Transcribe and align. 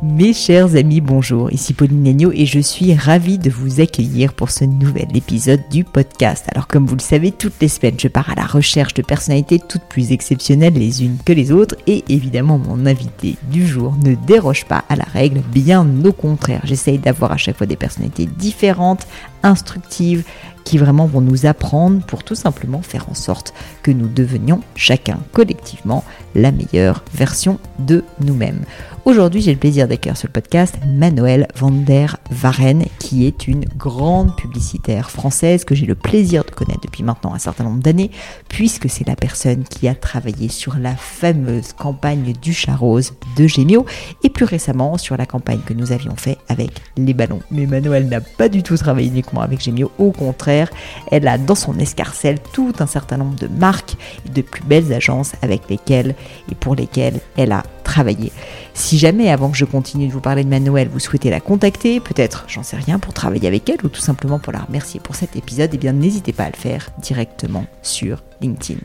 Mes 0.00 0.32
chers 0.32 0.76
amis, 0.76 1.00
bonjour, 1.00 1.52
ici 1.52 1.74
Pauline 1.74 2.04
Negno 2.04 2.30
et 2.32 2.46
je 2.46 2.60
suis 2.60 2.94
ravie 2.94 3.36
de 3.36 3.50
vous 3.50 3.80
accueillir 3.80 4.32
pour 4.32 4.48
ce 4.50 4.64
nouvel 4.64 5.08
épisode 5.16 5.62
du 5.72 5.82
podcast. 5.82 6.44
Alors 6.52 6.68
comme 6.68 6.86
vous 6.86 6.94
le 6.94 7.00
savez, 7.00 7.32
toutes 7.32 7.60
les 7.60 7.66
semaines, 7.66 7.98
je 7.98 8.06
pars 8.06 8.30
à 8.30 8.36
la 8.36 8.46
recherche 8.46 8.94
de 8.94 9.02
personnalités 9.02 9.58
toutes 9.58 9.82
plus 9.82 10.12
exceptionnelles 10.12 10.74
les 10.74 11.02
unes 11.02 11.16
que 11.24 11.32
les 11.32 11.50
autres 11.50 11.74
et 11.88 12.04
évidemment 12.08 12.58
mon 12.58 12.86
invité 12.86 13.34
du 13.50 13.66
jour 13.66 13.96
ne 14.04 14.14
déroge 14.14 14.66
pas 14.66 14.84
à 14.88 14.94
la 14.94 15.04
règle, 15.04 15.40
bien 15.52 15.84
au 16.04 16.12
contraire. 16.12 16.60
J'essaye 16.62 16.98
d'avoir 16.98 17.32
à 17.32 17.36
chaque 17.36 17.56
fois 17.56 17.66
des 17.66 17.74
personnalités 17.74 18.26
différentes, 18.26 19.08
instructives, 19.42 20.22
qui 20.68 20.76
vraiment 20.76 21.06
vont 21.06 21.22
nous 21.22 21.46
apprendre 21.46 22.04
pour 22.04 22.24
tout 22.24 22.34
simplement 22.34 22.82
faire 22.82 23.08
en 23.08 23.14
sorte 23.14 23.54
que 23.82 23.90
nous 23.90 24.06
devenions 24.06 24.60
chacun 24.74 25.18
collectivement 25.32 26.04
la 26.34 26.52
meilleure 26.52 27.02
version 27.14 27.58
de 27.78 28.04
nous-mêmes. 28.20 28.64
Aujourd'hui, 29.08 29.40
j'ai 29.40 29.54
le 29.54 29.58
plaisir 29.58 29.88
d'accueillir 29.88 30.18
sur 30.18 30.28
le 30.28 30.34
podcast 30.34 30.74
Manuel 30.86 31.48
van 31.56 31.70
der 31.70 32.18
Varen, 32.30 32.84
qui 32.98 33.26
est 33.26 33.48
une 33.48 33.64
grande 33.64 34.36
publicitaire 34.36 35.10
française 35.10 35.64
que 35.64 35.74
j'ai 35.74 35.86
le 35.86 35.94
plaisir 35.94 36.44
de 36.44 36.50
connaître 36.50 36.82
depuis 36.82 37.02
maintenant 37.02 37.32
un 37.32 37.38
certain 37.38 37.64
nombre 37.64 37.82
d'années, 37.82 38.10
puisque 38.50 38.90
c'est 38.90 39.08
la 39.08 39.16
personne 39.16 39.64
qui 39.64 39.88
a 39.88 39.94
travaillé 39.94 40.50
sur 40.50 40.76
la 40.76 40.94
fameuse 40.94 41.72
campagne 41.72 42.34
du 42.42 42.52
chat 42.52 42.76
rose 42.76 43.14
de 43.38 43.46
Gémio 43.46 43.86
et 44.24 44.28
plus 44.28 44.44
récemment 44.44 44.98
sur 44.98 45.16
la 45.16 45.24
campagne 45.24 45.60
que 45.64 45.72
nous 45.72 45.90
avions 45.90 46.16
fait 46.16 46.36
avec 46.50 46.72
les 46.98 47.14
ballons. 47.14 47.40
Mais 47.50 47.64
Manuel 47.64 48.10
n'a 48.10 48.20
pas 48.20 48.50
du 48.50 48.62
tout 48.62 48.76
travaillé 48.76 49.08
uniquement 49.08 49.40
avec 49.40 49.62
Gémio, 49.62 49.90
au 49.98 50.12
contraire, 50.12 50.68
elle 51.10 51.26
a 51.28 51.38
dans 51.38 51.54
son 51.54 51.78
escarcelle 51.78 52.40
tout 52.52 52.74
un 52.78 52.86
certain 52.86 53.16
nombre 53.16 53.36
de 53.36 53.48
marques 53.48 53.96
et 54.26 54.28
de 54.28 54.42
plus 54.42 54.64
belles 54.64 54.92
agences 54.92 55.32
avec 55.40 55.62
lesquelles 55.70 56.14
et 56.52 56.54
pour 56.54 56.74
lesquelles 56.74 57.20
elle 57.38 57.52
a 57.52 57.62
travaillé. 57.88 58.32
Si 58.74 58.98
jamais, 58.98 59.30
avant 59.30 59.50
que 59.50 59.56
je 59.56 59.64
continue 59.64 60.06
de 60.08 60.12
vous 60.12 60.20
parler 60.20 60.44
de 60.44 60.48
Manuel, 60.48 60.88
vous 60.88 61.00
souhaitez 61.00 61.30
la 61.30 61.40
contacter, 61.40 62.00
peut-être, 62.00 62.44
j'en 62.46 62.62
sais 62.62 62.76
rien, 62.76 62.98
pour 62.98 63.14
travailler 63.14 63.48
avec 63.48 63.68
elle 63.70 63.84
ou 63.84 63.88
tout 63.88 64.02
simplement 64.02 64.38
pour 64.38 64.52
la 64.52 64.60
remercier 64.60 65.00
pour 65.00 65.16
cet 65.16 65.36
épisode, 65.36 65.70
eh 65.72 65.78
bien 65.78 65.92
n'hésitez 65.92 66.34
pas 66.34 66.44
à 66.44 66.50
le 66.50 66.56
faire 66.56 66.90
directement 66.98 67.64
sur 67.82 68.22
LinkedIn. 68.40 68.80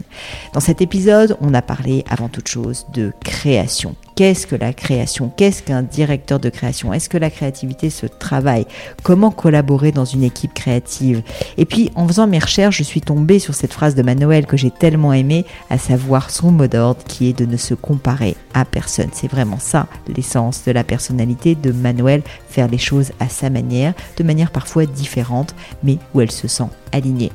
Dans 0.53 0.59
cet 0.59 0.81
épisode, 0.81 1.37
on 1.41 1.53
a 1.53 1.61
parlé 1.61 2.03
avant 2.09 2.29
toute 2.29 2.47
chose 2.47 2.85
de 2.93 3.11
création. 3.23 3.95
Qu'est-ce 4.15 4.45
que 4.45 4.55
la 4.55 4.73
création? 4.73 5.31
Qu'est-ce 5.35 5.63
qu'un 5.63 5.81
directeur 5.81 6.39
de 6.39 6.49
création? 6.49 6.93
Est-ce 6.93 7.09
que 7.09 7.17
la 7.17 7.31
créativité 7.31 7.89
se 7.89 8.05
travaille? 8.05 8.67
Comment 9.01 9.31
collaborer 9.31 9.91
dans 9.91 10.05
une 10.05 10.23
équipe 10.23 10.53
créative? 10.53 11.23
Et 11.57 11.65
puis, 11.65 11.91
en 11.95 12.07
faisant 12.07 12.27
mes 12.27 12.37
recherches, 12.37 12.77
je 12.77 12.83
suis 12.83 13.01
tombée 13.01 13.39
sur 13.39 13.55
cette 13.55 13.73
phrase 13.73 13.95
de 13.95 14.03
Manuel 14.03 14.45
que 14.45 14.57
j'ai 14.57 14.69
tellement 14.69 15.13
aimée, 15.13 15.45
à 15.71 15.79
savoir 15.79 16.29
son 16.29 16.51
mot 16.51 16.67
d'ordre 16.67 17.03
qui 17.05 17.29
est 17.29 17.37
de 17.37 17.45
ne 17.45 17.57
se 17.57 17.73
comparer 17.73 18.35
à 18.53 18.65
personne. 18.65 19.09
C'est 19.13 19.27
vraiment 19.27 19.59
ça 19.59 19.87
l'essence 20.15 20.63
de 20.65 20.71
la 20.71 20.83
personnalité 20.83 21.55
de 21.55 21.71
Manuel, 21.71 22.21
faire 22.47 22.67
les 22.67 22.77
choses 22.77 23.11
à 23.19 23.29
sa 23.29 23.49
manière, 23.49 23.93
de 24.17 24.23
manière 24.23 24.51
parfois 24.51 24.85
différente, 24.85 25.55
mais 25.83 25.97
où 26.13 26.21
elle 26.21 26.31
se 26.31 26.47
sent 26.47 26.69
alignée. 26.91 27.31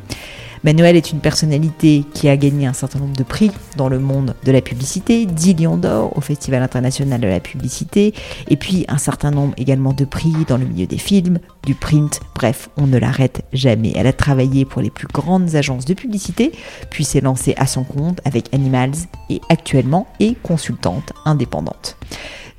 Manuel 0.64 0.96
est 0.96 1.12
une 1.12 1.20
personnalité 1.20 2.04
qui 2.14 2.28
a 2.28 2.36
gagné 2.36 2.66
un 2.66 2.72
certain 2.72 2.98
nombre 2.98 3.16
de 3.16 3.22
prix 3.22 3.50
dans 3.76 3.88
le 3.88 3.98
monde 3.98 4.34
de 4.44 4.52
la 4.52 4.60
publicité, 4.60 5.26
10 5.26 5.54
lions 5.54 5.76
d'or 5.76 6.16
au 6.16 6.20
Festival 6.20 6.62
international 6.62 7.20
de 7.20 7.28
la 7.28 7.41
publicité, 7.41 8.14
et 8.48 8.56
puis 8.56 8.84
un 8.88 8.98
certain 8.98 9.30
nombre 9.30 9.54
également 9.56 9.92
de 9.92 10.04
prix 10.04 10.32
dans 10.48 10.56
le 10.56 10.64
milieu 10.64 10.86
des 10.86 10.98
films, 10.98 11.38
du 11.64 11.74
print, 11.74 12.20
bref, 12.34 12.70
on 12.76 12.86
ne 12.86 12.98
l'arrête 12.98 13.42
jamais. 13.52 13.92
Elle 13.94 14.06
a 14.06 14.12
travaillé 14.12 14.64
pour 14.64 14.82
les 14.82 14.91
plus 14.91 15.08
grandes 15.08 15.54
agences 15.54 15.84
de 15.84 15.94
publicité, 15.94 16.52
puis 16.90 17.04
s'est 17.04 17.20
lancée 17.20 17.54
à 17.56 17.66
son 17.66 17.84
compte 17.84 18.20
avec 18.25 18.52
Animals 18.52 18.96
et 19.30 19.40
actuellement 19.48 20.08
est 20.20 20.40
consultante 20.42 21.12
indépendante. 21.25 21.96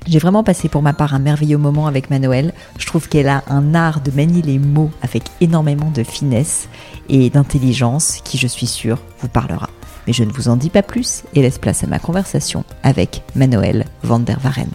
J'ai 0.06 0.18
vraiment 0.18 0.42
passé 0.42 0.68
pour 0.68 0.82
ma 0.82 0.92
part 0.92 1.14
un 1.14 1.18
merveilleux 1.18 1.58
moment 1.58 1.86
avec 1.86 2.10
Manuel. 2.10 2.52
Je 2.78 2.86
trouve 2.86 3.08
qu'elle 3.08 3.28
a 3.28 3.44
un 3.48 3.74
art 3.74 4.00
de 4.00 4.10
manier 4.10 4.42
les 4.42 4.58
mots 4.58 4.90
avec 5.02 5.24
énormément 5.40 5.90
de 5.90 6.02
finesse 6.02 6.68
et 7.08 7.30
d'intelligence 7.30 8.20
qui, 8.24 8.38
je 8.38 8.46
suis 8.46 8.66
sûre, 8.66 8.98
vous 9.18 9.28
parlera. 9.28 9.68
Mais 10.06 10.12
je 10.12 10.24
ne 10.24 10.32
vous 10.32 10.48
en 10.48 10.56
dis 10.56 10.70
pas 10.70 10.82
plus 10.82 11.22
et 11.34 11.42
laisse 11.42 11.58
place 11.58 11.84
à 11.84 11.86
ma 11.86 11.98
conversation 11.98 12.64
avec 12.82 13.22
Manuel 13.34 13.84
van 14.02 14.20
der 14.20 14.40
Varen. 14.40 14.70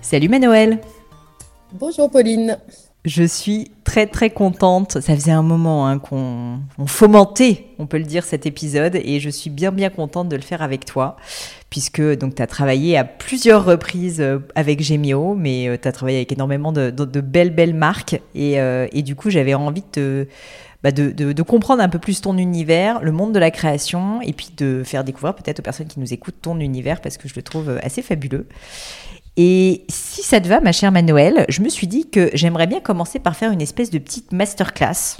Salut 0.00 0.28
Manuel 0.28 0.80
Bonjour 1.74 2.10
Pauline 2.10 2.56
je 3.08 3.24
suis 3.24 3.70
très 3.84 4.06
très 4.06 4.30
contente. 4.30 5.00
Ça 5.00 5.14
faisait 5.14 5.32
un 5.32 5.42
moment 5.42 5.88
hein, 5.88 5.98
qu'on 5.98 6.60
fomentait, 6.86 7.66
on 7.78 7.86
peut 7.86 7.98
le 7.98 8.04
dire, 8.04 8.24
cet 8.24 8.46
épisode 8.46 8.96
et 8.96 9.18
je 9.18 9.30
suis 9.30 9.50
bien 9.50 9.72
bien 9.72 9.90
contente 9.90 10.28
de 10.28 10.36
le 10.36 10.42
faire 10.42 10.62
avec 10.62 10.84
toi 10.84 11.16
puisque 11.70 12.02
donc 12.18 12.34
tu 12.34 12.42
as 12.42 12.46
travaillé 12.46 12.96
à 12.96 13.04
plusieurs 13.04 13.64
reprises 13.64 14.20
euh, 14.20 14.38
avec 14.54 14.82
Gemio, 14.82 15.34
mais 15.34 15.68
euh, 15.68 15.76
tu 15.80 15.88
as 15.88 15.92
travaillé 15.92 16.18
avec 16.18 16.32
énormément 16.32 16.72
de, 16.72 16.90
belles 17.20 17.54
belles 17.54 17.74
marques 17.74 18.20
euh, 18.36 18.86
et, 18.92 19.02
du 19.02 19.14
coup 19.14 19.30
j'avais 19.30 19.54
envie 19.54 19.84
bah, 20.82 20.92
de, 20.92 21.10
de, 21.10 21.42
comprendre 21.42 21.82
un 21.82 21.88
peu 21.88 21.98
plus 21.98 22.20
ton 22.20 22.38
univers, 22.38 23.02
le 23.02 23.12
monde 23.12 23.32
de 23.32 23.38
la 23.38 23.50
création, 23.50 24.22
et 24.22 24.32
puis 24.32 24.50
de 24.56 24.82
faire 24.84 25.04
découvrir 25.04 25.34
peut-être 25.34 25.58
aux 25.58 25.62
personnes 25.62 25.88
qui 25.88 26.00
nous 26.00 26.12
écoutent 26.14 26.40
ton 26.40 26.60
univers, 26.60 27.00
parce 27.00 27.16
que 27.18 27.28
je 27.28 27.34
le 27.34 27.42
trouve 27.42 27.78
assez 27.82 28.00
fabuleux. 28.00 28.46
Et 29.40 29.84
si 29.88 30.24
ça 30.24 30.40
te 30.40 30.48
va, 30.48 30.60
ma 30.60 30.72
chère 30.72 30.90
Manuel, 30.90 31.46
je 31.48 31.62
me 31.62 31.68
suis 31.68 31.86
dit 31.86 32.10
que 32.10 32.28
j'aimerais 32.34 32.66
bien 32.66 32.80
commencer 32.80 33.20
par 33.20 33.36
faire 33.36 33.52
une 33.52 33.62
espèce 33.62 33.88
de 33.88 33.98
petite 33.98 34.32
masterclass. 34.32 35.18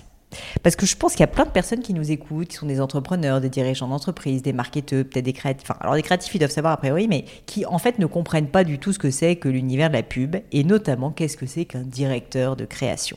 Parce 0.62 0.77
que 0.77 0.87
je 0.87 0.97
pense 0.97 1.12
qu'il 1.12 1.21
y 1.21 1.25
a 1.25 1.28
plein 1.28 1.44
de 1.44 1.50
personnes 1.50 1.81
qui 1.81 1.94
nous 1.94 2.11
écoutent, 2.11 2.49
qui 2.49 2.56
sont 2.56 2.66
des 2.66 2.81
entrepreneurs, 2.81 3.41
des 3.41 3.49
dirigeants 3.49 3.89
d'entreprise, 3.89 4.43
des 4.43 4.53
marketeurs, 4.53 5.05
peut-être 5.05 5.25
des 5.25 5.33
créatifs. 5.33 5.71
Enfin, 5.71 5.78
alors 5.81 5.94
des 5.94 6.03
créatifs, 6.03 6.34
ils 6.34 6.39
doivent 6.39 6.50
savoir 6.50 6.75
a 6.75 6.77
priori, 6.77 7.09
mais 7.09 7.25
qui 7.47 7.65
en 7.65 7.78
fait 7.78 7.99
ne 7.99 8.06
comprennent 8.06 8.49
pas 8.49 8.65
du 8.65 8.78
tout 8.78 8.93
ce 8.93 8.99
que 8.99 9.11
c'est 9.11 9.37
que 9.37 9.49
l'univers 9.49 9.88
de 9.88 9.94
la 9.94 10.03
pub 10.03 10.37
et 10.53 10.65
notamment 10.65 11.11
qu'est-ce 11.11 11.37
que 11.37 11.47
c'est 11.47 11.65
qu'un 11.65 11.83
directeur 11.83 12.56
de 12.56 12.65
création. 12.65 13.17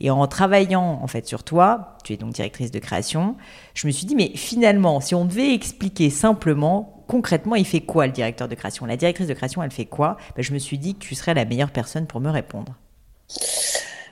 Et 0.00 0.10
en 0.10 0.26
travaillant 0.26 1.00
en 1.02 1.06
fait 1.06 1.26
sur 1.26 1.42
toi, 1.42 1.96
tu 2.04 2.12
es 2.12 2.16
donc 2.16 2.32
directrice 2.32 2.70
de 2.70 2.78
création, 2.78 3.36
je 3.74 3.86
me 3.86 3.92
suis 3.92 4.06
dit 4.06 4.14
mais 4.14 4.32
finalement, 4.34 5.00
si 5.00 5.14
on 5.14 5.24
devait 5.24 5.54
expliquer 5.54 6.10
simplement 6.10 7.04
concrètement, 7.06 7.56
il 7.56 7.66
fait 7.66 7.80
quoi 7.80 8.06
le 8.06 8.12
directeur 8.12 8.48
de 8.48 8.54
création? 8.54 8.86
La 8.86 8.96
directrice 8.96 9.26
de 9.26 9.34
création, 9.34 9.62
elle 9.62 9.70
fait 9.70 9.84
quoi? 9.84 10.16
Ben, 10.34 10.42
Je 10.42 10.52
me 10.52 10.58
suis 10.58 10.78
dit 10.78 10.94
que 10.94 11.00
tu 11.00 11.14
serais 11.14 11.34
la 11.34 11.44
meilleure 11.44 11.70
personne 11.70 12.06
pour 12.06 12.20
me 12.20 12.30
répondre. 12.30 12.74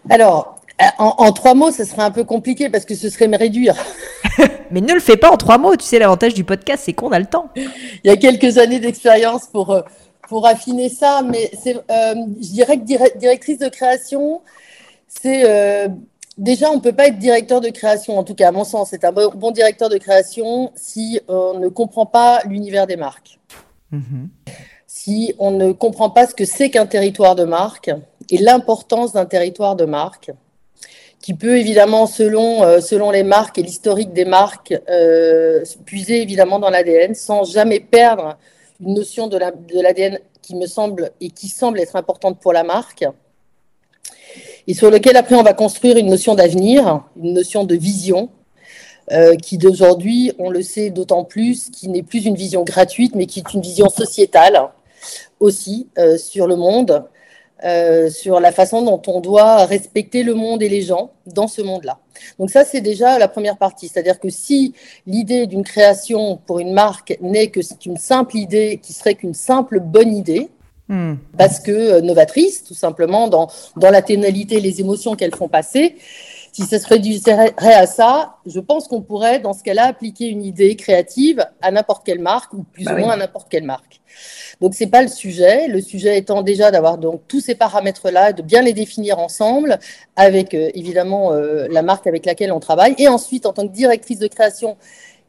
Alors, 0.08 0.59
euh, 0.82 0.86
en, 0.98 1.32
trois 1.32 1.54
mots, 1.54 1.70
ce 1.70 1.84
serait 1.84 2.02
un 2.02 2.10
peu 2.10 2.24
compliqué 2.24 2.68
parce 2.68 2.84
que 2.84 2.94
ce 2.94 3.08
serait 3.08 3.28
me 3.28 3.36
réduire. 3.36 3.74
Mais 4.70 4.80
ne 4.80 4.92
le 4.92 5.00
fais 5.00 5.16
pas 5.16 5.30
en 5.30 5.36
trois 5.36 5.58
mots. 5.58 5.76
Tu 5.76 5.84
sais, 5.84 5.98
l'avantage 5.98 6.34
du 6.34 6.44
podcast, 6.44 6.82
c'est 6.86 6.92
qu'on 6.92 7.12
a 7.12 7.18
le 7.18 7.26
temps. 7.26 7.48
Il 7.56 7.70
y 8.04 8.10
a 8.10 8.16
quelques 8.16 8.58
années 8.58 8.80
d'expérience 8.80 9.46
pour, 9.46 9.70
euh, 9.70 9.82
pour 10.28 10.46
affiner 10.46 10.88
ça, 10.88 11.22
mais 11.22 11.50
c'est, 11.60 11.76
euh, 11.76 12.14
je 12.40 12.48
dirais 12.52 12.78
que 12.78 13.18
directrice 13.18 13.58
de 13.58 13.68
création, 13.68 14.42
c'est 15.08 15.44
Déjà, 16.40 16.70
on 16.70 16.76
ne 16.76 16.80
peut 16.80 16.94
pas 16.94 17.08
être 17.08 17.18
directeur 17.18 17.60
de 17.60 17.68
création, 17.68 18.16
en 18.18 18.24
tout 18.24 18.34
cas 18.34 18.48
à 18.48 18.50
mon 18.52 18.64
sens, 18.64 18.88
c'est 18.90 19.04
un 19.04 19.12
bon 19.12 19.50
directeur 19.50 19.90
de 19.90 19.98
création 19.98 20.72
si 20.74 21.20
on 21.28 21.58
ne 21.58 21.68
comprend 21.68 22.06
pas 22.06 22.40
l'univers 22.46 22.86
des 22.86 22.96
marques. 22.96 23.38
Mm-hmm. 23.92 24.28
Si 24.86 25.34
on 25.38 25.50
ne 25.50 25.72
comprend 25.72 26.08
pas 26.08 26.26
ce 26.26 26.34
que 26.34 26.46
c'est 26.46 26.70
qu'un 26.70 26.86
territoire 26.86 27.34
de 27.34 27.44
marque 27.44 27.90
et 28.30 28.38
l'importance 28.38 29.12
d'un 29.12 29.26
territoire 29.26 29.76
de 29.76 29.84
marque, 29.84 30.30
qui 31.20 31.34
peut 31.34 31.58
évidemment, 31.58 32.06
selon, 32.06 32.64
euh, 32.64 32.80
selon 32.80 33.10
les 33.10 33.22
marques 33.22 33.58
et 33.58 33.62
l'historique 33.62 34.12
des 34.12 34.24
marques, 34.24 34.74
euh, 34.88 35.62
puiser 35.84 36.22
évidemment 36.22 36.58
dans 36.58 36.70
l'ADN 36.70 37.14
sans 37.14 37.44
jamais 37.44 37.80
perdre 37.80 38.38
une 38.80 38.94
notion 38.94 39.26
de 39.26 39.36
l'ADN 39.36 40.18
qui 40.40 40.56
me 40.56 40.66
semble 40.66 41.10
et 41.20 41.28
qui 41.28 41.48
semble 41.48 41.78
être 41.80 41.96
importante 41.96 42.40
pour 42.40 42.54
la 42.54 42.64
marque. 42.64 43.04
Et 44.66 44.72
sur 44.72 44.90
lequel 44.90 45.16
après 45.16 45.34
on 45.34 45.42
va 45.42 45.52
construire 45.52 45.98
une 45.98 46.08
notion 46.08 46.34
d'avenir, 46.34 47.04
une 47.22 47.34
notion 47.34 47.64
de 47.64 47.74
vision, 47.74 48.30
euh, 49.12 49.36
qui 49.36 49.58
d'aujourd'hui, 49.58 50.32
on 50.38 50.48
le 50.48 50.62
sait 50.62 50.88
d'autant 50.90 51.24
plus, 51.24 51.68
qui 51.70 51.88
n'est 51.88 52.02
plus 52.02 52.24
une 52.24 52.36
vision 52.36 52.62
gratuite, 52.62 53.14
mais 53.14 53.26
qui 53.26 53.40
est 53.40 53.52
une 53.52 53.60
vision 53.60 53.88
sociétale 53.90 54.70
aussi 55.40 55.88
sur 56.18 56.46
le 56.46 56.56
monde, 56.56 57.04
euh, 57.64 58.08
sur 58.10 58.40
la 58.40 58.52
façon 58.52 58.82
dont 58.82 59.00
on 59.06 59.20
doit 59.20 59.64
respecter 59.66 60.22
le 60.22 60.34
monde 60.34 60.62
et 60.62 60.68
les 60.68 60.82
gens 60.82 61.10
dans 61.26 61.48
ce 61.48 61.62
monde-là. 61.62 61.98
Donc 62.38 62.50
ça, 62.50 62.64
c'est 62.64 62.80
déjà 62.80 63.18
la 63.18 63.28
première 63.28 63.56
partie. 63.56 63.88
C'est-à-dire 63.88 64.18
que 64.18 64.28
si 64.28 64.74
l'idée 65.06 65.46
d'une 65.46 65.64
création 65.64 66.38
pour 66.46 66.58
une 66.58 66.72
marque 66.72 67.16
n'est 67.20 67.48
que 67.48 67.62
c'est 67.62 67.86
une 67.86 67.96
simple 67.96 68.36
idée 68.36 68.80
qui 68.82 68.92
serait 68.92 69.14
qu'une 69.14 69.34
simple 69.34 69.80
bonne 69.80 70.14
idée, 70.14 70.48
hmm. 70.88 71.14
parce 71.36 71.60
que 71.60 71.70
euh, 71.70 72.00
novatrice, 72.00 72.64
tout 72.64 72.74
simplement, 72.74 73.28
dans, 73.28 73.48
dans 73.76 73.90
la 73.90 74.02
tonalité, 74.02 74.60
les 74.60 74.80
émotions 74.80 75.14
qu'elles 75.14 75.34
font 75.34 75.48
passer, 75.48 75.96
si 76.52 76.62
ça 76.62 76.78
se 76.78 76.86
réduirait 76.86 77.54
à 77.58 77.86
ça, 77.86 78.36
je 78.46 78.60
pense 78.60 78.88
qu'on 78.88 79.02
pourrait, 79.02 79.38
dans 79.38 79.52
ce 79.52 79.62
cas-là, 79.62 79.86
appliquer 79.86 80.26
une 80.26 80.42
idée 80.44 80.74
créative 80.76 81.44
à 81.62 81.70
n'importe 81.70 82.04
quelle 82.04 82.18
marque, 82.18 82.52
ou 82.52 82.64
plus 82.64 82.84
bah 82.84 82.94
ou 82.94 82.98
moins 82.98 83.12
à 83.12 83.16
n'importe 83.16 83.48
quelle 83.48 83.64
marque. 83.64 84.00
Donc 84.60 84.74
c'est 84.74 84.88
pas 84.88 85.02
le 85.02 85.08
sujet. 85.08 85.68
Le 85.68 85.80
sujet 85.80 86.18
étant 86.18 86.42
déjà 86.42 86.70
d'avoir 86.70 86.98
donc 86.98 87.22
tous 87.28 87.40
ces 87.40 87.54
paramètres-là, 87.54 88.32
de 88.32 88.42
bien 88.42 88.62
les 88.62 88.72
définir 88.72 89.18
ensemble 89.18 89.78
avec 90.16 90.54
euh, 90.54 90.70
évidemment 90.74 91.32
euh, 91.32 91.66
la 91.70 91.82
marque 91.82 92.06
avec 92.06 92.26
laquelle 92.26 92.52
on 92.52 92.60
travaille. 92.60 92.94
Et 92.98 93.08
ensuite, 93.08 93.46
en 93.46 93.52
tant 93.52 93.66
que 93.66 93.72
directrice 93.72 94.18
de 94.18 94.26
création, 94.26 94.76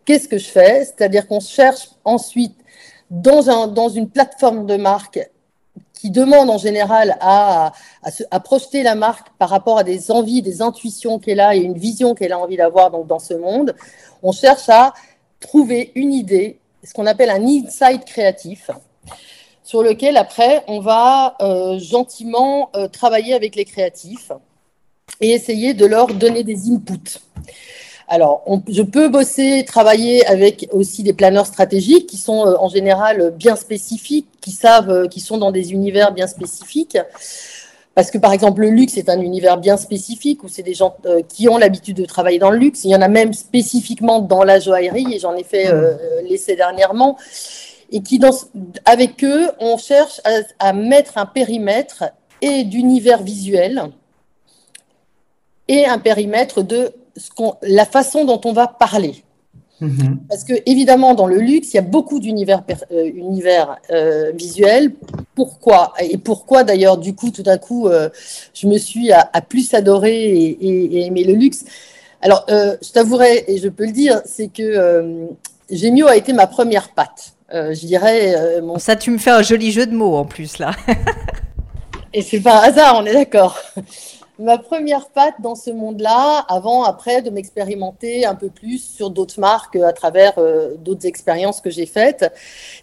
qu'est-ce 0.06 0.27
que 0.27 0.38
je 0.38 0.47
fais? 0.47 0.85
C'est-à-dire 0.85 1.27
qu'on 1.27 1.39
cherche 1.39 1.89
ensuite 2.03 2.56
dans, 3.09 3.50
un, 3.50 3.68
dans 3.68 3.89
une 3.89 4.09
plateforme 4.09 4.65
de 4.65 4.77
marque 4.77 5.19
qui 6.01 6.09
demande 6.09 6.50
en 6.50 6.57
général 6.57 7.15
à, 7.21 7.74
projeter 8.44 8.81
la 8.81 8.95
marque 8.95 9.27
par 9.38 9.50
rapport 9.50 9.77
à 9.77 9.83
des 9.83 10.09
envies, 10.09 10.42
des 10.42 10.63
intuitions 10.63 11.19
qu'elle 11.19 11.39
a 11.39 11.56
et 11.56 11.59
une 11.59 11.77
vision 11.77 12.15
qu'elle 12.15 12.31
a 12.31 12.39
envie 12.39 12.57
d'avoir 12.57 12.89
dans 12.89 13.19
ce 13.19 13.36
monde, 13.36 13.75
on 14.24 14.31
cherche 14.31 14.68
à 14.68 14.95
trouver 15.39 15.92
une 15.94 16.12
idée, 16.12 16.57
ce 16.83 16.92
qu'on 16.95 17.06
appelle 17.06 17.30
un 17.30 17.45
insight 17.45 18.03
créatif, 18.03 18.71
sur 19.63 19.83
lequel 19.83 20.18
après 20.18 20.63
on 20.68 20.80
va 20.80 21.36
euh, 21.39 21.77
gentiment 21.77 22.71
euh, 22.75 22.88
travailler 22.88 23.36
avec 23.36 23.56
les 23.56 23.65
créatifs 23.65 24.31
et 25.19 25.30
essayer 25.30 25.75
de 25.75 25.86
leur 25.86 26.07
donner 26.07 26.44
des 26.44 26.71
inputs. 26.71 27.19
Alors, 28.13 28.43
je 28.67 28.81
peux 28.81 29.07
bosser, 29.07 29.63
travailler 29.65 30.25
avec 30.27 30.67
aussi 30.73 31.01
des 31.01 31.13
planeurs 31.13 31.45
stratégiques 31.45 32.07
qui 32.07 32.17
sont 32.17 32.45
euh, 32.45 32.55
en 32.59 32.67
général 32.67 33.33
bien 33.37 33.55
spécifiques, 33.55 34.27
qui 34.41 34.51
savent, 34.51 35.07
qui 35.07 35.21
sont 35.21 35.37
dans 35.37 35.51
des 35.51 35.71
univers 35.71 36.11
bien 36.11 36.27
spécifiques. 36.27 36.97
Parce 37.95 38.11
que 38.11 38.17
par 38.17 38.33
exemple, 38.33 38.61
le 38.61 38.69
luxe 38.69 38.97
est 38.97 39.07
un 39.07 39.21
univers 39.21 39.57
bien 39.57 39.77
spécifique 39.77 40.43
où 40.43 40.49
c'est 40.49 40.63
des 40.63 40.73
gens 40.73 40.97
qui 41.29 41.47
ont 41.47 41.57
l'habitude 41.57 41.97
de 41.97 42.05
travailler 42.05 42.39
dans 42.39 42.51
le 42.51 42.57
luxe. 42.57 42.83
Il 42.83 42.89
y 42.89 42.95
en 42.95 43.01
a 43.01 43.07
même 43.07 43.33
spécifiquement 43.33 44.19
dans 44.19 44.43
la 44.43 44.59
joaillerie 44.59 45.13
et 45.13 45.19
j'en 45.19 45.35
ai 45.35 45.43
fait 45.43 45.71
mmh. 45.71 45.97
l'essai 46.27 46.55
dernièrement 46.55 47.17
et 47.91 48.01
qui, 48.01 48.19
dans, 48.19 48.31
avec 48.85 49.23
eux, 49.23 49.51
on 49.59 49.77
cherche 49.77 50.21
à, 50.59 50.73
mettre 50.73 51.17
un 51.17 51.25
périmètre 51.25 52.05
et 52.41 52.63
d'univers 52.63 53.21
visuel 53.21 53.83
et 55.67 55.85
un 55.85 55.99
périmètre 55.99 56.63
de 56.63 56.93
ce 57.15 57.29
la 57.63 57.85
façon 57.85 58.25
dont 58.25 58.41
on 58.45 58.53
va 58.53 58.67
parler. 58.67 59.23
Mm-hmm. 59.81 60.17
Parce 60.29 60.43
que 60.43 60.53
évidemment, 60.65 61.15
dans 61.15 61.25
le 61.25 61.39
luxe, 61.39 61.73
il 61.73 61.77
y 61.77 61.79
a 61.79 61.83
beaucoup 61.83 62.19
d'univers 62.19 62.63
euh, 62.91 63.09
univers, 63.15 63.77
euh, 63.89 64.31
visuels. 64.33 64.91
Pourquoi? 65.35 65.93
Et 65.99 66.17
pourquoi 66.17 66.63
d'ailleurs, 66.63 66.97
du 66.97 67.15
coup, 67.15 67.31
tout 67.31 67.43
d'un 67.43 67.57
coup, 67.57 67.87
euh, 67.87 68.09
je 68.53 68.67
me 68.67 68.77
suis 68.77 69.11
à, 69.11 69.25
plus 69.41 69.73
adoré 69.73 70.13
et, 70.13 70.97
et, 70.97 71.05
aimer 71.05 71.23
le 71.23 71.33
luxe? 71.33 71.65
Alors, 72.21 72.45
je 72.47 72.91
t'avouerai, 72.91 73.45
et 73.47 73.57
je 73.57 73.67
peux 73.67 73.85
le 73.85 73.91
dire, 73.91 74.21
c'est 74.25 74.49
que 74.49 75.27
Gémio 75.71 76.05
a 76.07 76.15
été 76.15 76.33
ma 76.33 76.45
première 76.45 76.89
patte. 76.89 77.33
Euh, 77.53 77.73
je 77.73 77.85
dirais. 77.85 78.33
Euh, 78.35 78.61
mon... 78.61 78.77
Ça, 78.79 78.95
tu 78.95 79.11
me 79.11 79.17
fais 79.17 79.31
un 79.31 79.41
joli 79.41 79.71
jeu 79.71 79.85
de 79.85 79.95
mots 79.95 80.15
en 80.15 80.25
plus 80.25 80.57
là. 80.57 80.71
Et 82.13 82.21
c'est 82.21 82.39
pas 82.41 82.61
un 82.61 82.69
hasard, 82.69 82.97
on 82.99 83.05
est 83.05 83.13
d'accord. 83.13 83.57
Ma 84.41 84.57
première 84.57 85.09
patte 85.09 85.35
dans 85.39 85.53
ce 85.53 85.69
monde-là, 85.69 86.39
avant, 86.49 86.83
après, 86.83 87.21
de 87.21 87.29
m'expérimenter 87.29 88.25
un 88.25 88.33
peu 88.33 88.49
plus 88.49 88.79
sur 88.79 89.11
d'autres 89.11 89.39
marques 89.39 89.75
à 89.75 89.93
travers 89.93 90.33
euh, 90.39 90.75
d'autres 90.77 91.05
expériences 91.05 91.61
que 91.61 91.69
j'ai 91.69 91.85
faites, 91.85 92.33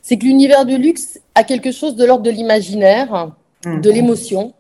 c'est 0.01 0.19
que 0.19 0.25
l'univers 0.25 0.65
du 0.65 0.79
luxe 0.79 1.19
a 1.35 1.43
quelque 1.43 1.73
chose 1.73 1.97
de 1.97 2.05
l'ordre 2.05 2.23
de 2.23 2.31
l'imaginaire, 2.31 3.33
de 3.65 3.71
mhm. 3.71 3.83
l'émotion 3.83 4.55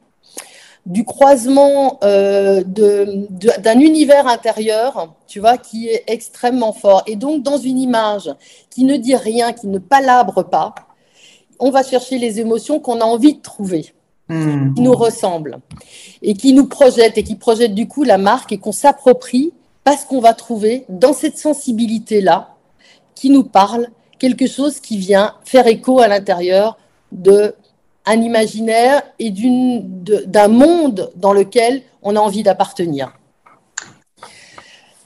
du 0.86 1.04
croisement 1.04 1.98
euh, 2.02 2.64
d'un 2.64 3.78
univers 3.78 4.26
intérieur, 4.26 5.14
tu 5.28 5.38
vois, 5.38 5.56
qui 5.58 5.88
est 5.88 6.02
extrêmement 6.08 6.72
fort. 6.72 7.02
Et 7.06 7.14
donc, 7.14 7.42
dans 7.42 7.58
une 7.58 7.78
image 7.78 8.34
qui 8.70 8.84
ne 8.84 8.96
dit 8.96 9.14
rien, 9.14 9.52
qui 9.52 9.68
ne 9.68 9.78
palabre 9.78 10.48
pas, 10.48 10.74
on 11.60 11.70
va 11.70 11.82
chercher 11.82 12.18
les 12.18 12.40
émotions 12.40 12.80
qu'on 12.80 13.00
a 13.00 13.04
envie 13.04 13.34
de 13.34 13.42
trouver, 13.42 13.92
qui 14.28 14.82
nous 14.82 14.92
ressemblent, 14.92 15.58
et 16.22 16.34
qui 16.34 16.52
nous 16.52 16.66
projettent, 16.66 17.16
et 17.16 17.22
qui 17.22 17.36
projettent 17.36 17.74
du 17.74 17.88
coup 17.88 18.04
la 18.04 18.18
marque, 18.18 18.52
et 18.52 18.58
qu'on 18.58 18.72
s'approprie 18.72 19.52
parce 19.84 20.04
qu'on 20.04 20.20
va 20.20 20.34
trouver 20.34 20.84
dans 20.90 21.14
cette 21.14 21.38
sensibilité-là, 21.38 22.54
qui 23.14 23.30
nous 23.30 23.44
parle, 23.44 23.88
quelque 24.18 24.46
chose 24.46 24.80
qui 24.80 24.98
vient 24.98 25.34
faire 25.44 25.66
écho 25.66 26.00
à 26.00 26.08
l'intérieur 26.08 26.76
de 27.12 27.54
un 28.04 28.20
imaginaire 28.22 29.02
et 29.18 29.30
d'un 29.30 30.48
monde 30.48 31.10
dans 31.16 31.32
lequel 31.32 31.82
on 32.02 32.16
a 32.16 32.20
envie 32.20 32.42
d'appartenir. 32.42 33.12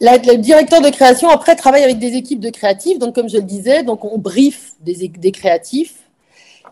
Le 0.00 0.36
directeur 0.36 0.80
de 0.80 0.90
création, 0.90 1.28
après, 1.28 1.54
travaille 1.54 1.84
avec 1.84 1.98
des 1.98 2.14
équipes 2.16 2.40
de 2.40 2.50
créatifs. 2.50 2.98
Donc, 2.98 3.14
comme 3.14 3.28
je 3.28 3.36
le 3.36 3.42
disais, 3.42 3.82
donc 3.82 4.04
on 4.04 4.19
brief 4.19 4.72
des, 4.80 5.08
des 5.08 5.32
créatifs. 5.32 6.01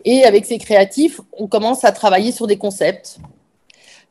Et 0.05 0.25
avec 0.25 0.45
ces 0.45 0.59
créatifs, 0.59 1.21
on 1.33 1.47
commence 1.47 1.85
à 1.85 1.93
travailler 1.93 2.33
sur 2.33 2.47
des 2.47 2.57
concepts. 2.57 3.19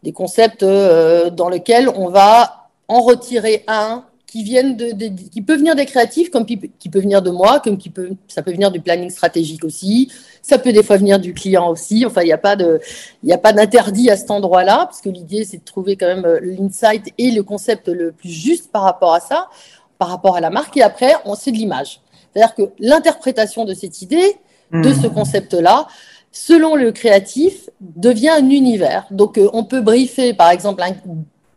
Des 0.03 0.11
concepts 0.11 0.63
euh, 0.63 1.29
dans 1.29 1.49
lesquels 1.49 1.89
on 1.89 2.09
va 2.09 2.69
en 2.87 3.01
retirer 3.01 3.63
un 3.67 4.05
qui 4.29 4.43
viennent 4.43 4.77
de, 4.77 4.91
qui 5.31 5.41
peut 5.41 5.55
venir 5.55 5.75
des 5.75 5.85
créatifs, 5.85 6.29
comme 6.29 6.45
qui, 6.45 6.57
peut 6.57 6.99
venir 6.99 7.23
de 7.23 7.31
moi, 7.31 7.59
comme 7.59 7.77
qui 7.77 7.89
peut, 7.89 8.11
ça 8.27 8.43
peut 8.43 8.51
venir 8.51 8.69
du 8.69 8.79
planning 8.79 9.09
stratégique 9.09 9.63
aussi, 9.63 10.11
ça 10.43 10.59
peut 10.59 10.71
des 10.71 10.83
fois 10.83 10.97
venir 10.97 11.19
du 11.19 11.33
client 11.33 11.67
aussi. 11.67 12.05
Enfin, 12.05 12.21
il 12.21 12.25
n'y 12.25 12.31
a 12.31 12.37
pas 12.37 12.55
a 12.55 13.37
pas 13.37 13.53
d'interdit 13.53 14.11
à 14.11 14.17
cet 14.17 14.29
endroit-là, 14.29 14.85
parce 14.85 15.01
que 15.01 15.09
l'idée 15.09 15.45
c'est 15.45 15.57
de 15.57 15.63
trouver 15.63 15.95
quand 15.95 16.05
même 16.05 16.25
euh, 16.25 16.39
l'insight 16.41 17.11
et 17.17 17.31
le 17.31 17.41
concept 17.41 17.87
le 17.87 18.11
plus 18.11 18.29
juste 18.29 18.71
par 18.71 18.83
rapport 18.83 19.15
à 19.15 19.19
ça, 19.19 19.49
par 19.97 20.09
rapport 20.09 20.35
à 20.35 20.41
la 20.41 20.51
marque. 20.51 20.77
Et 20.77 20.83
après, 20.83 21.13
on 21.25 21.33
sait 21.33 21.51
de 21.51 21.57
l'image. 21.57 22.01
C'est-à-dire 22.31 22.53
que 22.53 22.61
l'interprétation 22.77 23.65
de 23.65 23.73
cette 23.73 24.03
idée, 24.03 24.35
de 24.71 24.93
ce 24.93 25.07
mmh. 25.07 25.13
concept-là, 25.13 25.87
selon 26.31 26.75
le 26.75 26.91
créatif, 26.91 27.69
devient 27.79 28.29
un 28.29 28.49
univers. 28.49 29.05
Donc, 29.11 29.37
euh, 29.37 29.49
on 29.53 29.63
peut 29.63 29.81
briefer, 29.81 30.33
par 30.33 30.51
exemple, 30.51 30.83
un 30.83 30.93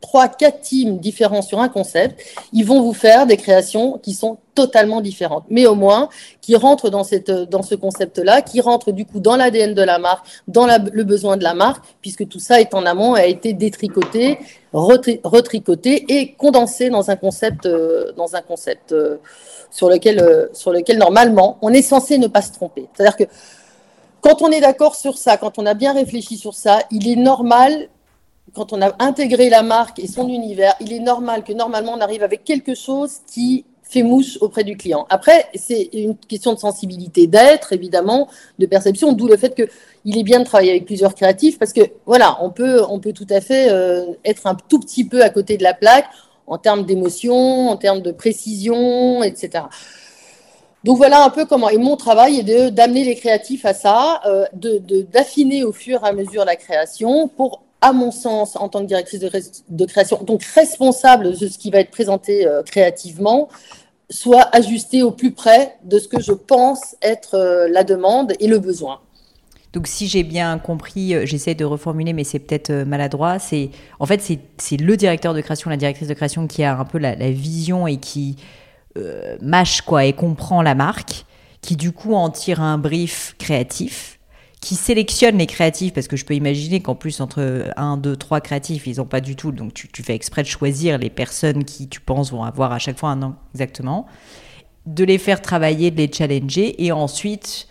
trois, 0.02 0.28
quatre 0.28 0.60
teams 0.60 0.98
différents 0.98 1.40
sur 1.40 1.60
un 1.60 1.70
concept, 1.70 2.22
ils 2.52 2.66
vont 2.66 2.82
vous 2.82 2.92
faire 2.92 3.24
des 3.26 3.38
créations 3.38 3.98
qui 4.02 4.12
sont 4.12 4.36
totalement 4.54 5.00
différentes, 5.00 5.44
mais 5.48 5.64
au 5.64 5.74
moins 5.74 6.10
qui 6.42 6.54
rentrent 6.56 6.90
dans, 6.90 7.04
cette, 7.04 7.30
dans 7.30 7.62
ce 7.62 7.74
concept-là, 7.74 8.42
qui 8.42 8.60
rentrent 8.60 8.92
du 8.92 9.06
coup 9.06 9.20
dans 9.20 9.36
l'ADN 9.36 9.72
de 9.72 9.82
la 9.82 9.98
marque, 9.98 10.26
dans 10.48 10.66
le 10.66 11.04
besoin 11.04 11.38
de 11.38 11.42
la 11.42 11.54
marque, 11.54 11.84
puisque 12.02 12.28
tout 12.28 12.40
ça 12.40 12.60
est 12.60 12.74
en 12.74 12.84
amont 12.84 13.14
a 13.14 13.24
été 13.24 13.54
détricoté, 13.54 14.38
retricoté 14.74 16.04
et 16.08 16.32
condensé 16.32 16.90
dans 16.90 17.10
un 17.10 17.16
concept, 17.16 17.64
euh, 17.64 18.12
dans 18.16 18.36
un 18.36 18.42
concept 18.42 18.92
euh, 18.92 19.16
sur, 19.72 19.88
lequel, 19.88 20.20
euh, 20.20 20.46
sur 20.52 20.70
lequel 20.72 20.98
normalement 20.98 21.58
on 21.62 21.72
est 21.72 21.82
censé 21.82 22.18
ne 22.18 22.28
pas 22.28 22.42
se 22.42 22.52
tromper. 22.52 22.86
C'est-à-dire 22.94 23.16
que 23.16 23.24
quand 24.20 24.42
on 24.42 24.50
est 24.50 24.60
d'accord 24.60 24.94
sur 24.94 25.18
ça, 25.18 25.36
quand 25.36 25.58
on 25.58 25.66
a 25.66 25.74
bien 25.74 25.92
réfléchi 25.92 26.36
sur 26.36 26.54
ça, 26.54 26.78
il 26.92 27.08
est 27.08 27.16
normal 27.16 27.88
quand 28.54 28.72
on 28.72 28.82
a 28.82 28.92
intégré 29.02 29.48
la 29.48 29.62
marque 29.62 29.98
et 29.98 30.06
son 30.06 30.28
univers, 30.28 30.74
il 30.80 30.92
est 30.92 31.00
normal 31.00 31.42
que 31.42 31.52
normalement 31.52 31.92
on 31.96 32.00
arrive 32.00 32.22
avec 32.22 32.44
quelque 32.44 32.74
chose 32.74 33.20
qui 33.26 33.64
fait 33.82 34.02
mouche 34.02 34.38
auprès 34.40 34.64
du 34.64 34.76
client. 34.76 35.06
Après, 35.10 35.46
c'est 35.54 35.90
une 35.92 36.16
question 36.16 36.54
de 36.54 36.58
sensibilité 36.58 37.26
d'être, 37.26 37.72
évidemment, 37.72 38.28
de 38.58 38.66
perception, 38.66 39.12
d'où 39.12 39.26
le 39.26 39.36
fait 39.36 39.54
qu'il 39.54 40.18
est 40.18 40.22
bien 40.22 40.40
de 40.40 40.44
travailler 40.44 40.70
avec 40.70 40.86
plusieurs 40.86 41.14
créatifs 41.14 41.58
parce 41.58 41.72
que 41.72 41.80
voilà, 42.06 42.38
on 42.42 42.50
peut, 42.50 42.82
on 42.88 43.00
peut 43.00 43.12
tout 43.12 43.26
à 43.30 43.40
fait 43.40 43.70
euh, 43.70 44.04
être 44.24 44.46
un 44.46 44.54
tout 44.54 44.80
petit 44.80 45.04
peu 45.04 45.22
à 45.22 45.30
côté 45.30 45.56
de 45.56 45.62
la 45.62 45.74
plaque 45.74 46.06
en 46.52 46.58
termes 46.58 46.84
d'émotion, 46.84 47.68
en 47.68 47.76
termes 47.76 48.00
de 48.00 48.12
précision, 48.12 49.22
etc. 49.22 49.64
Donc 50.84 50.96
voilà 50.96 51.24
un 51.24 51.30
peu 51.30 51.44
comment. 51.46 51.70
Et 51.70 51.78
mon 51.78 51.96
travail 51.96 52.40
est 52.40 52.70
d'amener 52.70 53.04
les 53.04 53.14
créatifs 53.14 53.64
à 53.64 53.74
ça, 53.74 54.20
euh, 54.26 54.44
d'affiner 55.12 55.64
au 55.64 55.72
fur 55.72 56.04
et 56.04 56.08
à 56.08 56.12
mesure 56.12 56.44
la 56.44 56.56
création 56.56 57.28
pour 57.28 57.62
à 57.80 57.92
mon 57.92 58.12
sens, 58.12 58.54
en 58.54 58.68
tant 58.68 58.80
que 58.80 58.86
directrice 58.86 59.18
de, 59.18 59.86
création, 59.86 60.22
donc 60.22 60.44
responsable 60.44 61.36
de 61.36 61.48
ce 61.48 61.58
qui 61.58 61.70
va 61.70 61.80
être 61.80 61.90
présenté 61.90 62.46
euh, 62.46 62.62
créativement, 62.62 63.48
soit 64.08 64.48
ajusté 64.52 65.02
au 65.02 65.10
plus 65.10 65.32
près 65.32 65.76
de 65.82 65.98
ce 65.98 66.06
que 66.06 66.20
je 66.20 66.32
pense 66.32 66.94
être 67.02 67.34
euh, 67.34 67.68
la 67.68 67.82
demande 67.82 68.34
et 68.38 68.46
le 68.46 68.60
besoin. 68.60 69.00
Donc, 69.72 69.86
si 69.86 70.06
j'ai 70.06 70.22
bien 70.22 70.58
compris, 70.58 71.14
euh, 71.14 71.26
j'essaie 71.26 71.54
de 71.54 71.64
reformuler, 71.64 72.12
mais 72.12 72.24
c'est 72.24 72.38
peut-être 72.38 72.72
maladroit. 72.84 73.38
C'est 73.38 73.70
en 73.98 74.06
fait 74.06 74.20
c'est 74.58 74.76
le 74.76 74.96
directeur 74.96 75.34
de 75.34 75.40
création, 75.40 75.70
la 75.70 75.76
directrice 75.76 76.08
de 76.08 76.14
création 76.14 76.46
qui 76.46 76.62
a 76.62 76.78
un 76.78 76.84
peu 76.84 76.98
la, 76.98 77.14
vision 77.30 77.86
et 77.86 77.96
qui 77.96 78.36
mâche 79.40 79.80
quoi 79.80 80.04
et 80.04 80.12
comprend 80.12 80.60
la 80.60 80.74
marque, 80.74 81.24
qui 81.62 81.76
du 81.76 81.92
coup 81.92 82.12
en 82.14 82.28
tire 82.28 82.60
un 82.60 82.76
brief 82.76 83.34
créatif 83.38 84.18
qui 84.62 84.76
sélectionne 84.76 85.38
les 85.38 85.46
créatifs, 85.46 85.92
parce 85.92 86.06
que 86.06 86.16
je 86.16 86.24
peux 86.24 86.34
imaginer 86.34 86.80
qu'en 86.80 86.94
plus, 86.94 87.20
entre 87.20 87.72
un, 87.76 87.96
deux, 87.96 88.16
trois 88.16 88.40
créatifs, 88.40 88.86
ils 88.86 88.98
n'ont 88.98 89.06
pas 89.06 89.20
du 89.20 89.34
tout. 89.34 89.50
Donc, 89.50 89.74
tu, 89.74 89.88
tu, 89.88 90.04
fais 90.04 90.14
exprès 90.14 90.44
de 90.44 90.46
choisir 90.46 90.98
les 90.98 91.10
personnes 91.10 91.64
qui, 91.64 91.88
tu 91.88 92.00
penses, 92.00 92.30
vont 92.30 92.44
avoir 92.44 92.72
à 92.72 92.78
chaque 92.78 92.96
fois 92.96 93.10
un 93.10 93.22
an 93.22 93.34
exactement, 93.54 94.06
de 94.86 95.02
les 95.02 95.18
faire 95.18 95.42
travailler, 95.42 95.90
de 95.90 95.96
les 95.96 96.10
challenger, 96.10 96.82
et 96.82 96.92
ensuite 96.92 97.66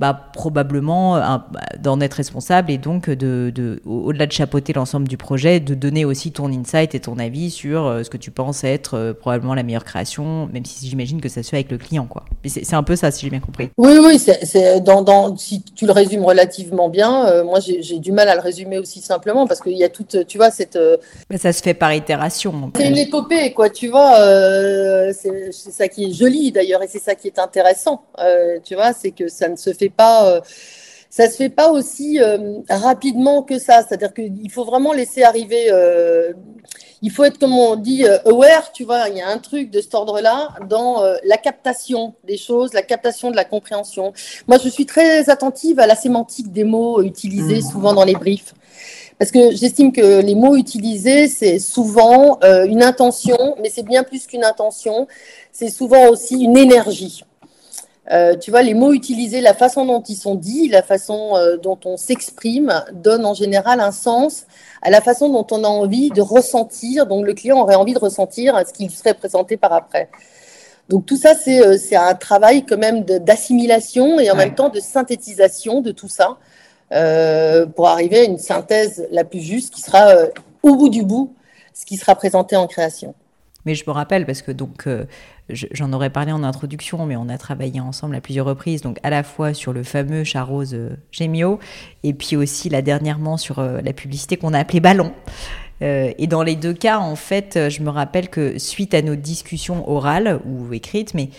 bah, 0.00 0.30
probablement 0.32 1.40
d'en 1.78 2.00
être 2.00 2.14
responsable 2.14 2.72
et 2.72 2.78
donc 2.78 3.08
de, 3.08 3.52
de 3.54 3.80
au-delà 3.86 4.26
de 4.26 4.32
chapeauter 4.32 4.72
l'ensemble 4.72 5.06
du 5.06 5.16
projet, 5.16 5.60
de 5.60 5.74
donner 5.74 6.04
aussi 6.04 6.32
ton 6.32 6.50
insight 6.50 6.94
et 6.94 7.00
ton 7.00 7.18
avis 7.18 7.50
sur 7.50 7.86
euh, 7.86 8.02
ce 8.02 8.10
que 8.10 8.16
tu 8.16 8.30
penses 8.30 8.64
être 8.64 8.94
euh, 8.94 9.12
probablement 9.12 9.54
la 9.54 9.62
meilleure 9.62 9.84
création, 9.84 10.48
même 10.52 10.64
si 10.64 10.88
j'imagine 10.88 11.20
que 11.20 11.28
ça 11.28 11.42
se 11.42 11.50
fait 11.50 11.58
avec 11.58 11.70
le 11.70 11.78
client. 11.78 12.06
quoi. 12.06 12.24
C'est 12.44 12.74
un 12.74 12.82
peu 12.82 12.96
ça, 12.96 13.10
si 13.10 13.26
j'ai 13.26 13.30
bien 13.30 13.40
compris. 13.40 13.70
Oui, 13.76 13.98
oui, 14.04 14.18
c'est 14.18 14.80
dans, 14.80 15.02
dans, 15.02 15.36
si 15.36 15.62
tu 15.62 15.86
le 15.86 15.92
résumes 15.92 16.24
relativement 16.24 16.88
bien, 16.88 17.26
euh, 17.26 17.44
moi 17.44 17.60
j'ai 17.60 17.98
du 17.98 18.10
mal 18.10 18.28
à 18.28 18.34
le 18.34 18.40
résumer 18.40 18.78
aussi 18.78 19.00
simplement 19.00 19.46
parce 19.46 19.60
qu'il 19.60 19.76
y 19.76 19.84
a 19.84 19.88
toute, 19.88 20.26
tu 20.26 20.36
vois, 20.38 20.50
cette... 20.50 20.78
ça 21.36 21.52
se 21.52 21.62
fait 21.62 21.74
par 21.74 21.94
itération. 21.94 22.72
C'est 22.74 22.88
une 22.88 22.98
épopée, 22.98 23.52
quoi, 23.52 23.70
tu 23.70 23.88
vois, 23.88 24.16
c'est 25.12 25.52
ça 25.52 25.86
qui 25.88 26.06
est 26.06 26.12
joli 26.12 26.50
d'ailleurs 26.50 26.82
et 26.82 26.88
c'est 26.88 26.98
ça 26.98 27.14
qui 27.14 27.28
est 27.28 27.38
intéressant, 27.38 28.02
tu 28.64 28.74
vois, 28.74 28.92
c'est 28.92 29.12
que 29.12 29.28
ça 29.28 29.48
ne 29.48 29.56
se 29.56 29.72
fait 29.72 29.81
pas, 29.88 30.28
euh, 30.28 30.40
ça 31.10 31.28
se 31.28 31.36
fait 31.36 31.48
pas 31.48 31.70
aussi 31.70 32.20
euh, 32.20 32.60
rapidement 32.68 33.42
que 33.42 33.58
ça. 33.58 33.82
C'est-à-dire 33.82 34.14
qu'il 34.14 34.50
faut 34.50 34.64
vraiment 34.64 34.92
laisser 34.92 35.22
arriver. 35.22 35.66
Euh, 35.70 36.32
il 37.04 37.10
faut 37.10 37.24
être, 37.24 37.38
comme 37.38 37.52
on 37.52 37.74
dit, 37.74 38.04
aware, 38.24 38.70
tu 38.70 38.84
vois, 38.84 39.08
il 39.08 39.16
y 39.16 39.20
a 39.20 39.28
un 39.28 39.38
truc 39.38 39.70
de 39.72 39.80
cet 39.80 39.92
ordre-là 39.92 40.50
dans 40.68 41.02
la 41.24 41.36
captation 41.36 42.14
des 42.22 42.36
choses, 42.36 42.72
la 42.74 42.82
captation 42.82 43.32
de 43.32 43.34
la 43.34 43.44
compréhension. 43.44 44.12
Moi, 44.46 44.58
je 44.62 44.68
suis 44.68 44.86
très 44.86 45.28
attentive 45.28 45.80
à 45.80 45.88
la 45.88 45.96
sémantique 45.96 46.52
des 46.52 46.62
mots 46.62 47.02
utilisés 47.02 47.58
mmh. 47.58 47.72
souvent 47.72 47.92
dans 47.92 48.04
les 48.04 48.12
briefs. 48.12 48.54
Parce 49.18 49.32
que 49.32 49.50
j'estime 49.50 49.90
que 49.90 50.20
les 50.20 50.36
mots 50.36 50.54
utilisés, 50.54 51.26
c'est 51.26 51.58
souvent 51.58 52.38
une 52.68 52.84
intention, 52.84 53.56
mais 53.60 53.68
c'est 53.68 53.82
bien 53.82 54.04
plus 54.04 54.28
qu'une 54.28 54.44
intention, 54.44 55.08
c'est 55.50 55.70
souvent 55.70 56.06
aussi 56.06 56.40
une 56.40 56.56
énergie. 56.56 57.24
Euh, 58.10 58.36
tu 58.36 58.50
vois, 58.50 58.62
les 58.62 58.74
mots 58.74 58.92
utilisés, 58.92 59.40
la 59.40 59.54
façon 59.54 59.86
dont 59.86 60.02
ils 60.02 60.16
sont 60.16 60.34
dits, 60.34 60.68
la 60.68 60.82
façon 60.82 61.36
euh, 61.36 61.56
dont 61.56 61.78
on 61.84 61.96
s'exprime, 61.96 62.82
donne 62.92 63.24
en 63.24 63.34
général 63.34 63.78
un 63.78 63.92
sens 63.92 64.46
à 64.82 64.90
la 64.90 65.00
façon 65.00 65.28
dont 65.28 65.46
on 65.52 65.62
a 65.62 65.68
envie 65.68 66.10
de 66.10 66.20
ressentir, 66.20 67.06
donc 67.06 67.24
le 67.24 67.32
client 67.32 67.60
aurait 67.60 67.76
envie 67.76 67.94
de 67.94 68.00
ressentir 68.00 68.60
ce 68.66 68.72
qu'il 68.72 68.90
serait 68.90 69.14
présenté 69.14 69.56
par 69.56 69.72
après. 69.72 70.10
Donc 70.88 71.06
tout 71.06 71.16
ça, 71.16 71.36
c'est 71.36 71.64
euh, 71.64 71.98
un 72.00 72.14
travail 72.14 72.66
quand 72.66 72.76
même 72.76 73.04
d'assimilation 73.04 74.18
et 74.18 74.30
en 74.32 74.34
même 74.34 74.56
temps 74.56 74.68
de 74.68 74.80
synthétisation 74.80 75.80
de 75.80 75.92
tout 75.92 76.08
ça 76.08 76.38
pour 77.74 77.88
arriver 77.88 78.20
à 78.20 78.24
une 78.24 78.36
synthèse 78.36 79.08
la 79.10 79.24
plus 79.24 79.40
juste 79.40 79.72
qui 79.72 79.80
sera 79.80 80.14
au 80.62 80.74
bout 80.74 80.90
du 80.90 81.02
bout 81.02 81.32
ce 81.72 81.86
qui 81.86 81.96
sera 81.96 82.14
présenté 82.14 82.54
en 82.54 82.66
création. 82.66 83.14
Mais 83.64 83.74
je 83.74 83.84
me 83.86 83.92
rappelle 83.92 84.26
parce 84.26 84.42
que 84.42 84.52
donc 84.52 84.86
j'en 85.50 85.92
aurais 85.92 86.10
parlé 86.10 86.32
en 86.32 86.42
introduction, 86.42 87.04
mais 87.06 87.16
on 87.16 87.28
a 87.28 87.38
travaillé 87.38 87.80
ensemble 87.80 88.14
à 88.14 88.20
plusieurs 88.20 88.46
reprises, 88.46 88.82
donc 88.82 88.98
à 89.02 89.10
la 89.10 89.22
fois 89.22 89.54
sur 89.54 89.72
le 89.72 89.82
fameux 89.82 90.24
Charose 90.24 90.74
euh, 90.74 90.96
Gemio, 91.10 91.58
et 92.02 92.14
puis 92.14 92.36
aussi 92.36 92.68
là 92.68 92.82
dernièrement 92.82 93.36
sur 93.36 93.58
euh, 93.58 93.80
la 93.82 93.92
publicité 93.92 94.36
qu'on 94.36 94.54
a 94.54 94.58
appelée 94.58 94.80
Ballon. 94.80 95.12
Euh, 95.82 96.12
et 96.16 96.26
dans 96.26 96.42
les 96.42 96.56
deux 96.56 96.74
cas, 96.74 96.98
en 96.98 97.16
fait, 97.16 97.68
je 97.68 97.82
me 97.82 97.90
rappelle 97.90 98.28
que 98.28 98.58
suite 98.58 98.94
à 98.94 99.02
nos 99.02 99.16
discussions 99.16 99.88
orales 99.90 100.40
ou 100.44 100.72
écrites, 100.72 101.14
mais 101.14 101.30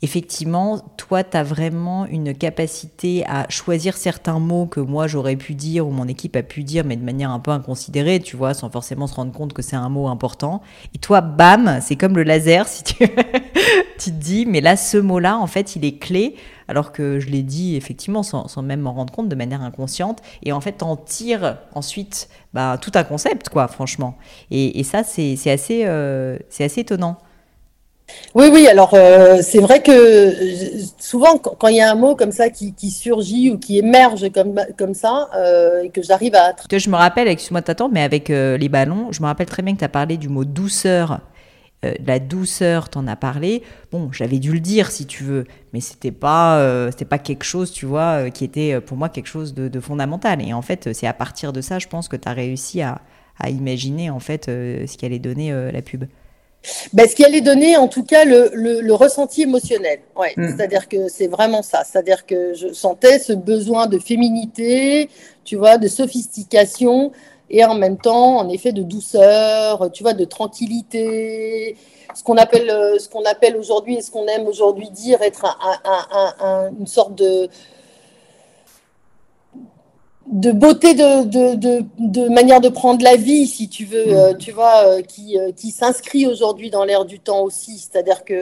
effectivement, 0.00 0.78
toi, 0.96 1.24
tu 1.24 1.36
as 1.36 1.42
vraiment 1.42 2.06
une 2.06 2.34
capacité 2.34 3.24
à 3.26 3.48
choisir 3.48 3.96
certains 3.96 4.38
mots 4.38 4.66
que 4.66 4.80
moi 4.80 5.06
j'aurais 5.08 5.36
pu 5.36 5.54
dire 5.54 5.86
ou 5.86 5.90
mon 5.90 6.06
équipe 6.06 6.36
a 6.36 6.42
pu 6.42 6.62
dire, 6.62 6.84
mais 6.84 6.96
de 6.96 7.04
manière 7.04 7.30
un 7.30 7.40
peu 7.40 7.50
inconsidérée, 7.50 8.20
tu 8.20 8.36
vois, 8.36 8.54
sans 8.54 8.70
forcément 8.70 9.06
se 9.06 9.14
rendre 9.14 9.32
compte 9.32 9.52
que 9.52 9.62
c'est 9.62 9.76
un 9.76 9.88
mot 9.88 10.08
important. 10.08 10.62
Et 10.94 10.98
toi, 10.98 11.20
bam, 11.20 11.80
c'est 11.82 11.96
comme 11.96 12.16
le 12.16 12.22
laser, 12.22 12.68
si 12.68 12.84
tu, 12.84 13.08
te 13.98 14.10
dis, 14.10 14.46
mais 14.46 14.60
là, 14.60 14.76
ce 14.76 14.98
mot-là, 14.98 15.36
en 15.36 15.48
fait, 15.48 15.74
il 15.74 15.84
est 15.84 15.98
clé, 15.98 16.36
alors 16.68 16.92
que 16.92 17.18
je 17.18 17.28
l'ai 17.28 17.42
dit 17.42 17.74
effectivement 17.76 18.22
sans, 18.22 18.62
même 18.62 18.80
m'en 18.80 18.92
rendre 18.92 19.12
compte 19.12 19.28
de 19.28 19.34
manière 19.34 19.62
inconsciente. 19.62 20.20
Et 20.44 20.52
en 20.52 20.60
fait, 20.60 20.82
en 20.82 20.96
tire 20.96 21.58
ensuite 21.74 22.28
bah, 22.54 22.78
tout 22.80 22.92
un 22.94 23.04
concept, 23.04 23.48
quoi, 23.48 23.66
franchement. 23.66 24.16
Et, 24.52 24.84
ça, 24.84 25.02
c'est 25.02 25.34
assez, 25.50 25.86
euh, 25.86 26.38
c'est 26.50 26.64
assez 26.64 26.82
étonnant. 26.82 27.18
Oui, 28.34 28.48
oui, 28.52 28.66
alors 28.68 28.94
euh, 28.94 29.38
c'est 29.42 29.58
vrai 29.58 29.82
que 29.82 29.90
euh, 29.90 30.84
souvent 30.98 31.38
quand 31.38 31.68
il 31.68 31.76
y 31.76 31.80
a 31.80 31.90
un 31.90 31.94
mot 31.94 32.14
comme 32.14 32.32
ça 32.32 32.50
qui, 32.50 32.90
surgit 32.90 33.50
ou 33.50 33.58
qui 33.58 33.78
émerge 33.78 34.30
comme, 34.32 34.60
comme 34.76 34.94
ça, 34.94 35.28
euh, 35.36 35.82
et 35.82 35.90
que 35.90 36.02
j'arrive 36.02 36.34
à... 36.34 36.54
Je 36.70 36.90
me 36.90 36.96
rappelle, 36.96 37.28
excuse-moi 37.28 37.60
de 37.60 37.66
t'attendre, 37.66 37.94
mais 37.94 38.02
avec 38.02 38.28
les 38.28 38.68
ballons, 38.68 39.12
je 39.12 39.20
me 39.22 39.26
rappelle 39.26 39.46
très 39.46 39.62
bien 39.62 39.74
que 39.74 39.78
tu 39.78 39.84
as 39.84 39.88
parlé 39.88 40.16
du 40.16 40.28
mot 40.28 40.44
douceur. 40.44 41.20
la 41.82 42.18
douceur, 42.18 42.90
tu 42.90 42.98
en 42.98 43.06
as 43.06 43.16
parlé. 43.16 43.62
Bon, 43.92 44.10
j'avais 44.12 44.38
dû 44.38 44.52
le 44.52 44.60
dire 44.60 44.90
si 44.90 45.06
tu 45.06 45.24
veux, 45.24 45.44
mais 45.72 45.80
c'était 45.80 46.12
pas, 46.12 46.90
c'était 46.90 47.04
pas 47.04 47.18
quelque 47.18 47.44
chose, 47.44 47.72
tu 47.72 47.86
vois, 47.86 48.30
qui 48.30 48.44
était 48.44 48.80
pour 48.80 48.96
moi 48.96 49.08
quelque 49.08 49.28
chose 49.28 49.54
de, 49.54 49.80
fondamental. 49.80 50.46
Et 50.46 50.52
en 50.52 50.62
fait, 50.62 50.92
c'est 50.92 51.06
à 51.06 51.14
partir 51.14 51.52
de 51.52 51.60
ça, 51.60 51.78
je 51.78 51.88
pense 51.88 52.08
que 52.08 52.16
tu 52.16 52.28
as 52.28 52.32
réussi 52.32 52.82
à, 52.82 53.00
à, 53.38 53.50
imaginer 53.50 54.10
en 54.10 54.20
fait 54.20 54.46
ce 54.46 54.96
qu'allait 54.96 55.18
donner 55.18 55.52
la 55.72 55.82
pub 55.82 56.04
ben, 56.92 57.08
ce 57.08 57.14
qui 57.14 57.24
allait 57.24 57.40
donner 57.40 57.76
en 57.76 57.88
tout 57.88 58.04
cas 58.04 58.24
le, 58.24 58.50
le, 58.52 58.94
ressenti 58.94 59.42
émotionnel. 59.42 60.00
Ouais, 60.16 60.32
mm. 60.36 60.48
C'est-à-dire 60.56 60.88
que 60.88 61.08
c'est 61.08 61.28
vraiment 61.28 61.62
ça. 61.62 61.84
C'est-à-dire 61.84 62.26
que 62.26 62.54
je 62.54 62.72
sentais 62.72 63.18
ce 63.18 63.32
besoin 63.32 63.86
de 63.86 63.98
féminité, 63.98 65.08
tu 65.44 65.56
vois, 65.56 65.78
de 65.78 65.88
sophistication 65.88 67.12
et 67.50 67.64
en 67.64 67.74
même 67.74 67.96
temps, 67.96 68.36
en 68.38 68.48
effet, 68.48 68.72
de 68.72 68.82
douceur, 68.82 69.90
tu 69.92 70.02
vois, 70.02 70.14
de 70.14 70.24
tranquillité. 70.24 71.76
Ce 72.14 72.22
qu'on 72.22 72.36
appelle, 72.36 72.70
euh, 72.70 72.98
ce 72.98 73.08
qu'on 73.08 73.24
appelle 73.24 73.56
aujourd'hui 73.56 73.96
et 73.96 74.02
ce 74.02 74.10
qu'on 74.10 74.26
aime 74.26 74.46
aujourd'hui 74.46 74.90
dire 74.90 75.22
être 75.22 75.44
un, 75.44 76.36
un, 76.40 76.70
une 76.78 76.86
sorte 76.86 77.14
de, 77.14 77.48
de 80.30 80.52
beauté 80.52 80.94
de, 80.94 81.24
de, 81.24 81.84
de, 81.98 82.28
manière 82.28 82.60
de 82.60 82.68
prendre 82.68 83.02
la 83.02 83.16
vie, 83.16 83.46
si 83.46 83.68
tu 83.68 83.84
veux, 83.84 84.08
euh, 84.08 84.32
mm. 84.32 84.38
tu 84.38 84.52
vois, 84.52 84.86
euh, 84.86 85.02
qui, 85.02 85.38
euh, 85.38 85.52
qui 85.52 85.70
s'inscrit 85.70 86.26
aujourd'hui 86.26 86.70
dans 86.70 86.84
l'air 86.84 87.04
du 87.04 87.18
temps 87.18 87.40
aussi. 87.40 87.78
C'est-à-dire 87.78 88.24
qu'il 88.24 88.36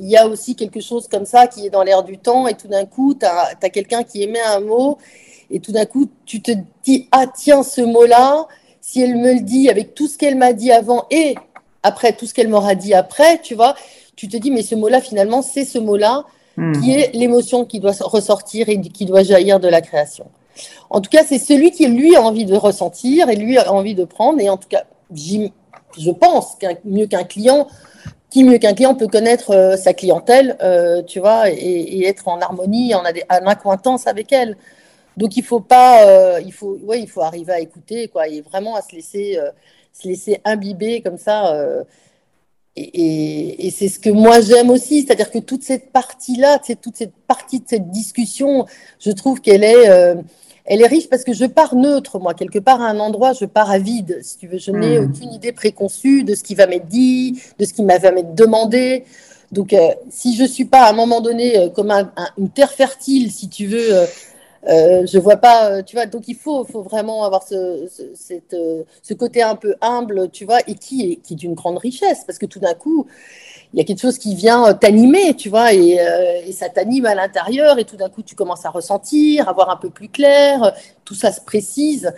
il 0.00 0.08
y 0.08 0.16
a 0.16 0.26
aussi 0.26 0.56
quelque 0.56 0.80
chose 0.80 1.06
comme 1.08 1.24
ça 1.24 1.46
qui 1.46 1.66
est 1.66 1.70
dans 1.70 1.84
l'air 1.84 2.02
du 2.02 2.18
temps 2.18 2.48
et 2.48 2.54
tout 2.54 2.68
d'un 2.68 2.84
coup, 2.84 3.14
tu 3.14 3.24
as, 3.24 3.54
quelqu'un 3.70 4.02
qui 4.02 4.22
émet 4.22 4.40
un 4.40 4.60
mot 4.60 4.98
et 5.50 5.60
tout 5.60 5.72
d'un 5.72 5.86
coup, 5.86 6.08
tu 6.26 6.42
te 6.42 6.52
dis, 6.82 7.08
ah 7.12 7.26
tiens, 7.32 7.62
ce 7.62 7.80
mot-là, 7.80 8.48
si 8.80 9.00
elle 9.00 9.16
me 9.16 9.34
le 9.34 9.40
dit 9.40 9.68
avec 9.68 9.94
tout 9.94 10.08
ce 10.08 10.18
qu'elle 10.18 10.36
m'a 10.36 10.52
dit 10.52 10.72
avant 10.72 11.06
et 11.10 11.36
après 11.84 12.12
tout 12.12 12.26
ce 12.26 12.34
qu'elle 12.34 12.48
m'aura 12.48 12.74
dit 12.74 12.94
après, 12.94 13.40
tu 13.40 13.54
vois, 13.54 13.76
tu 14.16 14.28
te 14.28 14.36
dis, 14.36 14.50
mais 14.50 14.62
ce 14.62 14.74
mot-là, 14.74 15.00
finalement, 15.00 15.42
c'est 15.42 15.64
ce 15.64 15.78
mot-là 15.78 16.24
mm. 16.56 16.80
qui 16.80 16.92
est 16.92 17.14
l'émotion 17.14 17.64
qui 17.64 17.78
doit 17.78 17.92
ressortir 18.00 18.68
et 18.68 18.80
qui 18.80 19.04
doit 19.04 19.22
jaillir 19.22 19.60
de 19.60 19.68
la 19.68 19.80
création. 19.80 20.26
En 20.90 21.00
tout 21.00 21.10
cas, 21.10 21.24
c'est 21.24 21.38
celui 21.38 21.70
qui, 21.70 21.86
lui, 21.86 22.16
a 22.16 22.22
envie 22.22 22.44
de 22.44 22.54
ressentir 22.54 23.28
et 23.28 23.36
lui 23.36 23.58
a 23.58 23.72
envie 23.72 23.94
de 23.94 24.04
prendre. 24.04 24.40
Et 24.40 24.50
en 24.50 24.56
tout 24.56 24.68
cas, 24.68 24.84
je 25.14 26.10
pense 26.10 26.56
qu'un 26.56 26.74
mieux 26.84 27.06
qu'un 27.06 27.24
client, 27.24 27.68
qui 28.32 28.44
mieux 28.44 28.58
qu'un 28.58 28.72
client 28.72 28.94
peut 28.94 29.08
connaître 29.08 29.50
euh, 29.50 29.76
sa 29.76 29.92
clientèle, 29.92 30.56
euh, 30.62 31.02
tu 31.02 31.20
vois, 31.20 31.50
et, 31.50 32.06
être 32.06 32.28
en 32.28 32.40
harmonie, 32.40 32.94
en, 32.94 33.02
en, 33.04 33.96
avec 34.06 34.32
elle. 34.32 34.56
Donc 35.18 35.36
il 35.36 35.44
faut 35.44 35.60
pas, 35.60 36.06
euh, 36.06 36.40
il 36.44 36.52
faut, 36.52 36.78
ouais, 36.84 37.00
il 37.00 37.08
faut 37.08 37.20
arriver 37.20 37.52
à 37.52 37.60
écouter, 37.60 38.08
quoi, 38.08 38.28
et 38.28 38.40
vraiment 38.40 38.74
à 38.74 38.80
se 38.80 38.96
laisser, 38.96 39.38
se 39.92 40.08
laisser 40.08 40.40
imbiber 40.44 41.02
comme 41.02 41.18
ça. 41.18 41.54
et, 42.76 43.66
et 43.66 43.70
c'est 43.70 43.88
ce 43.88 43.98
que 43.98 44.08
moi 44.08 44.40
j'aime 44.40 44.70
aussi, 44.70 45.02
c'est-à-dire 45.02 45.30
que 45.30 45.38
toute 45.38 45.62
cette 45.62 45.92
partie-là, 45.92 46.58
toute 46.82 46.96
cette 46.96 47.14
partie 47.28 47.60
de 47.60 47.68
cette 47.68 47.90
discussion, 47.90 48.64
je 48.98 49.10
trouve 49.10 49.42
qu'elle 49.42 49.64
est 49.64 50.14
elle 50.64 50.80
est 50.80 50.86
riche 50.86 51.08
parce 51.08 51.24
que 51.24 51.32
je 51.32 51.44
pars 51.44 51.74
neutre, 51.74 52.18
moi. 52.18 52.34
Quelque 52.34 52.58
part, 52.58 52.80
à 52.80 52.88
un 52.88 53.00
endroit, 53.00 53.32
je 53.32 53.44
pars 53.44 53.70
à 53.70 53.78
vide, 53.78 54.20
si 54.22 54.38
tu 54.38 54.46
veux. 54.46 54.58
Je 54.58 54.70
n'ai 54.70 54.98
hmm. 54.98 55.04
aucune 55.04 55.32
idée 55.32 55.52
préconçue 55.52 56.24
de 56.24 56.34
ce 56.34 56.42
qui 56.42 56.54
va 56.54 56.66
m'être 56.66 56.86
dit, 56.86 57.40
de 57.58 57.64
ce 57.64 57.72
qui 57.72 57.84
va 57.84 57.98
m'être 57.98 58.34
demandé. 58.34 59.04
Donc, 59.50 59.72
euh, 59.72 59.90
si 60.10 60.36
je 60.36 60.42
ne 60.42 60.48
suis 60.48 60.64
pas 60.64 60.84
à 60.84 60.90
un 60.90 60.94
moment 60.94 61.20
donné 61.20 61.58
euh, 61.58 61.68
comme 61.68 61.92
une 62.38 62.50
terre 62.50 62.72
fertile, 62.72 63.30
si 63.30 63.48
tu 63.48 63.66
veux, 63.66 64.06
Euh, 64.68 65.04
je 65.12 65.18
vois 65.18 65.38
pas, 65.38 65.82
tu 65.82 65.96
vois, 65.96 66.06
donc 66.06 66.28
il 66.28 66.36
faut, 66.36 66.64
faut 66.64 66.82
vraiment 66.82 67.24
avoir 67.24 67.42
ce, 67.42 67.88
cette, 68.14 68.56
ce 69.02 69.14
côté 69.14 69.42
un 69.42 69.56
peu 69.56 69.74
humble, 69.80 70.30
tu 70.30 70.44
vois, 70.44 70.60
et 70.68 70.76
qui 70.76 71.02
est, 71.02 71.16
qui 71.16 71.32
est 71.34 71.36
d'une 71.36 71.54
grande 71.54 71.78
richesse, 71.78 72.22
parce 72.24 72.38
que 72.38 72.46
tout 72.46 72.60
d'un 72.60 72.74
coup, 72.74 73.06
il 73.72 73.78
y 73.78 73.80
a 73.80 73.84
quelque 73.84 74.00
chose 74.00 74.18
qui 74.18 74.34
vient 74.34 74.74
t'animer, 74.74 75.34
tu 75.34 75.48
vois, 75.48 75.72
et, 75.72 75.98
et 76.46 76.52
ça 76.52 76.68
t'anime 76.68 77.06
à 77.06 77.14
l'intérieur, 77.14 77.78
et 77.78 77.84
tout 77.84 77.96
d'un 77.96 78.10
coup, 78.10 78.22
tu 78.22 78.34
commences 78.34 78.66
à 78.66 78.70
ressentir, 78.70 79.48
à 79.48 79.52
voir 79.52 79.70
un 79.70 79.76
peu 79.76 79.88
plus 79.88 80.08
clair, 80.08 80.72
tout 81.04 81.14
ça 81.14 81.32
se 81.32 81.40
précise 81.40 82.12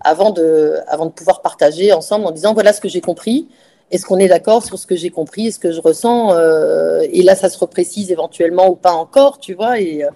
avant 0.00 0.30
de, 0.30 0.78
pouvoir 1.14 1.42
partager 1.42 1.92
ensemble 1.92 2.26
en 2.26 2.30
disant 2.30 2.54
voilà 2.54 2.72
ce 2.72 2.80
que 2.80 2.88
j'ai 2.88 3.00
compris. 3.00 3.48
Est-ce 3.90 4.06
qu'on 4.06 4.18
est, 4.18 4.28
d'accord 4.28 4.64
sur 4.64 4.78
ce 4.78 4.86
que 4.86 4.94
j'ai 4.94 5.10
compris, 5.10 5.48
est 5.48 5.50
ce 5.50 5.58
que 5.58 5.72
je 5.72 5.80
ressens 5.80 6.32
euh, 6.32 7.00
Et 7.10 7.22
là, 7.22 7.34
ça 7.34 7.48
se 7.48 7.58
reprécise 7.58 8.12
éventuellement 8.12 8.68
ou 8.68 8.76
pas 8.76 8.92
encore, 8.92 9.40
tu 9.40 9.54
vois, 9.54 9.80
euh, 9.80 10.08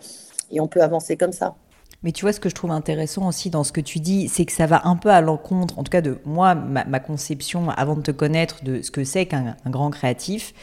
et 0.52 0.60
on 0.60 0.68
peut 0.68 0.80
avancer 0.80 1.16
comme 1.16 1.32
ça. 1.32 1.56
Mais 2.04 2.12
tu 2.12 2.24
vois, 2.24 2.32
ce 2.32 2.38
que 2.38 2.48
je 2.48 2.54
trouve 2.54 2.70
intéressant 2.70 3.26
aussi 3.26 3.50
dans 3.50 3.64
ce 3.64 3.72
que 3.72 3.80
tu 3.80 3.98
dis, 3.98 4.28
c'est 4.28 4.44
que 4.44 4.52
ça 4.52 4.66
va 4.66 4.82
un 4.86 4.94
peu 4.94 5.08
à 5.08 5.20
l'encontre, 5.20 5.78
en 5.78 5.82
tout 5.82 5.90
cas 5.90 6.02
de 6.02 6.18
moi, 6.24 6.54
ma, 6.54 7.00
conception 7.00 7.70
avant 7.70 7.96
de 7.96 8.02
te 8.02 8.10
connaître 8.10 8.62
de 8.62 8.82
ce 8.82 8.90
que 8.90 9.02
c'est 9.02 9.26
qu'un 9.26 9.56
grand 9.66 9.90
créatif. 9.90 10.54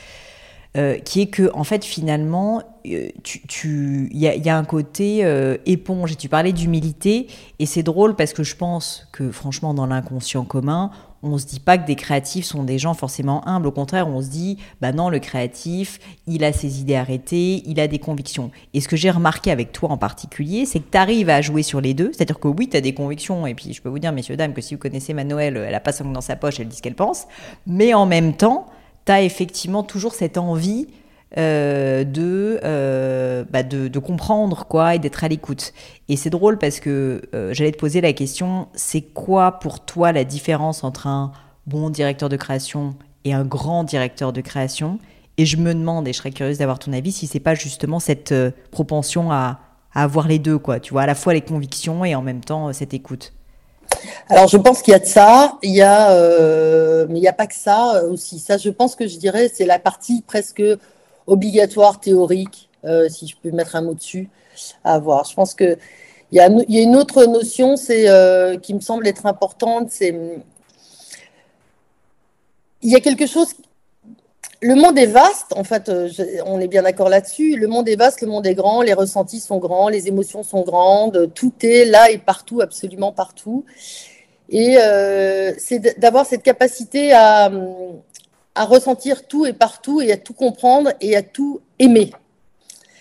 Euh, 0.78 0.98
qui 1.00 1.20
est 1.20 1.28
que 1.28 1.52
en 1.54 1.66
fait 1.66 1.84
finalement 1.84 2.64
il 2.86 3.12
tu, 3.24 4.10
y, 4.14 4.26
a, 4.26 4.36
y, 4.36 4.50
a, 4.50 4.58
un 4.58 4.64
côté 4.64 5.20
éponge 5.66 6.14
et 6.14 6.16
tu 6.16 6.30
parlais 6.30 6.54
d'humilité 6.54 7.28
et 7.60 7.66
c'est 7.66 7.84
drôle 7.84 8.16
parce 8.16 8.32
que 8.32 8.44
je 8.44 8.56
pense 8.56 9.06
que 9.12 9.32
franchement 9.32 9.74
dans 9.74 9.86
l'inconscient 9.86 10.46
commun 10.46 10.92
on 11.24 11.38
se 11.38 11.46
dit 11.46 11.60
pas 11.60 11.78
que 11.78 11.86
des 11.86 11.96
créatifs 11.96 12.46
sont 12.46 12.64
des 12.64 12.80
gens 12.80 12.94
forcément 12.94 13.48
humbles. 13.48 13.68
Au 13.68 13.72
contraire, 13.72 14.08
on 14.08 14.22
se 14.22 14.30
dit, 14.30 14.58
bah 14.82 14.92
non, 14.92 15.10
le 15.10 15.20
créatif, 15.20 16.00
il 16.28 16.44
a 16.44 16.52
ses 16.52 16.82
idées 16.82 16.96
arrêtées, 16.96 17.64
il 17.66 17.80
a 17.80 17.88
des 17.88 18.00
convictions. 18.00 18.52
Et 18.74 18.82
ce 18.82 18.88
que 18.88 18.96
j'ai 18.96 19.12
remarqué 19.12 19.52
avec 19.52 19.72
toi 19.72 19.90
en 19.92 19.98
particulier, 19.98 20.66
c'est 20.66 20.80
que 20.80 20.92
tu 20.92 20.98
arrives 20.98 21.30
à 21.30 21.42
jouer 21.42 21.64
sur 21.64 21.82
les 21.82 21.94
deux. 21.94 22.12
C'est-à-dire 22.14 22.40
que 22.40 22.48
oui, 22.48 22.70
tu 22.70 22.78
as 22.78 22.82
des 22.82 22.94
convictions. 22.94 23.46
Et 23.46 23.54
puis, 23.54 23.74
je 23.74 23.82
peux 23.82 23.90
vous 23.90 24.00
dire, 24.00 24.12
messieurs, 24.12 24.36
dames, 24.36 24.54
que 24.54 24.62
si 24.62 24.74
vous 24.74 24.80
connaissez 24.80 25.14
Manuel, 25.14 25.58
elle 25.58 25.76
a 25.76 25.80
pas 25.80 25.92
son 25.92 26.10
dans 26.12 26.22
sa 26.22 26.36
poche, 26.36 26.60
elle 26.60 26.68
dit 26.68 26.78
ce 26.78 26.82
qu'elle 26.82 26.96
pense. 26.96 27.26
Mais 27.68 27.94
en 27.94 28.06
même 28.06 28.34
temps, 28.34 28.68
tu 29.06 29.12
as 29.12 29.22
effectivement 29.22 29.84
toujours 29.84 30.14
cette 30.14 30.38
envie 30.38 30.88
euh, 31.38 32.04
euh, 32.18 33.46
bah, 33.50 33.64
de, 33.64 33.88
de, 33.88 34.00
comprendre 34.00 34.66
quoi 34.66 34.96
et 34.96 35.00
d'être 35.00 35.24
à 35.24 35.30
l'écoute. 35.30 35.72
Et 36.10 36.18
c'est 36.18 36.30
drôle 36.30 36.58
parce 36.58 36.82
que 36.82 37.22
euh, 37.34 37.54
j'allais 37.54 37.72
te 37.72 37.78
poser 37.78 38.02
la 38.02 38.12
question, 38.12 38.68
c'est 38.74 39.02
quoi 39.02 39.60
pour 39.60 39.80
toi 39.80 40.12
la 40.12 40.26
différence 40.26 40.84
entre 40.84 41.08
un 41.08 41.32
bon 41.68 41.90
directeur 41.90 42.28
de 42.28 42.36
création 42.36 42.96
et 43.24 43.34
un 43.34 43.46
grand 43.46 43.86
directeur 43.86 44.34
de 44.34 44.42
création? 44.42 45.00
Et 45.38 45.46
je 45.46 45.56
me 45.56 45.74
demande, 45.74 46.06
et 46.06 46.12
je 46.12 46.18
serais 46.18 46.32
curieuse 46.32 46.58
d'avoir 46.58 46.80
ton 46.80 46.92
avis, 46.92 47.14
si 47.14 47.28
c'est 47.28 47.40
pas 47.40 47.56
justement 47.56 48.02
cette 48.02 48.34
propension 48.70 49.32
à, 49.32 49.62
à, 49.94 50.04
avoir 50.04 50.28
les 50.28 50.38
deux, 50.38 50.58
quoi. 50.58 50.82
Tu 50.82 50.92
vois, 50.92 51.04
à 51.04 51.06
la 51.06 51.16
fois 51.16 51.34
les 51.34 51.42
convictions 51.42 52.04
et 52.04 52.14
en 52.14 52.22
même 52.22 52.42
temps 52.42 52.74
cette 52.74 52.94
écoute. 52.94 53.32
Alors, 54.30 54.48
je 54.48 54.58
pense 54.58 54.82
qu'il 54.82 54.92
y 54.92 54.96
a 54.96 55.00
de 55.00 55.06
ça, 55.06 55.58
il 55.62 55.72
y 55.72 55.82
a, 55.82 56.16
mais 57.08 57.18
il 57.18 57.22
n'y 57.22 57.28
a 57.28 57.34
pas 57.34 57.48
que 57.48 57.56
ça 57.56 58.04
aussi. 58.06 58.40
Ça, 58.40 58.58
je 58.58 58.70
pense 58.70 58.96
que 58.96 59.08
je 59.08 59.18
dirais, 59.18 59.52
c'est 59.54 59.66
la 59.66 59.80
partie 59.80 60.22
presque 60.22 60.64
obligatoire 61.28 62.00
théorique, 62.00 62.70
euh, 62.86 63.10
si 63.10 63.28
je 63.28 63.36
peux 63.42 63.52
mettre 63.52 63.76
un 63.76 63.82
mot 63.82 63.94
dessus, 63.94 64.30
à 64.84 64.96
avoir. 64.96 65.26
Je 65.26 65.34
pense 65.34 65.54
qu'il 65.54 65.78
y, 66.32 66.40
a, 66.40 66.50
y 66.50 66.80
a 66.80 66.82
une 66.82 66.96
autre 66.96 67.26
notion 67.26 67.76
euh, 67.90 68.58
qui 68.58 68.74
me 68.74 68.80
semble 68.80 69.08
être 69.08 69.26
importante, 69.26 69.90
c'est 69.90 70.16
il 72.84 72.92
y 72.92 72.96
a 72.96 73.00
quelque 73.00 73.28
chose. 73.28 73.50
Le 74.62 74.76
monde 74.76 74.98
est 75.00 75.08
vaste, 75.08 75.54
en 75.56 75.64
fait, 75.64 75.90
euh, 75.90 76.08
on 76.46 76.60
est 76.60 76.68
bien 76.68 76.84
d'accord 76.84 77.10
là-dessus. 77.10 77.58
Le 77.58 77.68
monde 77.68 77.90
est 77.90 77.96
vaste, 77.96 78.22
le 78.22 78.28
monde 78.28 78.46
est 78.46 78.54
grand, 78.54 78.82
les 78.82 78.94
ressentis 78.94 79.40
sont 79.40 79.58
grands, 79.58 79.90
les 79.90 80.08
émotions 80.08 80.44
sont 80.44 80.62
grandes, 80.62 81.32
tout 81.34 81.54
est 81.64 81.86
là 81.86 82.12
et 82.12 82.20
partout, 82.20 82.62
absolument 82.62 83.12
partout. 83.12 83.66
Et 84.50 84.78
c'est 85.58 85.98
d'avoir 85.98 86.26
cette 86.26 86.44
capacité 86.44 87.14
à, 87.14 87.50
à 88.56 88.66
ressentir 88.66 89.28
tout 89.28 89.46
et 89.46 89.54
partout 89.54 90.02
et 90.02 90.12
à 90.12 90.18
tout 90.18 90.34
comprendre 90.34 90.92
et 91.00 91.16
à 91.16 91.22
tout 91.22 91.62
aimer. 91.80 92.12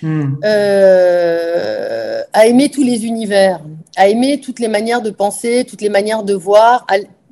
Hmm. 0.02 0.37
Euh, 0.44 2.23
à 2.33 2.46
aimer 2.46 2.70
tous 2.70 2.83
les 2.83 3.05
univers, 3.05 3.61
à 3.96 4.09
aimer 4.09 4.40
toutes 4.40 4.61
les 4.61 4.68
manières 4.68 5.03
de 5.03 5.11
penser, 5.11 5.64
toutes 5.68 5.83
les 5.83 5.88
manières 5.90 6.23
de 6.23 6.33
voir, 6.33 6.87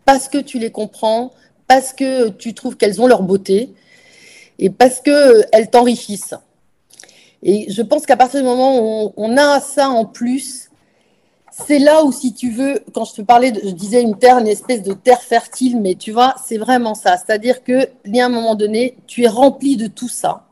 parce 0.05 0.29
que 0.29 0.38
tu 0.38 0.59
les 0.59 0.71
comprends, 0.71 1.31
parce 1.67 1.93
que 1.93 2.29
tu 2.29 2.53
trouves 2.53 2.77
qu'elles 2.77 3.01
ont 3.01 3.07
leur 3.07 3.23
beauté 3.23 3.71
et 4.59 4.71
parce 4.71 5.01
qu'elles 5.01 5.71
t'enrichissent. 5.71 6.35
Et 7.42 7.71
je 7.71 7.83
pense 7.83 8.07
qu'à 8.07 8.16
partir 8.16 8.40
du 8.40 8.47
moment 8.47 8.79
où 8.79 9.12
on, 9.16 9.37
a 9.37 9.61
ça 9.61 9.88
en 9.88 10.05
plus, 10.05 10.71
c'est 11.66 11.79
là 11.79 12.05
où, 12.05 12.12
si 12.12 12.35
tu 12.35 12.51
veux, 12.51 12.81
quand 12.92 13.05
je 13.05 13.14
te 13.14 13.23
parlais, 13.23 13.53
je 13.62 13.71
disais 13.71 14.03
une 14.03 14.18
terre, 14.18 14.38
une 14.38 14.49
espèce 14.49 14.83
de 14.83 14.92
terre 14.92 15.23
fertile, 15.23 15.81
mais 15.81 15.94
tu 15.94 16.11
vois, 16.11 16.35
c'est 16.44 16.59
vraiment 16.59 16.94
ça. 16.94 17.16
C'est-à-dire 17.16 17.62
que, 17.62 17.85
à 17.85 18.25
un 18.25 18.29
moment 18.29 18.55
donné, 18.55 18.97
tu 19.07 19.23
es 19.23 19.29
rempli 19.29 19.77
de 19.77 19.87
tout 19.87 20.09
ça. 20.09 20.47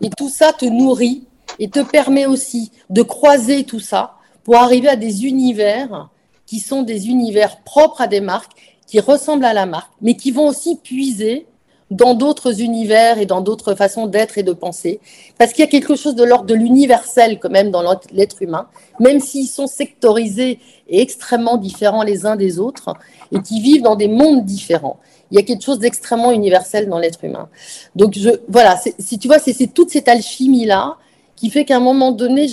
Et 0.00 0.10
tout 0.10 0.28
ça 0.28 0.52
te 0.52 0.64
nourrit 0.64 1.24
et 1.58 1.68
te 1.68 1.80
permet 1.80 2.26
aussi 2.26 2.72
de 2.90 3.02
croiser 3.02 3.64
tout 3.64 3.80
ça 3.80 4.14
pour 4.42 4.56
arriver 4.56 4.88
à 4.88 4.96
des 4.96 5.26
univers 5.26 6.08
qui 6.46 6.58
sont 6.58 6.82
des 6.82 7.08
univers 7.08 7.60
propres 7.60 8.00
à 8.00 8.06
des 8.08 8.20
marques, 8.20 8.52
qui 8.86 8.98
ressemblent 8.98 9.44
à 9.44 9.52
la 9.52 9.66
marque, 9.66 9.92
mais 10.00 10.14
qui 10.14 10.32
vont 10.32 10.48
aussi 10.48 10.76
puiser 10.76 11.46
dans 11.90 12.14
d'autres 12.14 12.60
univers 12.60 13.18
et 13.18 13.26
dans 13.26 13.40
d'autres 13.40 13.74
façons 13.74 14.06
d'être 14.06 14.38
et 14.38 14.42
de 14.42 14.52
penser. 14.52 15.00
Parce 15.38 15.52
qu'il 15.52 15.64
y 15.64 15.68
a 15.68 15.70
quelque 15.70 15.96
chose 15.96 16.14
de 16.14 16.22
l'ordre 16.22 16.46
de 16.46 16.54
l'universel 16.54 17.38
quand 17.40 17.50
même 17.50 17.70
dans 17.70 17.82
l'être 18.12 18.42
humain, 18.42 18.68
même 19.00 19.20
s'ils 19.20 19.48
sont 19.48 19.66
sectorisés 19.66 20.60
et 20.88 21.00
extrêmement 21.00 21.56
différents 21.56 22.02
les 22.02 22.26
uns 22.26 22.36
des 22.36 22.58
autres 22.58 22.94
et 23.32 23.40
qui 23.40 23.60
vivent 23.60 23.82
dans 23.82 23.96
des 23.96 24.08
mondes 24.08 24.44
différents. 24.44 24.98
Il 25.30 25.36
y 25.36 25.38
a 25.38 25.44
quelque 25.44 25.64
chose 25.64 25.78
d'extrêmement 25.78 26.32
universel 26.32 26.88
dans 26.88 26.98
l'être 26.98 27.24
humain. 27.24 27.48
Donc 27.96 28.16
je, 28.16 28.30
voilà, 28.48 28.80
si 28.98 29.18
tu 29.18 29.28
vois, 29.28 29.38
c'est 29.38 29.72
toute 29.72 29.90
cette 29.90 30.08
alchimie-là 30.08 30.96
qui 31.36 31.50
fait 31.50 31.64
qu'à 31.64 31.76
un 31.76 31.80
moment 31.80 32.12
donné, 32.12 32.46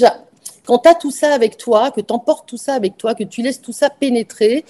quand 0.66 0.80
tu 0.80 0.90
as 0.90 0.96
tout 0.96 1.12
ça 1.12 1.34
avec 1.34 1.58
toi, 1.58 1.92
que 1.92 2.02
tu 2.02 2.14
emportes 2.14 2.48
tout 2.48 2.58
ça 2.58 2.74
avec 2.74 2.98
toi, 2.98 3.16
que 3.16 3.24
tu 3.24 3.42
laisses 3.42 3.62
tout 3.62 3.72
ça 3.72 3.90
pénétrer, 3.90 4.64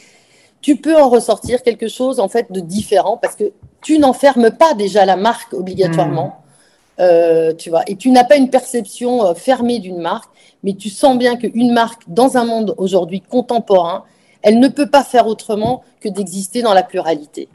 tu 0.62 0.76
peux 0.76 1.00
en 1.00 1.10
ressortir 1.10 1.64
quelque 1.64 1.88
chose 1.88 2.20
en 2.20 2.28
fait 2.28 2.52
de 2.52 2.60
différent 2.60 3.18
parce 3.18 3.36
que 3.36 3.52
tu 3.82 4.00
n'enfermes 4.00 4.52
pas 4.52 4.74
déjà 4.74 5.06
la 5.06 5.16
marque 5.16 5.54
obligatoirement. 5.54 6.28
Hmm. 6.28 6.44
Euh, 7.00 7.54
tu 7.54 7.70
vois, 7.70 7.84
et 7.86 7.96
tu 7.96 8.10
n'as 8.10 8.24
pas 8.24 8.38
une 8.38 8.50
perception 8.50 9.24
euh, 9.24 9.34
fermée 9.36 9.78
d'une 9.78 10.00
marque, 10.00 10.32
mais 10.64 10.74
tu 10.74 10.90
sens 10.90 11.16
bien 11.16 11.36
qu'une 11.36 11.72
marque, 11.72 12.02
dans 12.08 12.38
un 12.38 12.44
monde 12.46 12.74
aujourd'hui 12.80 13.22
contemporain, 13.22 14.04
elle 14.42 14.60
ne 14.60 14.68
peut 14.68 14.90
pas 14.90 15.04
faire 15.04 15.28
autrement 15.28 15.84
que 16.02 16.10
d'exister 16.10 16.64
dans 16.64 16.74
la 16.74 16.82
pluralité. 16.82 17.50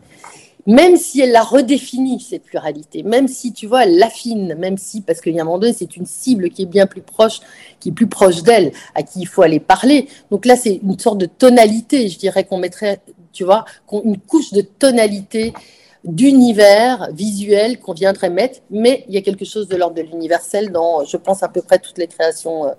Même 0.67 0.97
si 0.97 1.21
elle 1.21 1.33
la 1.33 1.43
redéfinit, 1.43 2.21
cette 2.21 2.45
pluralité, 2.45 3.03
même 3.03 3.27
si, 3.27 3.53
tu 3.53 3.67
vois, 3.67 3.85
elle 3.85 3.99
l'affine, 3.99 4.55
même 4.55 4.79
si, 4.79 5.01
parce 5.01 5.21
qu'il 5.21 5.35
y 5.35 5.39
a 5.41 5.43
un 5.43 5.45
moment 5.45 5.59
donné, 5.59 5.73
c'est 5.73 5.97
une 5.97 6.07
cible 6.07 6.51
qui 6.51 6.63
est 6.63 6.67
bien 6.67 6.87
plus 6.87 7.03
proche, 7.03 7.41
qui 7.81 7.89
est 7.89 7.93
plus 7.93 8.07
proche 8.07 8.43
d'elle, 8.43 8.71
à 8.95 9.03
qui 9.03 9.21
il 9.21 9.27
faut 9.27 9.43
aller 9.43 9.59
parler. 9.59 10.07
Donc 10.31 10.47
là, 10.47 10.55
c'est 10.55 10.81
une 10.83 10.99
sorte 10.99 11.19
de 11.19 11.27
tonalité, 11.27 12.09
je 12.09 12.19
dirais 12.19 12.45
qu'on 12.45 12.59
mettrait, 12.59 13.01
tu 13.33 13.43
vois, 13.43 13.65
une 14.05 14.19
couche 14.19 14.53
de 14.53 14.61
tonalité 14.61 15.53
d'univers 16.05 17.09
visuel 17.13 17.79
qu'on 17.79 17.93
viendrait 17.93 18.31
mettre, 18.31 18.61
mais 18.71 19.05
il 19.09 19.15
y 19.15 19.19
a 19.19 19.23
quelque 19.23 19.45
chose 19.45 19.69
de 19.69 19.77
l'ordre 19.77 19.97
de 19.97 20.03
l'universel 20.03 20.73
dans, 20.73 21.05
je 21.05 21.17
pense, 21.17 21.43
à 21.43 21.49
peu 21.49 21.63
près 21.63 21.79
toutes 21.79 21.99
les 21.99 22.09
créations. 22.09 22.67
Euh. 22.67 22.73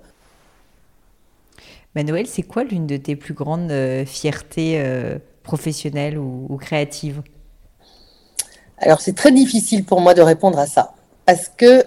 Manuel, 1.95 2.27
c'est 2.27 2.43
quoi 2.43 2.63
l'une 2.63 2.87
de 2.87 2.97
tes 2.97 3.15
plus 3.15 3.33
grandes 3.33 3.71
euh, 3.71 4.05
fiertés 4.05 4.79
euh, 4.79 5.19
professionnelles 5.43 6.17
ou, 6.17 6.57
créatives? 6.59 7.21
Alors, 8.85 8.99
c'est 9.01 9.15
très 9.15 9.31
difficile 9.31 9.85
pour 9.85 10.01
moi 10.01 10.13
de 10.13 10.21
répondre 10.21 10.59
à 10.59 10.67
ça, 10.67 10.93
parce 11.25 11.49
que 11.49 11.85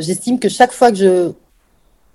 j'estime 0.00 0.38
que 0.38 0.48
chaque 0.48 0.72
fois 0.72 0.90
que 0.90 0.96
je, 0.96 1.32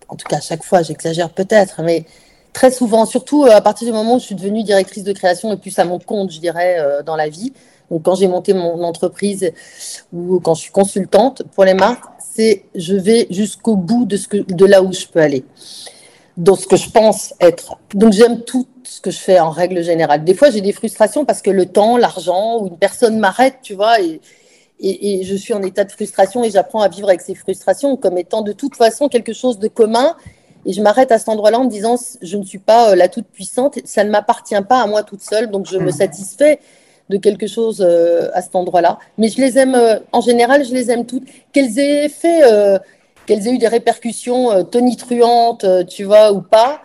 en 0.07 0.15
tout 0.15 0.27
cas, 0.27 0.39
chaque 0.39 0.63
fois, 0.63 0.81
j'exagère 0.81 1.29
peut-être, 1.29 1.81
mais 1.83 2.05
très 2.53 2.71
souvent, 2.71 3.05
surtout 3.05 3.43
à 3.43 3.59
partir 3.59 3.85
du 3.85 3.93
moment 3.93 4.15
où 4.15 4.19
je 4.19 4.25
suis 4.25 4.35
devenue 4.35 4.63
directrice 4.63 5.03
de 5.03 5.11
création 5.11 5.51
et 5.51 5.57
plus 5.57 5.77
à 5.77 5.83
mon 5.83 5.99
compte, 5.99 6.31
je 6.31 6.39
dirais, 6.39 6.77
dans 7.05 7.17
la 7.17 7.27
vie, 7.27 7.51
donc, 7.89 8.03
quand 8.03 8.15
j'ai 8.15 8.27
monté 8.27 8.53
mon 8.53 8.83
entreprise 8.83 9.51
ou 10.11 10.39
quand 10.39 10.55
je 10.55 10.61
suis 10.61 10.71
consultante 10.71 11.43
pour 11.55 11.63
les 11.63 11.73
marques, 11.73 12.03
c'est 12.19 12.63
je 12.75 12.95
vais 12.95 13.27
jusqu'au 13.29 13.75
bout 13.75 14.05
de, 14.05 14.17
ce 14.17 14.27
de 14.35 14.65
là 14.65 14.81
où 14.83 14.91
je 14.93 15.05
peux 15.05 15.19
aller, 15.19 15.45
dans 16.37 16.55
ce 16.55 16.67
que 16.67 16.77
je 16.77 16.89
pense 16.89 17.33
être. 17.41 17.77
Donc, 17.93 18.13
j'aime 18.13 18.43
tout 18.43 18.67
ce 18.83 19.01
que 19.01 19.11
je 19.11 19.17
fais 19.17 19.39
en 19.39 19.49
règle 19.49 19.83
générale. 19.83 20.23
Des 20.23 20.33
fois, 20.33 20.49
j'ai 20.49 20.61
des 20.61 20.71
frustrations 20.71 21.25
parce 21.25 21.41
que 21.41 21.49
le 21.49 21.65
temps, 21.65 21.97
l'argent 21.97 22.59
ou 22.61 22.67
une 22.67 22.77
personne 22.77 23.19
m'arrête, 23.19 23.55
tu 23.61 23.73
vois, 23.73 23.99
et, 23.99 24.21
et, 24.79 25.19
et, 25.19 25.23
je 25.23 25.35
suis 25.35 25.53
en 25.53 25.63
état 25.63 25.83
de 25.83 25.91
frustration 25.91 26.43
et 26.43 26.51
j'apprends 26.51 26.81
à 26.81 26.87
vivre 26.87 27.09
avec 27.09 27.21
ces 27.21 27.35
frustrations 27.35 27.97
comme 27.97 28.17
étant 28.17 28.43
de 28.43 28.51
toute 28.51 28.75
façon 28.75 29.09
quelque 29.09 29.33
chose 29.33 29.57
de 29.57 29.67
commun. 29.67 30.15
Et 30.65 30.73
je 30.73 30.81
m'arrête 30.81 31.11
à 31.11 31.17
cet 31.17 31.29
endroit-là 31.29 31.59
en 31.59 31.63
me 31.63 31.69
disant, 31.69 31.95
je 32.21 32.37
ne 32.37 32.43
suis 32.43 32.59
pas 32.59 32.91
euh, 32.91 32.95
la 32.95 33.07
toute 33.07 33.27
puissante, 33.27 33.79
ça 33.85 34.03
ne 34.03 34.09
m'appartient 34.09 34.61
pas 34.67 34.81
à 34.81 34.87
moi 34.87 35.01
toute 35.03 35.21
seule, 35.21 35.49
donc 35.49 35.65
je 35.65 35.77
me 35.77 35.89
mmh. 35.89 35.91
satisfais 35.91 36.59
de 37.09 37.17
quelque 37.17 37.47
chose 37.47 37.81
euh, 37.81 38.29
à 38.33 38.41
cet 38.41 38.55
endroit-là. 38.55 38.99
Mais 39.17 39.29
je 39.29 39.39
les 39.39 39.57
aime, 39.57 39.75
euh, 39.75 39.97
en 40.11 40.21
général, 40.21 40.65
je 40.65 40.73
les 40.73 40.91
aime 40.91 41.05
toutes. 41.05 41.23
Qu'elles 41.53 41.79
aient 41.79 42.09
fait, 42.09 42.41
qu'elles 43.27 43.47
aient 43.47 43.53
eu 43.53 43.57
des 43.59 43.67
répercussions 43.67 44.63
tonitruantes, 44.65 45.65
tu 45.87 46.03
vois, 46.05 46.31
ou 46.31 46.41
pas, 46.41 46.81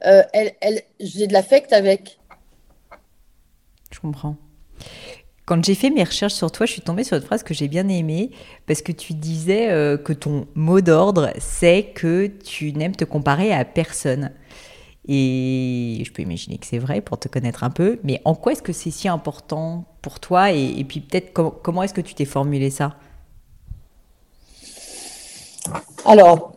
elle, 0.00 0.52
elle, 0.60 0.82
j'ai 1.00 1.26
de 1.26 1.32
l'affect 1.32 1.72
avec. 1.72 2.18
Je 3.90 4.00
comprends. 4.00 4.36
Quand 5.46 5.64
j'ai 5.64 5.74
fait 5.74 5.90
mes 5.90 6.04
recherches 6.04 6.34
sur 6.34 6.50
toi, 6.50 6.66
je 6.66 6.72
suis 6.72 6.82
tombée 6.82 7.04
sur 7.04 7.16
une 7.16 7.22
phrase 7.22 7.42
que 7.42 7.54
j'ai 7.54 7.68
bien 7.68 7.88
aimée 7.88 8.30
parce 8.66 8.82
que 8.82 8.92
tu 8.92 9.14
disais 9.14 9.68
que 10.04 10.12
ton 10.12 10.46
mot 10.54 10.80
d'ordre, 10.80 11.30
c'est 11.38 11.92
que 11.94 12.26
tu 12.26 12.72
n'aimes 12.72 12.96
te 12.96 13.04
comparer 13.04 13.54
à 13.54 13.64
personne. 13.64 14.32
Et 15.08 16.02
je 16.04 16.12
peux 16.12 16.22
imaginer 16.22 16.58
que 16.58 16.66
c'est 16.66 16.78
vrai 16.78 17.00
pour 17.00 17.18
te 17.18 17.28
connaître 17.28 17.62
un 17.62 17.70
peu, 17.70 18.00
mais 18.02 18.20
en 18.24 18.34
quoi 18.34 18.52
est-ce 18.52 18.62
que 18.62 18.72
c'est 18.72 18.90
si 18.90 19.06
important 19.06 19.84
pour 20.02 20.18
toi? 20.18 20.50
Et, 20.50 20.84
puis 20.84 21.00
peut-être 21.00 21.32
comment 21.32 21.82
est-ce 21.84 21.94
que 21.94 22.00
tu 22.00 22.14
t'es 22.14 22.24
formulé 22.24 22.70
ça? 22.70 22.96
Alors, 26.04 26.52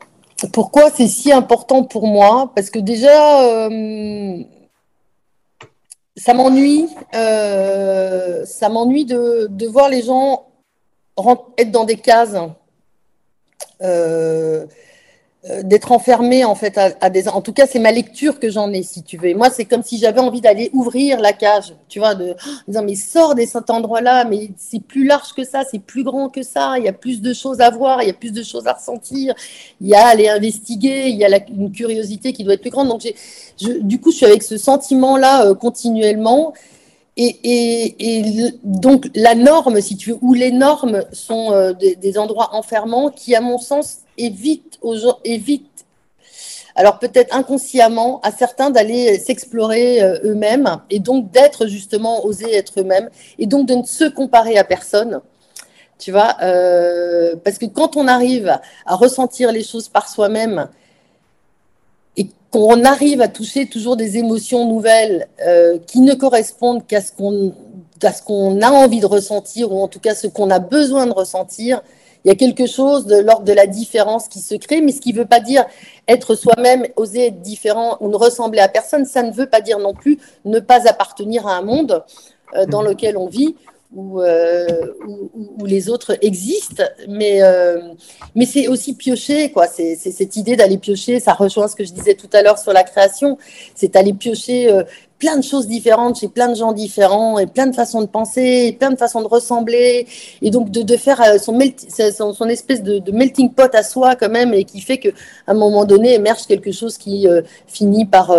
pourquoi 0.54 0.90
c'est 0.90 1.08
si 1.08 1.32
important 1.32 1.84
pour 1.84 2.08
moi? 2.08 2.52
Parce 2.56 2.70
que 2.70 2.80
déjà, 2.80 3.44
euh, 3.44 4.44
ça 6.16 6.34
m'ennuie, 6.34 6.88
euh, 7.16 8.46
ça 8.46 8.70
m'ennuie 8.70 9.06
de, 9.06 9.48
de, 9.50 9.68
voir 9.68 9.90
les 9.90 10.02
gens 10.02 10.48
être 11.58 11.72
dans 11.72 11.86
des 11.86 11.98
cases. 11.98 12.36
Euh, 13.82 14.66
d'être 15.64 15.94
enfermé 15.94 16.44
en 16.44 16.54
fait 16.54 16.78
à, 16.78 17.10
des 17.10 17.30
en 17.30 17.42
tout 17.42 17.54
cas 17.54 17.66
c'est 17.66 17.80
ma 17.80 17.94
lecture 17.94 18.40
que 18.40 18.50
j'en 18.50 18.74
ai 18.74 18.84
si 18.84 19.04
tu 19.04 19.16
veux. 19.16 19.34
Moi 19.36 19.50
c'est 19.50 19.64
comme 19.64 19.84
si 19.84 19.98
j'avais 19.98 20.20
envie 20.20 20.42
d'aller 20.42 20.70
ouvrir 20.74 21.22
la 21.22 21.32
cage 21.32 21.76
tu 21.88 22.00
vois 22.00 22.14
de 22.14 22.36
disant 22.68 22.84
mais 22.84 22.96
sors 22.96 23.36
de 23.36 23.46
cet 23.46 23.70
endroit 23.70 24.02
là 24.02 24.26
mais 24.26 24.50
c'est 24.58 24.82
plus 24.82 25.06
large 25.06 25.34
que 25.34 25.46
ça 25.46 25.64
c'est 25.72 25.80
plus 25.80 26.04
grand 26.04 26.28
que 26.28 26.44
ça 26.44 26.76
il 26.78 26.84
y 26.84 26.90
a 26.90 26.94
plus 26.94 27.22
de 27.22 27.34
choses 27.34 27.62
à 27.62 27.70
voir 27.70 28.04
il 28.04 28.08
y 28.08 28.12
a 28.12 28.14
plus 28.14 28.34
de 28.34 28.44
choses 28.44 28.68
à 28.68 28.74
ressentir 28.74 29.34
il 29.80 29.88
y 29.88 29.96
a 29.96 30.08
à 30.08 30.10
aller 30.10 30.28
investiguer 30.28 31.08
il 31.08 31.16
y 31.16 31.24
a 31.24 31.30
une 31.50 31.72
curiosité 31.72 32.34
qui 32.34 32.44
doit 32.44 32.54
être 32.54 32.62
plus 32.62 32.70
grande. 32.70 32.90
Donc 32.90 33.02
j'ai 33.02 33.16
du 33.82 34.00
coup 34.00 34.12
je 34.12 34.18
suis 34.18 34.26
avec 34.26 34.44
ce 34.44 34.58
sentiment 34.58 35.18
là 35.18 35.46
euh, 35.46 35.54
continuellement. 35.54 36.54
Et, 37.22 37.36
et, 37.44 37.96
et, 38.00 38.54
donc 38.64 39.10
la 39.14 39.36
norme, 39.36 39.82
si 39.82 39.98
tu 39.98 40.12
veux, 40.12 40.18
ou 40.22 40.34
les 40.34 40.54
normes 40.54 41.04
sont 41.12 41.52
euh, 41.52 41.74
des, 41.74 41.98
des, 41.98 42.18
endroits 42.18 42.56
enfermants 42.56 43.10
qui, 43.10 43.36
à 43.36 43.42
mon 43.42 43.58
sens, 43.58 43.98
évitent, 44.20 44.78
aux 44.82 44.98
gens, 44.98 45.18
évitent 45.24 45.66
alors 46.76 47.00
peut-être 47.00 47.36
inconsciemment 47.36 48.22
à 48.22 48.32
certains 48.32 48.70
d'aller 48.70 49.20
s'explorer 49.20 50.02
euh, 50.02 50.18
eux-mêmes 50.24 50.78
et 50.90 51.00
donc 51.00 51.30
d'être 51.32 51.68
justement, 51.68 52.26
oser 52.26 52.56
être 52.56 52.80
eux-mêmes 52.80 53.10
et 53.38 53.48
donc 53.48 53.68
de 53.68 53.76
ne 53.76 53.84
se 53.84 54.06
comparer 54.06 54.58
à 54.58 54.64
personne. 54.64 55.22
Tu 55.98 56.12
vois, 56.12 56.38
euh, 56.42 57.36
parce 57.44 57.58
que 57.58 57.66
quand 57.66 57.98
on 57.98 58.08
arrive 58.08 58.58
à 58.86 58.96
ressentir 58.96 59.52
les 59.52 59.64
choses 59.64 59.90
par 59.90 60.08
soi-même 60.08 60.70
qu'on 62.52 62.84
arrive 62.84 63.22
à 63.22 63.28
toucher 63.28 63.68
toujours 63.68 63.96
des 63.96 64.18
émotions 64.18 64.68
nouvelles 64.68 65.28
euh, 65.46 65.78
qui 65.86 66.00
ne 66.00 66.14
correspondent 66.14 66.86
qu'à 66.86 67.02
ce 67.02 67.12
qu'on 67.12 67.54
qu'on 68.26 68.62
a 68.62 68.72
envie 68.72 69.02
de 69.02 69.06
ressentir 69.06 69.74
ou 69.74 69.82
en 69.82 69.90
tout 69.90 70.00
cas 70.00 70.16
ce 70.16 70.28
qu'on 70.28 70.50
a 70.50 70.60
besoin 70.60 71.06
de 71.06 71.12
ressentir, 71.12 71.82
il 72.26 72.28
y 72.28 72.32
a 72.32 72.36
quelque 72.36 72.66
chose 72.66 73.06
de 73.06 73.18
l'ordre 73.18 73.46
de 73.46 73.54
la 73.54 73.66
différence 73.66 74.28
qui 74.28 74.40
se 74.40 74.56
crée, 74.56 74.82
mais 74.82 74.92
ce 74.92 75.02
qui 75.02 75.14
ne 75.14 75.20
veut 75.20 75.26
pas 75.26 75.40
dire 75.40 75.66
être 76.08 76.36
soi-même, 76.36 76.86
oser 76.96 77.28
être 77.28 77.42
différent 77.42 77.98
ou 78.02 78.10
ne 78.10 78.16
ressembler 78.16 78.60
à 78.60 78.68
personne, 78.68 79.06
ça 79.06 79.24
ne 79.24 79.32
veut 79.32 79.48
pas 79.48 79.62
dire 79.62 79.80
non 79.80 79.94
plus 79.94 80.20
ne 80.46 80.60
pas 80.60 80.88
appartenir 80.88 81.48
à 81.48 81.56
un 81.56 81.62
monde 81.62 82.04
euh, 82.56 82.66
dans 82.66 82.84
mmh. 82.84 82.88
lequel 82.88 83.18
on 83.18 83.28
vit 83.28 83.56
euh, 83.98 84.94
où, 85.08 85.32
où, 85.58 85.66
les 85.66 85.90
autres 85.90 86.16
existent, 86.22 86.84
mais, 87.08 87.42
euh, 87.42 87.82
mais 88.36 88.46
c'est 88.46 88.68
aussi 88.68 88.94
piocher, 88.94 89.52
quoi. 89.52 89.66
C'est 89.66 89.96
cette 89.96 90.36
idée 90.36 90.56
d'aller 90.56 90.78
piocher, 90.78 91.20
ça 91.20 91.34
rejoint 91.34 91.68
ce 91.68 91.76
que 91.76 91.84
je 91.84 91.92
disais 91.92 92.14
tout 92.14 92.30
à 92.34 92.44
l'heure 92.44 92.60
sur 92.60 92.72
la 92.72 92.84
création, 92.84 93.40
c'est 93.74 93.96
aller 93.96 94.14
piocher 94.14 94.72
euh, 94.72 94.84
plein 95.18 95.38
de 95.38 95.42
choses 95.42 95.66
différentes 95.66 96.20
chez 96.20 96.28
plein 96.28 96.50
de 96.50 96.56
gens 96.56 96.72
différents 96.72 97.40
et 97.40 97.48
plein 97.48 97.66
de 97.66 97.74
façons 97.76 98.02
de 98.02 98.06
penser, 98.06 98.68
et 98.68 98.74
plein 98.74 98.92
de 98.92 98.96
façons 98.96 99.22
de 99.22 99.28
ressembler, 99.28 100.06
et 100.44 100.52
donc 100.52 100.70
de, 100.70 100.84
de 100.84 100.96
faire 100.96 101.42
son, 101.42 101.60
son, 102.16 102.34
son, 102.34 102.46
espèce 102.48 102.84
de, 102.84 103.00
de, 103.00 103.12
melting 103.12 103.52
pot 103.52 103.74
à 103.74 103.82
soi 103.82 104.16
quand 104.16 104.30
même, 104.30 104.54
et 104.54 104.66
qui 104.66 104.82
fait 104.82 105.00
qu'à 105.00 105.10
un 105.48 105.56
moment 105.56 105.86
donné 105.86 106.14
émerge 106.14 106.46
quelque 106.46 106.72
chose 106.72 106.96
qui 107.00 107.26
finit 107.66 108.06
par 108.06 108.30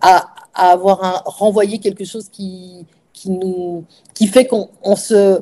à, 0.00 0.28
à 0.54 0.70
avoir 0.70 1.02
un, 1.02 1.22
renvoyer 1.24 1.78
quelque 1.78 2.04
chose 2.04 2.28
qui 2.30 2.86
qui 3.22 3.30
nous, 3.30 3.84
qui 4.14 4.26
fait 4.26 4.46
qu'on 4.46 4.68
on 4.82 4.96
se, 4.96 5.40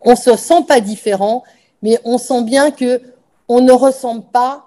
on 0.00 0.14
se 0.14 0.36
sent 0.36 0.62
pas 0.68 0.80
différent, 0.80 1.42
mais 1.82 1.98
on 2.04 2.18
sent 2.18 2.44
bien 2.44 2.70
que 2.70 3.02
on 3.48 3.60
ne 3.60 3.72
ressemble 3.72 4.24
pas, 4.32 4.66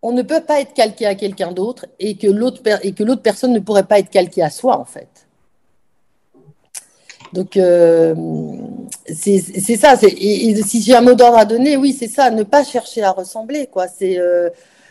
on 0.00 0.12
ne 0.12 0.22
peut 0.22 0.40
pas 0.40 0.60
être 0.60 0.72
calqué 0.72 1.04
à 1.04 1.14
quelqu'un 1.14 1.52
d'autre 1.52 1.86
et 1.98 2.16
que 2.16 2.26
l'autre 2.26 2.62
et 2.82 2.92
que 2.92 3.04
l'autre 3.04 3.20
personne 3.20 3.52
ne 3.52 3.58
pourrait 3.58 3.84
pas 3.84 3.98
être 3.98 4.08
calqué 4.08 4.42
à 4.42 4.48
soi 4.48 4.78
en 4.78 4.86
fait. 4.86 5.26
Donc 7.34 7.58
euh, 7.58 8.14
c'est 9.06 9.76
ça. 9.76 9.94
Et, 10.02 10.62
si 10.62 10.80
j'ai 10.80 10.94
un 10.94 11.02
mot 11.02 11.14
d'ordre 11.14 11.38
à 11.38 11.44
donner, 11.44 11.76
oui, 11.76 11.94
c'est 11.98 12.08
ça. 12.08 12.30
Ne 12.30 12.42
pas 12.42 12.64
chercher 12.64 13.02
à 13.02 13.10
ressembler, 13.10 13.66
quoi. 13.66 13.86
C'est 13.88 14.18
euh, 14.18 14.48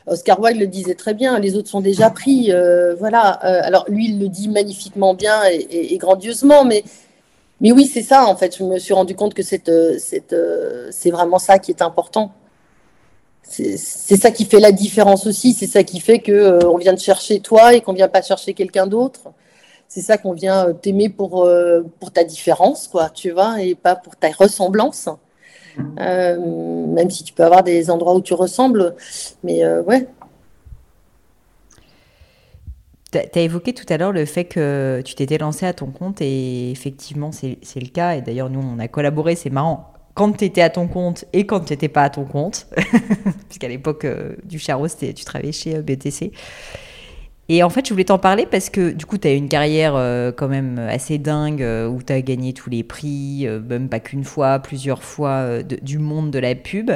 Oscar 0.07 0.39
Wilde 0.39 0.59
le 0.59 0.67
disait 0.67 0.95
très 0.95 1.13
bien, 1.13 1.39
les 1.39 1.55
autres 1.55 1.69
sont 1.69 1.81
déjà 1.81 2.09
pris. 2.09 2.51
Euh, 2.51 2.95
voilà. 2.95 3.39
Euh, 3.45 3.61
alors 3.63 3.85
lui, 3.87 4.09
il 4.09 4.19
le 4.19 4.27
dit 4.27 4.49
magnifiquement 4.49 5.13
bien 5.13 5.43
et, 5.45 5.97
grandiosement, 5.97 6.65
mais, 6.65 6.83
mais 7.59 7.71
oui, 7.71 7.89
c'est 7.91 8.01
ça 8.01 8.25
en 8.25 8.35
fait. 8.35 8.57
Je 8.57 8.63
me 8.63 8.79
suis 8.79 8.93
rendu 8.93 9.15
compte 9.15 9.33
que 9.33 9.43
euh, 9.69 10.89
c'est 10.91 11.11
vraiment 11.11 11.39
ça 11.39 11.59
qui 11.59 11.71
est 11.71 11.81
important. 11.81 12.31
C'est 13.43 13.77
ça 13.77 14.31
qui 14.31 14.45
fait 14.45 14.61
la 14.61 14.71
différence 14.71 15.27
aussi. 15.27 15.53
C'est 15.53 15.67
ça 15.67 15.83
qui 15.83 15.99
fait 15.99 16.19
que 16.19 16.63
on 16.65 16.77
vient 16.77 16.95
te 16.95 17.01
chercher 17.01 17.41
toi 17.41 17.73
et 17.73 17.81
qu'on 17.81 17.93
vient 17.93 18.07
pas 18.07 18.21
chercher 18.21 18.53
quelqu'un 18.53 18.87
d'autre. 18.87 19.21
C'est 19.89 20.01
ça 20.01 20.17
qu'on 20.17 20.31
vient 20.31 20.71
t'aimer 20.73 21.09
pour, 21.09 21.45
pour 21.99 22.11
ta 22.11 22.23
différence, 22.23 22.87
quoi, 22.87 23.09
tu 23.09 23.31
vois, 23.31 23.61
et 23.61 23.75
pas 23.75 23.95
pour 23.95 24.15
ta 24.15 24.29
ressemblance. 24.31 25.09
Euh, 25.99 26.37
même 26.87 27.09
si 27.09 27.23
tu 27.23 27.33
peux 27.33 27.43
avoir 27.43 27.63
des 27.63 27.89
endroits 27.89 28.15
où 28.15 28.21
tu 28.21 28.33
ressembles. 28.33 28.95
Mais 29.43 29.63
euh, 29.63 29.81
ouais. 29.83 30.07
Tu 33.11 33.17
as 33.17 33.41
évoqué 33.41 33.73
tout 33.73 33.85
à 33.89 33.97
l'heure 33.97 34.13
le 34.13 34.25
fait 34.25 34.45
que 34.45 35.01
tu 35.03 35.15
t'étais 35.15 35.37
lancé 35.37 35.65
à 35.65 35.73
ton 35.73 35.87
compte 35.87 36.21
et 36.21 36.71
effectivement 36.71 37.31
c'est 37.31 37.57
le 37.75 37.89
cas. 37.89 38.15
Et 38.15 38.21
d'ailleurs 38.21 38.49
nous 38.49 38.61
on 38.61 38.79
a 38.79 38.87
collaboré, 38.87 39.35
c'est 39.35 39.49
marrant. 39.49 39.93
Quand 40.13 40.31
tu 40.33 40.45
étais 40.45 40.61
à 40.61 40.69
ton 40.69 40.87
compte 40.87 41.25
et 41.33 41.45
quand 41.45 41.61
tu 41.61 41.73
n'étais 41.73 41.89
pas 41.89 42.03
à 42.03 42.09
ton 42.09 42.25
compte, 42.25 42.67
puisqu'à 43.49 43.67
l'époque 43.67 44.05
euh, 44.05 44.35
du 44.43 44.59
Charo, 44.59 44.87
tu 44.87 45.13
travaillais 45.25 45.51
chez 45.51 45.81
BTC. 45.81 46.31
Et 47.53 47.63
en 47.63 47.69
fait, 47.69 47.85
je 47.85 47.93
voulais 47.93 48.05
t'en 48.05 48.17
parler 48.17 48.45
parce 48.45 48.69
que 48.69 48.91
du 48.91 49.05
coup, 49.05 49.17
tu 49.17 49.27
as 49.27 49.33
une 49.33 49.49
carrière 49.49 49.93
euh, 49.97 50.31
quand 50.31 50.47
même 50.47 50.79
assez 50.79 51.17
dingue 51.17 51.61
euh, 51.61 51.85
où 51.85 52.01
tu 52.01 52.13
as 52.13 52.21
gagné 52.21 52.53
tous 52.53 52.69
les 52.69 52.81
prix, 52.81 53.45
euh, 53.45 53.59
même 53.59 53.89
pas 53.89 53.99
qu'une 53.99 54.23
fois, 54.23 54.59
plusieurs 54.59 55.03
fois 55.03 55.61
du 55.61 55.99
monde 55.99 56.31
de 56.31 56.39
la 56.39 56.55
pub, 56.55 56.91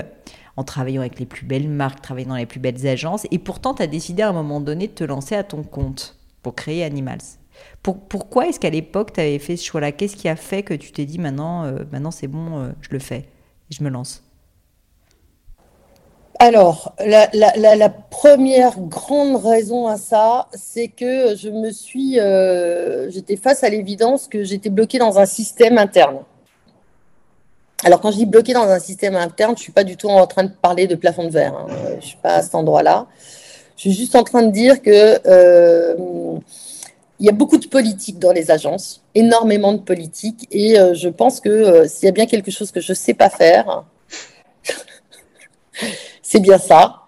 en 0.55 0.63
travaillant 0.63 1.01
avec 1.01 1.19
les 1.19 1.25
plus 1.25 1.45
belles 1.45 1.67
marques, 1.67 2.01
travaillant 2.01 2.29
dans 2.29 2.35
les 2.37 2.45
plus 2.45 2.61
belles 2.61 2.87
agences. 2.87 3.27
Et 3.31 3.37
pourtant, 3.37 3.73
tu 3.73 3.83
as 3.83 3.87
décidé 3.87 4.21
à 4.21 4.29
un 4.29 4.31
moment 4.31 4.61
donné 4.61 4.87
de 4.87 4.93
te 4.93 5.03
lancer 5.03 5.35
à 5.35 5.43
ton 5.43 5.61
compte 5.61 6.15
pour 6.41 6.55
créer 6.55 6.85
Animals. 6.85 7.19
pourquoi 7.83 8.47
est-ce 8.47 8.61
qu'à 8.61 8.69
l'époque, 8.69 9.11
tu 9.11 9.19
avais 9.19 9.39
fait 9.39 9.57
ce 9.57 9.65
choix-là? 9.65 9.91
Qu'est-ce 9.91 10.15
qui 10.15 10.29
a 10.29 10.37
fait 10.37 10.63
que 10.63 10.73
tu 10.73 10.93
t'es 10.93 11.03
dit 11.03 11.19
maintenant, 11.19 11.69
maintenant 11.91 12.11
c'est 12.11 12.27
bon, 12.27 12.71
je 12.79 12.89
le 12.91 12.99
fais, 12.99 13.25
je 13.71 13.83
me 13.83 13.89
lance? 13.89 14.24
Alors, 16.39 16.93
la, 17.00 17.89
première 17.89 18.80
grande 18.80 19.38
raison 19.38 19.88
à 19.88 19.98
ça, 19.98 20.48
c'est 20.54 20.89
que 20.89 21.36
je 21.36 21.50
me 21.50 21.71
suis, 21.71 22.19
euh, 22.19 23.10
j'étais 23.10 23.38
face 23.38 23.63
à 23.63 23.69
l'évidence 23.69 24.28
que 24.28 24.43
j'étais 24.43 24.69
bloquée 24.69 25.00
dans 25.00 25.17
un 25.17 25.26
système 25.26 25.78
interne. 25.78 26.19
Alors, 27.84 28.02
quand 28.02 28.12
je 28.12 28.17
dis 28.17 28.26
bloquée 28.26 28.54
dans 28.54 28.67
un 28.67 28.80
système 28.80 29.15
interne, 29.15 29.52
je 29.52 29.62
ne 29.62 29.63
suis 29.63 29.71
pas 29.71 29.84
du 29.84 29.95
tout 29.95 30.10
en 30.10 30.28
train 30.28 30.43
de 30.43 30.52
parler 30.62 30.88
de 30.88 30.95
plafond 30.95 31.26
de 31.26 31.30
verre. 31.30 31.56
Hein. 31.56 31.67
Je 31.91 31.95
ne 31.95 32.02
suis 32.02 32.17
pas 32.17 32.36
à 32.36 32.41
cet 32.41 32.56
endroit-là. 32.56 33.08
Je 33.78 33.82
suis 33.82 33.93
juste 33.93 34.15
en 34.15 34.24
train 34.24 34.41
de 34.41 34.52
dire 34.52 34.82
que 34.82 35.19
euh, 35.26 36.38
y 37.19 37.30
a 37.30 37.34
beaucoup 37.34 37.58
de 37.58 37.67
politique 37.67 38.19
dans 38.19 38.32
les 38.32 38.52
agences, 38.52 39.04
énormément 39.13 39.74
de 39.74 39.80
politique, 39.80 40.48
et 40.52 40.80
euh, 40.80 40.93
je 40.93 41.08
pense 41.08 41.39
que 41.39 41.88
s'il 41.88 42.06
y 42.06 42.10
a 42.10 42.12
bien 42.12 42.26
quelque 42.26 42.52
chose 42.52 42.71
que 42.71 42.82
je 42.82 42.91
ne 42.91 42.95
sais 42.95 43.13
pas 43.13 43.30
faire, 43.30 43.86
c'est 46.25 46.39
bien 46.39 46.57
ça. 46.57 47.03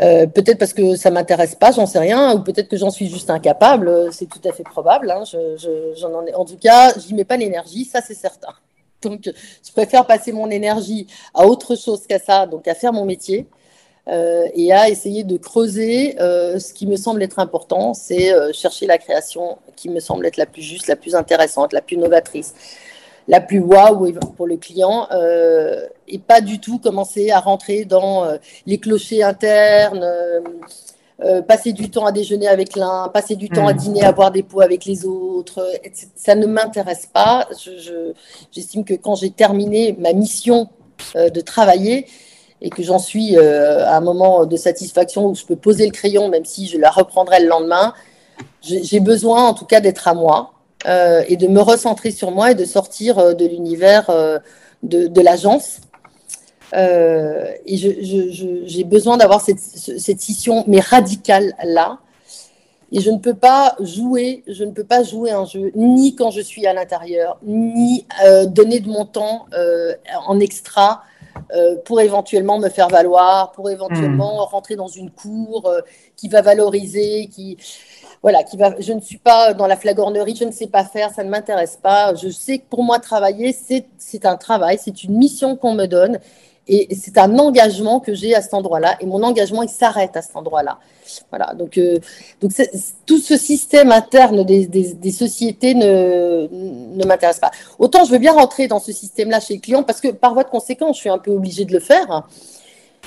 Euh, 0.00 0.26
peut-être 0.26 0.58
parce 0.58 0.72
que 0.72 0.96
ça 0.96 1.10
m'intéresse 1.10 1.54
pas, 1.54 1.72
j'en 1.72 1.86
sais 1.86 1.98
rien, 1.98 2.34
ou 2.34 2.40
peut-être 2.40 2.68
que 2.68 2.76
j'en 2.76 2.90
suis 2.90 3.08
juste 3.08 3.30
incapable, 3.30 4.12
c'est 4.12 4.26
tout 4.26 4.40
à 4.44 4.52
fait 4.52 4.64
probable. 4.64 5.10
Hein. 5.10 5.22
en, 5.32 6.26
ai, 6.26 6.34
en 6.34 6.44
tout 6.44 6.56
cas, 6.56 6.92
j'y 6.98 7.14
mets 7.14 7.24
pas 7.24 7.36
l'énergie, 7.36 7.84
ça 7.84 8.00
c'est 8.00 8.14
certain. 8.14 8.52
Donc, 9.02 9.22
je 9.24 9.72
préfère 9.72 10.06
passer 10.06 10.32
mon 10.32 10.50
énergie 10.50 11.06
à 11.32 11.46
autre 11.46 11.76
chose 11.76 12.06
qu'à 12.06 12.18
ça, 12.18 12.46
donc 12.46 12.68
à 12.68 12.74
faire 12.74 12.92
mon 12.92 13.06
métier 13.06 13.46
euh, 14.08 14.46
et 14.54 14.72
à 14.72 14.90
essayer 14.90 15.24
de 15.24 15.38
creuser 15.38 16.20
euh, 16.20 16.58
ce 16.58 16.74
qui 16.74 16.86
me 16.86 16.96
semble 16.96 17.22
être 17.22 17.38
important, 17.38 17.94
c'est 17.94 18.30
chercher 18.52 18.86
la 18.86 18.98
création 18.98 19.58
qui 19.74 19.88
me 19.88 20.00
semble 20.00 20.26
être 20.26 20.36
la 20.36 20.46
plus 20.46 20.62
juste, 20.62 20.86
la 20.86 20.96
plus 20.96 21.14
intéressante, 21.14 21.72
la 21.72 21.80
plus 21.80 21.96
novatrice 21.96 22.54
la 23.30 23.40
plus 23.40 23.60
waouh 23.60 24.12
pour 24.36 24.48
le 24.48 24.56
client 24.56 25.06
euh, 25.12 25.86
et 26.08 26.18
pas 26.18 26.40
du 26.40 26.58
tout 26.58 26.78
commencer 26.78 27.30
à 27.30 27.38
rentrer 27.38 27.84
dans 27.84 28.24
euh, 28.24 28.38
les 28.66 28.78
clochers 28.78 29.22
internes, 29.22 30.04
euh, 31.22 31.40
passer 31.40 31.72
du 31.72 31.90
temps 31.90 32.04
à 32.06 32.10
déjeuner 32.10 32.48
avec 32.48 32.74
l'un, 32.74 33.08
passer 33.08 33.36
du 33.36 33.48
temps 33.48 33.68
à 33.68 33.72
hmm. 33.72 33.76
dîner, 33.76 34.02
à 34.02 34.10
boire 34.10 34.32
des 34.32 34.42
pots 34.42 34.62
avec 34.62 34.84
les 34.84 35.06
autres. 35.06 35.64
Ça 36.16 36.34
ne 36.34 36.46
m'intéresse 36.46 37.06
pas. 37.06 37.46
J'estime 38.50 38.84
que 38.84 38.94
quand 38.94 39.14
j'ai 39.14 39.30
terminé 39.30 39.96
ma 39.96 40.12
mission 40.12 40.68
de 41.14 41.40
travailler 41.40 42.06
et 42.60 42.68
que 42.68 42.82
j'en 42.82 42.98
suis 42.98 43.38
à 43.38 43.96
un 43.96 44.00
moment 44.00 44.44
de 44.44 44.56
satisfaction 44.56 45.26
où 45.26 45.34
je 45.36 45.44
peux 45.44 45.56
poser 45.56 45.86
le 45.86 45.92
crayon, 45.92 46.28
même 46.28 46.44
si 46.44 46.66
je 46.66 46.78
la 46.78 46.90
reprendrai 46.90 47.40
le 47.40 47.48
lendemain, 47.48 47.94
j'ai 48.62 49.00
besoin 49.00 49.44
en 49.44 49.54
tout 49.54 49.66
cas 49.66 49.80
d'être 49.80 50.08
à 50.08 50.14
moi 50.14 50.52
et 50.86 51.36
de 51.36 51.46
me 51.46 51.60
recentrer 51.60 52.10
sur 52.10 52.30
moi 52.30 52.52
et 52.52 52.54
de 52.54 52.64
sortir 52.64 53.34
de 53.36 53.46
l'univers 53.46 54.10
de, 54.82 55.06
de 55.06 55.20
l'agence 55.20 55.80
euh, 56.74 57.52
et 57.66 57.76
j'ai 57.76 58.84
besoin 58.84 59.16
d'avoir 59.16 59.40
cette, 59.40 59.58
cette, 59.58 60.20
scission, 60.20 60.64
mais 60.66 60.80
radicale 60.80 61.54
là. 61.64 61.98
Et 62.92 63.00
je 63.00 63.10
ne 63.10 63.18
peux 63.18 63.34
pas 63.34 63.76
jouer, 63.80 64.42
je 64.48 64.64
ne 64.64 64.72
peux 64.72 64.84
pas 64.84 65.04
jouer 65.04 65.30
un 65.30 65.44
jeu 65.44 65.70
ni 65.76 66.16
quand 66.16 66.30
je 66.30 66.40
suis 66.40 66.66
à 66.66 66.72
l'intérieur, 66.72 67.38
ni 67.44 68.04
euh, 68.24 68.46
donner 68.46 68.80
de 68.80 68.88
mon 68.88 69.04
temps 69.04 69.46
euh, 69.54 69.94
en 70.26 70.40
extra 70.40 71.02
pour 71.84 72.00
éventuellement 72.00 72.58
me 72.58 72.68
faire 72.68 72.88
valoir, 72.88 73.52
pour 73.52 73.70
éventuellement 73.70 74.36
hmm. 74.36 74.50
rentrer 74.50 74.76
dans 74.76 74.88
une 74.88 75.10
cour 75.10 75.72
qui 76.14 76.28
va 76.28 76.42
valoriser, 76.42 77.28
qui 77.32 77.56
voilà, 78.22 78.42
qui 78.42 78.56
va. 78.56 78.74
Je 78.78 78.92
ne 78.92 79.00
suis 79.00 79.18
pas 79.18 79.54
dans 79.54 79.66
la 79.66 79.76
flagornerie, 79.76 80.36
je 80.36 80.44
ne 80.44 80.52
sais 80.52 80.66
pas 80.66 80.84
faire, 80.84 81.10
ça 81.10 81.24
ne 81.24 81.30
m'intéresse 81.30 81.78
pas. 81.82 82.14
Je 82.14 82.28
sais 82.28 82.58
que 82.58 82.64
pour 82.68 82.82
moi 82.82 82.98
travailler, 82.98 83.56
c'est 83.98 84.26
un 84.26 84.36
travail, 84.36 84.78
c'est 84.82 85.04
une 85.04 85.16
mission 85.16 85.56
qu'on 85.56 85.74
me 85.74 85.86
donne 85.86 86.18
et 86.68 86.94
c'est 86.94 87.18
un 87.18 87.38
engagement 87.38 87.98
que 87.98 88.14
j'ai 88.14 88.34
à 88.34 88.42
cet 88.42 88.54
endroit-là. 88.54 88.96
Et 89.00 89.06
mon 89.06 89.22
engagement, 89.22 89.62
il 89.62 89.68
s'arrête 89.68 90.16
à 90.16 90.22
cet 90.22 90.36
endroit-là. 90.36 90.78
Voilà. 91.30 91.54
Donc, 91.54 91.78
euh, 91.78 91.98
donc 92.40 92.52
tout 93.06 93.18
ce 93.18 93.36
système 93.36 93.90
interne 93.90 94.44
des, 94.44 94.66
des, 94.66 95.10
sociétés 95.10 95.74
ne, 95.74 96.46
ne 96.50 97.04
m'intéresse 97.04 97.40
pas. 97.40 97.50
Autant 97.78 98.04
je 98.04 98.12
veux 98.12 98.18
bien 98.18 98.32
rentrer 98.32 98.68
dans 98.68 98.78
ce 98.78 98.92
système-là 98.92 99.40
chez 99.40 99.54
les 99.54 99.60
clients 99.60 99.82
parce 99.82 100.00
que 100.00 100.08
par 100.08 100.34
voie 100.34 100.44
de 100.44 100.50
conséquence, 100.50 100.96
je 100.96 101.00
suis 101.00 101.10
un 101.10 101.18
peu 101.18 101.32
obligée 101.32 101.64
de 101.64 101.72
le 101.72 101.80
faire. 101.80 102.28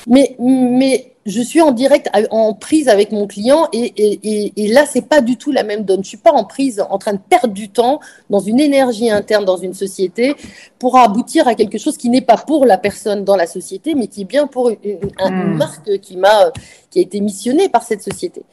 Mais, 0.08 0.36
mais 0.40 1.14
je 1.26 1.42
suis 1.42 1.62
en 1.62 1.72
direct, 1.72 2.10
en 2.32 2.54
prise 2.54 2.90
avec 2.90 3.12
mon 3.12 3.28
client 3.28 3.70
et, 3.72 3.94
et, 3.96 4.54
et, 4.58 4.68
là, 4.68 4.86
c'est 4.86 5.08
pas 5.08 5.22
du 5.22 5.38
tout 5.38 5.52
la 5.52 5.64
même 5.64 5.84
donne. 5.84 6.04
Je 6.04 6.10
suis 6.10 6.18
pas 6.18 6.32
en 6.32 6.44
prise, 6.44 6.84
en 6.90 6.98
train 6.98 7.14
de 7.14 7.20
perdre 7.30 7.54
du 7.54 7.70
temps 7.70 8.00
dans 8.30 8.40
une 8.40 8.60
énergie 8.60 9.10
interne 9.10 9.46
dans 9.46 9.56
une 9.56 9.74
société 9.74 10.36
pour 10.80 10.98
aboutir 10.98 11.48
à 11.48 11.56
quelque 11.56 11.78
chose 11.78 11.96
qui 11.96 12.10
n'est 12.10 12.22
pas 12.22 12.38
pour 12.38 12.66
la 12.66 12.78
personne 12.78 13.24
dans 13.24 13.38
la 13.38 13.48
société, 13.48 13.96
mais 13.96 14.08
qui 14.08 14.22
est 14.22 14.26
bien 14.26 14.48
pour 14.48 14.70
une, 14.70 15.00
hmm. 15.20 15.56
marque 15.56 16.00
qui 16.00 16.18
m'a, 16.18 16.52
qui 16.90 17.00
a 17.00 17.02
été 17.02 17.22
missionnée 17.22 17.70
par 17.70 17.84
cette 17.84 18.02
société. 18.02 18.44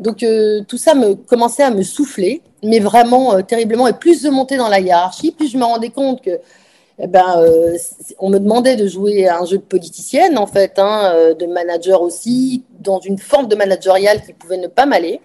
Donc 0.00 0.22
euh, 0.22 0.62
tout 0.66 0.78
ça 0.78 0.94
me 0.94 1.14
commençait 1.14 1.62
à 1.62 1.70
me 1.70 1.82
souffler, 1.82 2.40
mais 2.64 2.80
vraiment 2.80 3.34
euh, 3.34 3.42
terriblement. 3.42 3.86
Et 3.86 3.92
plus 3.92 4.22
je 4.22 4.28
montais 4.28 4.56
dans 4.56 4.68
la 4.68 4.80
hiérarchie, 4.80 5.30
plus 5.30 5.48
je 5.48 5.58
me 5.58 5.64
rendais 5.64 5.90
compte 5.90 6.22
que 6.22 6.40
eh 7.02 7.06
ben, 7.06 7.38
euh, 7.38 7.78
on 8.18 8.28
me 8.28 8.38
demandait 8.38 8.76
de 8.76 8.86
jouer 8.86 9.26
à 9.26 9.40
un 9.40 9.46
jeu 9.46 9.56
de 9.56 9.62
politicienne, 9.62 10.36
en 10.36 10.46
fait, 10.46 10.78
hein, 10.78 11.12
euh, 11.14 11.34
de 11.34 11.46
manager 11.46 12.02
aussi, 12.02 12.64
dans 12.78 13.00
une 13.00 13.16
forme 13.16 13.48
de 13.48 13.56
managériale 13.56 14.22
qui 14.22 14.34
pouvait 14.34 14.58
ne 14.58 14.66
pas 14.66 14.84
m'aller. 14.84 15.20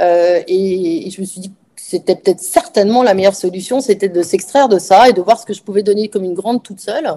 Euh, 0.00 0.42
et, 0.48 1.08
je 1.10 1.20
me 1.20 1.26
suis 1.26 1.40
dit 1.40 1.50
que 1.50 1.54
c'était 1.76 2.16
peut-être 2.16 2.40
certainement 2.40 3.04
la 3.04 3.14
meilleure 3.14 3.36
solution, 3.36 3.80
c'était 3.80 4.08
de 4.08 4.22
s'extraire 4.22 4.68
de 4.68 4.80
ça 4.80 5.08
et 5.08 5.12
de 5.12 5.22
voir 5.22 5.38
ce 5.38 5.46
que 5.46 5.54
je 5.54 5.62
pouvais 5.62 5.84
donner 5.84 6.08
comme 6.08 6.24
une 6.24 6.34
grande 6.34 6.62
toute 6.64 6.80
seule. 6.80 7.12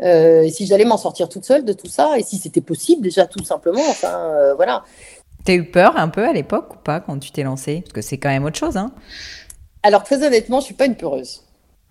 et 0.00 0.50
si 0.50 0.66
j'allais 0.66 0.86
m'en 0.86 0.96
sortir 0.96 1.28
toute 1.28 1.44
seule 1.44 1.64
de 1.66 1.74
tout 1.74 1.86
ça, 1.88 2.18
et 2.18 2.22
si 2.22 2.38
c'était 2.38 2.62
possible 2.62 3.02
déjà 3.02 3.26
tout 3.26 3.44
simplement, 3.44 3.86
enfin 3.90 4.54
voilà. 4.56 4.84
T'as 5.44 5.52
eu 5.52 5.64
peur 5.70 5.98
un 5.98 6.08
peu 6.08 6.26
à 6.26 6.32
l'époque 6.32 6.74
ou 6.74 6.78
pas 6.78 7.00
quand 7.00 7.18
tu 7.18 7.30
t'es 7.30 7.42
lancée? 7.42 7.82
Parce 7.82 7.92
que 7.92 8.00
c'est 8.00 8.16
quand 8.16 8.30
même 8.30 8.44
autre 8.44 8.58
chose, 8.58 8.78
hein 8.78 8.92
Alors 9.82 10.02
très 10.02 10.24
honnêtement, 10.24 10.60
je 10.60 10.64
suis 10.66 10.74
pas 10.74 10.86
une 10.86 10.96
peureuse. 10.96 11.42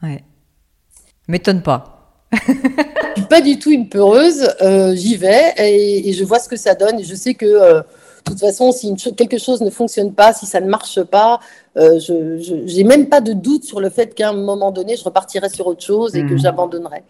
Ouais. 0.01 0.23
M'étonne 1.29 1.61
pas. 1.61 2.15
je 2.33 2.37
suis 3.17 3.27
pas 3.29 3.41
du 3.41 3.59
tout 3.59 3.69
une 3.69 3.87
peureuse. 3.87 4.49
Euh, 4.63 4.95
j'y 4.95 5.15
vais 5.15 5.53
et, 5.59 6.11
je 6.11 6.23
vois 6.23 6.39
ce 6.39 6.49
que 6.49 6.55
ça 6.55 6.73
donne. 6.73 6.99
Et 6.99 7.03
je 7.03 7.13
sais 7.13 7.35
que 7.35 7.45
euh, 7.45 7.81
de 7.81 8.31
toute 8.31 8.39
façon, 8.39 8.71
si 8.71 8.95
quelque 9.15 9.37
chose 9.37 9.61
ne 9.61 9.69
fonctionne 9.69 10.11
pas, 10.11 10.33
si 10.33 10.47
ça 10.47 10.59
ne 10.59 10.67
marche 10.67 11.03
pas, 11.03 11.39
euh, 11.77 11.99
je 11.99 12.75
n'ai 12.75 12.83
même 12.83 13.09
pas 13.09 13.21
de 13.21 13.33
doute 13.33 13.63
sur 13.63 13.79
le 13.79 13.91
fait 13.91 14.15
qu'à 14.15 14.29
un 14.29 14.33
moment 14.33 14.71
donné, 14.71 14.97
je 14.97 15.03
repartirai 15.03 15.49
sur 15.49 15.67
autre 15.67 15.85
chose 15.85 16.15
et 16.15 16.23
que 16.23 16.33
hmm. 16.33 16.39
j'abandonnerai. 16.39 17.03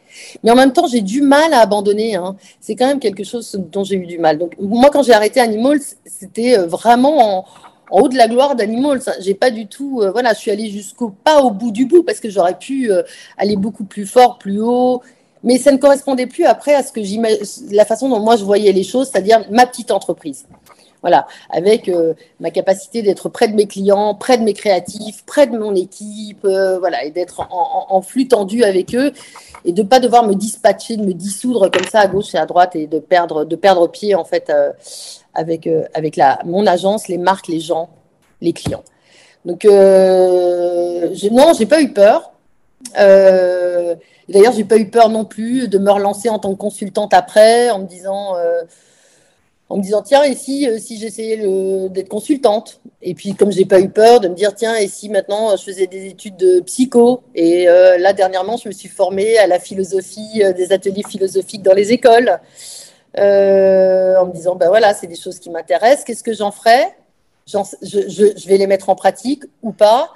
Mais 0.44 0.52
en 0.52 0.56
même 0.56 0.74
temps, 0.74 0.88
j'ai 0.88 1.02
du 1.02 1.22
mal 1.22 1.54
à 1.54 1.62
abandonner. 1.62 2.16
Hein. 2.16 2.36
C'est 2.60 2.76
quand 2.76 2.88
même 2.88 3.00
quelque 3.00 3.24
chose 3.24 3.58
dont 3.72 3.86
j'ai 3.86 3.96
eu 3.96 4.06
du 4.06 4.20
mal. 4.20 4.38
Donc 4.38 4.58
moi, 4.60 4.90
quand 4.92 5.02
j'ai 5.02 5.14
arrêté 5.14 5.40
Animals, 5.40 5.80
c'était 6.06 6.58
vraiment 6.58 7.38
en, 7.38 7.46
en 7.92 8.02
haut 8.02 8.08
de 8.08 8.18
la 8.18 8.28
gloire 8.28 8.56
d'Animals. 8.56 9.02
J'ai 9.20 9.34
pas 9.34 9.52
du 9.52 9.68
tout, 9.68 10.02
euh, 10.02 10.12
voilà, 10.12 10.34
je 10.34 10.40
suis 10.40 10.52
allée 10.52 10.70
jusqu'au 10.70 11.10
pas 11.10 11.42
au 11.42 11.52
bout 11.52 11.72
du 11.72 11.86
bout 11.86 12.04
parce 12.04 12.20
que 12.20 12.30
j'aurais 12.30 12.58
pu 12.58 12.92
euh, 12.92 13.04
aller 13.38 13.56
beaucoup 13.56 13.84
plus 13.84 14.06
fort, 14.06 14.38
plus 14.38 14.62
haut, 14.62 15.02
mais 15.44 15.58
ça 15.58 15.72
ne 15.72 15.78
correspondait 15.78 16.28
plus 16.28 16.46
après 16.46 16.74
à 16.74 16.84
ce 16.84 16.92
que 16.92 17.00
la 17.74 17.86
façon 17.86 18.10
dont 18.10 18.20
moi 18.20 18.36
je 18.36 18.44
voyais 18.44 18.72
les 18.72 18.84
choses, 18.84 19.10
c'est-à-dire 19.12 19.46
ma 19.50 19.66
petite 19.66 19.92
entreprise. 19.92 20.46
Voilà, 21.02 21.28
avec 21.50 21.88
euh, 21.88 22.14
ma 22.42 22.52
capacité 22.52 23.02
d'être 23.02 23.30
près 23.30 23.48
de 23.48 23.56
mes 23.56 23.68
clients, 23.68 24.16
près 24.16 24.38
de 24.38 24.44
mes 24.44 24.54
créatifs, 24.54 25.24
près 25.26 25.48
de 25.48 25.58
mon 25.58 25.74
équipe, 25.74 26.42
voilà, 26.42 27.06
et 27.06 27.12
d'être 27.12 27.48
en, 27.50 28.02
flux 28.02 28.28
tendu 28.28 28.66
avec 28.66 28.94
eux 28.94 29.14
et 29.64 29.72
de 29.72 29.82
pas 29.82 30.02
devoir 30.02 30.28
me 30.28 30.36
dispatcher, 30.36 30.98
de 30.98 31.06
me 31.06 31.14
dissoudre 31.14 31.72
comme 31.72 31.86
ça 31.86 32.02
à 32.02 32.08
gauche 32.08 32.36
et 32.36 32.38
à 32.38 32.46
droite 32.46 32.76
et 32.76 32.88
de 32.88 33.00
perdre, 33.00 33.46
de 33.46 33.56
perdre 33.56 33.88
pied 33.88 34.14
en 34.14 34.26
fait 34.26 34.52
avec, 35.34 35.68
euh, 35.68 35.84
avec 35.94 36.16
la, 36.16 36.40
mon 36.46 36.68
agence, 36.68 37.08
les 37.08 37.18
marques, 37.18 37.48
les 37.48 37.60
gens, 37.60 37.90
les 38.42 38.54
clients. 38.54 38.84
Donc, 39.46 39.66
euh, 39.66 41.10
je, 41.14 41.30
non, 41.30 41.54
j'ai 41.58 41.66
pas 41.66 41.82
eu 41.82 41.94
peur. 41.94 42.32
Euh, 43.00 43.96
D'ailleurs, 44.28 44.54
j'ai 44.54 44.64
pas 44.64 44.78
eu 44.78 44.88
peur 44.88 45.10
non 45.10 45.26
plus 45.26 45.68
de 45.68 45.80
me 45.80 45.90
relancer 45.90 46.30
en 46.30 46.38
tant 46.38 46.52
que 46.52 46.60
consultante 46.60 47.16
après, 47.16 47.72
en 47.72 47.80
me 47.80 47.88
disant, 47.88 48.36
euh, 48.36 48.62
en 49.70 49.78
me 49.78 49.84
disant 49.84 50.02
tiens, 50.02 50.24
et 50.24 50.36
si, 50.36 50.68
si 50.80 50.98
j'essayais 50.98 51.38
d'être 51.90 52.10
consultante? 52.10 52.82
Et 53.02 53.14
puis, 53.14 53.36
comme 53.36 53.52
j'ai 53.52 53.66
pas 53.66 53.80
eu 53.80 53.90
peur 53.90 54.20
de 54.20 54.28
me 54.28 54.36
dire 54.36 54.54
tiens, 54.56 54.76
et 54.76 54.88
si 54.88 55.10
maintenant 55.10 55.56
je 55.56 55.64
faisais 55.64 55.88
des 55.88 56.08
études 56.08 56.38
de 56.38 56.60
psycho? 56.62 57.22
Et 57.36 57.66
là, 57.66 58.14
dernièrement, 58.14 58.58
je 58.58 58.68
me 58.68 58.74
suis 58.74 58.90
formée 58.90 59.38
à 59.38 59.46
la 59.46 59.60
philosophie, 59.60 60.42
des 60.56 60.74
ateliers 60.74 61.04
philosophiques 61.08 61.62
dans 61.62 61.74
les 61.74 61.94
écoles. 61.94 62.40
Euh, 63.18 64.16
en 64.18 64.28
me 64.28 64.34
disant, 64.34 64.56
ben 64.56 64.68
voilà, 64.68 64.94
c'est 64.94 65.08
des 65.08 65.16
choses 65.16 65.40
qui 65.40 65.50
m'intéressent, 65.50 66.04
qu'est-ce 66.04 66.24
que 66.24 66.34
j'en 66.34 66.52
ferai 66.52 66.84
je, 67.48 68.48
vais 68.48 68.58
les 68.58 68.68
mettre 68.68 68.90
en 68.90 68.96
pratique 68.96 69.44
ou 69.64 69.72
pas, 69.72 70.12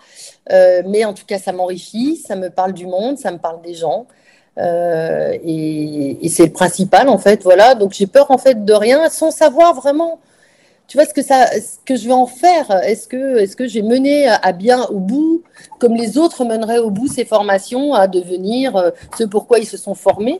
euh, 0.51 0.83
mais 0.85 1.03
en 1.03 1.15
tout 1.15 1.25
cas, 1.25 1.39
ça 1.39 1.51
m'enrichit, 1.51 2.15
ça 2.15 2.35
me 2.35 2.49
parle 2.49 2.73
du 2.73 2.85
monde, 2.85 3.17
ça 3.17 3.31
me 3.31 3.39
parle 3.39 3.59
des 3.63 3.73
gens. 3.73 4.05
Euh, 4.59 5.35
et, 5.43 6.29
c'est 6.29 6.45
le 6.45 6.51
principal 6.51 7.09
en 7.09 7.17
fait 7.17 7.43
voilà. 7.43 7.75
Donc 7.75 7.93
j'ai 7.93 8.07
peur 8.07 8.29
en 8.31 8.37
fait 8.37 8.65
de 8.65 8.73
rien 8.73 9.09
sans 9.09 9.31
savoir 9.31 9.73
vraiment 9.73 10.19
tu 10.87 10.97
vois 10.97 11.05
ce 11.07 11.13
que 11.13 11.23
ça 11.23 11.47
ce 11.47 11.77
que 11.85 11.95
je 11.95 12.07
vais 12.07 12.13
en 12.13 12.27
faire. 12.27 12.69
Est-ce 12.83 13.07
que 13.07 13.37
est-ce 13.37 13.55
que 13.55 13.67
j'ai 13.67 13.81
mené 13.81 14.27
à 14.27 14.51
bien 14.51 14.85
au 14.85 14.99
bout 14.99 15.43
comme 15.79 15.95
les 15.95 16.17
autres 16.17 16.45
meneraient 16.45 16.79
au 16.79 16.91
bout 16.91 17.07
ces 17.07 17.25
formations 17.25 17.93
à 17.93 18.07
devenir 18.07 18.91
ce 19.17 19.23
pourquoi 19.23 19.59
ils 19.59 19.67
se 19.67 19.77
sont 19.77 19.95
formés? 19.95 20.39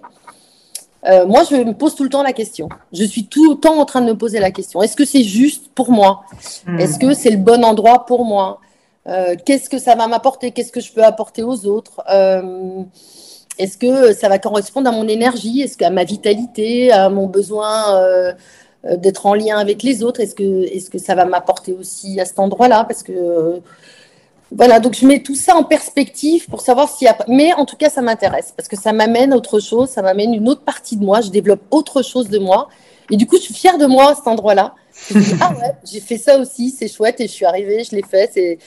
Euh, 1.06 1.26
moi, 1.26 1.44
je 1.50 1.56
me 1.56 1.74
pose 1.74 1.96
tout 1.96 2.04
le 2.04 2.10
temps 2.10 2.24
la 2.24 2.34
question. 2.34 2.70
Je 2.94 3.04
suis 3.04 3.26
tout 3.26 3.52
le 3.52 3.58
temps 3.58 3.78
en 3.80 3.86
train 3.86 4.02
de 4.02 4.08
me 4.08 4.18
poser 4.18 4.40
la 4.40 4.52
question. 4.52 4.82
Est-ce 4.82 4.96
que 4.96 5.06
c'est 5.06 5.24
juste 5.24 5.70
pour 5.76 5.92
moi? 5.92 6.24
Hmm. 6.66 6.80
Est-ce 6.80 6.98
que 6.98 7.14
c'est 7.14 7.32
le 7.32 7.38
bon 7.38 7.64
endroit 7.66 8.06
pour 8.06 8.26
moi? 8.26 8.60
Euh, 9.08 9.36
Qu'est-ce 9.46 9.70
que 9.70 9.80
ça 9.80 9.96
va 9.96 10.08
m'apporter 10.08 10.52
Qu'est-ce 10.52 10.72
que 10.72 10.80
je 10.80 10.94
peux 10.94 11.04
apporter 11.04 11.44
aux 11.44 11.66
autres? 11.66 12.02
Euh, 12.10 12.84
Est-ce 13.60 13.78
que 13.78 14.14
ça 14.14 14.30
va 14.30 14.40
correspondre 14.40 14.90
à 14.90 14.92
mon 14.92 15.08
énergie? 15.08 15.62
Est-ce 15.62 15.78
qu'à 15.78 15.90
ma 15.90 16.04
vitalité, 16.04 16.92
à 16.92 17.10
mon 17.10 17.28
besoin 17.28 18.04
d'être 18.84 19.26
en 19.26 19.34
lien 19.34 19.58
avec 19.58 19.84
les 19.84 20.04
autres? 20.04 20.20
Est-ce 20.22 20.36
que, 20.90 20.98
ça 20.98 21.16
va 21.16 21.26
m'apporter 21.26 21.74
aussi 21.74 22.20
à 22.20 22.26
cet 22.26 22.40
endroit-là? 22.40 22.84
Parce 22.86 23.04
que 23.04 23.62
voilà, 24.56 24.80
donc 24.80 24.94
je 24.94 25.06
mets 25.06 25.24
tout 25.24 25.36
ça 25.36 25.56
en 25.56 25.64
perspective 25.64 26.48
pour 26.48 26.62
savoir 26.62 26.88
s'il 26.88 27.06
y 27.06 27.10
a. 27.10 27.18
Mais 27.28 27.54
en 27.54 27.66
tout 27.66 27.76
cas, 27.76 27.90
ça 27.90 28.02
m'intéresse 28.02 28.54
parce 28.56 28.70
que 28.70 28.76
ça 28.76 28.94
m'amène 28.94 29.34
autre 29.34 29.60
chose, 29.60 29.90
ça 29.90 30.02
m'amène 30.02 30.34
une 30.34 30.48
autre 30.48 30.62
partie 30.62 30.96
de 30.96 31.04
moi, 31.04 31.22
je 31.22 31.30
développe 31.30 31.62
autre 31.72 32.04
chose 32.04 32.30
de 32.30 32.38
moi. 32.38 32.70
Et 33.10 33.18
du 33.18 33.26
coup, 33.26 33.38
je 33.38 33.42
suis 33.42 33.54
fière 33.54 33.78
de 33.78 33.86
moi 33.86 34.12
à 34.12 34.16
cet 34.16 34.28
endroit-là. 34.28 34.76
ah 35.42 35.54
ouais, 35.60 35.74
j'ai 35.84 36.00
fait 36.00 36.18
ça 36.18 36.38
aussi, 36.38 36.70
c'est 36.70 36.88
chouette 36.88 37.20
et 37.20 37.28
je 37.28 37.32
suis 37.32 37.46
arrivée, 37.46 37.84
je 37.84 37.96
l'ai 37.96 38.04
fait. 38.04 38.60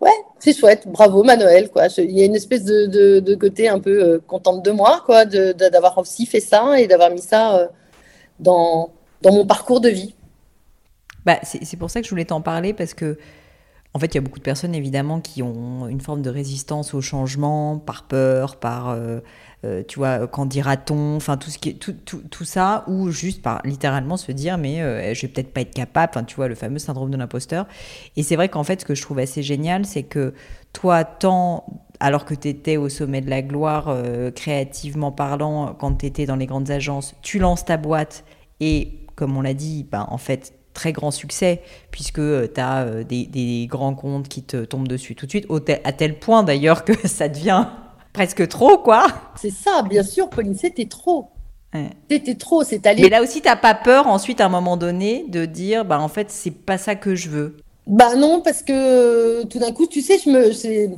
Ouais, 0.00 0.10
c'est 0.38 0.58
chouette, 0.58 0.86
bravo 0.86 1.22
Manuel 1.22 1.70
quoi. 1.70 1.86
Il 1.98 2.18
y 2.18 2.22
a 2.22 2.24
une 2.24 2.36
espèce 2.36 2.64
de, 2.64 3.20
de, 3.20 3.34
côté 3.34 3.68
un 3.68 3.80
peu 3.80 4.02
euh, 4.02 4.18
contente 4.26 4.64
de 4.64 4.70
moi 4.70 5.02
quoi, 5.06 5.24
d'avoir 5.24 5.98
aussi 5.98 6.26
fait 6.26 6.40
ça 6.40 6.80
et 6.80 6.86
d'avoir 6.86 7.10
mis 7.10 7.22
ça 7.22 7.56
euh, 7.56 7.66
dans 8.38 8.90
dans 9.22 9.32
mon 9.32 9.46
parcours 9.46 9.80
de 9.80 9.88
vie. 9.88 10.14
Bah, 11.26 11.38
c'est 11.42 11.76
pour 11.76 11.90
ça 11.90 12.00
que 12.00 12.06
je 12.06 12.10
voulais 12.10 12.24
t'en 12.24 12.40
parler 12.40 12.72
parce 12.72 12.94
que 12.94 13.18
en 13.92 13.98
fait, 13.98 14.06
il 14.06 14.14
y 14.14 14.18
a 14.18 14.20
beaucoup 14.20 14.38
de 14.38 14.44
personnes 14.44 14.74
évidemment 14.74 15.20
qui 15.20 15.42
ont 15.42 15.88
une 15.88 16.00
forme 16.00 16.22
de 16.22 16.30
résistance 16.30 16.94
au 16.94 17.00
changement 17.00 17.78
par 17.78 18.04
peur, 18.04 18.56
par 18.56 18.90
euh, 18.90 19.18
euh, 19.66 19.82
tu 19.86 19.98
vois, 19.98 20.26
quand 20.26 20.46
dira-t-on, 20.46 21.16
enfin 21.16 21.36
tout 21.36 21.50
ce 21.50 21.58
qui 21.58 21.76
tout, 21.76 21.92
tout, 21.92 22.22
tout, 22.30 22.44
ça, 22.44 22.82
ou 22.86 23.10
juste 23.10 23.42
par 23.42 23.60
littéralement 23.64 24.16
se 24.16 24.32
dire 24.32 24.56
mais 24.56 24.80
euh, 24.80 25.12
je 25.12 25.22
vais 25.22 25.28
peut-être 25.28 25.52
pas 25.52 25.60
être 25.60 25.74
capable, 25.74 26.12
enfin 26.14 26.24
tu 26.24 26.36
vois 26.36 26.48
le 26.48 26.54
fameux 26.54 26.78
syndrome 26.78 27.10
de 27.10 27.18
l'imposteur. 27.18 27.66
Et 28.16 28.22
c'est 28.22 28.36
vrai 28.36 28.48
qu'en 28.48 28.64
fait 28.64 28.80
ce 28.80 28.86
que 28.86 28.94
je 28.94 29.02
trouve 29.02 29.18
assez 29.18 29.42
génial, 29.42 29.84
c'est 29.84 30.02
que 30.02 30.32
toi 30.72 31.04
tant 31.04 31.82
alors 32.00 32.24
que 32.24 32.34
tu 32.34 32.48
étais 32.48 32.78
au 32.78 32.88
sommet 32.88 33.20
de 33.20 33.28
la 33.28 33.42
gloire 33.42 33.88
euh, 33.88 34.30
créativement 34.30 35.12
parlant 35.12 35.74
quand 35.78 35.92
tu 35.98 36.06
étais 36.06 36.24
dans 36.24 36.36
les 36.36 36.46
grandes 36.46 36.70
agences, 36.70 37.14
tu 37.20 37.38
lances 37.38 37.66
ta 37.66 37.76
boîte 37.76 38.24
et 38.60 39.00
comme 39.14 39.36
on 39.36 39.42
l'a 39.42 39.52
dit, 39.52 39.86
ben, 39.92 40.06
en 40.08 40.16
fait 40.16 40.54
très 40.72 40.92
grand 40.92 41.10
succès 41.10 41.60
puisque 41.90 42.22
tu 42.54 42.60
as 42.60 43.04
des, 43.04 43.26
des, 43.26 43.66
grands 43.66 43.94
comptes 43.94 44.28
qui 44.28 44.42
te 44.42 44.64
tombent 44.64 44.88
dessus 44.88 45.14
tout 45.14 45.26
de 45.26 45.30
suite, 45.30 45.46
à 45.84 45.92
tel 45.92 46.18
point 46.18 46.44
d'ailleurs 46.44 46.84
que 46.86 47.06
ça 47.06 47.28
devient 47.28 47.66
presque 48.12 48.46
trop, 48.48 48.78
quoi. 48.78 49.06
C'est 49.36 49.52
ça, 49.52 49.82
bien 49.82 50.02
sûr, 50.02 50.28
Pauline, 50.28 50.56
c'était 50.56 50.86
trop. 50.86 51.28
C'était 52.10 52.34
trop, 52.34 52.64
c'est 52.64 52.84
allé. 52.86 53.02
Mais 53.02 53.08
là 53.08 53.22
aussi, 53.22 53.40
t'as 53.40 53.56
pas 53.56 53.74
peur 53.74 54.08
ensuite 54.08 54.40
à 54.40 54.46
un 54.46 54.48
moment 54.48 54.76
donné 54.76 55.24
de 55.28 55.44
dire, 55.44 55.84
bah 55.84 56.00
en 56.00 56.08
fait, 56.08 56.30
c'est 56.30 56.50
pas 56.50 56.78
ça 56.78 56.96
que 56.96 57.14
je 57.14 57.28
veux. 57.28 57.56
Bah 57.86 58.16
non, 58.16 58.40
parce 58.40 58.62
que 58.62 59.44
tout 59.44 59.58
d'un 59.58 59.72
coup, 59.72 59.86
tu 59.86 60.00
sais, 60.00 60.18
je 60.18 60.30
me, 60.30 60.88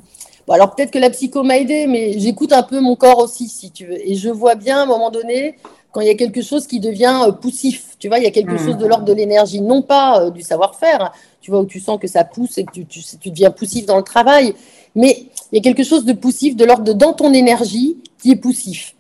bon, 0.47 0.53
alors 0.55 0.75
peut-être 0.75 0.91
que 0.91 0.99
la 0.99 1.11
psycho 1.11 1.43
m'a 1.43 1.59
aidé, 1.59 1.87
mais 1.87 2.19
j'écoute 2.19 2.53
un 2.53 2.63
peu 2.63 2.81
mon 2.81 2.97
corps 2.97 3.19
aussi, 3.19 3.49
si 3.49 3.71
tu 3.71 3.85
veux, 3.87 4.09
et 4.09 4.15
je 4.15 4.31
vois 4.31 4.55
bien 4.55 4.79
à 4.79 4.83
un 4.83 4.87
moment 4.87 5.11
donné 5.11 5.57
quand 5.91 6.01
il 6.01 6.07
y 6.07 6.11
a 6.11 6.15
quelque 6.15 6.41
chose 6.41 6.67
qui 6.67 6.81
devient 6.81 7.23
euh, 7.27 7.33
poussif. 7.33 7.97
Tu 7.99 8.09
vois, 8.09 8.19
il 8.19 8.25
y 8.25 8.27
a 8.27 8.31
quelque 8.31 8.55
hmm. 8.55 8.67
chose 8.67 8.79
de 8.79 8.87
l'ordre 8.87 9.05
de 9.05 9.13
l'énergie, 9.13 9.61
non 9.61 9.83
pas 9.83 10.23
euh, 10.23 10.31
du 10.31 10.41
savoir-faire. 10.41 11.13
Tu 11.43 11.51
vois 11.51 11.61
où 11.61 11.67
tu 11.67 11.81
sens 11.81 12.01
que 12.01 12.09
ça 12.09 12.25
pousse 12.25 12.57
et 12.57 12.65
que 12.65 12.73
tu, 12.73 12.87
tu, 12.87 13.01
tu 13.21 13.31
deviens 13.31 13.51
poussif 13.51 13.85
dans 13.85 13.99
le 13.99 14.03
travail, 14.03 14.55
mais 14.95 15.27
il 15.53 15.57
y 15.57 15.59
a 15.59 15.63
quelque 15.63 15.85
chose 15.85 16.05
de 16.05 16.15
poussif, 16.15 16.57
de 16.57 16.65
l'ordre 16.65 16.85
de 16.85 16.93
dans 16.93 17.13
ton 17.13 17.33
énergie, 17.33 17.99
qui 18.19 18.31
est 18.31 18.37
poussif. 18.37 18.95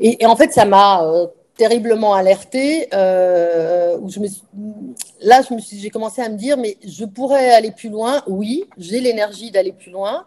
Et, 0.00 0.24
en 0.26 0.36
fait, 0.36 0.52
ça 0.52 0.64
m'a 0.64 1.04
euh, 1.04 1.26
terriblement 1.56 2.14
alertée. 2.14 2.88
Euh, 2.94 3.96
où 4.00 4.10
je 4.10 4.20
me 4.20 4.28
là, 5.20 5.42
suis, 5.42 5.78
j'ai 5.78 5.90
commencé 5.90 6.22
à 6.22 6.28
me 6.28 6.36
dire, 6.36 6.56
mais 6.56 6.76
je 6.86 7.04
pourrais 7.04 7.50
aller 7.50 7.70
plus 7.70 7.88
loin. 7.88 8.22
Oui, 8.26 8.64
j'ai 8.78 9.00
l'énergie 9.00 9.50
d'aller 9.50 9.72
plus 9.72 9.90
loin. 9.90 10.26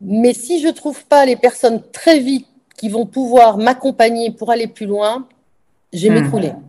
Mais 0.00 0.34
si 0.34 0.60
je 0.60 0.66
ne 0.66 0.72
trouve 0.72 1.04
pas 1.06 1.24
les 1.24 1.36
personnes 1.36 1.80
très 1.92 2.18
vite 2.18 2.46
qui 2.76 2.88
vont 2.88 3.06
pouvoir 3.06 3.56
m'accompagner 3.56 4.32
pour 4.32 4.50
aller 4.50 4.66
plus 4.66 4.86
loin, 4.86 5.26
je 5.92 6.08
vais 6.08 6.20
hmm. 6.20 6.62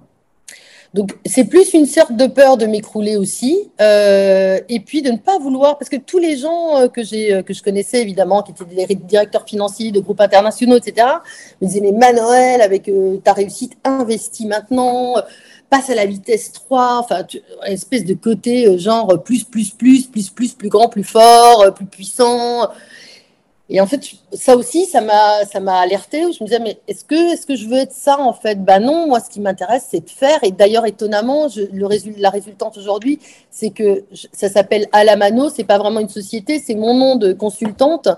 Donc, 0.93 1.17
c'est 1.25 1.45
plus 1.45 1.73
une 1.73 1.87
sorte 1.87 2.15
de 2.15 2.27
peur 2.27 2.55
de 2.55 2.67
m'écrouler 2.67 3.17
aussi, 3.17 3.71
euh, 3.81 4.59
et 4.69 4.79
puis 4.79 5.01
de 5.01 5.09
ne 5.09 5.17
pas 5.17 5.39
vouloir, 5.39 5.79
parce 5.79 5.89
que 5.89 5.95
tous 5.95 6.19
les 6.19 6.37
gens 6.37 6.77
euh, 6.77 6.87
que 6.87 7.03
j'ai, 7.03 7.33
euh, 7.33 7.41
que 7.41 7.51
je 7.51 7.63
connaissais 7.63 8.01
évidemment, 8.01 8.43
qui 8.43 8.51
étaient 8.51 8.85
des 8.85 8.93
directeurs 8.93 9.45
financiers 9.47 9.91
de 9.91 9.99
groupes 9.99 10.21
internationaux, 10.21 10.77
etc., 10.77 11.07
me 11.61 11.67
disaient 11.67 11.81
mais 11.81 11.93
Manuel, 11.93 12.61
avec 12.61 12.91
ta 13.23 13.33
réussite, 13.33 13.73
investis 13.83 14.45
maintenant, 14.45 15.15
passe 15.71 15.89
à 15.89 15.95
la 15.95 16.05
vitesse 16.05 16.51
3, 16.51 16.99
enfin, 16.99 17.25
espèce 17.65 18.05
de 18.05 18.13
côté 18.13 18.77
genre 18.77 19.23
plus, 19.23 19.45
plus, 19.45 19.71
plus, 19.71 20.05
plus, 20.05 20.29
plus, 20.29 20.53
plus 20.53 20.69
grand, 20.69 20.89
plus 20.89 21.03
fort, 21.03 21.73
plus 21.73 21.85
puissant. 21.85 22.69
Et 23.75 23.81
en 23.81 23.87
fait, 23.87 24.03
ça 24.33 24.55
aussi, 24.55 24.85
ça 24.85 25.01
m'a, 25.01 25.45
ça 25.45 25.59
m'a 25.59 25.79
alerté. 25.79 26.21
Je 26.31 26.43
me 26.43 26.45
disais, 26.45 26.59
mais 26.59 26.77
est-ce 26.87 27.03
que, 27.03 27.33
est-ce 27.33 27.47
que 27.47 27.55
je 27.55 27.67
veux 27.67 27.77
être 27.77 27.91
ça 27.91 28.19
en 28.19 28.31
fait? 28.31 28.63
Ben 28.63 28.79
non, 28.79 29.07
moi, 29.07 29.19
ce 29.19 29.31
qui 29.31 29.41
m'intéresse, 29.41 29.87
c'est 29.89 30.05
de 30.05 30.09
faire. 30.11 30.37
Et 30.43 30.51
d'ailleurs, 30.51 30.85
étonnamment, 30.85 31.47
la 32.17 32.29
résultante 32.29 32.77
aujourd'hui, 32.77 33.17
c'est 33.49 33.71
que 33.71 34.03
ça 34.31 34.47
s'appelle 34.47 34.87
Alamano. 34.91 35.49
C'est 35.49 35.63
pas 35.63 35.79
vraiment 35.79 36.01
une 36.01 36.09
société, 36.09 36.59
c'est 36.59 36.75
mon 36.75 36.93
nom 36.93 37.15
de 37.15 37.33
consultante. 37.33 38.09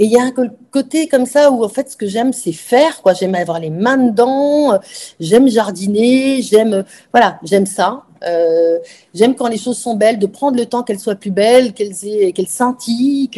Et 0.00 0.04
il 0.04 0.10
y 0.10 0.16
a 0.16 0.22
un 0.22 0.32
côté 0.70 1.08
comme 1.08 1.26
ça 1.26 1.50
où 1.50 1.62
en 1.62 1.68
fait, 1.68 1.90
ce 1.90 1.96
que 1.96 2.06
j'aime, 2.06 2.32
c'est 2.32 2.52
faire. 2.52 3.02
Quoi, 3.02 3.12
j'aime 3.12 3.34
avoir 3.34 3.60
les 3.60 3.68
mains 3.68 3.98
dedans. 3.98 4.78
J'aime 5.20 5.46
jardiner. 5.46 6.40
J'aime, 6.40 6.86
voilà, 7.12 7.38
j'aime 7.42 7.66
ça. 7.66 8.04
Euh, 8.24 8.78
j'aime 9.12 9.34
quand 9.34 9.48
les 9.48 9.58
choses 9.58 9.76
sont 9.76 9.96
belles, 9.96 10.18
de 10.18 10.26
prendre 10.26 10.56
le 10.56 10.64
temps 10.64 10.82
qu'elles 10.84 10.98
soient 10.98 11.16
plus 11.16 11.30
belles, 11.30 11.74
qu'elles 11.74 11.92
qu'elles 12.32 12.48
scintillent. 12.48 13.30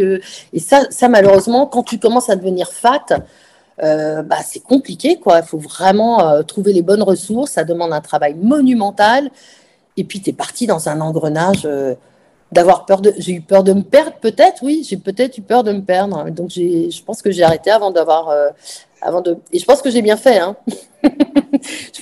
Et 0.52 0.60
ça, 0.60 0.84
ça, 0.90 1.08
malheureusement, 1.08 1.66
quand 1.66 1.82
tu 1.82 1.98
commences 1.98 2.30
à 2.30 2.36
devenir 2.36 2.70
fat, 2.70 3.06
euh, 3.82 4.22
bah, 4.22 4.38
c'est 4.46 4.62
compliqué. 4.62 5.16
Quoi. 5.16 5.40
Il 5.40 5.44
faut 5.44 5.58
vraiment 5.58 6.28
euh, 6.28 6.42
trouver 6.44 6.72
les 6.72 6.82
bonnes 6.82 7.02
ressources. 7.02 7.50
Ça 7.50 7.64
demande 7.64 7.92
un 7.92 8.00
travail 8.00 8.34
monumental. 8.34 9.32
Et 9.96 10.04
puis, 10.04 10.20
tu 10.20 10.30
es 10.30 10.32
parti 10.32 10.68
dans 10.68 10.88
un 10.88 11.00
engrenage 11.00 11.66
d'avoir 12.52 12.86
peur 12.86 13.00
de. 13.00 13.12
J'ai 13.18 13.32
eu 13.32 13.40
peur 13.40 13.64
de 13.64 13.72
me 13.72 13.82
perdre, 13.82 14.12
peut-être, 14.20 14.62
oui. 14.62 14.86
J'ai 14.88 14.96
peut-être 14.96 15.38
eu 15.38 15.42
peur 15.42 15.64
de 15.64 15.72
me 15.72 15.82
perdre. 15.82 16.30
Donc, 16.30 16.50
je 16.50 17.02
pense 17.02 17.22
que 17.22 17.30
j'ai 17.30 17.42
arrêté 17.42 17.70
avant 17.70 17.90
d'avoir. 17.90 18.32
avant 19.00 19.20
de... 19.20 19.36
Et 19.52 19.58
je 19.58 19.64
pense 19.64 19.82
que 19.82 19.90
j'ai 19.90 20.02
bien 20.02 20.16
fait. 20.16 20.38
Hein. 20.38 20.56
je, 21.62 22.00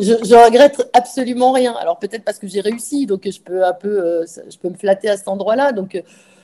je, 0.00 0.44
regrette 0.44 0.88
absolument 0.92 1.52
rien. 1.52 1.74
Alors 1.74 1.98
peut-être 1.98 2.24
parce 2.24 2.38
que 2.38 2.46
j'ai 2.46 2.60
réussi, 2.60 3.06
donc 3.06 3.28
je 3.28 3.40
peux 3.40 3.64
un 3.64 3.72
peu, 3.72 3.88
euh, 3.88 4.24
je 4.50 4.56
peux 4.58 4.68
me 4.68 4.74
flatter 4.74 5.08
à 5.08 5.16
cet 5.16 5.28
endroit-là. 5.28 5.72
Donc 5.72 6.00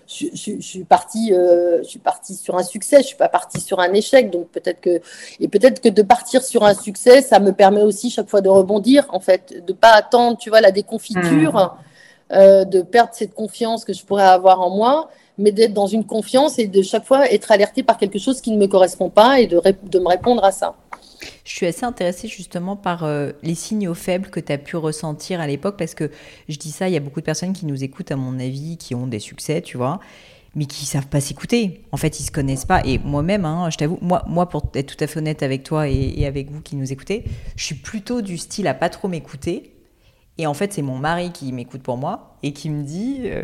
je, 0.06 0.60
suis 0.60 0.84
partie, 0.84 1.32
euh, 1.32 1.82
je 1.82 1.88
suis 1.88 1.98
partie 1.98 2.34
sur 2.34 2.56
un 2.56 2.62
succès. 2.62 2.98
Je 2.98 3.08
suis 3.08 3.16
pas 3.16 3.28
partie 3.28 3.60
sur 3.60 3.80
un 3.80 3.92
échec. 3.92 4.30
Donc 4.30 4.48
peut-être 4.48 4.80
que 4.80 5.00
et 5.40 5.48
peut-être 5.48 5.80
que 5.80 5.88
de 5.88 6.02
partir 6.02 6.42
sur 6.42 6.64
un 6.64 6.74
succès, 6.74 7.22
ça 7.22 7.38
me 7.40 7.52
permet 7.52 7.82
aussi 7.82 8.10
chaque 8.10 8.28
fois 8.28 8.40
de 8.40 8.48
rebondir. 8.48 9.06
En 9.10 9.20
fait, 9.20 9.64
de 9.64 9.72
pas 9.72 9.92
attendre, 9.92 10.36
tu 10.38 10.50
vois, 10.50 10.60
la 10.60 10.72
déconfiture, 10.72 11.54
mmh. 11.54 11.70
Euh, 12.32 12.64
de 12.64 12.82
perdre 12.82 13.10
cette 13.12 13.34
confiance 13.34 13.84
que 13.84 13.92
je 13.92 14.04
pourrais 14.04 14.24
avoir 14.24 14.60
en 14.60 14.70
moi 14.70 15.10
mais 15.40 15.52
d'être 15.52 15.72
dans 15.72 15.86
une 15.86 16.04
confiance 16.04 16.58
et 16.58 16.66
de 16.66 16.82
chaque 16.82 17.06
fois 17.06 17.30
être 17.30 17.50
alerté 17.50 17.82
par 17.82 17.96
quelque 17.96 18.18
chose 18.18 18.40
qui 18.40 18.52
ne 18.52 18.58
me 18.58 18.66
correspond 18.66 19.08
pas 19.08 19.40
et 19.40 19.46
de, 19.46 19.60
de 19.84 19.98
me 19.98 20.06
répondre 20.06 20.44
à 20.44 20.52
ça. 20.52 20.76
Je 21.44 21.52
suis 21.52 21.66
assez 21.66 21.84
intéressée 21.84 22.28
justement 22.28 22.76
par 22.76 23.04
euh, 23.04 23.32
les 23.42 23.54
signaux 23.54 23.94
faibles 23.94 24.28
que 24.28 24.40
tu 24.40 24.52
as 24.52 24.58
pu 24.58 24.76
ressentir 24.76 25.40
à 25.40 25.46
l'époque, 25.46 25.76
parce 25.76 25.94
que 25.94 26.10
je 26.48 26.56
dis 26.56 26.70
ça, 26.70 26.88
il 26.88 26.94
y 26.94 26.96
a 26.96 27.00
beaucoup 27.00 27.20
de 27.20 27.24
personnes 27.24 27.52
qui 27.52 27.66
nous 27.66 27.82
écoutent, 27.82 28.12
à 28.12 28.16
mon 28.16 28.38
avis, 28.38 28.76
qui 28.76 28.94
ont 28.94 29.06
des 29.06 29.18
succès, 29.18 29.60
tu 29.62 29.76
vois, 29.76 30.00
mais 30.54 30.66
qui 30.66 30.84
savent 30.84 31.08
pas 31.08 31.20
s'écouter. 31.20 31.82
En 31.92 31.96
fait, 31.96 32.20
ils 32.20 32.24
se 32.24 32.30
connaissent 32.30 32.64
pas. 32.64 32.82
Et 32.84 32.98
moi-même, 32.98 33.44
hein, 33.44 33.68
je 33.70 33.78
t'avoue, 33.78 33.98
moi, 34.00 34.22
moi, 34.26 34.48
pour 34.48 34.70
être 34.74 34.94
tout 34.94 35.02
à 35.02 35.06
fait 35.06 35.18
honnête 35.18 35.42
avec 35.42 35.62
toi 35.62 35.88
et, 35.88 36.14
et 36.16 36.26
avec 36.26 36.50
vous 36.50 36.60
qui 36.60 36.76
nous 36.76 36.92
écoutez, 36.92 37.24
je 37.56 37.64
suis 37.64 37.74
plutôt 37.74 38.20
du 38.22 38.38
style 38.38 38.66
à 38.66 38.74
pas 38.74 38.88
trop 38.88 39.08
m'écouter 39.08 39.72
et 40.38 40.46
en 40.46 40.54
fait, 40.54 40.72
c'est 40.72 40.82
mon 40.82 40.96
mari 40.96 41.32
qui 41.32 41.52
m'écoute 41.52 41.82
pour 41.82 41.98
moi 41.98 42.36
et 42.42 42.52
qui 42.52 42.70
me 42.70 42.82
dit, 42.82 43.22
euh, 43.24 43.42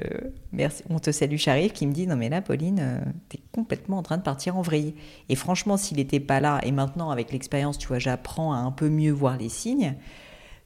merci, 0.53 0.83
on 0.89 0.99
te 0.99 1.11
salue 1.11 1.37
Charif, 1.37 1.73
qui 1.73 1.87
me 1.87 1.93
dit, 1.93 2.07
non 2.07 2.17
mais 2.17 2.29
là, 2.29 2.41
Pauline, 2.41 2.79
euh, 2.81 3.01
tu 3.29 3.37
es 3.37 3.41
complètement 3.53 3.99
en 3.99 4.03
train 4.03 4.17
de 4.17 4.23
partir 4.23 4.57
en 4.57 4.63
vrille. 4.63 4.95
Et 5.29 5.35
franchement, 5.35 5.77
s'il 5.77 5.99
n'était 5.99 6.21
pas 6.21 6.41
là, 6.41 6.61
et 6.63 6.73
maintenant 6.73 7.11
avec 7.11 7.33
l'expérience, 7.33 7.77
tu 7.77 7.89
vois, 7.89 7.99
j'apprends 7.99 8.55
à 8.55 8.59
un 8.59 8.73
peu 8.73 8.89
mieux 8.89 9.13
voir 9.13 9.37
les 9.37 9.51
signes, 9.51 9.95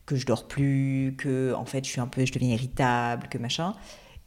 que 0.06 0.14
je 0.14 0.24
dors 0.26 0.46
plus, 0.46 1.14
que 1.18 1.52
en 1.54 1.64
fait, 1.64 1.84
je 1.84 1.90
suis 1.90 2.00
un 2.00 2.06
peu, 2.06 2.24
je 2.24 2.32
deviens 2.32 2.54
irritable, 2.54 3.28
que 3.28 3.38
machin 3.38 3.74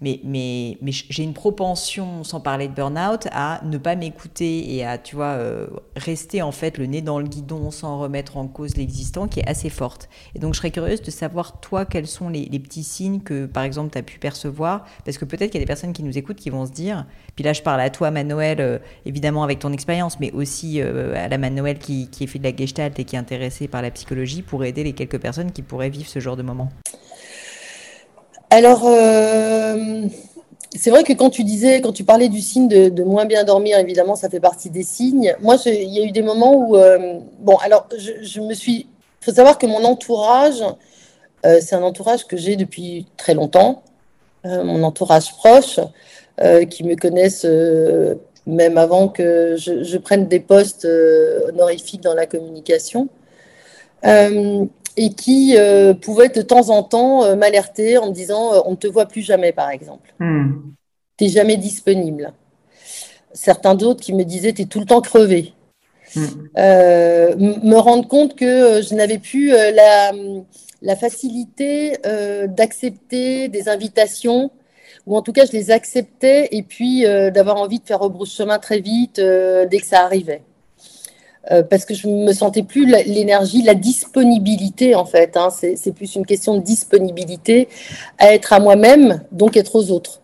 mais, 0.03 0.77
j'ai 1.09 1.23
une 1.23 1.33
propension, 1.33 2.23
sans 2.23 2.39
parler 2.39 2.67
de 2.67 2.73
burn-out, 2.73 3.27
à 3.31 3.61
ne 3.63 3.77
pas 3.77 3.95
m'écouter 3.95 4.75
et 4.75 4.85
à, 4.85 4.97
tu 4.97 5.15
vois, 5.15 5.33
euh, 5.33 5.67
rester 5.95 6.41
en 6.41 6.51
fait 6.51 6.77
le 6.77 6.85
nez 6.85 7.01
dans 7.01 7.19
le 7.19 7.27
guidon 7.27 7.71
sans 7.71 7.99
remettre 7.99 8.37
en 8.37 8.47
cause 8.47 8.75
l'existant, 8.75 9.27
qui 9.27 9.39
est 9.39 9.47
assez 9.47 9.69
forte. 9.69 10.09
Et 10.35 10.39
donc, 10.39 10.53
je 10.53 10.59
serais 10.59 10.71
curieuse 10.71 11.01
de 11.01 11.11
savoir, 11.11 11.59
toi, 11.61 11.85
quels 11.85 12.07
sont 12.07 12.29
les, 12.29 12.47
petits 12.63 12.83
signes 12.83 13.21
que, 13.21 13.45
par 13.45 13.63
exemple, 13.63 13.91
tu 13.91 13.97
as 13.97 14.03
pu 14.03 14.19
percevoir, 14.19 14.85
parce 15.05 15.17
que 15.17 15.25
peut-être 15.25 15.51
qu'il 15.51 15.59
y 15.59 15.63
a 15.63 15.65
des 15.65 15.67
personnes 15.67 15.93
qui 15.93 16.03
nous 16.03 16.17
écoutent 16.17 16.37
qui 16.37 16.49
vont 16.49 16.65
se 16.65 16.71
dire, 16.71 17.05
puis 17.35 17.43
là, 17.43 17.53
je 17.53 17.61
parle 17.61 17.81
à 17.81 17.89
toi, 17.89 18.11
Manuel, 18.11 18.61
euh, 18.61 18.79
évidemment 19.05 19.43
avec 19.43 19.59
ton 19.59 19.71
expérience, 19.71 20.19
mais 20.19 20.31
aussi 20.31 20.81
euh, 20.81 21.15
à 21.15 21.27
la 21.27 21.37
Manuel 21.37 21.79
qui, 21.79 22.09
qui 22.09 22.27
fait 22.27 22.39
de 22.39 22.43
la 22.43 22.55
gestalt 22.55 22.97
et 22.99 23.05
qui 23.05 23.15
est 23.15 23.19
intéressée 23.19 23.67
par 23.67 23.81
la 23.81 23.91
psychologie 23.91 24.41
pour 24.41 24.63
aider 24.63 24.83
les 24.83 24.93
quelques 24.93 25.19
personnes 25.19 25.51
qui 25.51 25.61
pourraient 25.61 25.89
vivre 25.89 26.07
ce 26.07 26.19
genre 26.19 26.37
de 26.37 26.43
moment. 26.43 26.69
Alors, 28.53 28.83
euh, 28.85 30.05
c'est 30.75 30.91
vrai 30.91 31.03
que 31.03 31.13
quand 31.13 31.31
tu 31.31 31.43
disais, 31.43 31.81
quand 31.81 31.91
tu 31.91 32.03
parlais 32.03 32.29
du 32.29 32.39
signe 32.39 32.67
de, 32.67 33.03
moins 33.03 33.25
bien 33.25 33.43
dormir, 33.43 33.79
évidemment, 33.79 34.15
ça 34.15 34.29
fait 34.29 34.39
partie 34.39 34.69
des 34.69 34.83
signes. 34.83 35.35
Moi, 35.41 35.55
il 35.65 35.89
y 35.89 35.99
a 35.99 36.05
eu 36.05 36.11
des 36.11 36.21
moments 36.21 36.53
où, 36.53 36.77
euh, 36.77 37.17
bon, 37.39 37.57
alors, 37.57 37.87
je, 37.97 38.41
me 38.41 38.53
suis. 38.53 38.85
Il 39.21 39.25
faut 39.25 39.31
savoir 39.31 39.57
que 39.57 39.65
mon 39.65 39.83
entourage, 39.83 40.63
euh, 41.47 41.57
c'est 41.61 41.73
un 41.73 41.81
entourage 41.81 42.27
que 42.27 42.37
j'ai 42.37 42.55
depuis 42.55 43.07
très 43.17 43.33
longtemps, 43.33 43.81
mon 44.45 44.83
entourage 44.83 45.33
proche, 45.33 45.79
qui 46.69 46.83
me 46.83 46.95
connaissent 46.95 47.47
même 48.45 48.77
avant 48.77 49.07
que 49.07 49.55
je, 49.57 49.97
prenne 49.97 50.27
des 50.27 50.39
postes 50.39 50.87
honorifiques 51.49 52.01
dans 52.01 52.13
la 52.13 52.27
communication 52.27 53.09
et 54.97 55.13
qui 55.13 55.55
euh, 55.57 55.93
pouvait 55.93 56.29
de 56.29 56.41
temps 56.41 56.69
en 56.69 56.83
temps 56.83 57.23
euh, 57.23 57.35
m'alerter 57.35 57.97
en 57.97 58.07
me 58.07 58.13
disant 58.13 58.53
euh, 58.53 58.59
on 58.65 58.71
ne 58.71 58.75
te 58.75 58.87
voit 58.87 59.05
plus 59.05 59.21
jamais, 59.21 59.51
par 59.51 59.69
exemple. 59.69 60.13
Hmm. 60.19 60.51
Tu 61.17 61.25
n'es 61.25 61.29
jamais 61.29 61.57
disponible. 61.57 62.33
Certains 63.33 63.75
d'autres 63.75 64.01
qui 64.01 64.13
me 64.13 64.23
disaient 64.23 64.53
tu 64.53 64.63
es 64.63 64.65
tout 64.65 64.79
le 64.79 64.85
temps 64.85 65.01
crevé. 65.01 65.53
Hmm. 66.15 66.27
me 66.55 67.75
rendre 67.77 68.07
compte 68.07 68.35
que 68.35 68.83
je 68.83 68.93
n'avais 68.93 69.17
plus 69.17 69.49
la, 69.49 70.11
la, 70.83 70.95
facilité 70.95 71.97
d'accepter 72.49 73.47
des 73.47 73.67
invitations 73.67 74.51
ou 75.07 75.17
en 75.17 75.23
tout 75.23 75.33
cas 75.33 75.45
je 75.47 75.53
les 75.53 75.71
acceptais 75.71 76.49
et 76.51 76.61
puis 76.61 77.01
d'avoir 77.01 77.57
envie 77.57 77.79
de 77.79 77.85
faire 77.85 77.99
rebrousse 77.99 78.35
chemin 78.35 78.59
très 78.59 78.79
vite 78.79 79.19
dès 79.19 79.79
que 79.79 79.87
ça 79.87 80.05
arrivait. 80.05 80.43
Parce 81.69 81.85
que 81.85 81.93
je 81.93 82.07
me 82.07 82.31
sentais 82.31 82.63
plus 82.63 82.85
l'énergie, 82.85 83.61
la 83.63 83.75
disponibilité 83.75 84.95
en 84.95 85.05
fait. 85.05 85.35
Hein. 85.35 85.49
c'est 85.51 85.91
plus 85.91 86.15
une 86.15 86.25
question 86.25 86.55
de 86.55 86.61
disponibilité 86.61 87.67
à 88.17 88.33
être 88.33 88.53
à 88.53 88.59
moi-même, 88.59 89.21
donc 89.31 89.57
être 89.57 89.75
aux 89.75 89.91
autres. 89.91 90.23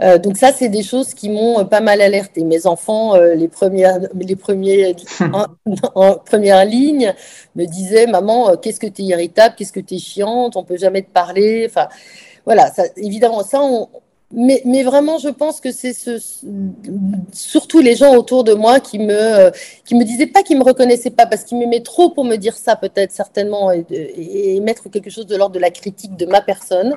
Euh, 0.00 0.18
donc 0.18 0.36
ça, 0.36 0.52
c'est 0.52 0.68
des 0.68 0.82
choses 0.82 1.14
qui 1.14 1.28
m'ont 1.28 1.60
euh, 1.60 1.64
pas 1.64 1.80
mal 1.80 2.00
alerté. 2.00 2.44
Mes 2.44 2.66
enfants, 2.66 3.16
euh, 3.16 3.34
les 3.34 3.48
premières, 3.48 3.98
les 4.14 4.36
premiers 4.36 4.94
en, 5.94 6.14
première 6.14 6.64
ligne, 6.64 7.14
me 7.56 7.64
disaient 7.64 8.06
maman, 8.06 8.56
qu'est-ce 8.56 8.80
que 8.80 8.86
tu 8.86 9.02
es 9.02 9.06
irritable, 9.06 9.54
qu'est-ce 9.56 9.72
que 9.72 9.80
tu 9.80 9.96
es 9.96 9.98
chiante, 9.98 10.56
on 10.56 10.64
peut 10.64 10.76
jamais 10.76 11.02
te 11.02 11.10
parler. 11.10 11.66
Enfin, 11.68 11.88
voilà, 12.44 12.70
ça, 12.70 12.84
évidemment, 12.96 13.42
ça, 13.42 13.60
on, 13.60 13.88
mais, 14.30 14.60
mais, 14.66 14.82
vraiment, 14.82 15.16
je 15.18 15.28
pense 15.28 15.60
que 15.60 15.72
c'est 15.72 15.94
ce, 15.94 16.18
surtout 17.32 17.80
les 17.80 17.96
gens 17.96 18.14
autour 18.14 18.44
de 18.44 18.52
moi 18.52 18.78
qui 18.78 18.98
me, 18.98 19.50
qui 19.86 19.94
me 19.94 20.04
disaient 20.04 20.26
pas 20.26 20.42
qu'ils 20.42 20.58
me 20.58 20.64
reconnaissaient 20.64 21.10
pas 21.10 21.24
parce 21.24 21.44
qu'ils 21.44 21.56
m'aimaient 21.56 21.82
trop 21.82 22.10
pour 22.10 22.24
me 22.24 22.36
dire 22.36 22.54
ça, 22.54 22.76
peut-être 22.76 23.10
certainement, 23.10 23.72
et, 23.72 23.86
et, 23.90 24.60
mettre 24.60 24.90
quelque 24.90 25.08
chose 25.08 25.26
de 25.26 25.34
l'ordre 25.34 25.54
de 25.54 25.60
la 25.60 25.70
critique 25.70 26.14
de 26.14 26.26
ma 26.26 26.42
personne, 26.42 26.96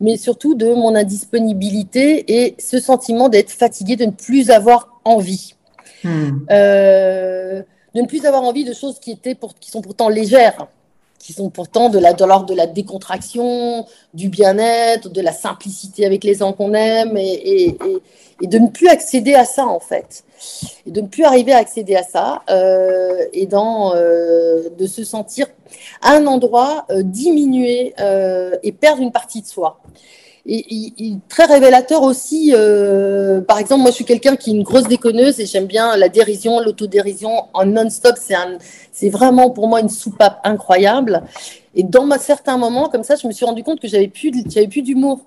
mais 0.00 0.16
surtout 0.16 0.54
de 0.54 0.72
mon 0.72 0.94
indisponibilité 0.94 2.44
et 2.44 2.54
ce 2.60 2.78
sentiment 2.78 3.28
d'être 3.28 3.50
fatigué, 3.50 3.96
de 3.96 4.04
ne 4.04 4.12
plus 4.12 4.50
avoir 4.50 5.00
envie. 5.04 5.54
Hmm. 6.04 6.38
Euh, 6.50 7.62
de 7.94 8.00
ne 8.00 8.06
plus 8.06 8.24
avoir 8.24 8.44
envie 8.44 8.64
de 8.64 8.72
choses 8.72 9.00
qui, 9.00 9.10
étaient 9.10 9.34
pour, 9.34 9.54
qui 9.54 9.70
sont 9.70 9.82
pourtant 9.82 10.08
légères 10.08 10.68
qui 11.20 11.34
sont 11.34 11.50
pourtant 11.50 11.90
de 11.90 11.98
l'ordre 11.98 12.46
de 12.46 12.54
la 12.54 12.66
décontraction, 12.66 13.86
du 14.14 14.30
bien-être, 14.30 15.10
de 15.10 15.20
la 15.20 15.32
simplicité 15.32 16.06
avec 16.06 16.24
les 16.24 16.36
gens 16.36 16.54
qu'on 16.54 16.72
aime, 16.72 17.16
et, 17.16 17.76
de 18.42 18.58
ne 18.58 18.68
plus 18.68 18.88
accéder 18.88 19.34
à 19.34 19.44
ça, 19.44 19.66
en 19.66 19.80
fait. 19.80 20.24
Et 20.86 20.90
de 20.90 21.02
ne 21.02 21.06
plus 21.06 21.24
arriver 21.24 21.52
à 21.52 21.58
accéder 21.58 21.94
à 21.94 22.02
ça, 22.02 22.42
euh, 22.48 23.26
et 23.34 23.44
dans, 23.44 23.94
euh, 23.94 24.70
de 24.78 24.86
se 24.86 25.04
sentir 25.04 25.46
à 26.00 26.12
un 26.12 26.26
endroit 26.26 26.86
euh, 26.90 27.02
diminué 27.02 27.94
et 28.62 28.72
perdre 28.72 29.02
une 29.02 29.12
partie 29.12 29.42
de 29.42 29.46
soi 29.46 29.78
et, 30.52 31.16
très 31.28 31.44
révélateur 31.44 32.02
aussi. 32.02 32.52
Euh, 32.54 33.40
par 33.40 33.58
exemple, 33.58 33.82
moi, 33.82 33.90
je 33.90 33.96
suis 33.96 34.04
quelqu'un 34.04 34.36
qui 34.36 34.50
est 34.50 34.54
une 34.54 34.64
grosse 34.64 34.88
déconneuse 34.88 35.38
et 35.38 35.46
j'aime 35.46 35.66
bien 35.66 35.96
la 35.96 36.08
dérision, 36.08 36.60
l'autodérision 36.60 37.44
en 37.52 37.64
non-stop. 37.64 38.16
C'est 38.92 39.08
vraiment 39.10 39.50
pour 39.50 39.68
moi 39.68 39.80
une 39.80 39.88
soupape 39.88 40.40
incroyable. 40.44 41.22
Et 41.74 41.84
dans 41.84 42.04
ma, 42.04 42.18
certains 42.18 42.58
moments, 42.58 42.88
comme 42.88 43.04
ça, 43.04 43.14
je 43.14 43.26
me 43.28 43.32
suis 43.32 43.44
rendu 43.44 43.62
compte 43.62 43.80
que 43.80 43.86
j'avais 43.86 44.08
plus, 44.08 44.32
plus 44.68 44.82
d'humour. 44.82 45.20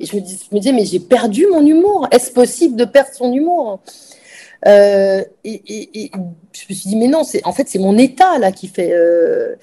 Et 0.00 0.06
je 0.06 0.16
me, 0.16 0.20
dis, 0.20 0.40
je 0.50 0.54
me 0.54 0.60
disais, 0.60 0.72
mais 0.72 0.84
j'ai 0.86 1.00
perdu 1.00 1.46
mon 1.46 1.64
humour. 1.64 2.08
Est-ce 2.10 2.32
possible 2.32 2.76
de 2.76 2.84
perdre 2.84 3.10
son 3.14 3.32
humour? 3.32 3.78
Euh, 4.66 5.22
et, 5.44 6.10
je 6.52 6.64
me 6.68 6.74
suis 6.74 6.88
dit, 6.88 6.96
mais 6.96 7.08
non, 7.08 7.22
en 7.44 7.52
fait, 7.52 7.68
c'est 7.68 7.78
mon 7.78 7.96
état 7.96 8.38
là 8.38 8.50
qui 8.50 8.66
fait. 8.66 8.92
Euh... 8.92 9.54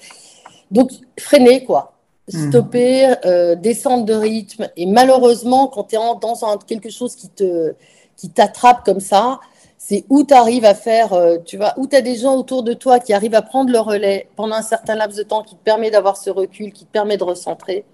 Donc, 0.70 0.92
freiner, 1.18 1.64
quoi. 1.64 1.99
Hmm. 2.32 2.48
stopper, 2.48 3.14
euh, 3.24 3.54
descendre 3.54 4.04
de 4.04 4.14
rythme. 4.14 4.68
Et 4.76 4.86
malheureusement, 4.86 5.66
quand 5.68 5.84
tu 5.84 5.96
es 5.96 5.98
dans 5.98 6.58
quelque 6.66 6.90
chose 6.90 7.16
qui 7.16 7.28
te 7.28 7.74
qui 8.16 8.28
t'attrape 8.28 8.84
comme 8.84 9.00
ça, 9.00 9.40
c'est 9.78 10.04
où 10.10 10.24
tu 10.24 10.34
arrives 10.34 10.66
à 10.66 10.74
faire, 10.74 11.14
euh, 11.14 11.38
tu 11.44 11.56
vois, 11.56 11.72
où 11.78 11.86
tu 11.86 11.96
as 11.96 12.02
des 12.02 12.16
gens 12.16 12.36
autour 12.36 12.62
de 12.62 12.74
toi 12.74 13.00
qui 13.00 13.14
arrivent 13.14 13.34
à 13.34 13.40
prendre 13.40 13.72
le 13.72 13.80
relais 13.80 14.28
pendant 14.36 14.56
un 14.56 14.62
certain 14.62 14.94
laps 14.94 15.16
de 15.16 15.22
temps 15.22 15.42
qui 15.42 15.54
te 15.54 15.64
permet 15.64 15.90
d'avoir 15.90 16.18
ce 16.18 16.28
recul, 16.28 16.72
qui 16.72 16.84
te 16.84 16.92
permet 16.92 17.16
de 17.16 17.24
recentrer, 17.24 17.84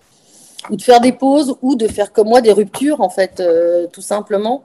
ou 0.69 0.77
de 0.77 0.83
faire 0.83 1.01
des 1.01 1.13
pauses, 1.13 1.55
ou 1.63 1.77
de 1.77 1.87
faire 1.87 2.13
comme 2.13 2.29
moi 2.29 2.41
des 2.41 2.53
ruptures, 2.53 3.01
en 3.01 3.09
fait, 3.09 3.39
euh, 3.39 3.87
tout 3.93 4.03
simplement, 4.03 4.65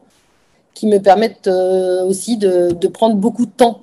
qui 0.73 0.87
me 0.87 0.97
permettent 0.97 1.47
aussi 1.47 2.37
de, 2.37 2.71
de, 2.71 2.87
prendre 2.87 3.15
beaucoup 3.15 3.45
de 3.45 3.51
temps 3.51 3.81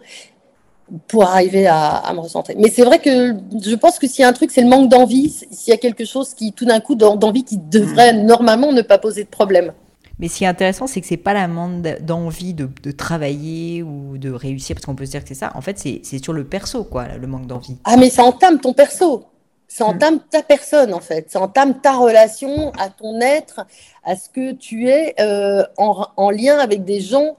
pour 1.06 1.24
arriver 1.24 1.66
à, 1.66 2.10
me 2.14 2.20
recentrer. 2.20 2.54
Mais 2.58 2.70
c'est 2.70 2.84
vrai 2.84 2.98
que 2.98 3.34
je 3.62 3.74
pense 3.74 3.98
que 3.98 4.06
s'il 4.06 4.22
y 4.22 4.24
a 4.24 4.28
un 4.28 4.32
truc, 4.32 4.50
c'est 4.50 4.62
le 4.62 4.68
manque 4.68 4.88
d'envie. 4.88 5.30
S'il 5.30 5.70
y 5.70 5.74
a 5.74 5.76
quelque 5.76 6.04
chose 6.04 6.34
qui, 6.34 6.52
tout 6.52 6.64
d'un 6.64 6.80
coup, 6.80 6.94
d'envie 6.94 7.44
qui 7.44 7.58
devrait 7.58 8.12
mm. 8.12 8.26
normalement 8.26 8.72
ne 8.72 8.82
pas 8.82 8.98
poser 8.98 9.24
de 9.24 9.28
problème. 9.28 9.72
Mais 10.18 10.28
ce 10.28 10.38
qui 10.38 10.44
est 10.44 10.48
intéressant, 10.48 10.86
c'est 10.86 11.00
que 11.00 11.06
c'est 11.06 11.16
pas 11.16 11.34
la 11.34 11.46
manque 11.46 11.82
d'envie 12.00 12.52
de, 12.54 12.68
travailler 12.90 13.82
ou 13.82 14.18
de 14.18 14.30
réussir, 14.30 14.74
parce 14.74 14.86
qu'on 14.86 14.96
peut 14.96 15.06
se 15.06 15.12
dire 15.12 15.22
que 15.22 15.28
c'est 15.28 15.34
ça. 15.34 15.52
En 15.54 15.60
fait, 15.60 15.78
c'est 15.78 16.22
sur 16.22 16.32
le 16.32 16.44
perso, 16.44 16.84
quoi, 16.84 17.06
le 17.08 17.26
manque 17.26 17.46
d'envie. 17.46 17.76
Ah, 17.84 17.96
mais 17.96 18.10
ça 18.10 18.24
entame 18.24 18.58
ton 18.58 18.72
perso. 18.72 19.26
Ça 19.68 19.84
mm. 19.84 19.88
entame 19.88 20.20
ta 20.30 20.42
personne, 20.42 20.94
en 20.94 21.00
fait. 21.00 21.30
Ça 21.30 21.40
entame 21.40 21.80
ta 21.80 21.96
relation 21.96 22.72
à 22.78 22.88
ton 22.88 23.20
être, 23.20 23.60
à 24.04 24.16
ce 24.16 24.28
que 24.28 24.52
tu 24.52 24.88
es 24.88 25.14
euh, 25.20 25.62
en, 25.76 26.06
en 26.16 26.30
lien 26.30 26.58
avec 26.58 26.84
des 26.84 27.00
gens 27.00 27.36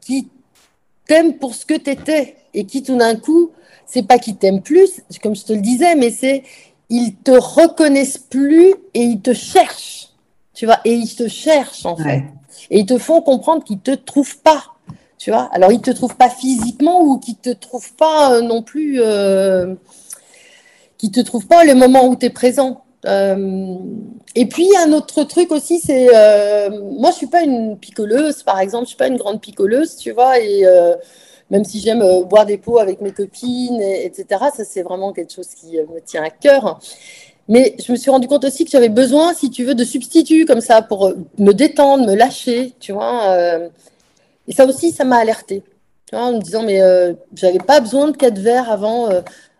qui 0.00 0.28
t'aiment 1.06 1.34
pour 1.38 1.54
ce 1.54 1.66
que 1.66 1.74
tu 1.74 1.90
étais 1.90 2.36
et 2.54 2.64
qui 2.64 2.82
tout 2.82 2.96
d'un 2.96 3.16
coup, 3.16 3.50
c'est 3.86 4.06
pas 4.06 4.18
qu'ils 4.18 4.36
t'aiment 4.36 4.62
plus, 4.62 5.02
comme 5.22 5.34
je 5.34 5.44
te 5.44 5.52
le 5.52 5.60
disais, 5.60 5.94
mais 5.94 6.10
c'est 6.10 6.42
ils 6.88 7.14
te 7.14 7.30
reconnaissent 7.30 8.18
plus 8.18 8.74
et 8.94 9.02
ils 9.02 9.20
te 9.20 9.32
cherchent, 9.32 10.08
tu 10.54 10.66
vois, 10.66 10.80
et 10.84 10.92
ils 10.92 11.14
te 11.14 11.28
cherchent 11.28 11.86
en 11.86 11.96
fait, 11.96 12.24
et 12.70 12.80
ils 12.80 12.86
te 12.86 12.98
font 12.98 13.22
comprendre 13.22 13.64
qu'ils 13.64 13.80
te 13.80 13.92
trouvent 13.92 14.38
pas, 14.38 14.64
tu 15.18 15.30
vois. 15.30 15.48
Alors 15.52 15.70
ils 15.72 15.80
te 15.80 15.90
trouvent 15.90 16.16
pas 16.16 16.30
physiquement 16.30 17.02
ou 17.02 17.18
qu'ils 17.18 17.36
te 17.36 17.50
trouvent 17.50 17.94
pas 17.94 18.34
euh, 18.34 18.40
non 18.42 18.62
plus, 18.62 19.00
euh, 19.00 19.74
qu'ils 20.98 21.12
te 21.12 21.20
trouvent 21.20 21.46
pas 21.46 21.64
le 21.64 21.74
moment 21.74 22.06
où 22.06 22.16
tu 22.16 22.26
es 22.26 22.30
présent. 22.30 22.82
Euh, 23.06 23.76
et 24.34 24.46
puis 24.46 24.68
un 24.84 24.92
autre 24.92 25.24
truc 25.24 25.52
aussi, 25.52 25.80
c'est 25.80 26.08
euh, 26.14 26.70
moi 26.98 27.10
je 27.12 27.16
suis 27.16 27.26
pas 27.26 27.42
une 27.42 27.78
picoleuse, 27.78 28.42
par 28.42 28.60
exemple, 28.60 28.84
je 28.84 28.88
suis 28.90 28.98
pas 28.98 29.06
une 29.06 29.16
grande 29.16 29.40
picoleuse, 29.40 29.96
tu 29.96 30.10
vois, 30.10 30.38
et 30.38 30.64
même 31.50 31.64
si 31.64 31.80
j'aime 31.80 32.02
euh, 32.02 32.22
boire 32.22 32.46
des 32.46 32.58
pots 32.58 32.78
avec 32.78 33.00
mes 33.00 33.12
copines, 33.12 33.80
etc. 33.80 34.26
Ça, 34.56 34.64
c'est 34.64 34.82
vraiment 34.82 35.12
quelque 35.12 35.32
chose 35.32 35.48
qui 35.48 35.78
euh, 35.78 35.84
me 35.92 36.00
tient 36.00 36.22
à 36.22 36.30
cœur. 36.30 36.80
Mais 37.48 37.74
je 37.84 37.90
me 37.90 37.96
suis 37.96 38.10
rendu 38.10 38.28
compte 38.28 38.44
aussi 38.44 38.64
que 38.64 38.70
j'avais 38.70 38.88
besoin, 38.88 39.34
si 39.34 39.50
tu 39.50 39.64
veux, 39.64 39.74
de 39.74 39.84
substituts 39.84 40.46
comme 40.46 40.60
ça 40.60 40.82
pour 40.82 41.08
euh, 41.08 41.16
me 41.38 41.52
détendre, 41.52 42.06
me 42.06 42.14
lâcher, 42.14 42.74
tu 42.78 42.92
vois. 42.92 43.36
Et 44.46 44.52
ça 44.52 44.64
aussi, 44.66 44.92
ça 44.92 45.04
m'a 45.04 45.16
alerté. 45.16 45.62
Tu 46.06 46.16
vois, 46.16 46.26
en 46.26 46.34
me 46.34 46.40
disant, 46.40 46.62
mais 46.62 46.78
je 46.78 47.14
j'avais 47.34 47.58
pas 47.58 47.80
besoin 47.80 48.08
de 48.08 48.16
quatre 48.16 48.38
verres 48.38 48.70
avant. 48.70 49.08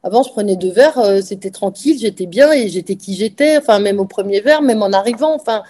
avant, 0.05 0.23
je 0.23 0.31
prenais 0.31 0.57
deux 0.57 0.71
verres, 0.71 1.21
c'était 1.23 1.51
tranquille, 1.51 1.99
j'étais 1.99 2.27
bien 2.27 2.53
et 2.53 2.69
j'étais 2.69 2.95
qui 2.97 3.15
j'étais. 3.15 3.57
Enfin, 3.57 3.81
même 3.81 3.99
au 3.99 4.05
premier 4.05 4.41
verre, 4.41 4.63
même 4.63 4.83
en 4.83 4.93
arrivant. 4.93 5.35
Enfin, 5.35 5.63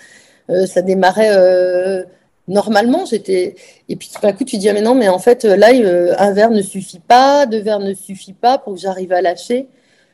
ça 0.66 0.82
démarrait 0.82 2.04
normalement, 2.50 3.06
j'étais. 3.06 3.54
Et 3.88 3.96
puis 3.96 4.10
tout 4.12 4.20
d'un 4.20 4.32
coup, 4.32 4.44
tu 4.44 4.58
dis, 4.58 4.68
ah, 4.68 4.74
mais 4.74 4.82
non, 4.82 4.94
mais 4.94 5.08
en 5.08 5.18
fait, 5.18 5.44
là, 5.44 5.72
euh, 5.72 6.14
un 6.18 6.32
verre 6.32 6.50
ne 6.50 6.60
suffit 6.60 6.98
pas, 6.98 7.46
deux 7.46 7.60
verres 7.60 7.78
ne 7.78 7.94
suffit 7.94 8.34
pas 8.34 8.58
pour 8.58 8.74
que 8.74 8.80
j'arrive 8.80 9.12
à 9.12 9.22
lâcher. 9.22 9.68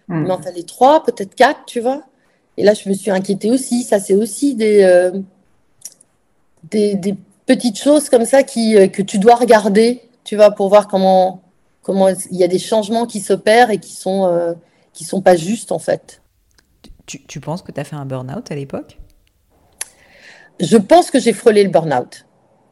Hmm. 0.09 0.23
Il 0.23 0.29
m'en 0.29 0.39
fallait 0.41 0.63
trois, 0.63 1.03
peut-être 1.03 1.35
quatre, 1.35 1.65
tu 1.67 1.81
vois. 1.81 2.05
Et 2.59 2.63
là, 2.63 2.75
je 2.75 2.89
me 2.89 2.95
suis 2.95 3.11
inquiétée 3.11 3.51
aussi. 3.51 3.83
Ça, 3.83 3.99
c'est 3.99 4.15
aussi 4.15 4.55
des, 4.55 4.83
euh, 4.83 5.11
des, 6.71 7.17
petites 7.47 7.79
choses 7.79 8.09
comme 8.09 8.25
ça 8.25 8.43
qui, 8.43 8.77
euh, 8.77 8.89
que 8.89 9.03
tu 9.03 9.19
dois 9.19 9.37
regarder, 9.37 10.03
tu 10.25 10.37
vois, 10.37 10.51
pour 10.51 10.69
voir 10.69 10.89
comment, 10.89 11.43
comment 11.83 12.09
il 12.09 12.37
y 12.37 12.45
a 12.45 12.49
des 12.49 12.59
changements 12.59 13.07
qui 13.07 13.21
s'opèrent 13.21 13.71
et 13.71 13.79
qui 13.79 13.93
sont, 13.93 14.57
qui 14.93 15.05
sont 15.05 15.23
pas 15.23 15.37
justes, 15.37 15.73
en 15.73 15.79
fait. 15.79 16.23
Tu, 17.07 17.25
tu 17.25 17.41
penses 17.41 17.63
que 17.63 17.71
tu 17.73 17.81
as 17.81 17.85
fait 17.85 17.97
un 17.97 18.05
burn-out 18.05 18.51
à 18.51 18.55
l'époque? 18.57 18.99
Je 20.59 20.77
pense 20.77 21.11
que 21.11 21.21
j'ai 21.21 21.33
frôlé 21.33 21.63
le 21.63 21.71
burn-out. 21.71 22.26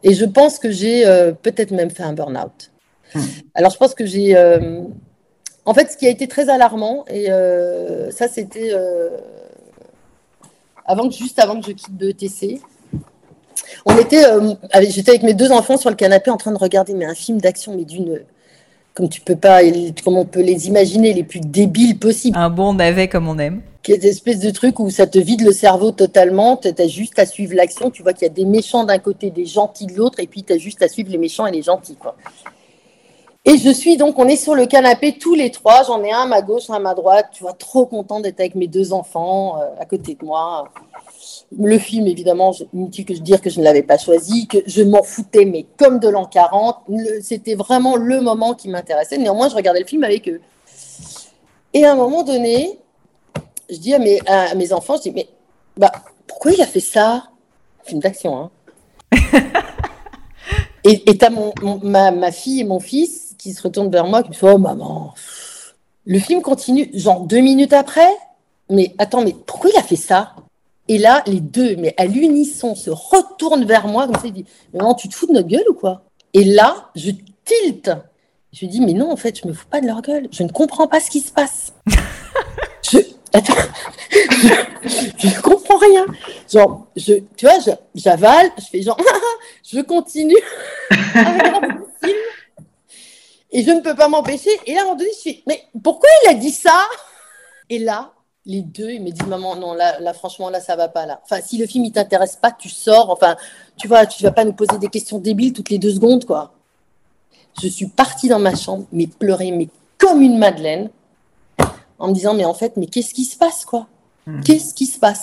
Et 0.05 0.13
je 0.13 0.27
pense 0.27 0.59
que 0.59 0.71
j'ai 0.71 1.07
euh, 1.07 1.33
peut-être 1.33 1.71
même 1.71 1.91
fait 1.91 2.03
un 2.03 2.13
burn-out. 2.13 2.71
Hmm. 3.15 3.21
Alors, 3.55 3.73
je 3.73 3.79
pense 3.79 3.95
que 3.95 4.05
j'ai. 4.05 4.37
Euh, 4.37 4.83
en 5.65 5.73
fait, 5.73 5.91
ce 5.91 5.97
qui 5.97 6.07
a 6.07 6.11
été 6.11 6.29
très 6.29 6.51
alarmant, 6.51 7.07
et 7.09 7.31
euh, 7.31 8.11
ça, 8.11 8.29
c'était 8.29 8.73
avant 10.85 11.11
juste 11.11 11.39
avant 11.39 11.59
que 11.59 11.67
je 11.67 11.73
quitte 11.73 11.97
BETC. 11.97 12.61
On 13.87 13.97
était, 13.97 14.25
j'étais 14.91 15.11
avec 15.11 15.23
mes 15.23 15.33
deux 15.33 15.51
enfants 15.51 15.79
sur 15.79 15.89
le 15.89 15.97
canapé 15.97 16.31
en 16.31 16.37
train 16.37 16.53
de 16.53 16.59
regarder 16.59 16.93
mais 16.93 17.07
un 17.07 17.15
film 17.15 17.41
d'action, 17.41 17.75
mais 17.75 17.87
d'une, 17.87 18.21
comme 18.95 19.09
tu 19.09 19.21
peux 19.21 19.37
pas, 19.37 19.61
comme 20.05 20.17
on 20.17 20.25
peut 20.25 20.43
les 20.43 20.69
imaginer, 20.69 21.13
les 21.13 21.25
plus 21.25 21.41
débiles 21.41 21.99
possibles. 21.99 22.39
Un 22.39 22.51
bon 22.51 22.75
navet 22.75 23.09
comme 23.09 23.29
on 23.29 23.39
aime 23.39 23.61
qui 23.85 23.93
est 23.93 24.03
espèce 24.03 24.41
de 24.41 24.51
truc 24.51 24.81
où 24.81 24.89
ça 24.89 25.07
te 25.07 25.19
vide 25.19 25.43
le 25.43 25.53
cerveau 25.53 25.93
totalement. 25.93 26.57
Tu 26.57 26.69
as 26.69 26.89
juste 26.89 27.19
à 27.19 27.27
suivre 27.27 27.55
l'action. 27.55 27.91
Tu 27.91 28.03
vois 28.03 28.15
qu'il 28.15 28.27
y 28.27 28.31
a 28.31 28.33
des 28.33 28.47
méchants 28.47 28.85
d'un 28.85 28.99
côté, 28.99 29.31
des 29.31 29.45
gentils 29.45 29.87
de 29.87 29.95
l'autre, 29.95 30.21
et 30.21 30.27
puis 30.27 30.43
tu 30.43 30.55
as 30.55 30.59
juste 30.59 30.83
à 30.83 30.89
suivre 30.89 31.11
les 31.11 31.19
méchants 31.19 31.47
et 31.47 31.53
les 31.53 31.61
gentils. 31.61 31.97
Quoi. 31.97 32.17
Et 33.47 33.59
je 33.59 33.71
suis 33.71 33.99
donc, 33.99 34.19
on 34.19 34.27
est 34.27 34.37
sur 34.37 34.55
le 34.55 34.65
canapé 34.65 35.19
tous 35.19 35.35
les 35.35 35.51
trois. 35.51 35.83
J'en 35.83 36.03
ai 36.03 36.11
un 36.11 36.23
à 36.23 36.27
ma 36.27 36.41
gauche, 36.41 36.71
un 36.71 36.75
à 36.75 36.79
ma 36.79 36.95
droite. 36.95 37.27
Tu 37.33 37.43
vois, 37.43 37.53
trop 37.53 37.85
content 37.85 38.21
d'être 38.21 38.41
avec 38.41 38.55
mes 38.55 38.69
deux 38.69 38.95
enfants 38.95 39.61
euh, 39.61 39.67
à 39.79 39.85
côté 39.85 40.15
de 40.15 40.25
moi. 40.25 40.71
Le 41.59 41.79
film, 41.79 42.07
évidemment, 42.07 42.55
inutile 42.73 43.05
que 43.05 43.15
je 43.15 43.21
dire 43.21 43.43
que 43.43 43.51
je 43.51 43.59
ne 43.59 43.65
l'avais 43.65 43.83
pas 43.83 43.99
choisi, 43.99 44.47
que 44.47 44.59
je 44.67 44.83
m'en 44.83 45.03
foutais, 45.03 45.45
mais 45.45 45.67
comme 45.77 45.99
de 45.99 46.09
l'an 46.09 46.25
40. 46.25 46.85
C'était 47.21 47.55
vraiment 47.55 47.97
le 47.97 48.23
moment 48.23 48.55
qui 48.55 48.71
m'intéressait. 48.71 49.19
Néanmoins, 49.19 49.51
je 49.51 49.57
regardais 49.57 49.81
le 49.81 49.87
film 49.87 50.05
avec 50.05 50.27
eux. 50.27 50.41
Et 51.75 51.85
à 51.85 51.93
un 51.93 51.97
moment 51.97 52.23
donné, 52.23 52.79
je 53.69 53.77
dis 53.77 53.93
à 53.93 53.99
mes, 53.99 54.21
à 54.27 54.55
mes 54.55 54.73
enfants, 54.73 54.97
je 54.97 55.03
dis, 55.03 55.11
mais 55.11 55.29
bah, 55.77 55.93
pourquoi 56.27 56.53
il 56.53 56.63
a 56.63 56.67
fait 56.67 56.81
ça? 56.81 57.25
Film 57.83 58.01
d'action. 58.01 58.39
Hein. 58.39 58.51
et 60.85 61.11
et 61.11 61.19
tu 61.19 61.25
as 61.25 61.31
mon, 61.31 61.53
ma, 61.83 62.11
ma, 62.11 62.33
fille 62.33 62.61
et 62.61 62.65
mon 62.65 62.81
fils 62.81 63.24
qui 63.45 63.53
se 63.53 63.63
retournent 63.63 63.91
vers 63.91 64.07
moi, 64.07 64.23
qui 64.23 64.31
me 64.31 64.33
disent 64.33 64.43
Oh 64.43 64.59
maman, 64.59 65.15
le 66.07 66.19
film 66.19 66.41
continue, 66.41 66.91
genre 66.95 67.21
deux 67.21 67.41
minutes 67.41 67.75
après. 67.75 68.09
Mais 68.71 68.95
attends, 68.97 69.23
mais 69.23 69.37
pourquoi 69.47 69.71
il 69.71 69.77
a 69.79 69.83
fait 69.83 69.97
ça? 69.97 70.35
Et 70.89 70.97
là, 70.97 71.23
les 71.27 71.41
deux, 71.41 71.77
mais 71.77 71.95
à 71.99 72.07
l'unisson, 72.07 72.75
se 72.75 72.89
retournent 72.91 73.67
vers 73.67 73.87
moi 73.87 74.07
comme 74.07 74.17
ça. 74.17 74.27
Ils 74.27 74.33
disent 74.33 74.45
Maman, 74.73 74.95
tu 74.95 75.11
te 75.11 75.15
fous 75.15 75.27
de 75.27 75.33
notre 75.33 75.49
gueule 75.49 75.69
ou 75.69 75.75
quoi? 75.75 76.05
Et 76.33 76.45
là, 76.45 76.89
je 76.95 77.11
tilte. 77.45 77.91
Je 78.53 78.61
lui 78.61 78.69
dis 78.69 78.81
Mais 78.81 78.95
non, 78.95 79.13
en 79.13 79.17
fait, 79.17 79.39
je 79.39 79.47
me 79.47 79.53
fous 79.53 79.67
pas 79.71 79.83
de 79.83 79.87
leur 79.87 80.01
gueule. 80.01 80.29
Je 80.31 80.43
ne 80.43 80.49
comprends 80.49 80.89
pas 80.89 81.01
ce 81.01 81.11
qui 81.11 81.21
se 81.21 81.31
passe. 81.31 81.75
je, 82.91 82.99
attends, 83.35 83.53
je 84.11 85.27
ne 85.27 85.41
comprends 85.43 85.77
rien. 85.77 86.07
Genre, 86.51 86.87
je, 86.97 87.15
tu 87.37 87.45
vois, 87.45 87.59
j'avale, 87.95 88.51
je, 88.57 88.65
fais 88.65 88.81
genre, 88.81 88.99
je 89.71 89.81
continue 89.81 90.35
Et 93.55 93.63
je 93.63 93.71
ne 93.71 93.81
peux 93.81 93.95
pas 93.95 94.09
m'empêcher. 94.09 94.51
Et 94.67 94.75
là, 94.75 94.81
à 94.81 94.83
un 94.83 94.85
moment 94.85 94.99
donné, 94.99 95.11
je 95.17 95.31
fais, 95.31 95.43
mais 95.47 95.65
pourquoi 95.83 96.11
il 96.25 96.29
a 96.29 96.35
dit 96.35 96.51
ça? 96.51 96.85
Et 97.71 97.79
là, 97.79 98.13
les 98.45 98.61
deux, 98.61 98.91
ils 98.91 99.03
me 99.03 99.11
disent, 99.11 99.27
maman, 99.27 99.57
non, 99.57 99.73
là, 99.73 99.99
là, 100.01 100.13
franchement, 100.13 100.51
là, 100.51 100.61
ça 100.61 100.77
va 100.77 100.89
pas, 100.89 101.07
là. 101.07 101.23
Enfin, 101.25 101.41
si 101.41 101.57
le 101.57 101.67
film, 101.67 101.87
il 101.87 101.93
t'intéresse 101.93 102.37
pas, 102.37 102.53
tu 102.53 102.69
sors. 102.69 103.09
Enfin, 103.09 103.37
tu 103.79 103.89
vois, 103.89 104.05
tu 104.05 104.23
vas 104.23 104.33
pas 104.33 104.45
nous 104.45 104.53
poser 104.53 104.77
des 104.79 104.89
questions 104.89 105.19
débiles 105.19 105.55
toutes 105.55 105.71
les 105.71 105.79
deux 105.79 105.95
secondes, 105.95 106.27
quoi. 106.27 106.53
Je 107.63 107.69
suis 107.69 107.87
partie 107.87 108.29
dans 108.29 108.41
ma 108.41 108.55
chambre, 108.55 108.85
mais 108.93 109.07
pleurer, 109.07 109.51
mais 109.51 109.69
comme 110.05 110.21
une 110.21 110.37
madeleine 110.37 110.91
en 111.99 112.09
me 112.09 112.13
disant 112.13 112.35
mais 112.35 112.45
en 112.45 112.55
fait 112.55 112.77
mais 112.77 112.87
qu'est-ce 112.87 113.15
qui 113.15 113.25
se 113.25 113.37
passe 113.37 113.65
quoi? 113.65 113.87
Hmm. 114.27 114.41
Qu'est-ce 114.43 114.75
qui 114.75 114.87
se 114.87 114.99
passe? 114.99 115.23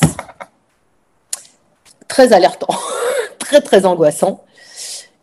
Très 2.07 2.33
alertant, 2.33 2.67
très 3.39 3.61
très 3.61 3.85
angoissant. 3.85 4.43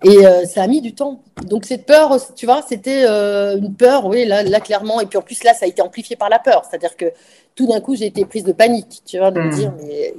Et 0.05 0.25
euh, 0.25 0.45
ça 0.45 0.63
a 0.63 0.67
mis 0.67 0.81
du 0.81 0.95
temps. 0.95 1.23
Donc 1.47 1.65
cette 1.65 1.85
peur, 1.85 2.17
tu 2.37 2.47
vois, 2.47 2.63
c'était 2.63 3.05
euh, 3.05 3.59
une 3.59 3.75
peur, 3.75 4.07
oui, 4.07 4.25
là, 4.25 4.43
là 4.43 4.61
clairement. 4.61 5.01
Et 5.01 5.07
puis 5.07 5.19
en 5.19 5.23
plus 5.23 5.43
là, 5.43 5.55
ça 5.55 5.65
a 5.65 5.69
été 5.69 5.83
amplifié 5.83 6.15
par 6.15 6.29
la 6.29 6.39
peur. 6.39 6.63
C'est-à-dire 6.69 6.97
que 6.97 7.07
tout 7.55 7.67
d'un 7.67 7.81
coup, 7.81 7.97
j'ai 7.97 8.07
été 8.07 8.25
prise 8.25 8.45
de 8.45 8.53
panique, 8.53 9.03
tu 9.05 9.19
vois, 9.19 9.31
de 9.31 9.41
me 9.41 9.47
hmm. 9.47 9.55
dire 9.55 9.73
mais 9.83 10.15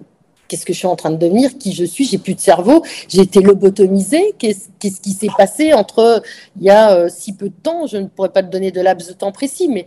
qu'est-ce 0.50 0.66
que 0.66 0.74
je 0.74 0.80
suis 0.80 0.88
en 0.88 0.98
train 0.98 1.12
de 1.12 1.16
devenir, 1.16 1.58
qui 1.58 1.72
je 1.72 1.86
suis, 1.86 2.04
j'ai 2.04 2.18
plus 2.18 2.36
de 2.36 2.42
cerveau, 2.42 2.84
j'ai 3.08 3.22
été 3.22 3.40
lobotomisée, 3.40 4.34
qu'est-ce, 4.38 4.68
qui 4.80 5.14
s'est 5.14 5.30
passé 5.38 5.72
entre 5.72 6.22
il 6.58 6.64
y 6.64 6.70
a 6.70 6.92
euh, 6.92 7.08
si 7.10 7.34
peu 7.34 7.48
de 7.48 7.54
temps, 7.54 7.88
je 7.88 7.98
ne 7.98 8.08
pourrais 8.08 8.30
pas 8.30 8.44
te 8.44 8.50
donner 8.50 8.72
de 8.72 8.82
laps 8.82 9.08
de 9.08 9.14
temps 9.14 9.32
précis, 9.32 9.70
mais 9.70 9.86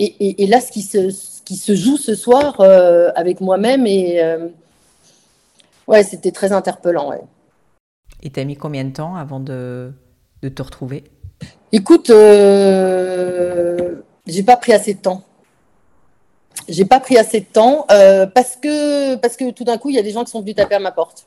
et, 0.00 0.46
là, 0.48 0.60
ce 0.60 0.72
qui, 0.72 0.82
se, 0.82 1.14
qui 1.44 1.56
se 1.56 1.74
joue 1.76 1.96
ce 1.96 2.16
soir 2.16 2.60
euh, 2.60 3.10
avec 3.14 3.40
moi-même, 3.40 3.86
et 3.86 4.20
euh, 4.20 4.48
ouais, 5.86 6.02
c'était 6.02 6.32
très 6.32 6.50
interpellant. 6.50 7.10
Ouais. 7.10 7.20
Et 8.22 8.30
t'as 8.30 8.44
mis 8.44 8.56
combien 8.56 8.84
de 8.84 8.92
temps 8.92 9.16
avant 9.16 9.40
de, 9.40 9.92
de 10.42 10.48
te 10.48 10.62
retrouver? 10.62 11.04
Écoute, 11.72 12.10
euh, 12.10 13.96
j'ai 14.26 14.42
pas 14.42 14.56
pris 14.56 14.72
assez 14.72 14.94
de 14.94 15.00
temps. 15.00 15.22
J'ai 16.68 16.84
pas 16.84 17.00
pris 17.00 17.18
assez 17.18 17.40
de 17.40 17.46
temps 17.46 17.84
euh, 17.90 18.26
parce 18.26 18.56
que 18.56 19.16
parce 19.16 19.36
que 19.36 19.50
tout 19.50 19.64
d'un 19.64 19.76
coup, 19.76 19.90
il 19.90 19.96
y 19.96 19.98
a 19.98 20.02
des 20.02 20.12
gens 20.12 20.24
qui 20.24 20.30
sont 20.30 20.40
venus 20.40 20.54
taper 20.54 20.76
à 20.76 20.78
ma 20.78 20.92
porte. 20.92 21.26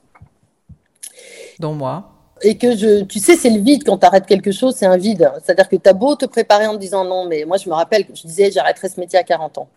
Dont 1.60 1.74
moi 1.74 2.14
et 2.44 2.58
que 2.58 2.76
je, 2.76 3.04
tu 3.04 3.20
sais, 3.20 3.36
c'est 3.36 3.50
le 3.50 3.60
vide 3.60 3.84
quand 3.84 3.98
tu 3.98 4.06
arrêtes 4.06 4.26
quelque 4.26 4.52
chose, 4.52 4.76
c'est 4.76 4.86
un 4.86 4.98
vide. 4.98 5.32
C'est-à-dire 5.44 5.68
que 5.68 5.76
tu 5.76 5.90
as 5.90 5.94
beau 5.94 6.16
te 6.16 6.26
préparer 6.26 6.68
en 6.68 6.74
te 6.74 6.80
disant 6.80 7.04
non, 7.04 7.26
mais 7.26 7.46
moi 7.46 7.58
je 7.58 7.68
me 7.70 7.74
rappelle 7.74 8.06
que 8.06 8.16
je 8.16 8.24
disais 8.28 8.52
j'arrêterai 8.52 8.90
ce 8.90 9.00
métier 9.00 9.18
à 9.18 9.24
40 9.24 9.58
ans. 9.58 9.68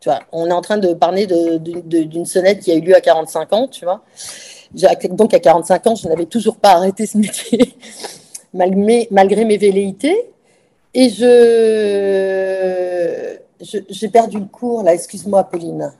Tu 0.00 0.08
vois, 0.08 0.20
on 0.30 0.46
est 0.46 0.52
en 0.52 0.60
train 0.60 0.78
de 0.78 0.92
parler 0.92 1.26
d'une 1.26 2.26
sonnette 2.26 2.60
qui 2.60 2.70
a 2.70 2.74
eu 2.74 2.80
lieu 2.80 2.94
à 2.94 3.00
45 3.00 3.52
ans, 3.54 3.66
tu 3.68 3.84
vois. 3.84 4.02
Donc 4.72 5.34
à 5.34 5.40
45 5.40 5.86
ans, 5.86 5.94
je 5.94 6.08
n'avais 6.08 6.26
toujours 6.26 6.56
pas 6.56 6.72
arrêté 6.72 7.06
ce 7.06 7.18
métier, 7.18 7.76
malgré, 8.54 9.08
malgré 9.10 9.44
mes 9.44 9.56
velléités. 9.58 10.30
Et 10.94 11.10
je, 11.10 11.26
j'ai 13.90 14.08
perdu 14.08 14.38
le 14.38 14.46
cours, 14.46 14.82
là, 14.82 14.94
excuse-moi, 14.94 15.44
Pauline. 15.44 15.92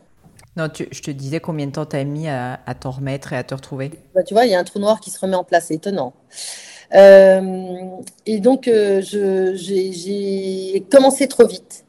Non, 0.56 0.68
je 0.74 1.02
te 1.02 1.10
disais 1.10 1.38
combien 1.38 1.66
de 1.66 1.72
temps 1.72 1.84
tu 1.84 1.96
as 1.96 2.04
mis 2.04 2.28
à, 2.28 2.58
t'en 2.80 2.90
remettre 2.90 3.34
et 3.34 3.36
à 3.36 3.44
te 3.44 3.54
retrouver 3.54 3.90
bah, 4.14 4.22
Tu 4.22 4.32
vois, 4.32 4.46
il 4.46 4.52
y 4.52 4.54
a 4.54 4.58
un 4.58 4.64
trou 4.64 4.78
noir 4.78 5.00
qui 5.00 5.10
se 5.10 5.20
remet 5.20 5.36
en 5.36 5.44
place, 5.44 5.66
c'est 5.66 5.74
étonnant. 5.74 6.14
Euh, 6.94 7.90
et 8.24 8.40
donc, 8.40 8.68
euh, 8.68 9.02
j'ai 9.02 10.86
commencé 10.90 11.28
trop 11.28 11.46
vite. 11.46 11.84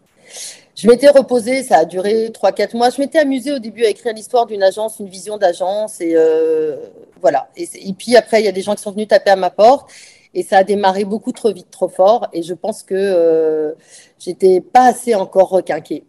Je 0.78 0.88
m'étais 0.88 1.10
reposée, 1.10 1.64
ça 1.64 1.80
a 1.80 1.86
duré 1.86 2.30
3-4 2.30 2.78
mois. 2.78 2.92
Je 2.92 3.02
m'étais 3.02 3.18
amusée 3.18 3.52
au 3.52 3.58
début 3.58 3.84
à 3.84 3.90
écrire 3.90 4.14
l'histoire 4.14 4.46
d'une 4.46 4.62
agence, 4.62 5.00
une 5.00 5.10
vision 5.10 5.38
d'agence. 5.38 6.00
Et 6.02 6.14
euh, 6.16 6.78
voilà. 7.20 7.50
Et, 7.58 7.68
puis 7.98 8.16
après, 8.16 8.42
il 8.42 8.46
y 8.46 8.48
a 8.48 8.52
des 8.52 8.62
gens 8.62 8.76
qui 8.76 8.84
sont 8.84 8.92
venus 8.92 9.08
taper 9.08 9.32
à 9.32 9.36
ma 9.36 9.50
porte. 9.50 9.90
Et 10.36 10.44
ça 10.44 10.58
a 10.58 10.64
démarré 10.64 11.04
beaucoup 11.04 11.32
trop 11.32 11.52
vite, 11.52 11.72
trop 11.72 11.88
fort. 11.88 12.28
Et 12.32 12.44
je 12.44 12.54
pense 12.54 12.84
que 12.84 13.76
j'étais 14.20 14.62
pas 14.62 14.86
assez 14.90 15.16
encore 15.16 15.50
requinquée. 15.50 16.04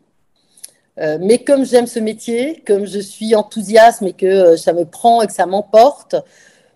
Euh, 0.98 1.18
mais 1.20 1.38
comme 1.38 1.64
j'aime 1.64 1.86
ce 1.86 2.00
métier, 2.00 2.62
comme 2.66 2.84
je 2.84 2.98
suis 2.98 3.34
enthousiaste 3.34 4.02
et 4.02 4.12
que 4.12 4.26
euh, 4.26 4.56
ça 4.56 4.72
me 4.72 4.84
prend 4.84 5.22
et 5.22 5.28
que 5.28 5.32
ça 5.32 5.46
m'emporte, 5.46 6.16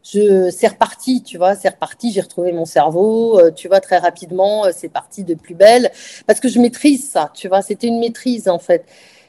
je 0.03 0.51
c'est 0.51 0.69
reparti, 0.69 1.23
tu 1.23 1.39
vois, 1.39 1.55
c'est 1.55 1.69
reparti. 1.69 2.13
J'ai 2.13 2.21
retrouvé 2.21 2.53
mon 2.53 2.65
cerveau, 2.65 3.39
euh, 3.39 3.51
tu 3.51 3.69
vois, 3.69 3.81
très 3.81 3.99
rapidement. 3.99 4.65
c'est 4.73 4.89
parti 4.89 5.25
de 5.25 5.35
plus 5.35 5.55
belle 5.55 5.91
parce 6.27 6.41
que 6.41 6.49
je 6.49 6.59
maîtrise 6.59 7.09
ça, 7.09 7.31
tu 7.35 7.49
vois. 7.49 7.63
C'était 7.63 7.87
une 7.87 8.01
maîtrise 8.01 8.49
en 8.49 8.59
fait. 8.59 8.85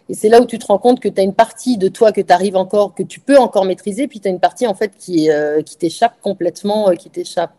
Et 0.10 0.14
c'est 0.16 0.30
là 0.30 0.42
où 0.42 0.46
tu 0.46 0.60
te 0.60 0.66
rends 0.66 0.80
compte 0.80 1.00
que 1.00 1.08
tu 1.08 1.20
as 1.22 1.24
une 1.24 1.34
partie 1.34 1.78
de 1.78 1.88
toi 1.88 2.12
que 2.12 2.20
tu 2.20 2.34
arrives 2.34 2.58
encore, 2.58 2.94
que 2.94 3.04
tu 3.04 3.20
peux 3.20 3.38
encore 3.38 3.66
maîtriser, 3.66 4.08
puis 4.08 4.20
tu 4.20 4.28
as 4.28 4.32
une 4.32 4.40
partie 4.40 4.68
en 4.68 4.74
fait 4.74 4.92
qui, 4.98 5.32
euh, 5.32 5.62
qui 5.62 5.78
t'échappe 5.78 6.16
complètement, 6.22 6.90
euh, 6.90 6.96
qui 6.96 7.10
t'échappe. 7.10 7.52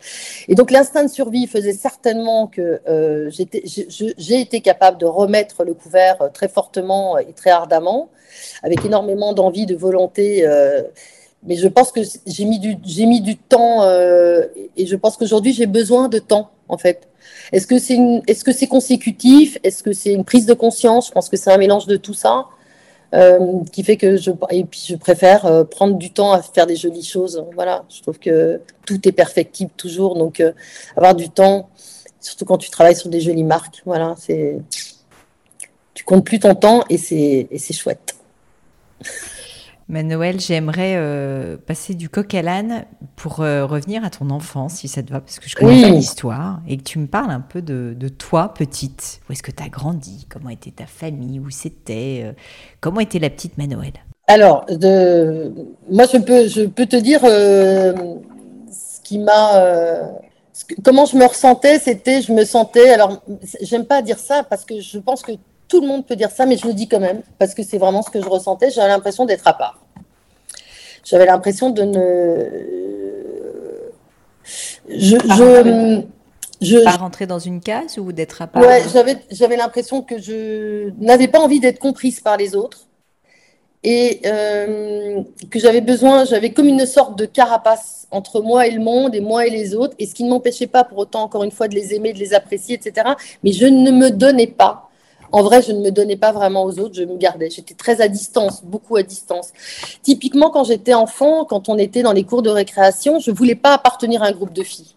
Et 0.49 0.55
donc 0.55 0.71
l'instinct 0.71 1.05
de 1.05 1.09
survie 1.11 1.47
faisait 1.47 1.73
certainement 1.73 2.47
que 2.47 2.81
euh, 2.87 3.31
j'ai 3.31 4.41
été 4.41 4.61
capable 4.61 4.99
de 4.99 5.07
remettre 5.07 5.65
le 5.65 5.73
couvert 5.73 6.31
très 6.35 6.49
fortement 6.49 7.17
et 7.19 7.33
très 7.33 7.51
ardemment, 7.51 8.11
avec 8.63 8.85
énormément 8.85 9.33
d'envie, 9.33 9.67
de 9.67 9.75
volonté. 9.75 10.47
Mais 11.47 11.57
je 11.57 11.69
pense 11.69 11.93
que 11.93 12.01
j'ai 12.27 12.45
mis, 12.45 12.59
du, 12.59 12.77
mis 13.07 13.21
du 13.21 13.37
temps 13.37 13.89
et 14.77 14.87
je 14.87 14.97
pense 14.97 15.17
qu'aujourd'hui 15.17 15.53
j'ai 15.53 15.67
besoin 15.67 16.09
de 16.09 16.19
temps 16.19 16.51
en 16.69 16.79
fait 16.79 17.09
est-ce 17.53 17.67
que 17.67 17.79
c'est 17.79 17.99
est-ce 18.27 18.45
que 18.45 18.53
c'est 18.53 18.67
consécutif? 18.67 19.59
Est-ce 19.63 19.83
que 19.83 19.93
c'est 19.93 20.13
une 20.13 20.25
prise 20.25 20.47
de 20.47 20.55
conscience? 20.55 21.09
Je 21.09 21.13
pense 21.13 21.29
que 21.29 21.37
c'est 21.37 21.51
un 21.51 21.59
mélange 21.59 21.87
de 21.87 21.97
tout 21.97 22.15
ça 22.15 22.47
euh, 23.15 23.61
qui 23.73 23.85
fait 23.85 23.97
que 23.97 24.17
je 24.17 24.31
et 24.51 24.65
puis 24.65 24.85
je 24.89 24.97
préfère 24.97 25.47
euh, 25.47 25.65
prendre 25.65 25.97
du 25.97 26.11
temps 26.13 26.33
à 26.33 26.43
faire 26.43 26.67
des 26.67 26.77
jolies 26.77 27.05
choses. 27.05 27.45
Voilà, 27.55 27.85
je 27.89 28.03
trouve 28.03 28.19
que 28.19 28.61
tout 28.87 29.07
est 29.09 29.13
perfectible 29.13 29.71
toujours, 29.77 30.17
donc 30.17 30.41
euh, 30.41 30.53
avoir 30.97 31.15
du 31.15 31.29
temps, 31.29 31.69
surtout 32.21 32.45
quand 32.45 32.59
tu 32.59 32.71
travailles 32.71 32.97
sur 32.97 33.11
des 33.11 33.21
jolies 33.21 33.45
marques. 33.45 33.83
Voilà, 33.85 34.15
c'est 34.19 34.59
tu 35.93 36.05
comptes 36.05 36.25
plus 36.25 36.41
ton 36.41 36.55
temps 36.55 36.85
et 36.91 36.99
c'est 36.99 37.47
et 37.51 37.59
c'est 37.59 37.75
chouette. 37.75 38.17
Noël, 39.89 40.41
j'aimerais 40.41 40.95
euh, 40.97 41.57
passer 41.57 41.95
du 41.95 42.09
coq 42.09 42.35
à 42.35 42.43
l'âne 42.43 42.85
pour 43.17 43.41
euh, 43.41 43.67
revenir 43.67 44.05
à 44.05 44.11
ton 44.11 44.31
enfance, 44.31 44.75
si 44.77 44.89
ça 44.89 45.03
te 45.03 45.13
va, 45.13 45.21
parce 45.21 45.39
que 45.39 45.49
je 45.49 45.55
connais 45.55 45.83
pas 45.83 45.89
l'histoire, 45.89 46.61
et 46.67 46.77
que 46.77 46.83
tu 46.83 46.99
me 46.99 47.07
parles 47.07 47.31
un 47.31 47.41
peu 47.41 47.61
de, 47.63 48.09
toi, 48.09 48.55
petite. 48.55 49.21
Où 49.29 49.33
est-ce 49.33 49.43
que 49.43 49.51
tu 49.51 49.63
as 49.63 49.69
grandi? 49.69 50.27
Comment 50.29 50.49
était 50.49 50.71
ta 50.71 50.87
famille? 50.87 51.39
Où 51.39 51.51
c'était 51.51 52.23
euh, 52.25 52.33
Comment 52.81 53.01
était 53.01 53.19
la 53.19 53.31
petite 53.31 53.59
Manoël 53.59 53.93
Alors, 54.27 54.65
de... 54.67 55.53
moi, 55.91 56.07
je 56.11 56.19
peux, 56.19 56.49
je 56.49 56.63
peux 56.63 56.87
te 56.87 56.97
dire 56.97 57.21
ce 57.23 59.01
qui 59.03 59.19
m'a... 59.19 60.11
Comment 60.85 61.05
je 61.05 61.17
me 61.17 61.27
ressentais, 61.27 61.79
c'était, 61.79 62.23
je 62.23 62.33
me 62.33 62.45
sentais, 62.45 62.91
alors, 62.91 63.21
j'aime 63.61 63.85
pas 63.85 64.03
dire 64.03 64.19
ça 64.19 64.45
parce 64.45 64.65
que 64.65 64.81
je 64.81 64.99
pense 64.99 65.23
que 65.23 65.33
tout 65.69 65.81
le 65.81 65.87
monde 65.87 66.07
peut 66.07 66.17
dire 66.17 66.31
ça, 66.31 66.47
mais 66.47 66.57
je 66.57 66.67
le 66.67 66.75
dis 66.75 66.89
quand 66.89 67.01
même, 67.01 67.23
parce 67.39 67.55
que 67.55 67.63
c'est 67.63 67.79
vraiment 67.79 68.03
ce 68.03 68.11
que 68.11 68.21
je 68.21 68.29
ressentais. 68.29 68.71
J'avais 68.71 68.89
l'impression 68.89 69.25
d'être 69.25 69.47
à 69.47 69.55
part. 69.55 69.81
J'avais 71.05 71.27
l'impression 71.27 71.71
de 71.71 71.83
ne. 71.83 72.51
Je. 74.89 75.17
je, 75.17 76.03
je... 76.61 76.79
Pas 76.85 76.93
rentrer 76.93 77.27
dans 77.27 77.39
une 77.39 77.61
case 77.61 77.99
ou 77.99 78.13
d'être 78.13 78.43
à 78.43 78.47
part? 78.47 78.63
Ouais, 78.63 78.83
j'avais 79.31 79.57
l'impression 79.57 80.03
que 80.03 80.19
je 80.19 80.91
n'avais 80.99 81.29
pas 81.29 81.41
envie 81.41 81.61
d'être 81.61 81.79
comprise 81.79 82.21
par 82.21 82.37
les 82.37 82.55
autres 82.55 82.87
et 83.85 84.23
euh, 84.25 85.23
que 85.51 85.59
j'avais 85.59 85.83
besoin, 85.83 86.25
j'avais 86.25 86.51
comme 86.51 86.69
une 86.69 86.87
sorte 86.87 87.19
de 87.19 87.27
carapace 87.27 88.09
entre 88.11 88.41
moi 88.41 88.67
et 88.67 88.71
le 88.71 88.81
monde 88.81 89.15
et 89.15 89.21
moi 89.21 89.47
et 89.47 89.51
les 89.51 89.75
autres, 89.75 89.95
et 89.99 90.07
ce 90.07 90.15
qui 90.15 90.25
ne 90.25 90.31
m'empêchait 90.31 90.67
pas 90.67 90.85
pour 90.85 90.99
autant, 90.99 91.23
encore 91.23 91.45
une 91.45 91.51
fois, 91.51 91.69
de 91.69 91.75
les 91.75 91.93
aimer, 91.95 92.15
de 92.15 92.19
les 92.19 92.33
apprécier, 92.33 92.77
etc. 92.77 93.11
Mais 93.43 93.53
je 93.53 93.67
ne 93.67 93.91
me 93.91 94.11
donnais 94.11 94.47
pas 94.47 94.89
en 95.35 95.43
vrai, 95.43 95.63
je 95.63 95.73
ne 95.73 95.81
me 95.81 95.91
donnais 95.91 96.17
pas 96.17 96.31
vraiment 96.31 96.63
aux 96.63 96.79
autres, 96.79 96.95
je 96.95 97.03
me 97.03 97.17
gardais. 97.17 97.51
J'étais 97.51 97.75
très 97.75 98.01
à 98.01 98.07
distance, 98.07 98.63
beaucoup 98.63 98.95
à 98.95 99.03
distance. 99.03 99.49
Typiquement, 100.01 100.49
quand 100.49 100.63
j'étais 100.63 100.95
enfant, 100.95 101.45
quand 101.45 101.69
on 101.69 101.77
était 101.77 102.05
dans 102.05 102.13
les 102.13 102.23
cours 102.23 102.43
de 102.43 102.51
récréation, 102.51 103.19
je 103.19 103.33
ne 103.33 103.37
voulais 103.37 103.57
pas 103.57 103.75
appartenir 103.75 104.23
à 104.23 104.27
un 104.27 104.31
groupe 104.31 104.53
de 104.53 104.63
filles. 104.63 104.95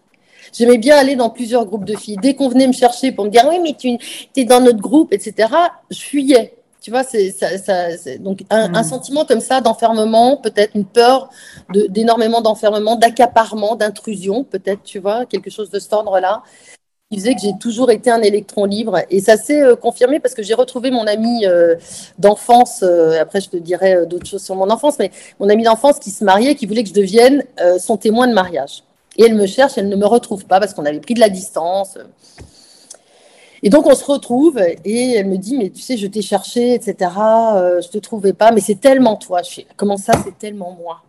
J'aimais 0.52 0.78
bien 0.78 0.96
aller 0.96 1.16
dans 1.16 1.28
plusieurs 1.28 1.66
groupes 1.66 1.84
de 1.84 1.96
filles. 1.96 2.18
Dès 2.22 2.36
qu'on 2.36 2.48
venait 2.48 2.68
me 2.68 2.72
chercher 2.72 3.10
pour 3.10 3.24
me 3.24 3.30
dire 3.30 3.46
oui, 3.48 3.58
mais 3.60 3.74
tu 3.74 3.98
es 4.40 4.44
dans 4.44 4.60
notre 4.60 4.78
groupe, 4.78 5.12
etc., 5.12 5.52
je 5.90 5.98
fuyais 5.98 6.54
Tu 6.80 6.92
vois, 6.92 7.02
c'est 7.02 7.34
donc 8.20 8.44
un, 8.48 8.72
un, 8.74 8.82
mm. 8.82 8.84
sentiment 8.84 9.24
comme 9.24 9.40
ça 9.40 9.60
d'enfermement, 9.60 10.36
peut-être 10.36 10.76
une 10.76 10.84
peur 10.84 11.30
d'énormément 11.88 12.42
d'enfermement, 12.42 12.94
d'accaparement, 12.94 13.74
d'intrusion, 13.74 14.44
peut-être, 14.44 14.84
tu 14.84 15.00
vois, 15.00 15.26
quelque 15.26 15.50
chose 15.50 15.68
de 15.70 15.80
cet 15.80 15.92
ordre-là 15.92 16.44
qui 17.10 17.18
faisait 17.18 17.34
que 17.34 17.40
j'ai 17.40 17.56
toujours 17.58 17.90
été 17.90 18.10
un 18.10 18.20
électron 18.20 18.66
libre. 18.66 18.98
Et 19.08 19.20
ça 19.20 19.38
s'est 19.38 19.62
euh, 19.62 19.76
confirmé 19.76 20.20
parce 20.20 20.34
que 20.34 20.42
j'ai 20.42 20.52
retrouvé 20.52 20.90
mon 20.90 21.06
ami 21.06 21.46
euh, 21.46 21.74
d'enfance. 22.18 22.82
Euh, 22.82 23.20
après, 23.20 23.40
je 23.40 23.48
te 23.48 23.56
dirai 23.56 24.04
d'autres 24.06 24.26
choses 24.26 24.44
sur 24.44 24.54
mon 24.54 24.68
enfance, 24.68 24.98
mais 24.98 25.10
mon 25.40 25.48
ami 25.48 25.62
d'enfance 25.62 25.98
qui 25.98 26.10
se 26.10 26.22
mariait, 26.22 26.54
qui 26.54 26.66
voulait 26.66 26.82
que 26.82 26.90
je 26.90 26.94
devienne 26.94 27.44
son 27.78 27.96
témoin 27.96 28.26
de 28.28 28.34
mariage. 28.34 28.82
Et 29.16 29.24
elle 29.24 29.34
me 29.34 29.46
cherche, 29.46 29.78
elle 29.78 29.88
ne 29.88 29.96
me 29.96 30.06
retrouve 30.06 30.44
pas 30.44 30.60
parce 30.60 30.74
qu'on 30.74 30.84
avait 30.84 31.00
pris 31.00 31.14
de 31.14 31.20
la 31.20 31.30
distance. 31.30 31.98
Et 33.62 33.70
donc 33.70 33.86
on 33.86 33.94
se 33.94 34.04
retrouve 34.04 34.60
et 34.84 35.14
elle 35.14 35.26
me 35.26 35.36
dit 35.36 35.56
mais 35.56 35.70
tu 35.70 35.82
sais 35.82 35.96
je 35.96 36.06
t'ai 36.06 36.22
cherché 36.22 36.74
etc. 36.74 36.94
je 37.00 37.88
te 37.88 37.98
trouvais 37.98 38.32
pas 38.32 38.52
mais 38.52 38.60
c'est 38.60 38.80
tellement 38.80 39.16
toi. 39.16 39.40
Comment 39.76 39.96
ça 39.96 40.12
c'est 40.24 40.38
tellement 40.38 40.70
moi? 40.80 41.02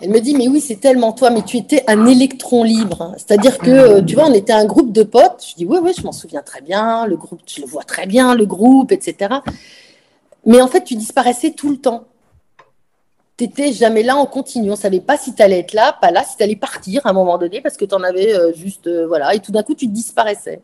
Elle 0.00 0.10
me 0.10 0.20
dit, 0.20 0.34
mais 0.34 0.48
oui, 0.48 0.60
c'est 0.60 0.80
tellement 0.80 1.12
toi, 1.12 1.30
mais 1.30 1.42
tu 1.42 1.56
étais 1.56 1.84
un 1.86 2.06
électron 2.06 2.64
libre. 2.64 3.14
C'est-à-dire 3.16 3.58
que, 3.58 3.70
euh, 3.70 4.02
tu 4.02 4.16
vois, 4.16 4.26
on 4.26 4.32
était 4.32 4.52
un 4.52 4.64
groupe 4.64 4.92
de 4.92 5.04
potes. 5.04 5.44
Je 5.48 5.54
dis, 5.54 5.64
oui, 5.64 5.78
oui, 5.80 5.92
je 5.96 6.02
m'en 6.02 6.12
souviens 6.12 6.42
très 6.42 6.60
bien, 6.60 7.06
le 7.06 7.16
groupe, 7.16 7.40
je 7.46 7.60
le 7.60 7.66
vois 7.66 7.84
très 7.84 8.06
bien, 8.06 8.34
le 8.34 8.44
groupe, 8.44 8.90
etc. 8.90 9.36
Mais 10.46 10.60
en 10.60 10.68
fait, 10.68 10.82
tu 10.82 10.96
disparaissais 10.96 11.52
tout 11.52 11.70
le 11.70 11.76
temps. 11.76 12.04
Tu 13.36 13.44
n'étais 13.44 13.72
jamais 13.72 14.02
là 14.02 14.16
en 14.16 14.26
continu. 14.26 14.68
On 14.68 14.72
ne 14.72 14.76
savait 14.76 15.00
pas 15.00 15.16
si 15.16 15.34
tu 15.34 15.42
allais 15.42 15.60
être 15.60 15.72
là, 15.72 15.96
pas 16.00 16.10
là, 16.10 16.24
si 16.24 16.36
tu 16.36 16.42
allais 16.42 16.56
partir 16.56 17.06
à 17.06 17.10
un 17.10 17.12
moment 17.12 17.38
donné, 17.38 17.60
parce 17.60 17.76
que 17.76 17.84
tu 17.84 17.94
en 17.94 18.02
avais 18.02 18.34
euh, 18.34 18.52
juste, 18.52 18.86
euh, 18.88 19.06
voilà, 19.06 19.34
et 19.34 19.40
tout 19.40 19.52
d'un 19.52 19.62
coup, 19.62 19.74
tu 19.74 19.86
disparaissais. 19.86 20.60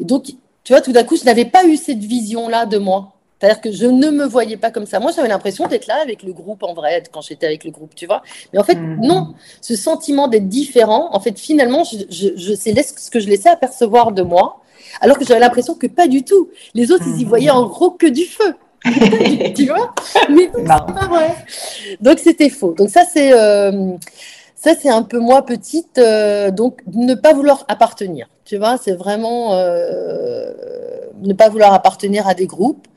Et 0.00 0.04
donc, 0.04 0.26
tu 0.64 0.72
vois, 0.72 0.80
tout 0.80 0.92
d'un 0.92 1.04
coup, 1.04 1.16
je 1.16 1.24
n'avais 1.24 1.46
pas 1.46 1.64
eu 1.64 1.76
cette 1.76 1.98
vision-là 1.98 2.66
de 2.66 2.78
moi. 2.78 3.14
C'est-à-dire 3.38 3.60
que 3.60 3.70
je 3.70 3.86
ne 3.86 4.10
me 4.10 4.24
voyais 4.24 4.56
pas 4.56 4.70
comme 4.70 4.86
ça. 4.86 4.98
Moi, 4.98 5.12
j'avais 5.14 5.28
l'impression 5.28 5.66
d'être 5.66 5.86
là 5.86 6.00
avec 6.02 6.22
le 6.22 6.32
groupe 6.32 6.62
en 6.62 6.74
vrai, 6.74 7.02
quand 7.12 7.20
j'étais 7.20 7.46
avec 7.46 7.64
le 7.64 7.70
groupe, 7.70 7.94
tu 7.94 8.06
vois. 8.06 8.22
Mais 8.52 8.58
en 8.58 8.64
fait, 8.64 8.74
mhm. 8.74 9.00
non. 9.00 9.34
Ce 9.60 9.76
sentiment 9.76 10.26
d'être 10.26 10.48
différent, 10.48 11.10
en 11.12 11.20
fait, 11.20 11.38
finalement, 11.38 11.84
je, 11.84 12.28
je, 12.36 12.54
c'est 12.54 12.74
ce 12.82 13.10
que 13.10 13.20
je 13.20 13.28
laissais 13.28 13.48
apercevoir 13.48 14.12
de 14.12 14.22
moi, 14.22 14.60
alors 15.00 15.18
que 15.18 15.24
j'avais 15.24 15.40
l'impression 15.40 15.74
que 15.74 15.86
pas 15.86 16.08
du 16.08 16.24
tout. 16.24 16.50
Les 16.74 16.90
autres, 16.90 17.04
ils 17.06 17.20
y 17.20 17.24
mhm. 17.24 17.28
voyaient 17.28 17.50
en 17.50 17.66
gros 17.66 17.90
que 17.90 18.06
du 18.06 18.24
feu. 18.24 18.54
tu 19.54 19.66
vois? 19.66 19.94
Mais 20.30 20.50
c'est 20.54 20.64
pas 20.64 21.08
vrai. 21.08 21.34
Donc, 22.00 22.18
c'était 22.18 22.50
faux. 22.50 22.74
Donc, 22.74 22.90
ça, 22.90 23.04
c'est. 23.04 23.32
Euh, 23.32 23.96
ça, 24.60 24.72
c'est 24.74 24.90
un 24.90 25.04
peu 25.04 25.20
moi 25.20 25.46
petite, 25.46 25.98
euh, 25.98 26.50
donc 26.50 26.80
ne 26.92 27.14
pas 27.14 27.32
vouloir 27.32 27.64
appartenir. 27.68 28.28
Tu 28.44 28.56
vois, 28.56 28.76
c'est 28.76 28.94
vraiment 28.94 29.54
euh, 29.54 30.52
ne 31.22 31.32
pas 31.32 31.48
vouloir 31.48 31.72
appartenir 31.74 32.26
à 32.26 32.34
des 32.34 32.46
groupes. 32.46 32.88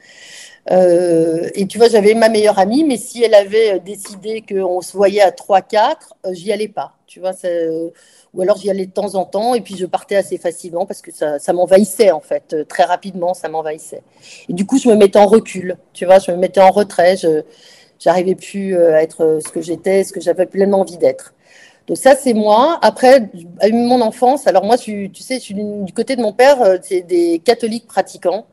Euh, 0.70 1.50
et 1.56 1.66
tu 1.66 1.78
vois, 1.78 1.90
j'avais 1.90 2.14
ma 2.14 2.30
meilleure 2.30 2.60
amie, 2.60 2.84
mais 2.84 2.98
si 2.98 3.24
elle 3.24 3.34
avait 3.34 3.80
décidé 3.80 4.44
qu'on 4.48 4.82
se 4.82 4.96
voyait 4.96 5.22
à 5.22 5.32
3-4, 5.32 6.14
euh, 6.26 6.34
j'y 6.34 6.52
allais 6.52 6.68
pas. 6.68 6.94
Tu 7.08 7.20
vois, 7.20 7.32
euh, 7.46 7.90
ou 8.34 8.42
alors 8.42 8.58
j'y 8.58 8.70
allais 8.70 8.86
de 8.86 8.92
temps 8.92 9.16
en 9.16 9.26
temps, 9.26 9.56
et 9.56 9.62
puis 9.62 9.76
je 9.76 9.86
partais 9.86 10.16
assez 10.16 10.38
facilement 10.38 10.86
parce 10.86 11.02
que 11.02 11.12
ça, 11.12 11.40
ça 11.40 11.54
m'envahissait, 11.54 12.12
en 12.12 12.20
fait. 12.20 12.56
Très 12.68 12.84
rapidement, 12.84 13.34
ça 13.34 13.50
m'envahissait. 13.50 14.04
Et 14.50 14.54
du 14.54 14.66
coup, 14.66 14.78
je 14.78 14.88
me 14.88 14.96
mettais 14.96 15.20
en 15.20 15.26
recul. 15.26 15.78
Tu 15.94 16.06
vois, 16.06 16.20
je 16.20 16.32
me 16.32 16.38
mettais 16.38 16.62
en 16.62 16.72
retrait. 16.72 17.18
Je 17.18 17.44
n'arrivais 18.06 18.36
plus 18.36 18.78
à 18.78 19.02
être 19.02 19.40
ce 19.46 19.52
que 19.52 19.62
j'étais, 19.62 20.04
ce 20.04 20.14
que 20.14 20.22
j'avais 20.22 20.46
pleinement 20.46 20.82
envie 20.82 20.98
d'être. 20.98 21.34
Donc 21.88 21.98
ça, 21.98 22.16
c'est 22.16 22.34
moi. 22.34 22.80
Après, 22.82 23.30
mon 23.72 24.02
enfance, 24.02 24.48
alors 24.48 24.64
moi, 24.64 24.78
tu, 24.78 25.10
tu 25.12 25.24
sais, 25.24 25.36
je 25.36 25.42
suis 25.42 25.56
du 25.56 25.94
côté 25.94 26.16
de 26.16 26.22
mon 26.22 26.34
père, 26.34 26.80
c'est 26.84 27.02
des 27.02 27.40
catholiques 27.40 27.88
pratiquants. 27.88 28.46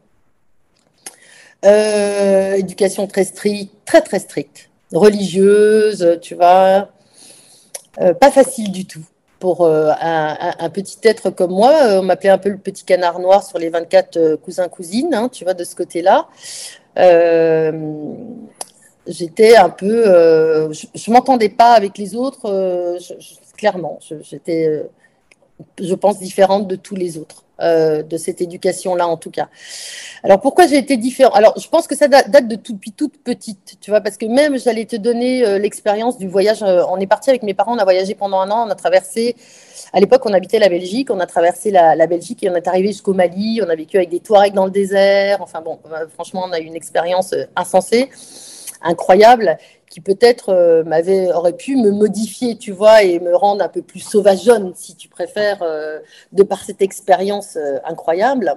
Euh, 1.65 2.55
éducation 2.55 3.09
très 3.09 3.25
stricte, 3.25 3.75
très 3.85 4.01
très 4.01 4.21
stricte, 4.21 4.71
religieuse, 4.93 6.19
tu 6.23 6.37
vois, 6.37 6.89
euh, 8.01 8.15
pas 8.15 8.31
facile 8.31 8.71
du 8.71 8.87
tout. 8.87 9.05
Pour 9.41 9.65
euh, 9.65 9.93
un, 10.01 10.71
petit 10.71 10.99
être 11.05 11.31
comme 11.31 11.53
moi, 11.53 11.73
on 11.99 12.03
m'appelait 12.03 12.31
un 12.31 12.39
peu 12.39 12.49
le 12.49 12.59
petit 12.59 12.85
canard 12.85 13.21
noir 13.21 13.45
sur 13.45 13.59
les 13.59 13.69
24 13.71 14.37
cousins-cousines, 14.37 15.15
hein, 15.15 15.29
tu 15.29 15.45
vois, 15.45 15.55
de 15.55 15.63
ce 15.65 15.77
côté-là. 15.77 16.29
J'étais 19.07 19.57
un 19.57 19.71
peu. 19.71 20.05
je 20.73 21.11
ne 21.11 21.13
m'entendais 21.13 21.49
pas 21.49 21.73
avec 21.73 21.99
les 21.99 22.17
autres, 22.17 22.99
clairement. 23.57 23.99
J'étais, 24.23 24.89
je 25.81 25.95
pense, 25.95 26.19
différente 26.19 26.67
de 26.67 26.77
tous 26.77 26.97
les 26.97 27.17
autres. 27.17 27.45
Euh, 27.61 28.05
de 28.05 28.17
cette 28.19 28.41
éducation-là, 28.41 29.09
en 29.09 29.17
tout 29.17 29.33
cas. 29.33 29.49
Alors, 30.23 30.41
pourquoi 30.41 30.69
j'ai 30.69 30.79
été 30.79 30.97
différent 30.97 31.33
Alors, 31.33 31.59
je 31.59 31.69
pense 31.69 31.89
que 31.89 31.97
ça 31.97 32.07
date 32.07 32.31
de 32.31 32.55
depuis 32.55 32.93
toute 32.93 33.19
petite, 33.19 33.79
tu 33.81 33.91
vois, 33.91 34.01
parce 34.01 34.17
que 34.17 34.27
même, 34.27 34.57
j'allais 34.61 34.85
te 34.85 34.95
donner 34.95 35.45
euh, 35.45 35.59
l'expérience 35.59 36.19
du 36.19 36.29
voyage. 36.29 36.63
Euh, 36.63 36.85
on 36.89 36.99
est 36.99 37.09
parti 37.09 37.31
avec 37.31 37.43
mes 37.43 37.55
parents, 37.55 37.75
on 37.75 37.79
a 37.79 37.83
voyagé 37.83 38.15
pendant 38.15 38.39
un 38.39 38.49
an, 38.53 38.69
on 38.69 38.71
a 38.71 38.77
traversé. 38.77 39.35
À 39.93 39.99
l'époque, 39.99 40.23
on 40.25 40.33
habitait 40.35 40.61
la 40.61 40.69
Belgique, 40.69 41.11
on 41.11 41.19
a 41.19 41.27
traversé 41.27 41.73
la, 41.73 42.07
Belgique 42.07 42.45
et 42.45 42.49
on 42.49 42.55
est 42.55 42.69
arrivé 42.69 42.89
jusqu'au 42.89 43.13
Mali. 43.13 43.61
On 43.67 43.69
a 43.69 43.75
vécu 43.75 43.97
avec 43.97 44.11
des 44.11 44.21
Touaregs 44.21 44.55
dans 44.55 44.67
le 44.67 44.71
désert. 44.71 45.43
Enfin, 45.43 45.61
bon, 45.61 45.81
franchement, 46.15 46.45
on 46.47 46.53
a 46.53 46.61
eu 46.61 46.65
une 46.65 46.77
expérience 46.77 47.35
insensée, 47.57 48.09
incroyable 48.83 49.59
qui 49.89 50.01
peut-être 50.01 50.51
euh, 50.51 50.85
m'avait 50.85 51.33
aurait 51.33 51.55
pu 51.55 51.77
me 51.77 51.91
modifier, 51.91 52.57
tu 52.57 52.73
vois, 52.73 53.03
et 53.03 53.21
me 53.21 53.35
rendre 53.35 53.65
un 53.65 53.69
peu 53.69 53.83
plus 53.83 54.01
sauvageonne, 54.01 54.73
si 54.75 54.95
tu 54.97 55.09
préfères, 55.09 55.63
euh, 55.63 55.99
de 56.33 56.43
par 56.43 56.63
cette 56.63 56.83
expérience 56.83 57.57
euh, 57.57 57.79
incroyable. 57.85 58.55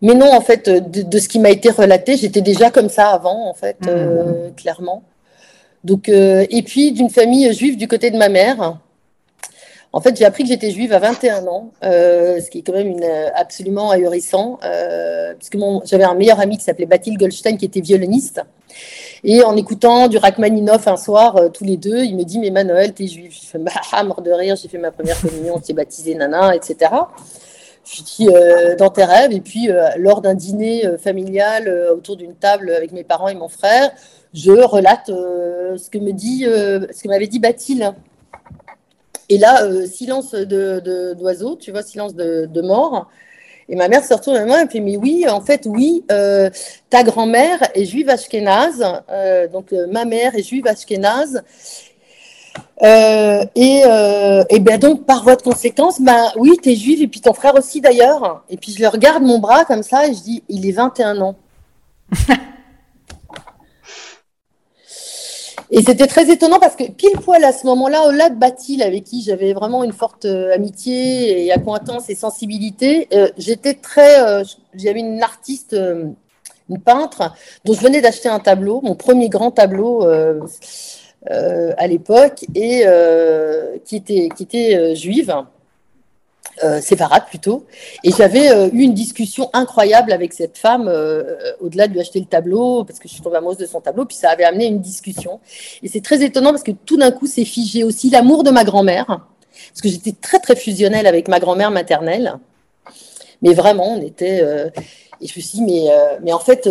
Mais 0.00 0.14
non, 0.14 0.32
en 0.32 0.40
fait, 0.40 0.68
de, 0.68 1.18
ce 1.18 1.28
qui 1.28 1.40
m'a 1.40 1.50
été 1.50 1.70
relaté, 1.70 2.16
j'étais 2.16 2.40
déjà 2.40 2.70
comme 2.70 2.88
ça 2.88 3.10
avant, 3.10 3.48
en 3.48 3.54
fait, 3.54 3.78
mmh. 3.84 4.54
clairement. 4.56 5.02
Donc, 5.82 6.08
et 6.08 6.62
puis 6.64 6.92
d'une 6.92 7.10
famille 7.10 7.52
juive 7.52 7.76
du 7.76 7.88
côté 7.88 8.12
de 8.12 8.16
ma 8.16 8.28
mère. 8.28 8.78
En 9.92 10.00
fait, 10.00 10.16
j'ai 10.16 10.24
appris 10.24 10.42
que 10.42 10.50
j'étais 10.50 10.70
juive 10.70 10.92
à 10.92 10.98
21 10.98 11.46
ans, 11.46 11.70
ce 11.82 12.50
qui 12.50 12.58
est 12.58 12.62
quand 12.62 12.74
même 12.74 12.88
une, 12.88 13.10
absolument 13.34 13.90
ahurissant, 13.90 14.58
puisque 15.38 15.56
j'avais 15.84 16.04
un 16.04 16.14
meilleur 16.14 16.40
ami 16.40 16.58
qui 16.58 16.64
s'appelait 16.64 16.86
Bathilde 16.86 17.18
Goldstein, 17.18 17.56
qui 17.56 17.64
était 17.64 17.80
violoniste. 17.80 18.42
Et 19.24 19.42
en 19.42 19.56
écoutant 19.56 20.08
du 20.08 20.16
Rachmaninoff 20.16 20.86
un 20.86 20.96
soir, 20.96 21.36
euh, 21.36 21.48
tous 21.48 21.64
les 21.64 21.76
deux, 21.76 22.04
il 22.04 22.16
me 22.16 22.24
dit 22.24 22.38
Mais 22.38 22.50
Manuel, 22.50 22.92
t'es 22.92 23.06
juif 23.06 23.36
Je 23.42 23.46
fais 23.46 23.58
Bah, 23.58 23.72
mort 24.04 24.22
de 24.22 24.30
rire, 24.30 24.56
j'ai 24.56 24.68
fait 24.68 24.78
ma 24.78 24.90
première 24.90 25.20
communion, 25.20 25.58
t'es 25.58 25.72
baptisé, 25.72 26.14
nana, 26.14 26.54
etc. 26.54 26.92
Je 27.84 28.02
dis 28.02 28.28
euh, 28.28 28.76
dans 28.76 28.90
tes 28.90 29.04
rêves. 29.04 29.32
Et 29.32 29.40
puis, 29.40 29.70
euh, 29.70 29.88
lors 29.96 30.20
d'un 30.20 30.34
dîner 30.34 30.84
familial 30.98 31.68
autour 31.92 32.16
d'une 32.16 32.34
table 32.34 32.70
avec 32.70 32.92
mes 32.92 33.04
parents 33.04 33.28
et 33.28 33.34
mon 33.34 33.48
frère, 33.48 33.90
je 34.34 34.52
relate 34.52 35.06
ce 35.06 35.90
que 35.90 35.98
dit, 36.12 36.44
ce 36.44 37.02
que 37.02 37.08
m'avait 37.08 37.26
dit 37.26 37.38
Bathilde. 37.38 37.94
Et 39.28 39.38
là, 39.38 39.68
silence 39.86 40.34
d'oiseau, 40.34 41.56
tu 41.56 41.70
vois, 41.70 41.82
silence 41.82 42.14
de, 42.14 42.60
mort. 42.62 43.08
Et 43.68 43.76
ma 43.76 43.88
mère 43.88 44.02
se 44.02 44.14
retourne 44.14 44.36
à 44.36 44.46
moi 44.46 44.62
et 44.62 44.68
fait 44.68 44.80
Mais 44.80 44.96
oui, 44.96 45.26
en 45.28 45.42
fait, 45.42 45.66
oui, 45.66 46.02
euh, 46.10 46.48
ta 46.88 47.02
grand-mère 47.02 47.58
est 47.74 47.84
juive 47.84 48.08
ashkénaze. 48.08 48.82
Euh, 49.10 49.46
donc, 49.46 49.72
euh, 49.74 49.86
ma 49.90 50.06
mère 50.06 50.34
est 50.34 50.42
juive 50.42 50.66
ashkénaze. 50.66 51.42
et, 52.82 53.82
et 54.50 54.58
bien 54.60 54.78
donc, 54.78 55.04
par 55.04 55.22
voie 55.22 55.36
de 55.36 55.42
conséquence, 55.42 56.00
ben 56.00 56.32
oui, 56.36 56.56
tu 56.62 56.70
es 56.70 56.76
juive 56.76 57.02
et 57.02 57.08
puis 57.08 57.20
ton 57.20 57.34
frère 57.34 57.54
aussi 57.54 57.82
d'ailleurs. 57.82 58.44
Et 58.48 58.56
puis 58.56 58.72
je 58.72 58.80
le 58.80 58.88
regarde 58.88 59.22
mon 59.22 59.38
bras 59.38 59.66
comme 59.66 59.82
ça 59.82 60.08
et 60.08 60.14
je 60.14 60.20
dis 60.20 60.42
Il 60.48 60.66
est 60.66 60.72
21 60.72 61.20
ans. 61.20 61.36
Et 65.70 65.82
c'était 65.82 66.06
très 66.06 66.30
étonnant 66.30 66.58
parce 66.58 66.76
que 66.76 66.84
pile 66.90 67.18
poil 67.22 67.44
à 67.44 67.52
ce 67.52 67.66
moment-là, 67.66 68.30
de 68.30 68.34
Batil, 68.34 68.82
avec 68.82 69.04
qui 69.04 69.22
j'avais 69.22 69.52
vraiment 69.52 69.84
une 69.84 69.92
forte 69.92 70.24
euh, 70.24 70.54
amitié 70.54 71.44
et 71.44 71.52
accointance 71.52 72.08
et 72.08 72.14
sensibilité, 72.14 73.06
euh, 73.12 73.28
j'étais 73.36 73.74
très. 73.74 74.22
Euh, 74.26 74.44
j'avais 74.74 75.00
une 75.00 75.22
artiste, 75.22 75.76
une 76.70 76.80
peintre, 76.80 77.34
dont 77.64 77.74
je 77.74 77.80
venais 77.80 78.00
d'acheter 78.00 78.28
un 78.30 78.38
tableau, 78.38 78.80
mon 78.82 78.94
premier 78.94 79.28
grand 79.28 79.50
tableau 79.50 80.06
à 81.26 81.86
l'époque, 81.86 82.44
et 82.54 82.84
qui 83.84 83.96
était, 83.96 84.28
qui 84.34 84.42
était 84.42 84.94
juive 84.94 85.34
euh, 86.64 86.80
séparate 86.80 87.28
plutôt. 87.28 87.66
Et 88.02 88.10
j'avais 88.10 88.50
euh, 88.50 88.68
eu 88.72 88.82
une 88.82 88.94
discussion 88.94 89.48
incroyable 89.52 90.12
avec 90.12 90.32
cette 90.32 90.58
femme, 90.58 90.88
euh, 90.88 91.36
au-delà 91.60 91.86
de 91.86 91.92
lui 91.92 92.00
acheter 92.00 92.18
le 92.18 92.26
tableau, 92.26 92.82
parce 92.82 92.98
que 92.98 93.06
je 93.06 93.12
suis 93.12 93.22
tombée 93.22 93.36
amoureuse 93.36 93.58
de 93.58 93.66
son 93.66 93.80
tableau, 93.80 94.06
puis 94.06 94.16
ça 94.16 94.30
avait 94.30 94.42
amené 94.42 94.66
une 94.66 94.80
discussion. 94.80 95.38
Et 95.84 95.88
c'est 95.88 96.00
très 96.00 96.20
étonnant 96.24 96.50
parce 96.50 96.64
que 96.64 96.72
tout 96.72 96.96
d'un 96.96 97.12
coup, 97.12 97.28
c'est 97.28 97.44
figé 97.44 97.84
aussi 97.84 98.10
l'amour 98.10 98.42
de 98.42 98.50
ma 98.50 98.64
grand-mère, 98.64 99.06
parce 99.06 99.80
que 99.80 99.88
j'étais 99.88 100.12
très, 100.12 100.40
très 100.40 100.56
fusionnelle 100.56 101.06
avec 101.06 101.28
ma 101.28 101.38
grand-mère 101.38 101.70
maternelle. 101.70 102.34
Mais 103.40 103.54
vraiment, 103.54 103.92
on 103.92 104.02
était. 104.02 104.40
et 105.20 105.26
je 105.28 105.38
me 105.38 105.40
suis 105.40 105.58
dit, 105.58 105.62
mais, 105.62 105.84
mais 106.22 106.32
en 106.32 106.40
fait, 106.40 106.68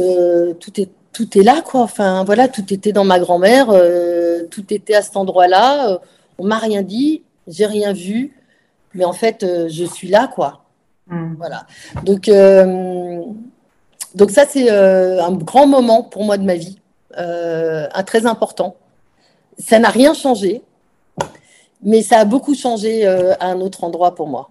tout 0.59 0.81
est. 0.81 0.89
Tout 1.13 1.35
est 1.35 1.41
là, 1.41 1.63
quoi. 1.65 1.81
Enfin, 1.81 2.23
voilà, 2.25 2.47
tout 2.47 2.71
était 2.71 2.91
dans 2.91 3.05
ma 3.05 3.17
grand-mère, 3.17 3.73
tout 4.51 4.71
était 4.71 4.93
à 4.93 5.01
cet 5.01 5.17
endroit-là. 5.17 5.99
on 6.37 6.45
m'a 6.45 6.59
rien 6.59 6.83
dit, 6.83 7.23
j'ai 7.47 7.65
rien 7.65 7.91
vu 7.91 8.36
mais 8.97 9.05
en 9.05 9.13
fait, 9.13 9.43
euh, 9.43 9.69
je 9.69 9.85
suis 9.85 10.09
là, 10.09 10.27
quoi. 10.27 10.63
Hmm. 11.07 11.35
Voilà. 11.37 11.65
Donc, 12.03 12.27
euh, 12.27 13.23
donc 14.15 14.31
ça, 14.31 14.45
c'est 14.45 14.69
un 14.69 15.31
grand 15.31 15.67
moment 15.67 16.03
pour 16.03 16.25
moi 16.25 16.37
de 16.37 16.43
ma 16.43 16.55
vie, 16.55 16.79
un 17.15 18.03
très 18.03 18.25
important. 18.25 18.75
Ça 19.57 19.79
n'a 19.79 19.89
rien 19.89 20.13
changé, 20.13 20.61
mais 21.81 22.01
ça 22.01 22.19
a 22.19 22.25
beaucoup 22.25 22.55
changé 22.55 23.07
à 23.07 23.47
un 23.47 23.61
autre 23.61 23.83
endroit 23.83 24.15
pour 24.15 24.27
moi. 24.27 24.49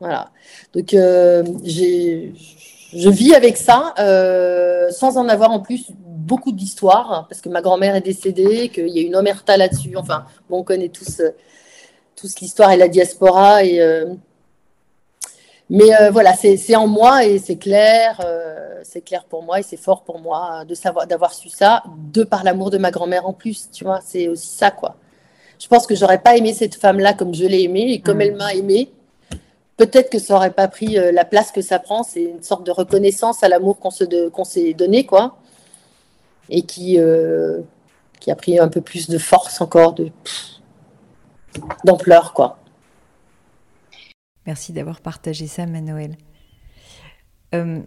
Voilà. 0.00 0.30
Donc, 0.72 0.96
j'ai 1.64 2.32
je 2.94 3.10
vis 3.10 3.34
avec 3.34 3.56
ça 3.56 3.94
euh, 3.98 4.90
sans 4.90 5.18
en 5.18 5.28
avoir 5.28 5.50
en 5.50 5.60
plus 5.60 5.86
beaucoup 6.00 6.52
d'histoires, 6.52 7.26
parce 7.28 7.40
que 7.40 7.48
ma 7.48 7.60
grand-mère 7.60 7.94
est 7.94 8.02
décédée, 8.02 8.68
qu'il 8.68 8.88
y 8.88 8.98
a 8.98 9.02
une 9.02 9.16
omerta 9.16 9.56
là-dessus. 9.56 9.96
Enfin, 9.96 10.24
bon, 10.48 10.58
on 10.58 10.62
connaît 10.62 10.88
tous, 10.88 11.20
euh, 11.20 11.30
tous 12.18 12.40
l'histoire 12.40 12.70
et 12.70 12.76
la 12.76 12.88
diaspora. 12.88 13.64
Et, 13.64 13.80
euh, 13.80 14.06
mais 15.70 15.90
voilà, 16.10 16.32
c'est 16.34 16.76
en 16.76 16.86
moi 16.86 17.26
et 17.26 17.38
c'est 17.38 17.56
clair, 17.56 18.20
c'est 18.82 19.02
clair 19.02 19.24
pour 19.24 19.42
moi 19.42 19.60
et 19.60 19.62
c'est 19.62 19.76
fort 19.76 20.02
pour 20.02 20.18
moi 20.18 20.64
de 20.64 20.74
savoir 20.74 21.06
d'avoir 21.06 21.34
su 21.34 21.50
ça, 21.50 21.82
de 22.10 22.24
par 22.24 22.42
l'amour 22.42 22.70
de 22.70 22.78
ma 22.78 22.90
grand-mère 22.90 23.26
en 23.26 23.34
plus. 23.34 23.68
Tu 23.70 23.84
vois, 23.84 24.00
c'est 24.02 24.28
aussi 24.28 24.48
ça, 24.48 24.70
quoi. 24.70 24.96
Je 25.58 25.68
pense 25.68 25.86
que 25.86 25.94
j'aurais 25.94 26.22
pas 26.22 26.36
aimé 26.38 26.54
cette 26.54 26.76
femme-là 26.76 27.12
comme 27.12 27.34
je 27.34 27.44
l'ai 27.44 27.64
aimée 27.64 27.92
et 27.92 28.00
comme 28.00 28.16
mmh. 28.18 28.22
elle 28.22 28.36
m'a 28.36 28.54
aimée 28.54 28.90
peut-être 29.78 30.10
que 30.10 30.18
ça 30.18 30.34
n'aurait 30.34 30.50
pas 30.50 30.68
pris 30.68 30.98
euh, 30.98 31.10
la 31.10 31.24
place 31.24 31.50
que 31.50 31.62
ça 31.62 31.78
prend. 31.78 32.02
C'est 32.02 32.24
une 32.24 32.42
sorte 32.42 32.66
de 32.66 32.70
reconnaissance 32.70 33.42
à 33.42 33.48
l'amour 33.48 33.78
qu'on 33.78 34.44
s'est 34.44 34.74
donné, 34.74 35.06
quoi. 35.06 35.38
Et 36.50 36.62
qui, 36.62 36.98
euh, 36.98 37.60
qui 38.20 38.30
a 38.30 38.36
pris 38.36 38.58
un 38.58 38.68
peu 38.68 38.82
plus 38.82 39.08
de 39.08 39.16
force 39.16 39.62
encore, 39.62 39.94
de 39.94 40.10
d'ampleur, 41.84 42.32
quoi. 42.32 42.58
Merci 44.46 44.72
d'avoir 44.72 45.00
partagé 45.02 45.46
ça, 45.46 45.66
Manuel. 45.66 46.16
Euh, 47.54 47.80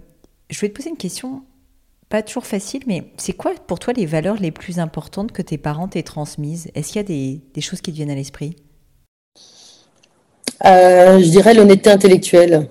je 0.49 0.59
voulais 0.59 0.69
te 0.69 0.75
poser 0.75 0.89
une 0.89 0.97
question, 0.97 1.43
pas 2.07 2.21
toujours 2.21 2.45
facile, 2.45 2.83
mais 2.85 3.11
c'est 3.17 3.33
quoi 3.33 3.53
pour 3.65 3.79
toi 3.79 3.93
les 3.93 4.05
valeurs 4.05 4.35
les 4.35 4.51
plus 4.51 4.79
importantes 4.79 5.31
que 5.31 5.41
tes 5.41 5.57
parents 5.57 5.87
t'aient 5.87 6.03
transmises? 6.03 6.69
Est-ce 6.75 6.89
qu'il 6.89 6.97
y 6.97 6.99
a 6.99 7.03
des, 7.03 7.41
des 7.53 7.61
choses 7.61 7.81
qui 7.81 7.91
te 7.91 7.95
viennent 7.95 8.11
à 8.11 8.15
l'esprit? 8.15 8.55
Euh, 10.65 11.19
je 11.19 11.29
dirais 11.29 11.53
l'honnêteté 11.55 11.89
intellectuelle. 11.89 12.67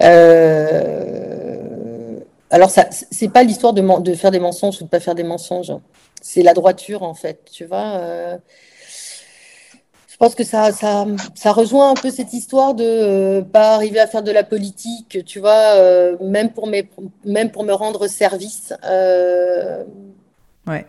Euh, 0.00 1.56
alors, 2.50 2.70
ça, 2.70 2.86
c'est 2.90 3.28
pas 3.28 3.42
l'histoire 3.42 3.74
de, 3.74 4.00
de, 4.00 4.14
faire 4.14 4.30
des 4.30 4.40
mensonges 4.40 4.80
ou 4.80 4.84
de 4.84 4.88
pas 4.88 5.00
faire 5.00 5.14
des 5.14 5.24
mensonges. 5.24 5.72
C'est 6.22 6.42
la 6.42 6.54
droiture, 6.54 7.02
en 7.02 7.12
fait. 7.12 7.40
Tu 7.52 7.66
vois. 7.66 8.38
Euh, 10.16 10.18
je 10.18 10.18
pense 10.18 10.34
que 10.34 10.44
ça, 10.44 10.72
ça, 10.72 11.06
ça, 11.34 11.52
rejoint 11.52 11.90
un 11.90 11.94
peu 11.94 12.10
cette 12.10 12.32
histoire 12.32 12.74
de 12.74 13.42
pas 13.52 13.74
arriver 13.74 14.00
à 14.00 14.06
faire 14.06 14.22
de 14.22 14.32
la 14.32 14.44
politique, 14.44 15.24
tu 15.26 15.40
vois, 15.40 15.76
même, 16.22 16.50
pour 16.52 16.66
mes, 16.66 16.88
même 17.24 17.50
pour 17.50 17.64
me 17.64 17.72
rendre 17.72 18.06
service. 18.06 18.72
Ouais, 20.66 20.86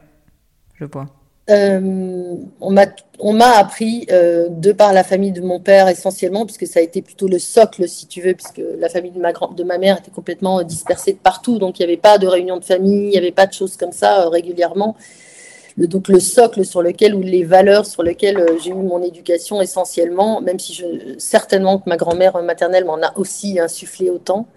je 0.76 0.86
vois. 0.86 1.08
Euh, 1.50 2.36
on 2.60 3.34
m'a 3.34 3.52
appris, 3.58 4.06
euh, 4.12 4.50
de 4.50 4.74
par 4.74 4.92
la 4.92 5.04
famille 5.04 5.32
de 5.32 5.42
mon 5.42 5.60
père 5.60 5.88
essentiellement, 5.88 6.46
puisque 6.46 6.68
ça 6.68 6.80
a 6.80 6.84
été 6.84 7.02
plutôt 7.02 7.28
le 7.28 7.40
socle, 7.40 7.88
si 7.88 8.06
tu 8.08 8.22
veux, 8.22 8.34
puisque 8.34 8.62
la 8.80 8.90
famille 8.90 9.12
de 9.12 9.20
ma, 9.20 9.32
de 9.32 9.64
ma 9.64 9.78
mère 9.78 10.00
était 10.00 10.12
complètement 10.12 10.62
dispersée 10.64 11.14
de 11.14 11.18
partout, 11.18 11.58
donc 11.58 11.80
il 11.80 11.84
n'y 11.84 11.92
avait 11.92 12.02
pas 12.02 12.18
de 12.18 12.28
réunion 12.28 12.58
de 12.58 12.66
famille, 12.66 13.06
il 13.06 13.12
n'y 13.12 13.18
avait 13.18 13.32
pas 13.32 13.48
de 13.48 13.54
choses 13.54 13.78
comme 13.78 13.94
ça 13.94 14.24
euh, 14.24 14.30
régulièrement. 14.30 14.98
Donc 15.78 16.08
le 16.08 16.20
socle 16.20 16.66
sur 16.66 16.82
lequel, 16.82 17.14
ou 17.14 17.22
les 17.22 17.44
valeurs 17.44 17.86
sur 17.86 18.02
lesquelles 18.02 18.44
j'ai 18.64 18.72
eu 18.72 18.74
mon 18.74 19.04
éducation 19.04 19.62
essentiellement, 19.62 20.42
même 20.42 20.60
si 20.60 20.84
certainement 21.20 21.78
que 21.78 21.88
ma 21.88 21.98
grand-mère 21.98 22.42
maternelle 22.42 22.86
m'en 22.86 22.96
a 22.96 23.16
aussi 23.16 23.60
insufflé 23.60 24.10
autant, 24.10 24.48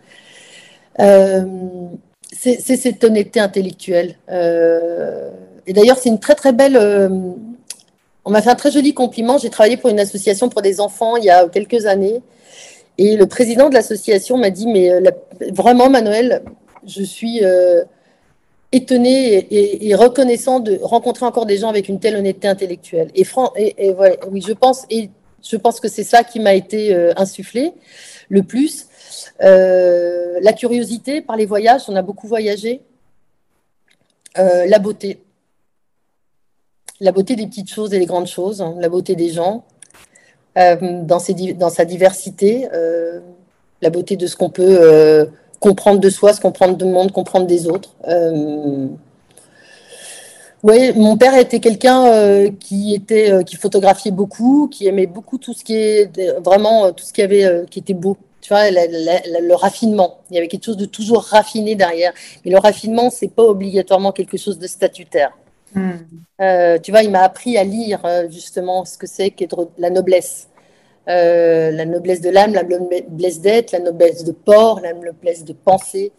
c'est 0.97 2.77
cette 2.77 3.05
honnêteté 3.05 3.39
intellectuelle. 3.39 4.17
Et 5.67 5.73
d'ailleurs, 5.73 5.99
c'est 5.99 6.09
une 6.09 6.19
très 6.19 6.35
très 6.35 6.53
belle. 6.53 6.77
Euh, 6.77 7.09
on 8.25 8.31
m'a 8.31 8.43
fait 8.43 8.51
un 8.51 8.57
très 8.57 8.73
joli 8.73 8.93
compliment. 8.93 9.39
J'ai 9.39 9.51
travaillé 9.51 9.77
pour 9.77 9.91
une 9.91 10.01
association 10.01 10.49
pour 10.49 10.63
des 10.63 10.81
enfants 10.81 11.17
il 11.17 11.25
y 11.25 11.31
a 11.31 11.49
quelques 11.49 11.87
années. 11.87 12.23
Et 12.99 13.17
le 13.17 13.27
président 13.27 13.69
de 13.69 13.75
l'association 13.75 14.37
m'a 14.37 14.51
dit 14.51 14.67
Mais 14.67 14.91
euh, 14.91 15.01
vraiment, 15.53 15.89
Manuel, 15.89 16.43
je 16.85 17.05
suis 17.05 17.45
euh, 17.45 17.85
étonné 18.73 19.47
et, 19.89 19.95
reconnaissant 19.95 20.61
de 20.61 20.79
rencontrer 20.83 21.27
encore 21.27 21.47
des 21.47 21.59
gens 21.59 21.69
avec 21.69 21.89
une 21.89 21.99
telle 21.99 22.17
honnêteté 22.17 22.49
intellectuelle. 22.49 23.11
Et, 23.15 23.25
et, 23.57 23.95
oui, 24.31 24.45
je 24.47 24.53
pense, 24.53 24.87
je 24.91 25.57
pense 25.57 25.81
que 25.81 25.89
c'est 25.89 26.05
ça 26.05 26.23
qui 26.23 26.39
m'a 26.39 26.55
été 26.55 26.95
insufflé 27.17 27.73
le 28.29 28.43
plus. 28.43 28.87
la 29.41 30.53
curiosité 30.53 31.21
par 31.21 31.37
les 31.37 31.47
voyages, 31.47 31.83
on 31.89 31.97
a 31.97 32.03
beaucoup 32.03 32.29
voyagé. 32.29 32.83
la 34.37 34.79
beauté 34.79 35.19
la 37.01 37.13
beauté 37.13 37.35
des 37.35 37.47
petites 37.47 37.73
choses 37.73 37.93
et 37.95 37.99
des 37.99 38.07
grandes 38.07 38.27
choses, 38.27 38.61
hein, 38.61 38.75
la 38.79 38.89
beauté 38.89 39.17
des 39.17 39.31
gens, 39.31 39.65
euh, 40.59 41.03
dans, 41.03 41.19
sa 41.19 41.85
diversité, 41.85 42.69
euh, 42.73 43.21
la 43.81 43.91
beauté 43.91 44.17
de 44.17 44.27
ce 44.27 44.37
qu'on 44.37 44.51
peut 44.51 44.79
euh, 44.81 45.27
comprendre 45.61 46.01
de 46.01 46.11
soi, 46.11 46.33
qu'on 46.33 46.49
comprendre 46.49 46.77
du 46.77 46.85
monde, 46.85 47.13
comprendre 47.13 47.47
des 47.47 47.69
autres. 47.69 47.95
oui, 50.63 50.93
mon 50.97 51.17
père 51.17 51.35
était 51.37 51.61
quelqu'un 51.61 52.51
qui 52.59 52.95
était 52.95 53.45
qui 53.45 53.57
photographiait 53.57 54.11
beaucoup, 54.11 54.69
qui 54.69 54.87
aimait 54.87 55.07
beaucoup 55.07 55.39
tout 55.39 55.53
ce 55.55 55.63
qui 55.63 55.75
est 55.75 56.11
vraiment 56.45 56.93
tout 56.93 57.05
ce 57.05 57.13
qui 57.13 57.23
avait 57.23 57.65
qui 57.71 57.79
était 57.79 57.95
beau. 57.95 58.17
Tu 58.41 58.49
vois, 58.55 58.71
le 58.71 59.55
raffinement. 59.55 60.19
Il 60.31 60.35
y 60.35 60.39
avait 60.39 60.49
quelque 60.49 60.65
chose 60.65 60.79
de 60.79 60.87
toujours 60.87 61.23
raffiné 61.23 61.75
derrière. 61.75 62.13
Et 62.45 62.51
le 62.51 62.59
raffinement, 62.59 63.11
c'est 63.11 63.29
pas 63.29 63.43
obligatoirement 63.43 64.13
quelque 64.13 64.39
chose 64.39 64.59
de 64.59 64.67
statutaire. 64.67 65.33
Hmm. 65.75 65.93
Euh, 66.41 66.79
tu 66.79 66.91
vois, 66.91 67.03
il 67.03 67.11
m'a 67.11 67.21
appris 67.21 67.57
à 67.57 67.65
lire 67.65 68.01
euh, 68.05 68.29
justement 68.29 68.85
ce 68.85 68.99
que 68.99 69.07
c'est 69.07 69.31
qu'être 69.31 69.71
la 69.79 69.91
noblesse. 69.91 70.49
Euh, 71.09 71.71
la 71.71 71.85
noblesse 71.87 72.21
de 72.21 72.31
l'âme, 72.31 72.53
la 72.53 72.63
noblesse 72.63 73.41
d'être, 73.41 73.73
la 73.73 73.81
noblesse 73.81 74.23
de 74.25 74.33
port, 74.33 74.81
la 74.81 74.93
noblesse 74.93 75.45
de 75.45 75.53
penser. 75.53 76.13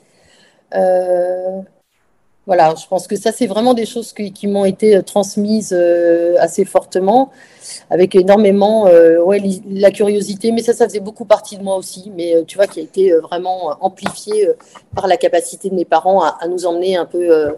voilà, 2.47 2.73
je 2.75 2.87
pense 2.87 3.07
que 3.07 3.15
ça, 3.15 3.31
c'est 3.31 3.47
vraiment 3.47 3.73
des 3.73 3.85
choses 3.85 4.11
qui, 4.13 4.47
m'ont 4.47 4.65
été 4.65 5.01
transmises 5.03 5.73
assez 6.39 6.65
fortement, 6.65 7.29
avec 7.89 8.15
énormément 8.15 8.85
ouais, 8.85 9.41
la 9.69 9.91
curiosité, 9.91 10.51
mais 10.51 10.63
ça, 10.63 10.73
ça 10.73 10.85
faisait 10.85 10.99
beaucoup 10.99 11.25
partie 11.25 11.57
de 11.57 11.63
moi 11.63 11.77
aussi, 11.77 12.11
mais 12.15 12.43
tu 12.47 12.57
vois, 12.57 12.67
qui 12.67 12.79
a 12.79 12.83
été 12.83 13.13
vraiment 13.13 13.77
amplifié 13.81 14.49
par 14.95 15.07
la 15.07 15.17
capacité 15.17 15.69
de 15.69 15.75
mes 15.75 15.85
parents 15.85 16.23
à, 16.23 16.47
nous 16.49 16.65
emmener 16.65 16.97
un 16.97 17.05
peu 17.05 17.53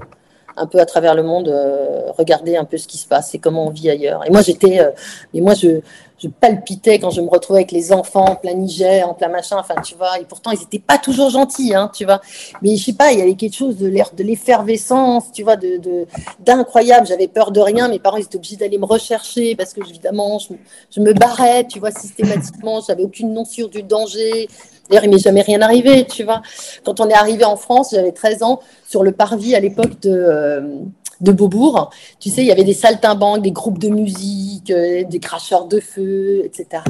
un 0.57 0.67
peu 0.67 0.80
à 0.80 0.86
travers 0.86 1.15
le 1.15 1.24
monde, 1.24 1.47
euh, 1.47 2.11
regarder 2.17 2.55
un 2.57 2.65
peu 2.65 2.78
ce 2.78 2.88
qui 2.88 2.97
se 2.97 3.07
passe 3.07 3.34
et 3.36 3.39
comment 3.39 3.67
on 3.67 3.69
vit 3.69 3.89
ailleurs. 3.89 4.26
Et 4.26 4.30
moi, 4.30 4.41
j'étais, 4.41 4.80
euh, 4.80 4.91
moi, 5.34 5.53
je, 5.53 5.82
je, 6.24 6.28
palpitais 6.28 6.99
quand 6.99 7.09
je 7.09 7.21
me 7.21 7.30
retrouvais 7.30 7.59
avec 7.59 7.71
les 7.71 7.91
enfants 7.91 8.26
en 8.26 8.36
plein 8.36 8.53
Niger, 8.53 9.07
en 9.07 9.13
plein 9.13 9.28
machin. 9.28 9.57
Enfin, 9.59 9.76
tu 9.82 9.95
vois. 9.95 10.19
Et 10.19 10.26
pourtant, 10.26 10.51
ils 10.51 10.59
n'étaient 10.59 10.80
pas 10.80 10.97
toujours 10.97 11.30
gentils, 11.30 11.74
hein, 11.76 11.91
tu 11.93 12.05
vois. 12.05 12.21
Mais 12.61 12.76
je 12.76 12.86
sais 12.86 12.93
pas, 12.93 13.11
il 13.11 13.19
y 13.19 13.21
avait 13.21 13.36
quelque 13.36 13.55
chose 13.55 13.78
de 13.78 13.88
l'air, 13.88 14.11
de 14.15 14.24
l'effervescence, 14.24 15.32
tu 15.34 15.43
vois, 15.43 15.55
de, 15.55 16.05
d'incroyable. 16.39 17.07
J'avais 17.07 17.28
peur 17.28 17.51
de 17.51 17.59
rien. 17.59 17.88
Mes 17.88 17.99
parents, 17.99 18.17
étaient 18.17 18.36
obligés 18.36 18.55
d'aller 18.55 18.78
me 18.78 18.86
rechercher 18.86 19.55
parce 19.55 19.74
que 19.74 19.82
évidemment, 19.82 20.39
je, 20.39 20.99
me 20.99 21.13
barrais, 21.13 21.65
tu 21.67 21.80
vois, 21.80 21.91
systématiquement. 21.91 22.82
J'avais 22.86 23.03
aucune 23.03 23.34
notion 23.34 23.67
du 23.67 23.84
danger. 23.84 24.47
D'ailleurs, 24.89 25.05
il 25.05 25.11
m'est 25.11 25.19
jamais 25.19 25.41
rien 25.41 25.61
arrivé, 25.61 26.05
tu 26.05 26.24
vois. 26.24 26.41
Quand 26.84 26.99
on 26.99 27.09
est 27.09 27.13
arrivé 27.13 27.45
en 27.45 27.55
France, 27.55 27.91
j'avais 27.91 28.11
13 28.11 28.43
ans, 28.43 28.59
sur 28.88 29.03
le 29.03 29.11
parvis 29.11 29.55
à 29.55 29.59
l'époque 29.59 29.99
de, 30.01 30.11
euh, 30.11 30.80
de 31.24 31.32
Beaubourg, 31.32 31.89
tu 32.19 32.30
sais, 32.30 32.41
il 32.41 32.47
y 32.47 32.51
avait 32.51 32.63
des 32.63 32.74
saltimbanques, 32.74 33.41
des 33.41 33.51
groupes 33.51 33.80
de 33.80 33.89
musique, 33.89 34.69
euh, 34.69 35.03
des 35.03 35.19
cracheurs 35.19 35.65
de 35.65 35.80
feu, 35.80 36.43
etc. 36.45 36.84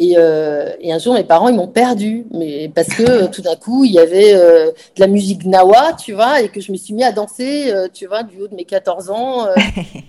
Euh, 0.00 0.72
et, 0.80 0.92
un 0.92 0.98
jour, 0.98 1.14
mes 1.14 1.22
parents, 1.22 1.48
ils 1.48 1.54
m'ont 1.54 1.68
perdu, 1.68 2.26
mais 2.32 2.70
parce 2.74 2.88
que 2.88 3.26
tout 3.28 3.42
d'un 3.42 3.54
coup, 3.54 3.84
il 3.84 3.92
y 3.92 3.98
avait 3.98 4.34
de 4.34 4.74
la 4.98 5.06
musique 5.06 5.44
nawa, 5.44 5.92
tu 5.92 6.12
vois, 6.12 6.40
et 6.42 6.48
que 6.48 6.60
je 6.60 6.72
me 6.72 6.76
suis 6.76 6.92
mis 6.92 7.04
à 7.04 7.12
danser, 7.12 7.72
tu 7.94 8.06
vois, 8.06 8.24
du 8.24 8.40
haut 8.40 8.48
de 8.48 8.54
mes 8.56 8.64
14 8.64 9.10
ans, 9.10 9.46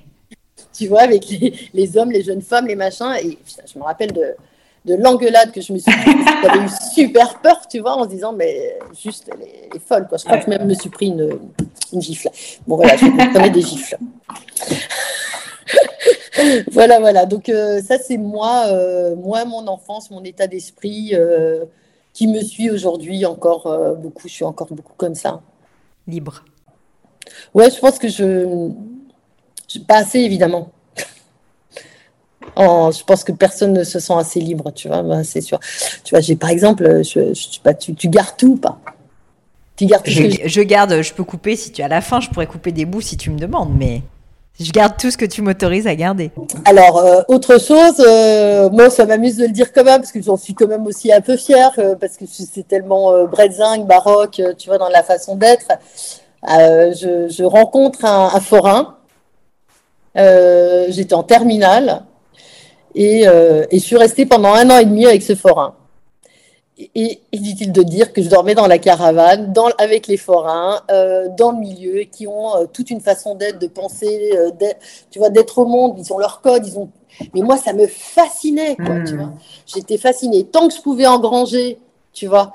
tu 0.73 0.87
vois, 0.87 1.01
avec 1.01 1.29
les, 1.29 1.53
les, 1.73 1.97
hommes, 1.97 2.11
les 2.11 2.23
jeunes 2.23 2.41
femmes, 2.41 2.65
les 2.65 2.75
machins. 2.75 3.13
Et 3.23 3.37
je 3.71 3.77
me 3.77 3.83
rappelle 3.83 4.11
de, 4.11 4.35
de 4.85 4.95
l'engueulade 4.95 5.51
que 5.51 5.61
je 5.61 5.71
me 5.71 5.77
suis 5.77 5.91
j'avais 6.43 6.65
eu 6.65 6.69
super 6.93 7.39
peur, 7.39 7.67
tu 7.67 7.79
vois, 7.79 7.95
en 7.95 8.03
se 8.03 8.09
disant, 8.09 8.33
mais 8.33 8.77
juste, 9.01 9.29
elle 9.31 9.41
est, 9.75 9.79
folle, 9.79 10.07
quoi. 10.07 10.17
Je 10.17 10.25
crois 10.25 10.37
que 10.37 10.49
même 10.49 10.61
je 10.61 10.67
me 10.67 10.73
suis 10.73 10.89
pris 10.89 11.07
une, 11.07 11.39
une 11.93 12.01
gifle. 12.01 12.29
Bon, 12.67 12.75
voilà, 12.75 12.97
je 12.97 13.05
prenais 13.31 13.49
des 13.49 13.61
gifles. 13.61 13.97
voilà, 16.71 16.99
voilà. 16.99 17.25
Donc, 17.25 17.49
euh, 17.49 17.81
ça, 17.81 17.97
c'est 17.97 18.17
moi, 18.17 18.65
euh, 18.67 19.15
moi, 19.15 19.45
mon 19.45 19.67
enfance, 19.67 20.11
mon 20.11 20.23
état 20.23 20.47
d'esprit 20.47 21.11
euh, 21.13 21.65
qui 22.13 22.27
me 22.27 22.41
suit 22.41 22.69
aujourd'hui 22.69 23.25
encore 23.25 23.97
beaucoup. 23.97 24.27
Je 24.27 24.33
suis 24.33 24.45
encore 24.45 24.67
beaucoup 24.73 24.93
comme 24.97 25.15
ça. 25.15 25.41
Libre. 26.07 26.43
Ouais, 27.53 27.71
je 27.71 27.79
pense 27.79 27.97
que 27.97 28.09
je. 28.09 28.69
Pas 29.87 29.97
assez, 29.97 30.19
évidemment. 30.19 30.69
Je 32.57 33.03
pense 33.03 33.23
que 33.23 33.31
personne 33.31 33.73
ne 33.73 33.83
se 33.83 33.99
sent 33.99 34.13
assez 34.17 34.39
libre, 34.39 34.71
tu 34.71 34.87
vois, 34.87 35.01
ben, 35.03 35.23
c'est 35.23 35.41
sûr. 35.41 35.59
Tu 36.03 36.11
vois, 36.11 36.21
j'ai 36.21 36.35
par 36.35 36.49
exemple, 36.49 37.03
je, 37.03 37.33
tu, 37.79 37.95
tu 37.95 38.07
gardes 38.09 38.37
tout 38.37 38.53
ou 38.53 38.57
pas? 38.57 38.79
Tu 39.75 39.85
gardes 39.85 40.03
je, 40.05 40.21
je 40.45 40.61
garde, 40.61 41.01
je 41.01 41.13
peux 41.13 41.23
couper 41.23 41.55
si 41.55 41.71
tu 41.71 41.81
à 41.81 41.87
la 41.87 42.01
fin, 42.01 42.19
je 42.19 42.29
pourrais 42.29 42.47
couper 42.47 42.71
des 42.71 42.85
bouts 42.85 43.01
si 43.01 43.17
tu 43.17 43.31
me 43.31 43.39
demandes, 43.39 43.73
mais 43.77 44.01
je 44.59 44.71
garde 44.71 44.97
tout 44.97 45.09
ce 45.09 45.17
que 45.17 45.25
tu 45.25 45.41
m'autorises 45.41 45.87
à 45.87 45.95
garder. 45.95 46.31
Alors, 46.65 46.97
euh, 46.97 47.21
autre 47.27 47.59
chose, 47.59 47.95
euh, 47.99 48.69
moi, 48.69 48.91
ça 48.91 49.05
m'amuse 49.05 49.37
de 49.37 49.45
le 49.45 49.51
dire 49.51 49.73
quand 49.73 49.83
même, 49.83 50.01
parce 50.01 50.11
que 50.11 50.21
j'en 50.21 50.37
suis 50.37 50.53
quand 50.53 50.67
même 50.67 50.85
aussi 50.85 51.11
un 51.11 51.21
peu 51.21 51.37
fière, 51.37 51.71
euh, 51.79 51.95
parce 51.95 52.17
que 52.17 52.25
c'est 52.27 52.67
tellement 52.67 53.25
bretzingue, 53.25 53.87
baroque, 53.87 54.41
tu 54.59 54.69
vois, 54.69 54.77
dans 54.77 54.89
la 54.89 55.01
façon 55.01 55.35
d'être. 55.35 55.67
Je, 56.47 57.27
je, 57.29 57.43
rencontre 57.43 58.05
un, 58.05 58.29
un 58.33 58.39
forain. 58.39 58.97
J'étais 60.15 61.15
en 61.15 61.23
terminale 61.23 62.03
et, 62.95 63.23
et 63.23 63.79
je 63.79 63.83
suis 63.83 63.97
restée 63.97 64.25
pendant 64.25 64.53
un 64.53 64.69
an 64.69 64.77
et 64.77 64.85
demi 64.85 65.05
avec 65.05 65.23
ce 65.23 65.35
forain 65.35 65.75
et 66.77 67.21
inutile 67.31 67.71
de 67.71 67.83
dire 67.83 68.13
que 68.13 68.21
je 68.21 68.29
dormais 68.29 68.55
dans 68.55 68.67
la 68.67 68.79
caravane, 68.79 69.53
dans, 69.53 69.67
avec 69.77 70.07
les 70.07 70.17
forains, 70.17 70.81
euh, 70.91 71.27
dans 71.37 71.51
le 71.51 71.59
milieu, 71.59 72.01
qui 72.03 72.25
ont 72.27 72.55
euh, 72.55 72.65
toute 72.71 72.89
une 72.89 73.01
façon 73.01 73.35
d'être, 73.35 73.59
de 73.59 73.67
penser, 73.67 74.31
euh, 74.35 74.49
tu 75.11 75.19
vois, 75.19 75.29
d'être 75.29 75.59
au 75.59 75.65
monde. 75.65 75.95
Ils 75.97 76.11
ont 76.11 76.17
leur 76.17 76.41
code, 76.41 76.65
ils 76.65 76.77
ont. 76.77 76.89
Mais 77.35 77.41
moi, 77.41 77.57
ça 77.57 77.73
me 77.73 77.85
fascinait, 77.85 78.75
hmm. 78.79 79.33
J'étais 79.67 79.97
fascinée. 79.97 80.45
Tant 80.45 80.67
que 80.67 80.73
je 80.73 80.81
pouvais 80.81 81.05
engranger, 81.05 81.77
tu 82.11 82.25
vois, 82.25 82.53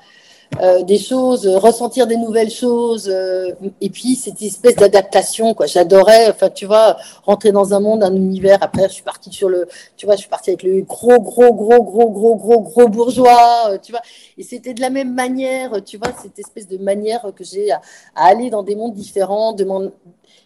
euh, 0.60 0.82
des 0.82 0.98
choses, 0.98 1.46
euh, 1.46 1.58
ressentir 1.58 2.06
des 2.06 2.16
nouvelles 2.16 2.50
choses, 2.50 3.08
euh, 3.08 3.52
et 3.80 3.90
puis 3.90 4.16
cette 4.16 4.40
espèce 4.42 4.74
d'adaptation, 4.74 5.54
quoi. 5.54 5.66
J'adorais, 5.66 6.30
enfin, 6.30 6.48
tu 6.48 6.66
vois, 6.66 6.96
rentrer 7.24 7.52
dans 7.52 7.74
un 7.74 7.80
monde, 7.80 8.02
un 8.02 8.14
univers. 8.14 8.58
Après, 8.62 8.88
je 8.88 8.94
suis 8.94 9.02
partie 9.02 9.30
sur 9.30 9.48
le, 9.50 9.68
tu 9.96 10.06
vois, 10.06 10.16
je 10.16 10.20
suis 10.20 10.28
partie 10.28 10.50
avec 10.50 10.62
le 10.62 10.80
gros, 10.80 11.20
gros, 11.20 11.52
gros, 11.52 11.82
gros, 11.84 12.10
gros, 12.10 12.34
gros, 12.34 12.60
gros 12.62 12.88
bourgeois, 12.88 13.78
tu 13.82 13.92
vois. 13.92 14.00
Et 14.36 14.42
c'était 14.42 14.74
de 14.74 14.80
la 14.80 14.90
même 14.90 15.14
manière, 15.14 15.84
tu 15.84 15.98
vois, 15.98 16.12
cette 16.20 16.38
espèce 16.38 16.66
de 16.66 16.78
manière 16.78 17.30
que 17.36 17.44
j'ai 17.44 17.70
à, 17.70 17.80
aller 18.16 18.50
dans 18.50 18.62
des 18.62 18.74
mondes 18.74 18.94
différents, 18.94 19.52
de 19.52 19.64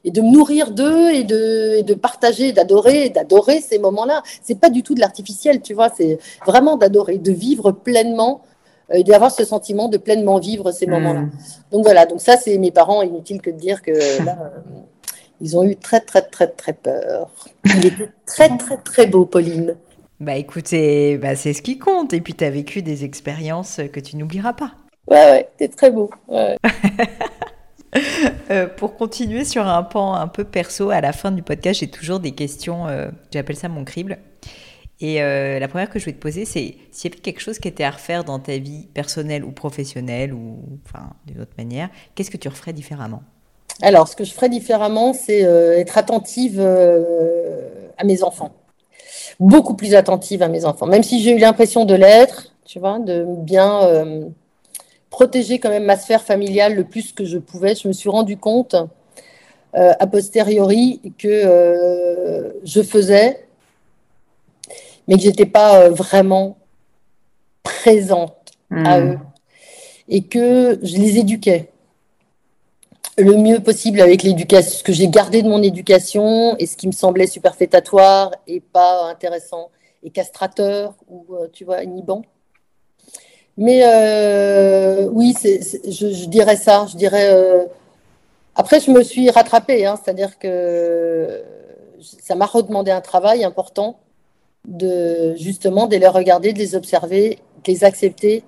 et 0.05 0.11
de 0.11 0.21
me 0.21 0.31
nourrir 0.33 0.73
d'eux 0.73 1.11
et 1.11 1.25
de, 1.25 1.83
de 1.83 1.95
partager, 1.95 2.53
d'adorer, 2.53 3.09
d'adorer 3.11 3.61
ces 3.61 3.79
moments-là. 3.79 4.23
C'est 4.43 4.59
pas 4.59 4.69
du 4.69 4.83
tout 4.83 4.95
de 4.95 5.01
l'artificiel, 5.01 5.63
tu 5.63 5.75
vois. 5.75 5.91
C'est 5.97 6.19
vraiment 6.45 6.77
d'adorer, 6.77 7.19
de 7.19 7.33
vivre 7.33 7.71
pleinement 7.71 8.43
euh, 8.93 8.99
et 8.99 9.05
d'avoir 9.05 9.31
ce 9.31 9.45
sentiment 9.45 9.89
de 9.89 9.97
pleinement 9.97 10.39
vivre 10.39 10.73
ces 10.73 10.87
hmm. 10.87 10.91
moments-là. 10.91 11.25
Donc 11.71 11.85
voilà, 11.85 12.07
donc 12.07 12.21
ça, 12.21 12.37
c'est 12.37 12.59
mes 12.59 12.71
parents, 12.71 13.03
inutile 13.03 13.41
que 13.41 13.51
de 13.51 13.57
dire 13.57 13.83
que 13.83 13.91
là, 14.25 14.39
euh, 14.57 14.71
ils 15.41 15.57
ont 15.57 15.65
eu 15.65 15.77
très, 15.77 16.01
très, 16.01 16.23
très, 16.23 16.49
très 16.49 16.73
peur. 16.73 17.31
Il 17.65 17.87
était 17.87 18.11
très, 18.27 18.57
très, 18.57 18.77
très 18.79 19.07
beau, 19.07 19.25
Pauline. 19.25 19.77
Bah 20.21 20.37
écoutez, 20.37 21.19
bah, 21.19 21.35
c'est 21.35 21.53
ce 21.53 21.63
qui 21.63 21.79
compte. 21.79 22.13
Et 22.13 22.21
puis, 22.21 22.35
tu 22.35 22.45
as 22.45 22.51
vécu 22.51 22.83
des 22.83 23.05
expériences 23.05 23.81
que 23.93 23.99
tu 23.99 24.17
n'oublieras 24.17 24.53
pas. 24.53 24.73
Ouais, 25.09 25.17
ouais, 25.17 25.49
c'est 25.59 25.75
très 25.75 25.91
beau. 25.91 26.11
Euh, 28.51 28.67
pour 28.69 28.97
continuer 28.97 29.45
sur 29.45 29.67
un 29.67 29.83
pan 29.83 30.15
un 30.15 30.27
peu 30.27 30.45
perso, 30.45 30.89
à 30.89 31.03
la 31.03 31.13
fin 31.13 31.31
du 31.31 31.43
podcast, 31.43 31.81
j'ai 31.81 31.91
toujours 31.91 32.21
des 32.21 32.33
questions, 32.33 32.87
j'appelle 33.31 33.57
ça 33.57 33.69
mon 33.69 33.85
crible. 33.85 34.17
Et 35.03 35.21
euh, 35.21 35.59
la 35.59 35.67
première 35.67 35.91
que 35.91 35.99
je 35.99 36.07
vais 36.07 36.13
te 36.13 36.21
poser, 36.21 36.45
c'est 36.45 36.77
s'il 36.93 37.11
y 37.11 37.13
avait 37.13 37.21
quelque 37.21 37.41
chose 37.41 37.59
qui 37.59 37.67
était 37.67 37.83
à 37.83 37.91
refaire 37.91 38.23
dans 38.23 38.39
ta 38.39 38.57
vie 38.57 38.87
personnelle 38.95 39.45
ou 39.45 39.51
professionnelle, 39.51 40.33
ou 40.33 40.61
enfin 40.87 41.11
d'une 41.27 41.41
autre 41.41 41.55
manière, 41.59 41.91
qu'est-ce 42.15 42.31
que 42.31 42.37
tu 42.37 42.49
referais 42.49 42.73
différemment? 42.73 43.25
Alors, 43.83 44.07
ce 44.07 44.15
que 44.15 44.23
je 44.23 44.33
ferais 44.33 44.49
différemment, 44.49 45.13
c'est 45.13 45.45
euh, 45.45 45.77
être 45.77 45.99
attentive 45.99 46.59
euh, 46.61 47.69
à 47.99 48.05
mes 48.05 48.23
enfants. 48.23 48.53
Beaucoup 49.41 49.75
plus 49.75 49.97
attentive 49.97 50.41
à 50.41 50.49
mes 50.49 50.65
enfants. 50.65 50.87
Même 50.87 51.03
si 51.03 51.21
j'ai 51.21 51.33
eu 51.33 51.39
l'impression 51.39 51.85
de 51.85 51.95
l'être, 51.95 52.53
tu 52.65 52.79
vois, 52.79 53.01
de 53.01 53.27
bien 53.27 53.81
protéger 55.11 55.59
quand 55.59 55.69
même 55.69 55.85
ma 55.85 55.97
sphère 55.97 56.23
familiale 56.23 56.77
le 56.77 56.85
plus 56.85 57.13
que 57.13 57.25
je 57.25 57.39
pouvais, 57.39 57.75
je 57.75 57.89
me 57.89 57.93
suis 57.93 58.09
rendu 58.09 58.37
compte 58.37 58.77
a 59.73 60.07
posteriori 60.07 61.01
que 61.19 62.53
je 62.63 62.83
faisais 62.83 63.42
mais 65.13 65.19
que 65.19 65.25
j'étais 65.25 65.47
pas 65.47 65.79
euh, 65.79 65.91
vraiment 65.91 66.57
présente 67.63 68.53
à 68.71 68.99
hmm. 68.99 69.13
eux 69.13 69.19
et 70.09 70.23
que 70.23 70.79
je 70.83 70.97
les 70.97 71.19
éduquais 71.19 71.69
le 73.19 73.37
mieux 73.37 73.61
possible 73.61 74.01
avec 74.01 74.23
l'éducation, 74.23 74.79
ce 74.79 74.83
que 74.83 74.95
j'ai 74.95 75.09
gardé 75.09 75.43
de 75.43 75.49
mon 75.49 75.63
éducation 75.63 76.57
et 76.57 76.65
ce 76.65 76.79
qui 76.79 76.87
me 76.87 76.93
semblait 76.93 77.27
superfétatoire 77.27 78.33
et 78.47 78.61
pas 78.61 79.05
intéressant 79.11 79.71
et 80.03 80.09
castrateur 80.09 80.95
ou 81.09 81.27
euh, 81.35 81.49
tu 81.53 81.65
vois 81.65 81.83
inhibant. 81.83 82.23
Mais 83.59 83.83
euh, 83.85 85.11
oui, 85.13 85.35
je, 85.43 86.25
dirais 86.25 86.57
ça. 86.57 86.87
Je 86.91 86.97
dirais. 86.97 87.69
Après, 88.55 88.81
je 88.81 88.91
me 88.91 89.03
suis 89.03 89.29
rattrapée, 89.29 89.85
hein, 89.85 90.01
c'est-à-dire 90.03 90.39
que 90.39 91.43
ça 92.01 92.35
m'a 92.35 92.47
redemandé 92.47 92.91
un 92.91 93.03
travail 93.03 93.45
important 93.45 93.99
de 94.67 95.35
justement 95.37 95.87
de 95.87 95.97
les 95.97 96.09
regarder, 96.09 96.53
de 96.53 96.59
les 96.59 96.75
observer, 96.75 97.39
de 97.65 97.73
les 97.73 97.85
accepter 97.85 98.45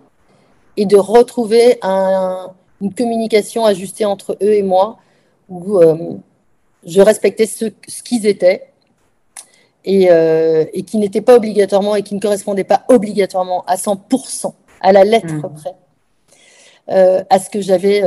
et 0.77 0.87
de 0.87 0.97
retrouver 0.97 1.79
une 2.81 2.95
communication 2.95 3.65
ajustée 3.65 4.05
entre 4.05 4.37
eux 4.43 4.53
et 4.55 4.63
moi 4.63 4.99
où 5.49 5.79
euh, 5.79 6.15
je 6.87 7.01
respectais 7.01 7.47
ce, 7.47 7.67
qu'ils 8.05 8.27
étaient 8.27 8.69
euh, 9.87 10.65
et, 10.73 10.83
qui 10.83 10.99
n'étaient 10.99 11.21
pas 11.21 11.37
obligatoirement 11.37 11.97
et 11.97 12.03
qui 12.03 12.15
ne 12.15 12.21
correspondaient 12.21 12.65
pas 12.65 12.85
obligatoirement 12.89 13.65
à 13.67 13.77
100% 13.77 14.53
à 14.81 14.93
la 14.93 15.05
lettre 15.05 15.35
mmh. 15.35 15.55
près 15.55 15.75
euh, 16.91 17.25
à 17.31 17.39
ce 17.39 17.51
que 17.51 17.61
j'avais 17.61 18.03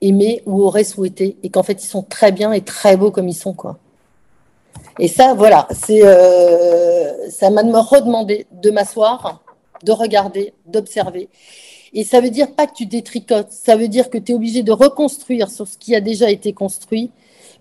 aimé 0.00 0.42
ou 0.46 0.62
aurais 0.62 0.84
souhaité 0.84 1.36
et 1.42 1.50
qu'en 1.50 1.62
fait 1.62 1.82
ils 1.82 1.88
sont 1.88 2.02
très 2.02 2.32
bien 2.32 2.52
et 2.52 2.62
très 2.62 2.96
beaux 2.96 3.10
comme 3.10 3.28
ils 3.28 3.34
sont 3.34 3.52
quoi. 3.52 3.78
Et 5.00 5.08
ça, 5.08 5.32
voilà, 5.32 5.66
euh, 5.88 7.12
ça 7.30 7.48
m'a 7.48 7.62
redemandé 7.80 8.46
de 8.52 8.70
m'asseoir, 8.70 9.42
de 9.82 9.92
regarder, 9.92 10.52
d'observer. 10.66 11.30
Et 11.94 12.04
ça 12.04 12.20
veut 12.20 12.28
dire 12.28 12.54
pas 12.54 12.66
que 12.66 12.74
tu 12.74 12.84
détricotes, 12.84 13.50
ça 13.50 13.76
veut 13.76 13.88
dire 13.88 14.10
que 14.10 14.18
tu 14.18 14.32
es 14.32 14.34
obligé 14.34 14.62
de 14.62 14.72
reconstruire 14.72 15.50
sur 15.50 15.66
ce 15.66 15.78
qui 15.78 15.96
a 15.96 16.02
déjà 16.02 16.30
été 16.30 16.52
construit, 16.52 17.10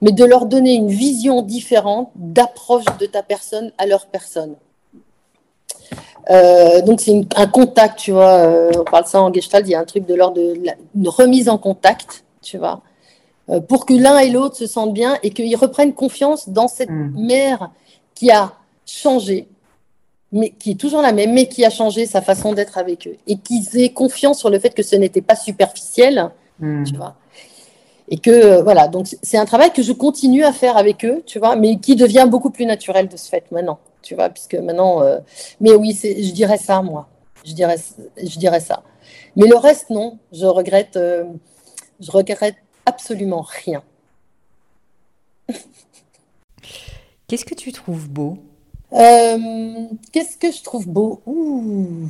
mais 0.02 0.12
de 0.12 0.26
leur 0.26 0.48
donner 0.48 0.74
une 0.74 0.90
vision 0.90 1.42
différente 1.42 2.12
d'approche 2.16 2.84
de 3.00 3.06
ta 3.06 3.24
personne 3.24 3.72
à 3.78 3.86
leur 3.86 4.08
personne. 4.08 4.56
Euh, 6.30 6.82
donc 6.82 7.00
c'est 7.00 7.22
un 7.38 7.48
contact, 7.48 8.00
tu 8.00 8.12
vois, 8.12 8.34
euh, 8.34 8.72
on 8.78 8.84
parle 8.84 9.06
ça 9.06 9.22
en 9.22 9.34
Gestalt, 9.34 9.66
il 9.66 9.72
y 9.72 9.76
a 9.76 9.80
un 9.80 9.86
truc 9.86 10.06
de 10.06 10.14
l'ordre 10.14 10.36
de 10.36 10.54
une 10.94 11.08
remise 11.08 11.48
en 11.48 11.58
contact, 11.58 12.26
tu 12.42 12.58
vois, 12.58 12.82
pour 13.68 13.86
que 13.86 13.94
l'un 13.94 14.20
et 14.20 14.30
l'autre 14.30 14.56
se 14.56 14.68
sentent 14.68 14.94
bien 14.94 15.18
et 15.24 15.32
qu'ils 15.32 15.56
reprennent 15.56 15.94
confiance 15.94 16.50
dans 16.50 16.68
cette 16.68 16.90
mm. 16.90 17.14
mère 17.16 17.72
qui 18.14 18.30
a 18.32 18.54
changé, 18.86 19.48
mais 20.32 20.52
qui 20.52 20.72
est 20.72 20.80
toujours 20.80 21.02
la 21.02 21.12
même, 21.12 21.34
mais 21.34 21.48
qui 21.48 21.66
a 21.66 21.70
changé 21.70 22.06
sa 22.06 22.22
façon 22.22 22.54
d'être 22.54 22.78
avec 22.78 23.08
eux 23.08 23.16
et 23.28 23.38
qu'ils 23.38 23.80
aient 23.80 23.90
confiance 23.90 24.40
sur 24.40 24.50
le 24.50 24.60
fait 24.60 24.72
que 24.72 24.84
ce 24.84 24.96
n'était 24.96 25.22
pas 25.22 25.36
superficiel, 25.36 26.30
mm. 26.60 26.84
tu 26.84 26.96
vois. 26.96 27.16
Et 28.12 28.18
que 28.18 28.30
euh, 28.30 28.64
voilà, 28.64 28.88
donc 28.88 29.08
c'est 29.22 29.38
un 29.38 29.46
travail 29.46 29.72
que 29.72 29.84
je 29.84 29.94
continue 29.94 30.44
à 30.44 30.52
faire 30.52 30.78
avec 30.78 31.06
eux, 31.06 31.24
tu 31.26 31.40
vois, 31.40 31.56
mais 31.56 31.78
qui 31.78 31.96
devient 31.96 32.28
beaucoup 32.30 32.50
plus 32.50 32.66
naturel 32.66 33.08
de 33.08 33.18
ce 33.18 33.30
fait 33.30 33.46
maintenant, 33.52 33.80
tu 34.02 34.16
vois, 34.16 34.30
puisque 34.30 34.56
maintenant, 34.56 35.02
euh, 35.02 35.20
mais 35.62 35.74
oui, 35.74 35.98
je 36.02 36.32
dirais 36.32 36.58
ça 36.58 36.82
moi, 36.82 37.08
je 37.46 37.54
dirais, 37.54 37.78
je 38.18 38.38
dirais 38.38 38.60
ça. 38.60 38.84
Mais 39.36 39.48
le 39.48 39.56
reste 39.56 39.90
non, 39.92 40.18
je 40.32 40.46
regrette, 40.46 41.00
je 42.00 42.12
regrette 42.12 42.56
absolument 42.86 43.42
rien. 43.42 43.84
Qu'est-ce 47.28 47.46
que 47.46 47.56
tu 47.56 47.72
trouves 47.72 48.10
beau? 48.10 48.38
Euh, 48.94 49.38
Qu'est-ce 50.12 50.38
que 50.38 50.52
je 50.52 50.64
trouve 50.64 50.88
beau? 50.88 51.22
Ouh. 51.28 52.10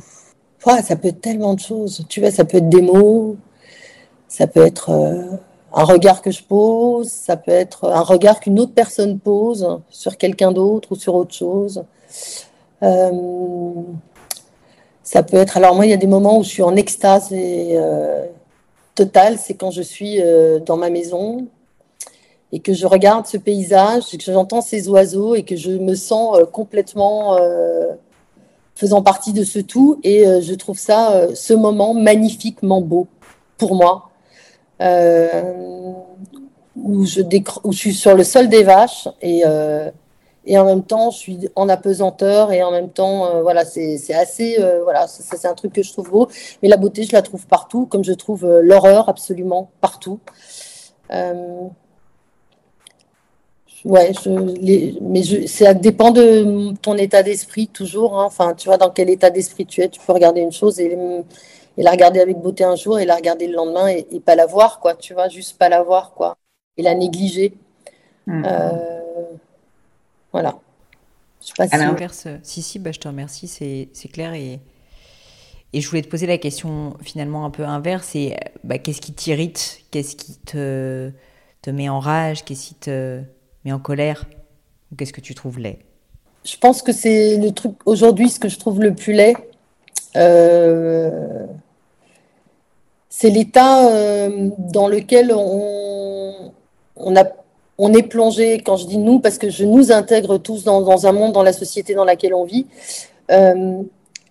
ça 0.64 0.96
peut 0.96 1.08
être 1.08 1.20
tellement 1.20 1.54
de 1.54 1.60
choses. 1.60 2.06
Tu 2.08 2.20
vois, 2.20 2.30
ça 2.30 2.44
peut 2.44 2.58
être 2.58 2.68
des 2.68 2.82
mots, 2.82 3.36
ça 4.28 4.46
peut 4.46 4.64
être 4.64 4.90
euh, 4.90 5.36
un 5.74 5.84
regard 5.84 6.22
que 6.22 6.30
je 6.30 6.42
pose, 6.42 7.08
ça 7.08 7.36
peut 7.36 7.50
être 7.50 7.90
un 7.90 8.00
regard 8.00 8.40
qu'une 8.40 8.58
autre 8.58 8.72
personne 8.72 9.18
pose 9.18 9.80
sur 9.90 10.16
quelqu'un 10.16 10.52
d'autre 10.52 10.92
ou 10.92 10.96
sur 10.96 11.14
autre 11.14 11.34
chose. 11.34 11.84
Euh, 12.82 13.82
ça 15.02 15.22
peut 15.22 15.36
être. 15.36 15.56
Alors 15.58 15.74
moi, 15.74 15.84
il 15.86 15.90
y 15.90 15.94
a 15.94 15.98
des 15.98 16.06
moments 16.06 16.38
où 16.38 16.42
je 16.42 16.48
suis 16.48 16.62
en 16.62 16.76
extase 16.76 17.32
et 17.32 17.78
c'est 19.38 19.54
quand 19.54 19.70
je 19.70 19.82
suis 19.82 20.20
euh, 20.20 20.58
dans 20.58 20.76
ma 20.76 20.90
maison 20.90 21.46
et 22.52 22.60
que 22.60 22.72
je 22.72 22.86
regarde 22.86 23.26
ce 23.26 23.36
paysage, 23.36 24.04
que 24.10 24.32
j'entends 24.32 24.60
ces 24.60 24.88
oiseaux 24.88 25.34
et 25.34 25.44
que 25.44 25.56
je 25.56 25.70
me 25.70 25.94
sens 25.94 26.38
euh, 26.38 26.44
complètement 26.44 27.36
euh, 27.36 27.86
faisant 28.74 29.02
partie 29.02 29.32
de 29.32 29.44
ce 29.44 29.58
tout. 29.58 30.00
Et 30.02 30.24
je 30.40 30.54
trouve 30.54 30.78
ça, 30.78 31.34
ce 31.34 31.52
moment 31.52 31.94
magnifiquement 31.94 32.80
beau 32.80 33.06
pour 33.58 33.74
moi. 33.74 34.10
Où 36.76 37.04
je, 37.04 37.20
où, 37.64 37.72
je 37.72 37.76
suis 37.76 37.94
sur 37.94 38.14
le 38.14 38.24
sol 38.24 38.48
des 38.48 38.62
vaches 38.62 39.06
et, 39.20 39.44
et 40.46 40.58
en 40.58 40.64
même 40.64 40.82
temps, 40.84 41.10
je 41.10 41.18
suis 41.18 41.48
en 41.54 41.68
apesanteur 41.68 42.52
et 42.52 42.62
en 42.62 42.70
même 42.70 42.90
temps, 42.90 43.26
euh, 43.26 43.42
voilà, 43.42 43.64
c'est 43.64 44.14
assez, 44.14 44.58
euh, 44.58 44.82
voilà, 44.82 45.06
c'est 45.06 45.46
un 45.46 45.54
truc 45.54 45.72
que 45.74 45.82
je 45.82 45.92
trouve 45.92 46.10
beau. 46.10 46.28
Mais 46.62 46.68
la 46.68 46.78
beauté, 46.78 47.02
je 47.04 47.12
la 47.12 47.22
trouve 47.22 47.46
partout, 47.46 47.86
comme 47.86 48.04
je 48.04 48.12
trouve 48.12 48.44
euh, 48.44 48.62
l'horreur 48.62 49.08
absolument 49.08 49.70
partout. 49.80 50.18
ouais, 53.84 54.12
je, 54.24 54.30
mais 55.02 55.22
je, 55.22 55.46
ça 55.46 55.74
dépend 55.74 56.10
de 56.10 56.74
ton 56.80 56.96
état 56.96 57.22
d'esprit 57.22 57.68
toujours. 57.68 58.18
Hein. 58.18 58.24
Enfin, 58.24 58.54
tu 58.54 58.68
vois, 58.68 58.78
dans 58.78 58.90
quel 58.90 59.10
état 59.10 59.28
d'esprit 59.30 59.66
tu 59.66 59.82
es, 59.82 59.88
tu 59.90 60.00
peux 60.00 60.12
regarder 60.12 60.40
une 60.40 60.52
chose 60.52 60.80
et, 60.80 60.96
et, 61.76 61.82
la 61.82 61.90
regarder 61.90 62.20
avec 62.20 62.38
beauté 62.38 62.64
un 62.64 62.76
jour 62.76 62.98
et 62.98 63.04
la 63.04 63.16
regarder 63.16 63.46
le 63.46 63.54
lendemain 63.54 63.88
et, 63.88 64.06
et, 64.10 64.20
pas 64.20 64.36
la 64.36 64.46
voir, 64.46 64.80
quoi. 64.80 64.94
Tu 64.94 65.12
vois, 65.12 65.28
juste 65.28 65.58
pas 65.58 65.68
la 65.68 65.82
voir, 65.82 66.12
quoi, 66.14 66.36
et 66.78 66.82
la 66.82 66.94
négliger. 66.94 67.52
Mmh. 68.26 68.44
Voilà. 70.32 70.58
Je 71.40 71.46
sais 71.48 71.52
pas 71.56 71.68
si... 71.68 71.74
À 71.74 71.78
l'inverse, 71.78 72.28
si, 72.42 72.62
si, 72.62 72.78
bah, 72.78 72.92
je 72.92 73.00
te 73.00 73.08
remercie, 73.08 73.48
c'est 73.48 74.08
clair. 74.08 74.34
Et, 74.34 74.60
et 75.72 75.80
je 75.80 75.88
voulais 75.88 76.02
te 76.02 76.08
poser 76.08 76.26
la 76.26 76.38
question 76.38 76.96
finalement 77.02 77.44
un 77.44 77.50
peu 77.50 77.64
inverse. 77.64 78.14
Et 78.14 78.36
bah, 78.64 78.78
qu'est-ce 78.78 79.00
qui 79.00 79.12
t'irrite 79.12 79.80
Qu'est-ce 79.90 80.16
qui 80.16 80.36
te, 80.38 81.10
te 81.62 81.70
met 81.70 81.88
en 81.88 82.00
rage 82.00 82.44
Qu'est-ce 82.44 82.68
qui 82.68 82.74
te 82.74 83.22
met 83.64 83.72
en 83.72 83.78
colère 83.78 84.26
Ou 84.92 84.96
qu'est-ce 84.96 85.12
que 85.12 85.20
tu 85.20 85.34
trouves 85.34 85.58
laid? 85.58 85.78
Je 86.44 86.56
pense 86.56 86.82
que 86.82 86.92
c'est 86.92 87.36
le 87.36 87.52
truc 87.52 87.74
aujourd'hui, 87.84 88.30
ce 88.30 88.40
que 88.40 88.48
je 88.48 88.58
trouve 88.58 88.80
le 88.80 88.94
plus 88.94 89.12
laid. 89.12 89.36
Euh, 90.16 91.46
c'est 93.08 93.30
l'état 93.30 93.88
euh, 93.88 94.50
dans 94.58 94.88
lequel 94.88 95.32
on, 95.34 96.52
on 96.96 97.16
a 97.16 97.24
on 97.82 97.94
est 97.94 98.02
plongé, 98.02 98.58
quand 98.58 98.76
je 98.76 98.86
dis 98.86 98.98
nous, 98.98 99.20
parce 99.20 99.38
que 99.38 99.48
je 99.48 99.64
nous 99.64 99.90
intègre 99.90 100.36
tous 100.36 100.64
dans, 100.64 101.06
un 101.06 101.12
monde, 101.12 101.32
dans 101.32 101.42
la 101.42 101.54
société 101.54 101.94
dans 101.94 102.04
laquelle 102.04 102.34
on 102.34 102.44
vit, 102.44 102.66
euh, 103.30 103.82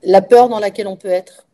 la 0.04 0.22
peur 0.22 0.50
dans 0.50 0.60
laquelle 0.60 0.88
on 0.88 0.96
peut 0.96 1.10
être. 1.10 1.48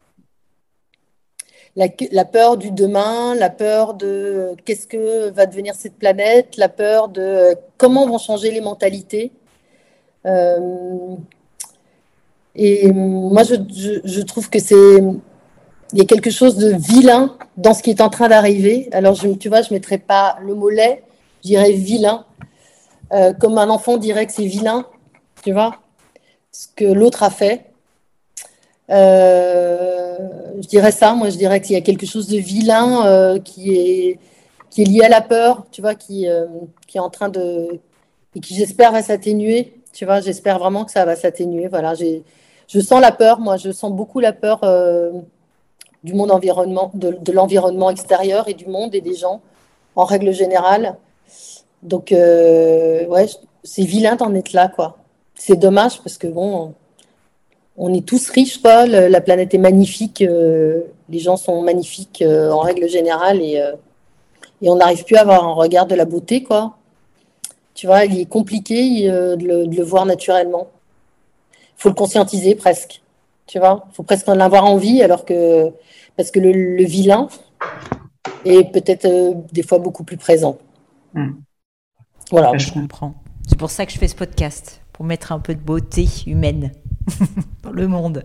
La, 1.77 2.25
peur 2.25 2.57
du 2.57 2.71
demain, 2.71 3.33
la 3.35 3.49
peur 3.49 3.93
de 3.93 4.55
qu'est-ce 4.65 4.87
que 4.87 5.29
va 5.29 5.45
devenir 5.45 5.73
cette 5.75 5.95
planète, 5.95 6.57
la 6.57 6.69
peur 6.69 7.07
de 7.07 7.55
comment 7.77 8.05
vont 8.07 8.17
changer 8.17 8.51
les 8.51 8.61
mentalités. 8.61 9.31
Euh, 10.25 11.15
et 12.55 12.91
moi, 12.91 13.43
je, 13.43 14.21
trouve 14.21 14.49
que 14.49 14.59
c'est 14.59 14.75
il 15.93 15.99
y 15.99 16.01
a 16.01 16.05
quelque 16.05 16.29
chose 16.29 16.57
de 16.57 16.75
vilain 16.75 17.37
dans 17.57 17.73
ce 17.73 17.83
qui 17.83 17.89
est 17.89 18.01
en 18.01 18.09
train 18.09 18.27
d'arriver. 18.27 18.89
Alors, 18.91 19.15
je, 19.15 19.29
tu 19.29 19.47
vois, 19.49 19.61
je 19.61 19.69
ne 19.69 19.75
mettrai 19.75 19.97
pas 19.97 20.37
le 20.41 20.55
mot 20.55 20.69
lait, 20.69 21.03
je 21.45 21.49
dirais 21.49 21.73
vilain, 21.73 22.25
euh, 23.13 23.31
comme 23.33 23.59
un 23.59 23.69
enfant 23.69 23.97
dirait 23.97 24.25
que 24.25 24.33
c'est 24.33 24.47
vilain, 24.47 24.83
tu 25.43 25.51
vois, 25.51 25.75
ce 26.51 26.67
que 26.75 26.85
l'autre 26.85 27.21
a 27.21 27.29
fait. 27.29 27.67
Euh, 28.89 30.17
je 30.59 30.67
dirais 30.67 30.91
ça, 30.91 31.13
moi 31.13 31.29
je 31.29 31.37
dirais 31.37 31.61
qu'il 31.61 31.73
y 31.73 31.77
a 31.77 31.81
quelque 31.81 32.07
chose 32.07 32.27
de 32.27 32.37
vilain 32.37 33.05
euh, 33.05 33.39
qui, 33.39 33.75
est, 33.75 34.19
qui 34.71 34.81
est 34.81 34.85
lié 34.85 35.01
à 35.03 35.09
la 35.09 35.21
peur, 35.21 35.67
tu 35.71 35.81
vois, 35.81 35.93
qui, 35.93 36.25
qui 36.87 36.97
est 36.97 37.01
en 37.01 37.11
train 37.11 37.29
de. 37.29 37.79
et 38.33 38.39
qui 38.39 38.55
j'espère 38.55 38.91
va 38.91 39.03
s'atténuer, 39.03 39.79
tu 39.93 40.05
vois, 40.05 40.21
j'espère 40.21 40.57
vraiment 40.57 40.83
que 40.83 40.91
ça 40.91 41.05
va 41.05 41.15
s'atténuer. 41.15 41.67
Voilà, 41.67 41.93
je 41.93 42.79
sens 42.79 42.99
la 42.99 43.11
peur, 43.11 43.39
moi 43.39 43.57
je 43.57 43.71
sens 43.71 43.91
beaucoup 43.91 44.19
la 44.19 44.33
peur 44.33 44.61
du 46.03 46.15
monde 46.15 46.31
environnement, 46.31 46.89
de, 46.95 47.11
de 47.11 47.31
l'environnement 47.31 47.91
extérieur 47.91 48.47
et 48.47 48.55
du 48.55 48.65
monde 48.65 48.95
et 48.95 49.01
des 49.01 49.13
gens 49.13 49.41
en 49.95 50.05
règle 50.05 50.31
générale. 50.31 50.97
Donc, 51.85 52.11
euh, 52.11 53.05
ouais, 53.05 53.27
c'est 53.63 53.83
vilain 53.83 54.15
d'en 54.15 54.33
être 54.33 54.53
là, 54.53 54.67
quoi. 54.67 54.97
C'est 55.35 55.55
dommage 55.55 56.01
parce 56.01 56.17
que, 56.17 56.27
bon, 56.27 56.73
on 57.77 57.93
est 57.93 58.05
tous 58.05 58.29
riches, 58.29 58.59
quoi. 58.61 58.87
la 58.87 59.21
planète 59.21 59.53
est 59.53 59.59
magnifique. 59.59 60.21
Euh, 60.21 60.81
les 61.09 61.19
gens 61.19 61.37
sont 61.37 61.61
magnifiques 61.61 62.23
euh, 62.23 62.49
en 62.51 62.59
règle 62.59 62.89
générale 62.89 63.39
et, 63.41 63.61
et 64.61 64.69
on 64.69 64.75
n'arrive 64.77 65.03
plus 65.03 65.15
à 65.15 65.21
avoir 65.21 65.43
un 65.43 65.53
regard 65.53 65.85
de 65.85 65.93
la 65.93 66.05
beauté, 66.05 66.43
quoi. 66.43 66.77
Tu 67.75 67.85
vois, 67.85 68.05
il 68.05 68.19
est 68.19 68.25
compliqué 68.25 69.07
de 69.07 69.75
le, 69.75 69.83
voir 69.83 70.05
naturellement. 70.05 70.69
Il 71.77 71.81
faut 71.81 71.89
le 71.89 71.95
conscientiser 71.95 72.55
presque. 72.55 73.01
Tu 73.47 73.59
vois, 73.59 73.85
il 73.91 73.95
faut 73.95 74.03
presque 74.03 74.27
en 74.29 74.39
avoir 74.39 74.65
envie 74.65 75.03
alors 75.03 75.25
que, 75.25 75.69
parce 76.15 76.31
que 76.31 76.39
le, 76.39 76.83
vilain 76.85 77.27
est 78.45 78.71
peut-être 78.71 79.07
des 79.51 79.61
fois 79.61 79.77
beaucoup 79.77 80.05
plus 80.05 80.17
présent. 80.17 80.57
Hmm. 81.13 81.33
Voilà. 82.31 82.57
Je 82.57 82.71
comprends. 82.71 83.13
C'est 83.47 83.57
pour 83.57 83.69
ça 83.69 83.85
que 83.85 83.91
je 83.91 83.97
fais 83.97 84.07
ce 84.07 84.15
podcast, 84.15 84.81
pour 84.93 85.05
mettre 85.05 85.31
un 85.31 85.39
peu 85.39 85.53
de 85.53 85.59
beauté 85.59 86.07
humaine 86.25 86.71
dans 87.63 87.71
le 87.71 87.87
monde. 87.87 88.23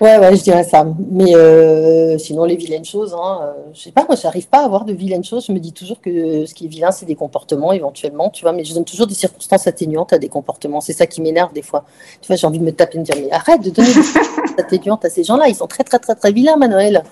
Ouais, 0.00 0.18
ouais, 0.18 0.36
je 0.36 0.42
dirais 0.42 0.64
ça. 0.64 0.84
Mais 1.10 1.34
euh, 1.34 2.18
sinon, 2.18 2.44
les 2.44 2.56
vilaines 2.56 2.84
choses, 2.84 3.14
hein, 3.14 3.40
euh, 3.42 3.52
je 3.72 3.80
sais 3.80 3.92
pas, 3.92 4.04
moi, 4.04 4.16
j'arrive 4.16 4.48
pas 4.48 4.58
à 4.58 4.64
avoir 4.64 4.84
de 4.84 4.92
vilaines 4.92 5.24
choses. 5.24 5.46
Je 5.46 5.52
me 5.52 5.58
dis 5.58 5.72
toujours 5.72 6.00
que 6.00 6.44
ce 6.46 6.52
qui 6.54 6.66
est 6.66 6.68
vilain, 6.68 6.90
c'est 6.90 7.06
des 7.06 7.14
comportements, 7.14 7.72
éventuellement, 7.72 8.28
tu 8.30 8.42
vois. 8.42 8.52
Mais 8.52 8.64
je 8.64 8.74
donne 8.74 8.84
toujours 8.84 9.06
des 9.06 9.14
circonstances 9.14 9.66
atténuantes 9.66 10.12
à 10.12 10.18
des 10.18 10.28
comportements. 10.28 10.80
C'est 10.80 10.92
ça 10.92 11.06
qui 11.06 11.22
m'énerve 11.22 11.52
des 11.52 11.62
fois. 11.62 11.84
Tu 12.20 12.26
vois, 12.26 12.36
j'ai 12.36 12.46
envie 12.46 12.58
de 12.58 12.64
me 12.64 12.72
taper 12.72 12.96
et 12.98 13.00
de 13.00 13.04
dire, 13.04 13.14
mais 13.18 13.30
arrête 13.30 13.62
de 13.62 13.70
donner 13.70 13.94
des 13.94 14.02
circonstances 14.02 14.58
atténuantes 14.58 15.04
à 15.04 15.10
ces 15.10 15.24
gens-là. 15.24 15.48
Ils 15.48 15.54
sont 15.54 15.68
très, 15.68 15.84
très, 15.84 15.98
très, 15.98 16.14
très 16.16 16.32
vilains, 16.32 16.56
Manuel. 16.56 17.04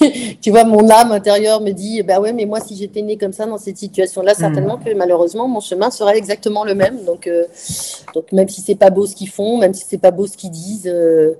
tu 0.40 0.50
vois, 0.50 0.64
mon 0.64 0.88
âme 0.90 1.12
intérieure 1.12 1.60
me 1.60 1.72
dit, 1.72 2.02
bah 2.02 2.20
ouais, 2.20 2.32
mais 2.32 2.46
moi, 2.46 2.60
si 2.60 2.76
j'étais 2.76 3.02
née 3.02 3.16
comme 3.16 3.32
ça 3.32 3.46
dans 3.46 3.58
cette 3.58 3.76
situation-là, 3.78 4.32
hmm. 4.32 4.40
certainement 4.40 4.78
que 4.78 4.92
malheureusement, 4.94 5.48
mon 5.48 5.60
chemin 5.60 5.90
serait 5.90 6.16
exactement 6.16 6.64
le 6.64 6.74
même. 6.74 7.04
Donc, 7.04 7.26
euh, 7.26 7.44
donc 8.14 8.32
même 8.32 8.48
si 8.48 8.60
c'est 8.60 8.74
pas 8.74 8.90
beau 8.90 9.06
ce 9.06 9.14
qu'ils 9.14 9.28
font, 9.28 9.58
même 9.58 9.74
si 9.74 9.84
c'est 9.88 9.98
pas 9.98 10.10
beau 10.10 10.26
ce 10.26 10.36
qu'ils 10.36 10.50
disent, 10.50 10.90
euh, 10.92 11.34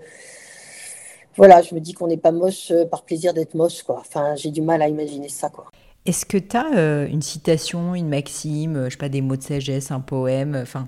voilà, 1.37 1.63
je 1.63 1.75
me 1.75 1.81
dis 1.81 1.93
qu'on 1.93 2.07
n'est 2.07 2.17
pas 2.17 2.33
moche 2.33 2.71
euh, 2.71 2.85
par 2.85 3.03
plaisir 3.03 3.35
d'être 3.35 3.55
moche, 3.55 3.83
quoi. 3.83 3.99
Enfin, 4.01 4.35
j'ai 4.37 4.51
du 4.51 4.63
mal 4.63 4.83
à 4.83 4.89
imaginer 4.89 5.29
ça, 5.29 5.49
quoi. 5.49 5.67
Est-ce 6.05 6.25
que 6.25 6.39
tu 6.39 6.57
as 6.57 7.09
une 7.09 7.23
citation, 7.23 7.97
une 7.97 8.09
maxime, 8.09 8.85
je 8.85 8.91
sais 8.91 8.97
pas, 8.97 9.09
des 9.09 9.23
mots 9.23 9.35
de 9.35 9.43
sagesse, 9.43 9.91
un 9.91 9.99
poème, 9.99 10.57
enfin, 10.63 10.87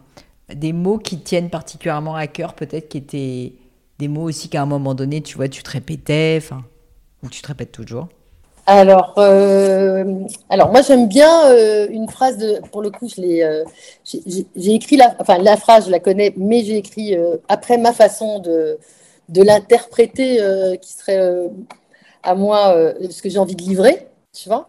des 0.54 0.72
mots 0.72 0.98
qui 0.98 1.18
tiennent 1.18 1.50
particulièrement 1.50 2.14
à 2.14 2.28
cœur, 2.28 2.54
peut-être 2.54 2.88
qui 2.88 2.98
étaient 2.98 3.54
des 3.98 4.06
mots 4.06 4.22
aussi 4.22 4.48
qu'à 4.48 4.62
un 4.62 4.66
moment 4.66 4.94
donné, 4.94 5.20
tu 5.20 5.36
vois, 5.36 5.48
tu 5.48 5.64
te 5.64 5.70
répétais, 5.72 6.38
enfin 6.40 6.62
ou 7.22 7.28
tu 7.28 7.42
te 7.42 7.48
répètes 7.48 7.72
toujours 7.72 8.08
alors, 8.70 9.14
euh, 9.16 10.04
alors 10.50 10.70
moi 10.70 10.82
j'aime 10.82 11.08
bien 11.08 11.46
euh, 11.46 11.88
une 11.90 12.06
phrase 12.06 12.36
de, 12.36 12.60
pour 12.70 12.82
le 12.82 12.90
coup, 12.90 13.08
je 13.08 13.18
l'ai, 13.18 13.42
euh, 13.42 13.64
j'ai 14.04 14.74
écrit 14.74 14.98
la, 14.98 15.16
enfin 15.20 15.38
la 15.38 15.56
phrase, 15.56 15.86
je 15.86 15.90
la 15.90 16.00
connais, 16.00 16.34
mais 16.36 16.62
j'ai 16.64 16.76
écrit 16.76 17.16
après 17.48 17.78
ma 17.78 17.94
façon 17.94 18.40
de, 18.40 18.78
de 19.30 19.42
l'interpréter, 19.42 20.38
qui 20.82 20.92
serait 20.92 21.48
à 22.22 22.34
moi 22.34 22.76
ce 23.10 23.22
que 23.22 23.30
j'ai 23.30 23.38
envie 23.38 23.56
de 23.56 23.62
livrer, 23.62 24.06
tu 24.38 24.50
vois. 24.50 24.68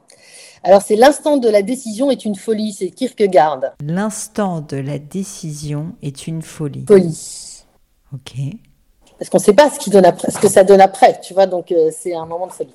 Alors 0.64 0.82
c'est 0.82 0.96
l'instant 0.96 1.36
de 1.36 1.50
la 1.50 1.62
décision 1.62 2.10
est 2.10 2.24
une 2.24 2.36
folie, 2.36 2.72
c'est 2.72 2.92
Kierkegaard. 2.92 3.74
L'instant 3.84 4.62
de 4.62 4.78
la 4.78 4.98
décision 4.98 5.98
est 6.02 6.26
une 6.26 6.42
folie. 6.42 6.86
Folie. 6.88 7.66
Ok 8.14 8.36
parce 9.20 9.30
qu'on 9.30 9.38
ne 9.38 9.44
sait 9.44 9.54
pas 9.54 9.70
ce, 9.70 9.78
qui 9.78 9.90
donne 9.90 10.06
après, 10.06 10.32
ce 10.32 10.40
que 10.40 10.48
ça 10.48 10.64
donne 10.64 10.80
après, 10.80 11.20
tu 11.22 11.34
vois, 11.34 11.46
donc 11.46 11.72
euh, 11.72 11.90
c'est 11.92 12.16
un 12.16 12.26
moment 12.26 12.48
de 12.48 12.54
folie. 12.54 12.74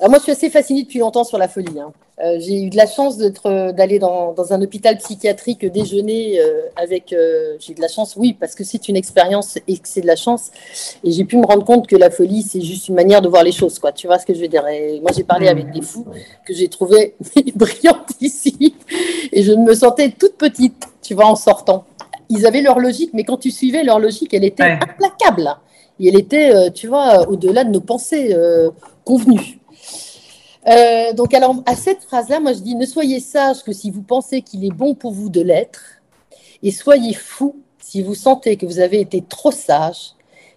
Alors 0.00 0.10
moi, 0.10 0.18
je 0.18 0.24
suis 0.24 0.32
assez 0.32 0.48
fascinée 0.48 0.84
depuis 0.84 1.00
longtemps 1.00 1.22
sur 1.22 1.38
la 1.38 1.48
folie. 1.48 1.78
Hein. 1.78 1.92
Euh, 2.22 2.36
j'ai 2.38 2.62
eu 2.62 2.70
de 2.70 2.76
la 2.76 2.86
chance 2.86 3.16
euh, 3.46 3.72
d'aller 3.72 3.98
dans, 3.98 4.32
dans, 4.32 4.52
un 4.52 4.62
hôpital 4.62 4.96
psychiatrique 4.96 5.66
déjeuner 5.66 6.40
avec. 6.76 7.14
j'ai 7.60 7.74
de 7.74 7.80
la 7.80 7.88
chance, 7.88 8.14
oui, 8.16 8.32
parce 8.32 8.54
que 8.54 8.64
c'est 8.64 8.88
une 8.88 8.96
expérience 8.96 9.58
et 9.68 9.76
que 9.76 9.86
c'est 9.86 10.00
de 10.00 10.06
la 10.06 10.16
chance. 10.16 10.50
Et 11.04 11.12
j'ai 11.12 11.24
pu 11.24 11.36
me 11.36 11.44
rendre 11.44 11.64
compte 11.64 11.86
que 11.86 11.96
la 11.96 12.10
folie, 12.10 12.42
c'est 12.42 12.62
juste 12.62 12.88
une 12.88 12.94
manière 12.94 13.20
de 13.20 13.28
voir 13.28 13.44
les 13.44 13.52
choses, 13.52 13.78
quoi. 13.78 13.92
Tu 13.92 14.06
vois 14.06 14.18
ce 14.18 14.24
que 14.24 14.34
je 14.34 14.40
veux 14.40 14.48
dire? 14.48 14.66
Et 14.68 14.98
Moi, 15.00 15.10
j'ai 15.14 15.24
parlé 15.24 15.48
avec 15.48 15.70
des 15.72 15.82
fous 15.82 16.06
que 16.46 16.54
j'ai 16.54 16.68
trouvé 16.68 17.14
brillantes 17.54 18.12
ici, 18.20 18.74
et 19.30 19.42
je 19.42 19.52
me 19.52 19.74
sentais 19.74 20.10
toute 20.10 20.36
petite, 20.36 20.84
tu 21.02 21.14
vois, 21.14 21.26
en 21.26 21.36
sortant. 21.36 21.84
Ils 22.30 22.46
avaient 22.46 22.62
leur 22.62 22.78
logique, 22.78 23.10
mais 23.12 23.24
quand 23.24 23.36
tu 23.36 23.50
suivais 23.50 23.84
leur 23.84 23.98
logique, 23.98 24.32
elle 24.32 24.44
était 24.44 24.62
implacable 24.62 25.56
et 26.00 26.08
elle 26.08 26.18
était, 26.18 26.54
euh, 26.54 26.70
tu 26.70 26.88
vois, 26.88 27.28
au-delà 27.28 27.64
de 27.64 27.70
nos 27.70 27.80
pensées 27.80 28.32
euh, 28.32 28.70
convenues. 29.04 29.60
Euh, 30.68 31.12
donc, 31.12 31.34
alors, 31.34 31.56
à 31.66 31.74
cette 31.74 32.02
phrase-là, 32.02 32.40
moi, 32.40 32.52
je 32.52 32.60
dis 32.60 32.74
ne 32.74 32.86
soyez 32.86 33.20
sage 33.20 33.62
que 33.62 33.72
si 33.72 33.90
vous 33.90 34.02
pensez 34.02 34.42
qu'il 34.42 34.64
est 34.64 34.74
bon 34.74 34.94
pour 34.94 35.12
vous 35.12 35.28
de 35.28 35.40
l'être, 35.40 35.82
et 36.62 36.70
soyez 36.70 37.14
fou 37.14 37.56
si 37.80 38.02
vous 38.02 38.14
sentez 38.14 38.56
que 38.56 38.66
vous 38.66 38.78
avez 38.78 39.00
été 39.00 39.22
trop 39.22 39.50
sage 39.50 40.12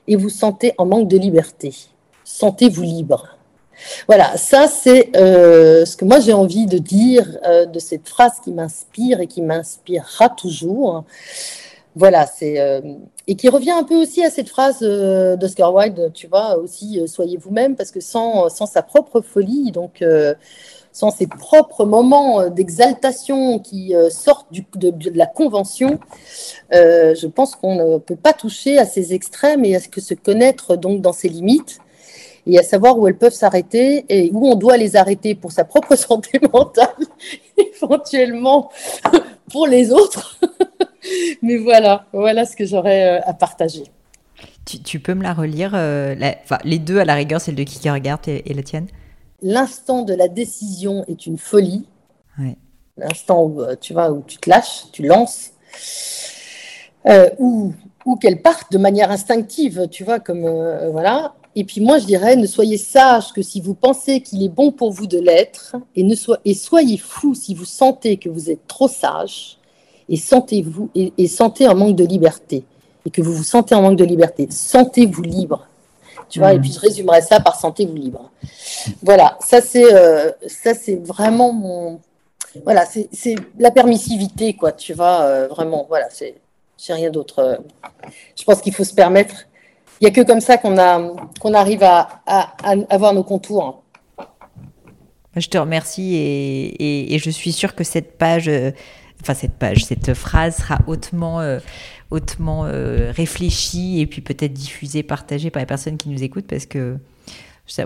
et 0.08 0.16
vous 0.16 0.30
sentez 0.30 0.74
en 0.78 0.86
manque 0.86 1.08
de 1.08 1.18
liberté. 1.18 1.74
Sentez-vous 2.24 2.84
libre. 2.84 3.38
Voilà, 4.08 4.38
ça 4.38 4.68
c'est 4.68 5.10
ce 5.14 5.98
que 5.98 6.06
moi 6.06 6.20
j'ai 6.20 6.32
envie 6.32 6.68
de 6.68 6.78
dire 6.78 7.40
de 7.44 7.80
cette 7.80 8.08
phrase 8.08 8.34
qui 8.44 8.54
m'inspire 8.54 9.20
et 9.20 9.28
qui 9.28 9.42
m'inspirera 9.42 10.30
toujours. 10.30 11.04
Voilà, 11.96 12.28
c'est 12.28 12.84
et 13.28 13.36
qui 13.36 13.50
revient 13.50 13.72
un 13.72 13.84
peu 13.84 13.96
aussi 13.96 14.24
à 14.24 14.30
cette 14.30 14.50
phrase 14.50 14.80
euh, 14.82 15.36
d'Oscar 15.36 15.74
Wilde, 15.74 16.12
tu 16.14 16.28
vois, 16.28 16.58
aussi 16.58 17.00
euh, 17.00 17.08
soyez 17.08 17.38
vous-même, 17.38 17.76
parce 17.76 17.92
que 17.92 18.00
sans, 18.00 18.50
sans 18.50 18.66
sa 18.66 18.84
propre 18.84 19.22
folie, 19.22 19.72
donc 19.72 20.04
sans 20.96 21.12
ses 21.12 21.28
propres 21.28 21.84
moments 21.86 22.40
euh, 22.40 22.50
d'exaltation 22.50 23.60
qui 23.60 23.94
euh, 23.94 24.10
sortent 24.10 24.48
de, 24.78 24.94
la 25.14 25.26
convention, 25.26 26.00
je 26.72 27.28
pense 27.28 27.56
qu'on 27.56 27.76
ne 27.76 27.98
peut 27.98 28.16
pas 28.16 28.32
toucher 28.32 28.78
à 28.78 28.86
ces 28.86 29.14
extrêmes 29.14 29.66
et 29.66 29.76
à 29.76 29.82
ce 29.82 29.90
que 29.90 30.00
se 30.00 30.14
connaître 30.14 30.78
donc 30.78 31.02
dans 31.02 31.12
ses 31.12 31.28
limites 31.28 31.80
et 32.48 32.58
à 32.58 32.64
savoir 32.64 32.98
où 32.98 33.08
elles 33.08 33.18
peuvent 33.18 33.34
s'arrêter 33.34 34.06
et 34.08 34.32
où 34.32 34.48
on 34.48 34.56
doit 34.56 34.78
les 34.78 34.96
arrêter 34.96 35.36
pour 35.36 35.52
sa 35.52 35.66
propre 35.66 35.96
santé 36.08 36.40
mentale, 36.54 36.96
éventuellement 37.58 38.72
pour 39.52 39.68
les 39.68 39.92
autres. 39.92 40.40
Mais 41.42 41.58
voilà, 41.58 42.06
voilà 42.14 42.46
ce 42.46 42.56
que 42.56 42.66
j'aurais 42.66 43.22
à 43.26 43.34
partager. 43.34 43.84
Tu, 44.66 45.00
peux 45.00 45.14
me 45.14 45.24
la 45.24 45.34
relire 45.34 45.72
euh, 45.76 46.16
Les 46.64 46.80
deux, 46.80 46.98
à 46.98 47.06
la 47.06 47.14
rigueur, 47.14 47.40
celle 47.40 47.56
de 47.56 47.64
Kierkegaard 47.64 48.20
et, 48.28 48.50
et 48.50 48.54
la 48.54 48.64
tienne? 48.64 48.88
L'instant 49.42 50.02
de 50.02 50.14
la 50.14 50.28
décision 50.28 51.06
est 51.08 51.28
une 51.28 51.38
folie. 51.38 51.86
L'instant 52.98 53.44
où 53.44 53.62
euh, 53.62 53.76
tu 53.80 53.94
vois, 53.94 54.12
où 54.12 54.24
tu 54.26 54.38
te 54.38 54.50
lâches, 54.50 54.86
tu 54.92 55.06
lances, 55.06 55.52
euh, 57.06 57.30
ou, 57.38 57.74
ou 58.06 58.16
qu'elle 58.16 58.42
parte 58.42 58.72
de 58.72 58.78
manière 58.78 59.12
instinctive, 59.12 59.88
tu 59.92 60.04
vois, 60.04 60.20
comme 60.20 60.50
voilà. 60.92 61.36
Et 61.56 61.64
puis 61.64 61.80
moi, 61.82 62.00
je 62.00 62.06
dirais, 62.06 62.36
ne 62.36 62.48
soyez 62.48 62.78
sage 62.78 63.32
que 63.34 63.42
si 63.42 63.62
vous 63.62 63.76
pensez 63.76 64.22
qu'il 64.22 64.44
est 64.44 64.50
bon 64.50 64.72
pour 64.72 64.92
vous 64.92 65.08
de 65.08 65.20
l'être, 65.20 65.76
et, 65.96 66.04
ne 66.04 66.16
et 66.44 66.54
soyez 66.54 66.98
fou 66.98 67.36
si 67.36 67.54
vous 67.54 67.66
sentez 67.66 68.18
que 68.18 68.30
vous 68.30 68.50
êtes 68.50 68.66
trop 68.68 68.88
sage, 68.88 69.58
et 70.10 70.18
sentez-vous 70.18 70.90
et, 70.96 71.14
et 71.18 71.28
sentez 71.28 71.66
un 71.66 71.74
manque 71.74 71.96
de 71.96 72.06
liberté 72.06 72.64
et 73.06 73.10
que 73.10 73.22
vous 73.22 73.34
vous 73.34 73.44
sentez 73.44 73.76
en 73.76 73.82
manque 73.82 73.98
de 73.98 74.06
liberté, 74.06 74.48
sentez-vous 74.50 75.22
libre. 75.22 75.68
Tu 76.28 76.40
vois, 76.40 76.54
et 76.54 76.60
puis 76.60 76.72
je 76.72 76.80
résumerai 76.80 77.22
ça 77.22 77.40
par 77.40 77.60
sentez-vous 77.60 77.96
libre. 77.96 78.32
Voilà, 79.04 79.38
ça 79.42 79.62
c'est 79.62 79.94
euh, 79.94 80.32
ça 80.48 80.74
c'est 80.74 80.96
vraiment 80.96 81.54
mon 81.54 82.00
voilà, 82.64 82.86
c'est 82.86 83.36
la 83.60 83.72
permissivité 83.72 84.54
quoi, 84.54 84.72
tu 84.72 84.94
vois, 84.94 85.22
euh, 85.22 85.48
vraiment, 85.48 85.86
voilà, 85.90 86.08
c'est 86.10 86.36
rien 86.94 87.10
d'autre. 87.10 87.62
Je 88.38 88.44
pense 88.44 88.62
qu'il 88.62 88.74
faut 88.74 88.84
se 88.84 88.94
permettre. 88.94 89.48
Il 90.00 90.06
n'y 90.06 90.10
a 90.10 90.14
que 90.14 90.22
comme 90.22 90.42
ça 90.42 90.58
qu'on 90.58 90.78
arrive 91.54 91.84
à, 91.84 92.22
à, 92.26 92.54
avoir 92.90 93.14
nos 93.14 93.24
contours. 93.24 93.82
Je 95.36 95.48
te 95.50 95.58
remercie 95.58 96.16
et, 96.16 97.14
et, 97.14 97.20
je 97.20 97.30
suis 97.30 97.52
sûre 97.52 97.76
que 97.76 97.84
cette 97.84 98.18
page, 98.18 98.48
euh, 98.48 98.72
enfin 99.22 99.34
cette 99.34 99.54
page, 99.54 99.86
cette 99.86 100.14
phrase 100.14 100.58
sera 100.58 100.80
hautement 100.88 101.42
hautement 102.12 102.66
euh, 102.66 103.12
réfléchi 103.12 104.00
et 104.00 104.08
puis 104.08 104.22
peut-être 104.22 104.54
diffusé, 104.54 105.04
partagé 105.04 105.50
par 105.50 105.62
les 105.62 105.66
personnes 105.66 105.98
qui 105.98 106.10
nous 106.10 106.24
écoutent 106.24 106.48
parce 106.48 106.66
que 106.66 106.98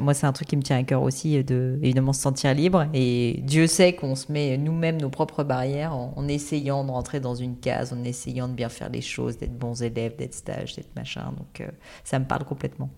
moi, 0.02 0.14
c'est 0.14 0.26
un 0.26 0.34
truc 0.34 0.50
qui 0.50 0.58
me 0.58 0.62
tient 0.62 0.78
à 0.78 0.84
cœur 0.84 1.02
aussi, 1.04 1.42
de 1.42 1.80
évidemment 1.82 2.12
se 2.12 2.20
sentir 2.20 2.54
libre. 2.54 2.88
Et 2.94 3.40
Dieu 3.44 3.66
sait 3.66 3.94
qu'on 3.94 4.16
se 4.16 4.30
met 4.30 4.58
nous-mêmes 4.58 5.00
nos 5.00 5.10
propres 5.10 5.46
barrières 5.46 5.96
en, 5.96 6.28
essayant 6.28 6.84
de 6.84 6.92
rentrer 6.92 7.22
dans 7.22 7.34
une 7.34 7.56
case, 7.56 7.94
en 7.94 8.04
essayant 8.04 8.50
de 8.50 8.54
bien 8.54 8.68
faire 8.68 8.90
les 8.90 9.00
choses, 9.00 9.38
d'être 9.38 9.58
bons 9.58 9.82
élèves, 9.82 10.18
d'être 10.18 10.34
stage, 10.34 10.76
d'être 10.76 10.94
machin. 10.98 11.34
Donc, 11.38 11.62
euh, 11.62 11.72
ça 12.04 12.20
me 12.20 12.26
parle 12.26 12.44
complètement. 12.44 12.90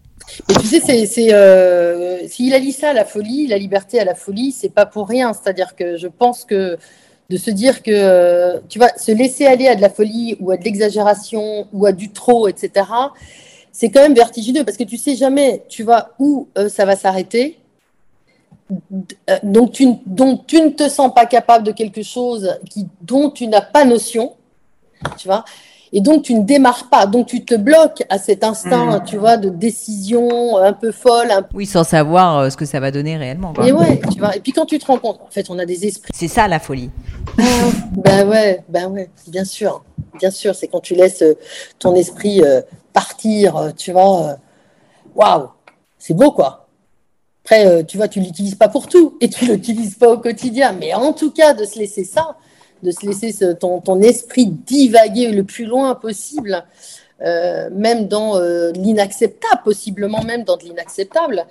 Et 0.49 0.53
tu 0.55 0.65
sais, 0.65 1.05
c'est, 1.05 1.33
euh, 1.33 2.27
s'il 2.27 2.51
a 2.55 2.71
ça, 2.71 2.93
la 2.93 3.05
folie, 3.05 3.45
la 3.45 3.59
liberté 3.59 3.99
à 3.99 4.03
la 4.03 4.15
folie, 4.15 4.51
c'est 4.51 4.73
pas 4.73 4.87
pour 4.87 5.07
rien. 5.07 5.33
C'est-à-dire 5.33 5.75
que 5.75 5.97
je 5.97 6.07
pense 6.07 6.45
que 6.45 6.79
de 7.31 7.37
se 7.37 7.49
dire 7.49 7.81
que, 7.81 8.61
tu 8.67 8.77
vas 8.77 8.95
se 8.97 9.11
laisser 9.11 9.45
aller 9.45 9.67
à 9.67 9.75
de 9.75 9.81
la 9.81 9.89
folie 9.89 10.35
ou 10.41 10.51
à 10.51 10.57
de 10.57 10.63
l'exagération 10.63 11.65
ou 11.71 11.85
à 11.85 11.93
du 11.93 12.11
trop, 12.11 12.47
etc., 12.47 12.85
c'est 13.71 13.89
quand 13.89 14.01
même 14.01 14.13
vertigineux 14.13 14.65
parce 14.65 14.75
que 14.75 14.83
tu 14.83 14.97
sais 14.97 15.15
jamais, 15.15 15.63
tu 15.69 15.83
vois, 15.83 16.09
où 16.19 16.49
euh, 16.57 16.67
ça 16.67 16.83
va 16.83 16.97
s'arrêter. 16.97 17.57
Euh, 19.29 19.37
donc 19.43 19.71
tu, 19.71 19.87
donc 20.05 20.45
tu 20.45 20.61
ne 20.61 20.69
te 20.69 20.89
sens 20.89 21.13
pas 21.13 21.25
capable 21.25 21.65
de 21.65 21.71
quelque 21.71 22.03
chose 22.03 22.57
qui, 22.69 22.87
dont 23.01 23.29
tu 23.29 23.47
n'as 23.47 23.61
pas 23.61 23.85
notion, 23.85 24.33
tu 25.17 25.29
vois. 25.29 25.45
Et 25.93 25.99
donc, 25.99 26.23
tu 26.23 26.33
ne 26.35 26.43
démarres 26.43 26.87
pas. 26.89 27.05
Donc, 27.05 27.27
tu 27.27 27.43
te 27.43 27.55
bloques 27.55 28.03
à 28.09 28.17
cet 28.17 28.43
instinct, 28.43 28.99
mm. 28.99 29.03
tu 29.03 29.17
vois, 29.17 29.35
de 29.35 29.49
décision 29.49 30.57
un 30.57 30.71
peu 30.71 30.91
folle. 30.91 31.29
Oui, 31.53 31.65
sans 31.65 31.83
savoir 31.83 32.37
euh, 32.37 32.49
ce 32.49 32.55
que 32.55 32.65
ça 32.65 32.79
va 32.79 32.91
donner 32.91 33.17
réellement. 33.17 33.53
Et 33.65 33.73
ouais, 33.73 33.99
tu 34.11 34.19
vois. 34.19 34.35
Et 34.35 34.39
puis, 34.39 34.53
quand 34.53 34.65
tu 34.65 34.79
te 34.79 34.85
rends 34.85 34.99
compte, 34.99 35.19
en 35.21 35.29
fait, 35.29 35.49
on 35.49 35.59
a 35.59 35.65
des 35.65 35.85
esprits. 35.85 36.11
C'est 36.15 36.29
ça, 36.29 36.47
la 36.47 36.59
folie. 36.59 36.89
ben 37.91 38.27
ouais, 38.27 38.63
ben 38.69 38.89
ouais, 38.89 39.09
bien 39.27 39.43
sûr. 39.43 39.83
Bien 40.17 40.31
sûr, 40.31 40.55
c'est 40.55 40.67
quand 40.67 40.79
tu 40.79 40.95
laisses 40.95 41.23
euh, 41.23 41.37
ton 41.77 41.93
esprit 41.95 42.41
euh, 42.41 42.61
partir, 42.93 43.73
tu 43.75 43.91
vois. 43.91 44.37
Waouh, 45.13 45.49
c'est 45.99 46.13
beau, 46.13 46.31
quoi. 46.31 46.69
Après, 47.43 47.83
tu 47.85 47.97
vois, 47.97 48.07
tu 48.07 48.21
l'utilises 48.21 48.55
pas 48.55 48.69
pour 48.69 48.87
tout 48.87 49.17
et 49.19 49.27
tu 49.27 49.45
l'utilises 49.45 49.95
pas 49.95 50.09
au 50.09 50.19
quotidien. 50.19 50.73
Mais 50.73 50.93
en 50.93 51.11
tout 51.11 51.31
cas, 51.31 51.53
de 51.53 51.65
se 51.65 51.79
laisser 51.79 52.05
ça, 52.05 52.37
de 52.83 52.91
se 52.91 53.05
laisser 53.05 53.55
ton, 53.55 54.01
esprit 54.01 54.47
divaguer 54.47 55.31
le 55.31 55.43
plus 55.43 55.65
loin 55.65 55.95
possible, 55.95 56.63
euh, 57.21 57.69
même 57.71 58.07
dans 58.07 58.37
euh, 58.37 58.71
l'inacceptable, 58.71 59.61
possiblement 59.63 60.23
même 60.23 60.43
dans 60.43 60.57
de 60.57 60.63
l'inacceptable. 60.63 61.45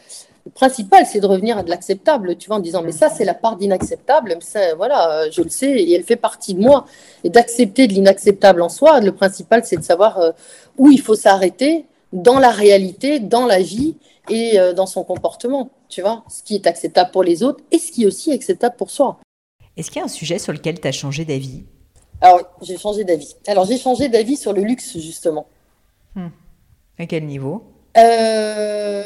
Le 0.46 0.50
principal, 0.50 1.06
c'est 1.06 1.20
de 1.20 1.26
revenir 1.26 1.58
à 1.58 1.62
de 1.62 1.70
l'acceptable, 1.70 2.36
tu 2.36 2.48
vois, 2.48 2.56
en 2.56 2.60
disant, 2.60 2.82
mais 2.82 2.92
ça, 2.92 3.10
c'est 3.10 3.24
la 3.24 3.34
part 3.34 3.56
d'inacceptable, 3.56 4.38
voilà, 4.76 5.12
euh, 5.12 5.28
je 5.30 5.42
le 5.42 5.50
sais, 5.50 5.70
et 5.70 5.92
elle 5.92 6.02
fait 6.02 6.16
partie 6.16 6.54
de 6.54 6.60
moi. 6.60 6.86
Et 7.24 7.30
d'accepter 7.30 7.86
de 7.86 7.92
l'inacceptable 7.92 8.62
en 8.62 8.68
soi, 8.68 9.00
le 9.00 9.12
principal, 9.12 9.64
c'est 9.64 9.76
de 9.76 9.82
savoir 9.82 10.32
où 10.78 10.90
il 10.90 11.00
faut 11.00 11.14
s'arrêter 11.14 11.84
dans 12.12 12.38
la 12.38 12.50
réalité, 12.50 13.20
dans 13.20 13.46
la 13.46 13.60
vie 13.60 13.96
et 14.28 14.58
dans 14.74 14.86
son 14.86 15.04
comportement, 15.04 15.70
tu 15.88 16.00
vois, 16.00 16.24
ce 16.28 16.42
qui 16.42 16.54
est 16.54 16.66
acceptable 16.66 17.10
pour 17.10 17.22
les 17.22 17.42
autres 17.42 17.62
et 17.70 17.78
ce 17.78 17.92
qui 17.92 18.04
est 18.04 18.06
aussi 18.06 18.32
acceptable 18.32 18.76
pour 18.76 18.90
soi. 18.90 19.18
Est-ce 19.76 19.90
qu'il 19.90 20.00
y 20.00 20.02
a 20.02 20.04
un 20.04 20.08
sujet 20.08 20.38
sur 20.38 20.52
lequel 20.52 20.80
tu 20.80 20.88
as 20.88 20.92
changé 20.92 21.24
d'avis? 21.24 21.64
Alors, 22.20 22.40
j'ai 22.62 22.76
changé 22.76 23.04
d'avis. 23.04 23.34
Alors, 23.46 23.64
j'ai 23.64 23.78
changé 23.78 24.08
d'avis 24.08 24.36
sur 24.36 24.52
le 24.52 24.62
luxe, 24.62 24.98
justement. 24.98 25.46
Hmm. 26.14 26.28
À 26.98 27.06
quel 27.06 27.24
niveau? 27.24 27.64
Euh, 27.96 29.04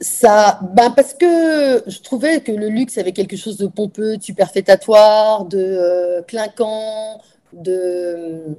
ça, 0.00 0.60
ben 0.74 0.90
parce 0.90 1.14
que 1.14 1.82
je 1.86 2.00
trouvais 2.00 2.40
que 2.40 2.52
le 2.52 2.68
luxe 2.68 2.98
avait 2.98 3.12
quelque 3.12 3.36
chose 3.36 3.56
de 3.56 3.66
pompeux, 3.66 4.16
de 4.16 4.22
superfétatoire, 4.22 5.44
de 5.44 5.58
euh, 5.58 6.22
clinquant, 6.22 7.20
de 7.52 8.56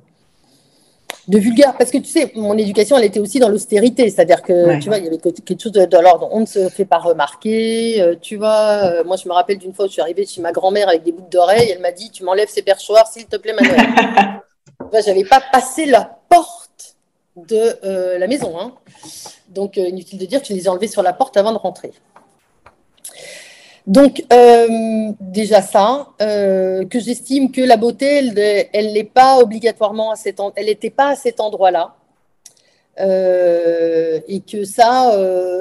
de 1.27 1.39
vulgaire, 1.39 1.75
parce 1.77 1.89
que 1.89 1.97
tu 1.97 2.09
sais, 2.09 2.31
mon 2.35 2.57
éducation, 2.57 2.97
elle 2.97 3.05
était 3.05 3.19
aussi 3.19 3.39
dans 3.39 3.47
l'austérité, 3.47 4.09
c'est-à-dire 4.09 4.41
que, 4.41 4.79
tu 4.79 4.89
vois, 4.89 4.97
il 4.97 5.05
y 5.05 5.07
avait 5.07 5.17
quelque 5.17 5.61
chose 5.61 5.71
de, 5.71 5.97
l'ordre, 5.97 6.27
on 6.31 6.41
ne 6.41 6.45
se 6.45 6.67
fait 6.69 6.85
pas 6.85 6.97
remarquer, 6.97 8.01
euh, 8.01 8.15
tu 8.21 8.35
vois, 8.35 8.83
euh, 8.83 9.03
moi 9.05 9.15
je 9.15 9.27
me 9.27 9.33
rappelle 9.33 9.57
d'une 9.57 9.73
fois 9.73 9.85
où 9.85 9.87
je 9.87 9.93
suis 9.93 10.01
arrivée 10.01 10.25
chez 10.25 10.41
ma 10.41 10.51
grand-mère 10.51 10.89
avec 10.89 11.03
des 11.03 11.13
boucles 11.13 11.29
d'oreilles, 11.29 11.71
elle 11.71 11.81
m'a 11.81 11.91
dit, 11.91 12.11
tu 12.11 12.23
m'enlèves 12.23 12.49
ces 12.49 12.61
perchoirs, 12.61 13.07
s'il 13.07 13.25
te 13.25 13.37
plaît, 13.37 13.53
Manuel. 13.53 13.77
Je 14.91 14.99
j'avais 15.03 15.23
pas 15.23 15.41
passé 15.51 15.85
la 15.87 16.19
porte 16.29 16.95
de 17.35 17.79
euh, 17.83 18.19
la 18.19 18.27
maison, 18.27 18.59
hein. 18.59 18.73
donc 19.49 19.77
inutile 19.77 20.19
de 20.19 20.25
dire 20.25 20.39
que 20.39 20.47
je 20.47 20.53
les 20.53 20.65
ai 20.65 20.67
enlevés 20.67 20.87
sur 20.87 21.01
la 21.01 21.13
porte 21.13 21.35
avant 21.35 21.51
de 21.51 21.57
rentrer. 21.57 21.91
Donc, 23.85 24.23
euh, 24.31 25.11
déjà 25.19 25.61
ça, 25.61 26.07
euh, 26.21 26.85
que 26.85 26.99
j'estime 26.99 27.51
que 27.51 27.59
la 27.59 27.75
beauté, 27.75 28.69
elle 28.73 28.93
n'est 28.93 29.03
pas 29.03 29.39
obligatoirement 29.39 30.11
à 30.11 30.15
cet 30.15 30.39
elle 30.55 30.67
n'était 30.67 30.89
pas 30.89 31.09
à 31.09 31.15
cet 31.15 31.39
endroit-là. 31.41 31.95
Euh, 32.99 34.19
et 34.27 34.39
que 34.39 34.63
ça, 34.65 35.11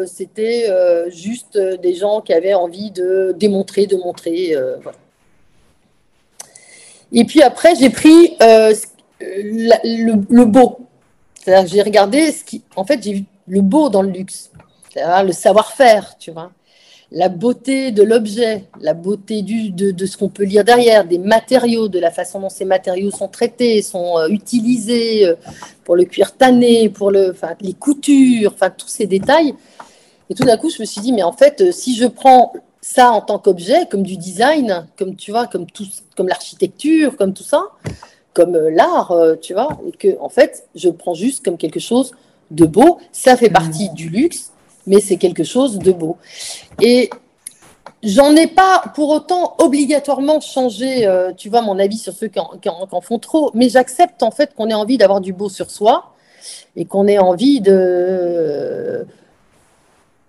c'était 0.07 0.69
juste 1.11 1.59
des 1.59 1.95
gens 1.95 2.21
qui 2.21 2.33
avaient 2.33 2.55
envie 2.55 2.91
de 2.93 3.35
démontrer, 3.37 3.87
de 3.87 3.97
montrer. 3.97 4.55
Et 7.13 7.25
puis 7.25 7.43
après, 7.43 7.75
j'ai 7.75 7.91
pris 7.91 8.37
le, 9.21 10.45
beau. 10.45 10.79
J'ai 11.47 11.83
regardé 11.83 12.31
ce 12.31 12.45
qui. 12.45 12.63
En 12.77 12.85
fait, 12.85 13.03
j'ai 13.03 13.25
le 13.49 13.63
beau 13.63 13.89
dans 13.89 14.03
le 14.03 14.11
luxe. 14.11 14.53
Le 14.95 15.33
savoir-faire, 15.33 16.17
tu 16.19 16.31
vois 16.31 16.53
la 17.15 17.29
beauté 17.29 17.93
de 17.93 18.03
l'objet, 18.03 18.65
la 18.81 18.95
beauté 18.95 19.43
du, 19.43 19.71
de, 19.71 20.07
ce 20.07 20.17
qu'on 20.17 20.31
peut 20.31 20.45
lire 20.45 20.65
derrière, 20.65 21.05
des 21.05 21.19
matériaux, 21.19 21.89
de 21.89 21.99
la 21.99 22.11
façon 22.11 22.41
dont 22.41 22.49
ces 22.49 22.65
matériaux 22.65 23.11
sont 23.11 23.29
traités, 23.29 23.83
sont 23.83 24.19
euh, 24.19 24.29
utilisés 24.29 25.27
euh, 25.27 25.35
pour 25.85 25.95
le 25.95 26.05
cuir 26.05 26.35
tanné, 26.35 26.89
pour 26.89 27.11
le, 27.11 27.35
les 27.61 27.75
coutures, 27.75 28.53
enfin 28.55 28.71
tous 28.71 28.89
ces 28.89 29.07
détails. 29.07 29.55
Et 30.31 30.35
tout 30.35 30.45
d'un 30.45 30.57
coup, 30.57 30.71
je 30.71 30.81
me 30.81 30.87
suis 30.87 31.03
dit, 31.03 31.13
mais 31.13 31.23
en 31.23 31.33
fait, 31.33 31.61
euh, 31.61 31.71
si 31.71 31.95
je 31.97 32.07
prends 32.07 32.55
ça 32.81 33.11
en 33.13 33.21
tant 33.21 33.39
qu'objet, 33.39 33.87
comme 33.91 34.03
du 34.03 34.17
design, 34.17 34.87
comme 34.99 35.15
tu 35.15 35.33
vois, 35.33 35.47
comme 35.47 35.67
tout, 35.67 35.87
comme 36.17 36.29
l'architecture, 36.29 37.17
comme 37.17 37.35
tout 37.35 37.45
ça, 37.45 37.63
comme 38.33 38.57
l'art, 38.57 39.15
tu 39.43 39.53
vois, 39.53 39.69
et 39.87 39.93
que 39.93 40.19
en 40.19 40.31
fait, 40.31 40.67
je 40.75 40.89
prends 40.89 41.15
juste 41.15 41.45
comme 41.45 41.59
quelque 41.59 41.79
chose 41.79 42.13
de 42.51 42.65
beau, 42.65 42.99
ça 43.13 43.37
fait 43.37 43.51
mmh. 43.51 43.53
partie 43.53 43.91
du 43.91 44.09
luxe 44.09 44.52
mais 44.87 45.01
c'est 45.01 45.17
quelque 45.17 45.45
chose 45.45 45.79
de 45.79 45.93
beau. 45.93 46.17
Et 46.81 47.11
j'en 48.03 48.35
ai 48.35 48.47
pas 48.47 48.85
pour 48.95 49.11
autant 49.11 49.55
obligatoirement 49.59 50.41
changé, 50.41 51.07
euh, 51.07 51.33
tu 51.33 51.49
vois, 51.49 51.63
mon 51.63 51.79
avis 51.79 51.99
sur 51.99 52.13
ceux 52.13 52.29
qui 52.29 52.39
en, 52.39 53.01
font 53.01 53.19
trop, 53.19 53.51
mais 53.55 53.69
j'accepte 53.69 54.23
en 54.23 54.31
fait 54.31 54.55
qu'on 54.55 54.69
ait 54.69 54.75
envie 54.75 54.99
d'avoir 54.99 55.21
du 55.21 55.33
beau 55.33 55.49
sur 55.49 55.71
soi 55.71 56.13
et 56.77 56.85
qu'on 56.85 57.07
ait 57.07 57.19
envie 57.19 57.61
de 57.61 59.07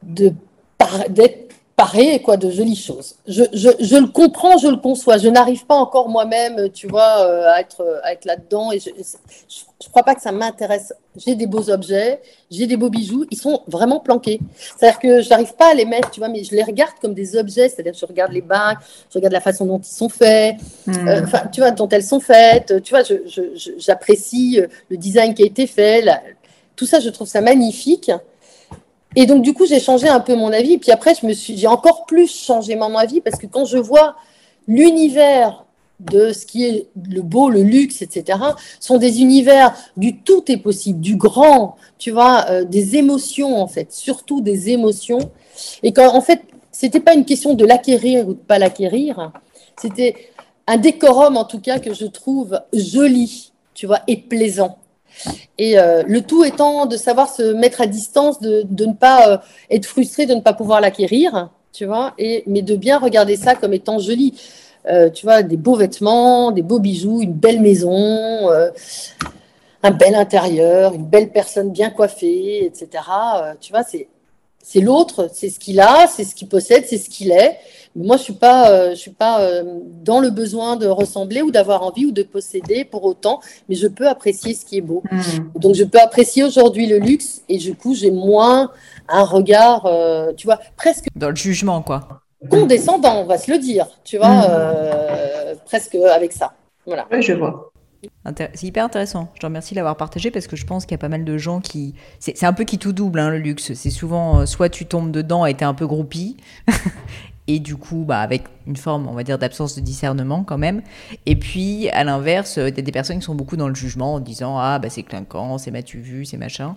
d'être 0.03 1.42
paraît 1.75 2.19
quoi 2.19 2.37
de 2.37 2.51
jolies 2.51 2.75
choses. 2.75 3.15
Je, 3.27 3.43
je, 3.51 3.69
je, 3.79 3.95
le 3.95 4.07
comprends, 4.07 4.57
je 4.57 4.67
le 4.67 4.77
conçois. 4.77 5.17
Je 5.17 5.27
n'arrive 5.27 5.65
pas 5.65 5.75
encore 5.75 6.07
moi-même, 6.07 6.69
tu 6.69 6.87
vois, 6.87 7.25
euh, 7.25 7.49
à 7.49 7.61
être, 7.61 8.01
à 8.03 8.13
être 8.13 8.25
là-dedans. 8.25 8.71
Et 8.71 8.79
je 8.79 8.89
ne 8.89 9.89
crois 9.89 10.03
pas 10.03 10.13
que 10.13 10.21
ça 10.21 10.31
m'intéresse. 10.31 10.93
J'ai 11.15 11.33
des 11.35 11.47
beaux 11.47 11.69
objets, 11.71 12.21
j'ai 12.51 12.67
des 12.67 12.77
beaux 12.77 12.89
bijoux. 12.89 13.25
Ils 13.31 13.37
sont 13.37 13.63
vraiment 13.67 13.99
planqués. 13.99 14.39
C'est-à-dire 14.77 14.99
que 14.99 15.21
je 15.21 15.29
n'arrive 15.29 15.55
pas 15.55 15.71
à 15.71 15.73
les 15.73 15.85
mettre, 15.85 16.11
tu 16.11 16.19
vois, 16.19 16.29
mais 16.29 16.43
je 16.43 16.55
les 16.55 16.63
regarde 16.63 16.93
comme 17.01 17.15
des 17.15 17.35
objets. 17.35 17.69
C'est-à-dire 17.69 17.93
que 17.93 17.99
je 17.99 18.05
regarde 18.05 18.31
les 18.31 18.41
bagues, 18.41 18.77
je 19.09 19.17
regarde 19.17 19.33
la 19.33 19.41
façon 19.41 19.65
dont 19.65 19.79
ils 19.79 19.85
sont 19.85 20.09
faits, 20.09 20.57
euh, 20.89 21.21
enfin, 21.23 21.47
tu 21.51 21.61
vois, 21.61 21.71
dont 21.71 21.89
elles 21.89 22.03
sont 22.03 22.19
faites. 22.19 22.83
Tu 22.83 22.93
vois, 22.93 23.03
j'apprécie 23.77 24.59
le 24.89 24.97
design 24.97 25.33
qui 25.33 25.41
a 25.41 25.45
été 25.47 25.65
fait. 25.65 26.05
tout 26.75 26.85
ça, 26.85 26.99
je 26.99 27.09
trouve 27.09 27.27
ça 27.27 27.41
magnifique. 27.41 28.11
Et 29.15 29.25
donc, 29.25 29.41
du 29.41 29.53
coup, 29.53 29.65
j'ai 29.65 29.79
changé 29.79 30.07
un 30.07 30.19
peu 30.19 30.35
mon 30.35 30.51
avis. 30.51 30.77
Puis 30.77 30.91
après, 30.91 31.13
je 31.19 31.25
me 31.25 31.33
suis, 31.33 31.57
j'ai 31.57 31.67
encore 31.67 32.05
plus 32.05 32.27
changé 32.27 32.75
mon 32.75 32.95
avis 32.95 33.21
parce 33.21 33.37
que 33.37 33.47
quand 33.47 33.65
je 33.65 33.77
vois 33.77 34.15
l'univers 34.67 35.65
de 35.99 36.33
ce 36.33 36.45
qui 36.45 36.65
est 36.65 36.87
le 37.09 37.21
beau, 37.21 37.49
le 37.49 37.61
luxe, 37.61 38.01
etc., 38.01 38.39
sont 38.79 38.97
des 38.97 39.21
univers 39.21 39.75
du 39.95 40.17
tout 40.17 40.43
est 40.51 40.57
possible, 40.57 40.99
du 40.99 41.15
grand, 41.15 41.75
tu 41.97 42.11
vois, 42.11 42.45
euh, 42.49 42.63
des 42.63 42.97
émotions 42.97 43.61
en 43.61 43.67
fait, 43.67 43.93
surtout 43.93 44.41
des 44.41 44.69
émotions. 44.69 45.31
Et 45.81 45.93
quand 45.93 46.13
en 46.13 46.21
fait, 46.21 46.41
c'était 46.71 46.99
pas 46.99 47.13
une 47.13 47.25
question 47.25 47.53
de 47.53 47.65
l'acquérir 47.65 48.27
ou 48.27 48.33
de 48.33 48.39
pas 48.39 48.59
l'acquérir, 48.59 49.31
c'était 49.79 50.15
un 50.67 50.77
décorum 50.77 51.37
en 51.37 51.45
tout 51.45 51.59
cas 51.59 51.79
que 51.79 51.93
je 51.93 52.05
trouve 52.05 52.59
joli, 52.73 53.53
tu 53.73 53.85
vois, 53.85 54.01
et 54.07 54.17
plaisant. 54.17 54.77
Et 55.57 55.77
euh, 55.77 56.03
le 56.07 56.21
tout 56.21 56.43
étant 56.43 56.85
de 56.85 56.97
savoir 56.97 57.29
se 57.29 57.53
mettre 57.53 57.81
à 57.81 57.87
distance, 57.87 58.39
de, 58.39 58.65
ne 58.85 58.93
pas 58.93 59.29
euh, 59.29 59.37
être 59.69 59.85
frustré 59.85 60.25
de 60.25 60.33
ne 60.33 60.41
pas 60.41 60.53
pouvoir 60.53 60.81
l'acquérir, 60.81 61.49
tu 61.71 61.85
vois, 61.85 62.13
et, 62.17 62.43
mais 62.47 62.61
de 62.61 62.75
bien 62.75 62.99
regarder 62.99 63.35
ça 63.35 63.55
comme 63.55 63.73
étant 63.73 63.99
joli. 63.99 64.39
Euh, 64.85 65.09
tu 65.09 65.25
vois, 65.25 65.43
des 65.43 65.55
beaux 65.55 65.75
vêtements, 65.75 66.51
des 66.51 66.61
beaux 66.61 66.79
bijoux, 66.79 67.21
une 67.21 67.33
belle 67.33 67.61
maison, 67.61 68.49
un 69.83 69.91
bel 69.91 70.15
intérieur, 70.15 70.93
une 70.93 71.05
belle 71.05 71.31
personne 71.31 71.71
bien 71.71 71.89
coiffée, 71.89 72.65
etc. 72.65 72.89
tu 73.61 73.71
vois, 73.71 73.83
c'est 73.83 74.79
l'autre, 74.81 75.29
c'est 75.31 75.49
ce 75.49 75.59
qu'il 75.59 75.79
a, 75.79 76.07
c'est 76.07 76.23
ce 76.23 76.35
qu'il 76.35 76.47
possède, 76.49 76.85
c'est 76.87 76.97
ce 76.97 77.09
qu'il 77.09 77.31
est. 77.31 77.59
Moi, 77.95 78.17
je 78.17 78.23
suis 78.23 78.33
pas, 78.33 78.71
euh, 78.71 78.89
je 78.91 78.95
suis 78.95 79.11
pas 79.11 79.41
euh, 79.41 79.63
dans 80.03 80.19
le 80.19 80.31
besoin 80.31 80.77
de 80.77 80.87
ressembler 80.87 81.43
ou 81.43 81.51
d'avoir 81.51 81.83
envie 81.83 82.05
ou 82.05 82.11
de 82.11 82.23
posséder 82.23 82.85
pour 82.85 83.03
autant, 83.03 83.39
mais 83.69 83.75
je 83.75 83.87
peux 83.87 84.07
apprécier 84.07 84.55
ce 84.55 84.65
qui 84.65 84.77
est 84.77 84.81
beau. 84.81 85.03
Hmm. 85.11 85.59
Donc, 85.59 85.75
je 85.75 85.83
peux 85.83 85.99
apprécier 85.99 86.43
aujourd'hui 86.43 86.87
le 86.87 86.97
luxe 86.97 87.43
et 87.49 87.57
du 87.57 87.75
coup, 87.75 87.93
j'ai 87.93 88.09
moins 88.09 88.71
un 89.07 89.23
regard, 89.23 89.85
euh, 89.85 90.33
tu 90.35 90.47
vois, 90.47 90.59
presque 90.75 91.05
dans 91.15 91.29
le 91.29 91.35
jugement, 91.35 91.83
quoi. 91.83 92.21
Condescendant, 92.49 93.21
on 93.21 93.25
va 93.25 93.37
se 93.37 93.51
le 93.51 93.59
dire, 93.59 93.87
tu 94.03 94.17
vois, 94.17 94.27
hmm. 94.27 95.57
presque 95.65 95.95
avec 95.95 96.33
ça. 96.33 96.53
Voilà. 96.85 97.05
Oui, 97.11 97.21
je 97.21 97.33
vois. 97.33 97.69
C'est 98.35 98.63
hyper 98.63 98.83
intéressant. 98.83 99.29
Je 99.35 99.39
te 99.39 99.45
remercie 99.45 99.75
d'avoir 99.75 99.95
partagé 99.95 100.29
parce 100.29 100.47
que 100.47 100.57
je 100.57 100.65
pense 100.65 100.85
qu'il 100.85 100.91
y 100.91 100.95
a 100.95 100.97
pas 100.97 101.07
mal 101.07 101.23
de 101.23 101.37
gens 101.37 101.61
qui. 101.61 101.95
C'est 102.19 102.43
un 102.43 102.51
peu 102.51 102.65
qui 102.65 102.77
tout 102.77 102.91
double, 102.91 103.19
hein, 103.19 103.29
le 103.29 103.37
luxe. 103.37 103.71
C'est 103.75 103.91
souvent 103.91 104.45
soit 104.45 104.67
tu 104.67 104.85
tombes 104.85 105.11
dedans 105.11 105.45
et 105.45 105.53
t'es 105.53 105.63
un 105.63 105.73
peu 105.73 105.87
groupie, 105.87 106.35
et 107.47 107.59
du 107.59 107.75
coup 107.75 108.05
bah, 108.05 108.19
avec 108.19 108.43
une 108.67 108.75
forme 108.75 109.07
on 109.07 109.13
va 109.13 109.23
dire 109.23 109.37
d'absence 109.37 109.75
de 109.75 109.81
discernement 109.81 110.43
quand 110.43 110.57
même. 110.57 110.81
Et 111.25 111.35
puis 111.35 111.89
à 111.89 112.03
l'inverse 112.03 112.57
il 112.57 112.75
y 112.75 112.79
a 112.79 112.81
des 112.81 112.91
personnes 112.91 113.19
qui 113.19 113.25
sont 113.25 113.35
beaucoup 113.35 113.57
dans 113.57 113.67
le 113.67 113.75
jugement 113.75 114.15
en 114.15 114.19
disant 114.19 114.57
ah 114.57 114.79
bah 114.79 114.89
c'est 114.89 115.03
clinquant 115.03 115.57
c'est 115.57 115.71
matu 115.71 115.99
vu 115.99 116.25
c'est 116.25 116.37
machin. 116.37 116.75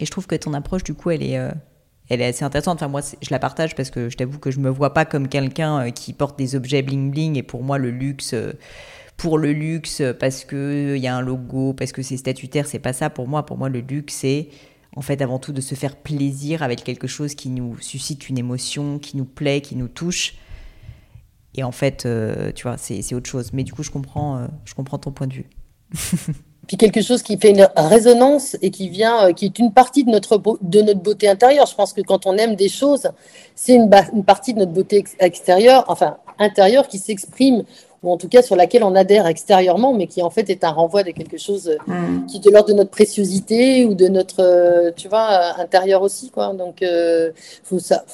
Et 0.00 0.06
je 0.06 0.10
trouve 0.10 0.26
que 0.26 0.36
ton 0.36 0.54
approche 0.54 0.84
du 0.84 0.94
coup 0.94 1.10
elle 1.10 1.22
est 1.22 1.38
euh, 1.38 1.50
elle 2.08 2.22
est 2.22 2.26
assez 2.26 2.44
intéressante. 2.44 2.76
Enfin 2.76 2.88
moi 2.88 3.00
je 3.02 3.28
la 3.30 3.38
partage 3.38 3.74
parce 3.74 3.90
que 3.90 4.08
je 4.08 4.16
t'avoue 4.16 4.38
que 4.38 4.50
je 4.50 4.60
me 4.60 4.70
vois 4.70 4.94
pas 4.94 5.04
comme 5.04 5.28
quelqu'un 5.28 5.86
euh, 5.86 5.90
qui 5.90 6.12
porte 6.12 6.38
des 6.38 6.56
objets 6.56 6.82
bling 6.82 7.10
bling 7.10 7.36
et 7.36 7.42
pour 7.42 7.62
moi 7.62 7.78
le 7.78 7.90
luxe 7.90 8.32
euh, 8.34 8.52
pour 9.16 9.36
le 9.36 9.52
luxe 9.52 10.00
parce 10.20 10.44
que 10.44 10.94
il 10.96 11.02
y 11.02 11.08
a 11.08 11.16
un 11.16 11.20
logo 11.20 11.72
parce 11.72 11.92
que 11.92 12.02
c'est 12.02 12.16
statutaire 12.16 12.66
c'est 12.66 12.78
pas 12.78 12.92
ça. 12.92 13.10
Pour 13.10 13.28
moi 13.28 13.44
pour 13.44 13.58
moi 13.58 13.68
le 13.68 13.80
luxe 13.80 14.14
c'est 14.14 14.48
en 14.98 15.00
fait, 15.00 15.22
avant 15.22 15.38
tout, 15.38 15.52
de 15.52 15.60
se 15.60 15.76
faire 15.76 15.94
plaisir 15.94 16.64
avec 16.64 16.82
quelque 16.82 17.06
chose 17.06 17.36
qui 17.36 17.50
nous 17.50 17.78
suscite 17.78 18.28
une 18.28 18.36
émotion, 18.36 18.98
qui 18.98 19.16
nous 19.16 19.24
plaît, 19.24 19.60
qui 19.60 19.76
nous 19.76 19.86
touche. 19.86 20.34
Et 21.54 21.62
en 21.62 21.70
fait, 21.70 22.04
euh, 22.04 22.50
tu 22.52 22.64
vois, 22.64 22.76
c'est 22.78 23.14
autre 23.14 23.30
chose. 23.30 23.52
Mais 23.52 23.62
du 23.62 23.72
coup, 23.72 23.84
je 23.84 23.92
comprends, 23.92 24.38
euh, 24.38 24.46
je 24.64 24.74
comprends 24.74 24.98
ton 24.98 25.12
point 25.12 25.28
de 25.28 25.34
vue. 25.34 25.46
Puis 26.66 26.76
quelque 26.76 27.00
chose 27.00 27.22
qui 27.22 27.38
fait 27.38 27.50
une 27.50 27.68
résonance 27.76 28.56
et 28.60 28.72
qui 28.72 28.88
vient, 28.88 29.28
euh, 29.28 29.32
qui 29.32 29.44
est 29.44 29.60
une 29.60 29.72
partie 29.72 30.02
de 30.02 30.10
notre, 30.10 30.42
de 30.62 30.82
notre 30.82 31.00
beauté 31.00 31.28
intérieure. 31.28 31.66
Je 31.66 31.76
pense 31.76 31.92
que 31.92 32.00
quand 32.00 32.26
on 32.26 32.36
aime 32.36 32.56
des 32.56 32.68
choses, 32.68 33.08
c'est 33.54 33.76
une, 33.76 33.88
une, 34.12 34.24
partie 34.24 34.52
de 34.52 34.58
notre 34.58 34.72
beauté 34.72 35.04
extérieure, 35.20 35.84
enfin 35.86 36.16
intérieure, 36.40 36.88
qui 36.88 36.98
s'exprime 36.98 37.62
ou 38.02 38.12
en 38.12 38.16
tout 38.16 38.28
cas 38.28 38.42
sur 38.42 38.54
laquelle 38.54 38.84
on 38.84 38.94
adhère 38.94 39.26
extérieurement, 39.26 39.92
mais 39.92 40.06
qui 40.06 40.22
en 40.22 40.30
fait 40.30 40.48
est 40.50 40.62
un 40.64 40.70
renvoi 40.70 41.02
de 41.02 41.10
quelque 41.10 41.38
chose 41.38 41.68
euh, 41.68 41.92
mm. 41.92 42.26
qui 42.26 42.36
est 42.36 42.40
de 42.40 42.50
l'ordre 42.50 42.68
de 42.68 42.74
notre 42.74 42.90
préciosité 42.90 43.84
ou 43.84 43.94
de 43.94 44.06
notre, 44.08 44.40
euh, 44.40 44.90
tu 44.94 45.08
vois, 45.08 45.30
euh, 45.30 45.62
intérieur 45.62 46.02
aussi, 46.02 46.30
quoi. 46.30 46.54
Donc, 46.54 46.84
faut 47.64 47.78
ça. 47.78 48.04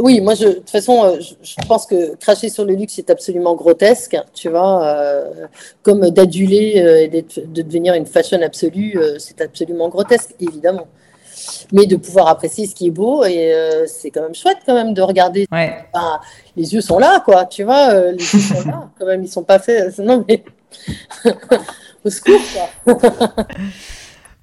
oui, 0.00 0.20
moi, 0.20 0.34
je, 0.34 0.46
de 0.46 0.52
toute 0.54 0.70
façon, 0.70 1.18
je, 1.20 1.66
pense 1.66 1.86
que 1.86 2.16
cracher 2.16 2.48
sur 2.48 2.64
le 2.64 2.74
luxe 2.74 2.98
est 2.98 3.10
absolument 3.10 3.54
grotesque, 3.54 4.16
tu 4.34 4.48
vois, 4.48 5.24
comme 5.82 6.10
d'aduler 6.10 7.08
et 7.12 7.22
de 7.22 7.62
devenir 7.62 7.94
une 7.94 8.06
fashion 8.06 8.40
absolue, 8.42 8.98
c'est 9.18 9.40
absolument 9.40 9.88
grotesque, 9.88 10.34
évidemment 10.40 10.88
mais 11.72 11.86
de 11.86 11.96
pouvoir 11.96 12.28
apprécier 12.28 12.66
ce 12.66 12.74
qui 12.74 12.88
est 12.88 12.92
beau 12.92 13.24
et 13.24 13.52
euh, 13.52 13.86
c'est 13.86 14.10
quand 14.10 14.22
même 14.22 14.34
chouette 14.34 14.58
quand 14.66 14.74
même 14.74 14.94
de 14.94 15.02
regarder. 15.02 15.46
les 16.56 16.74
yeux 16.74 16.80
sont 16.80 16.98
là, 16.98 17.22
quoi, 17.24 17.46
tu 17.46 17.64
vois, 17.64 17.90
euh, 17.90 18.12
les 18.12 18.18
yeux 18.18 18.40
sont 18.40 18.68
là, 18.68 18.90
quand 18.98 19.06
même, 19.06 19.22
ils 19.22 19.30
sont 19.30 19.44
pas 19.44 19.58
faits. 19.58 19.98
Non 19.98 20.24
mais 20.28 20.44
au 22.04 22.10
secours, 22.10 22.40
quoi. 22.84 22.96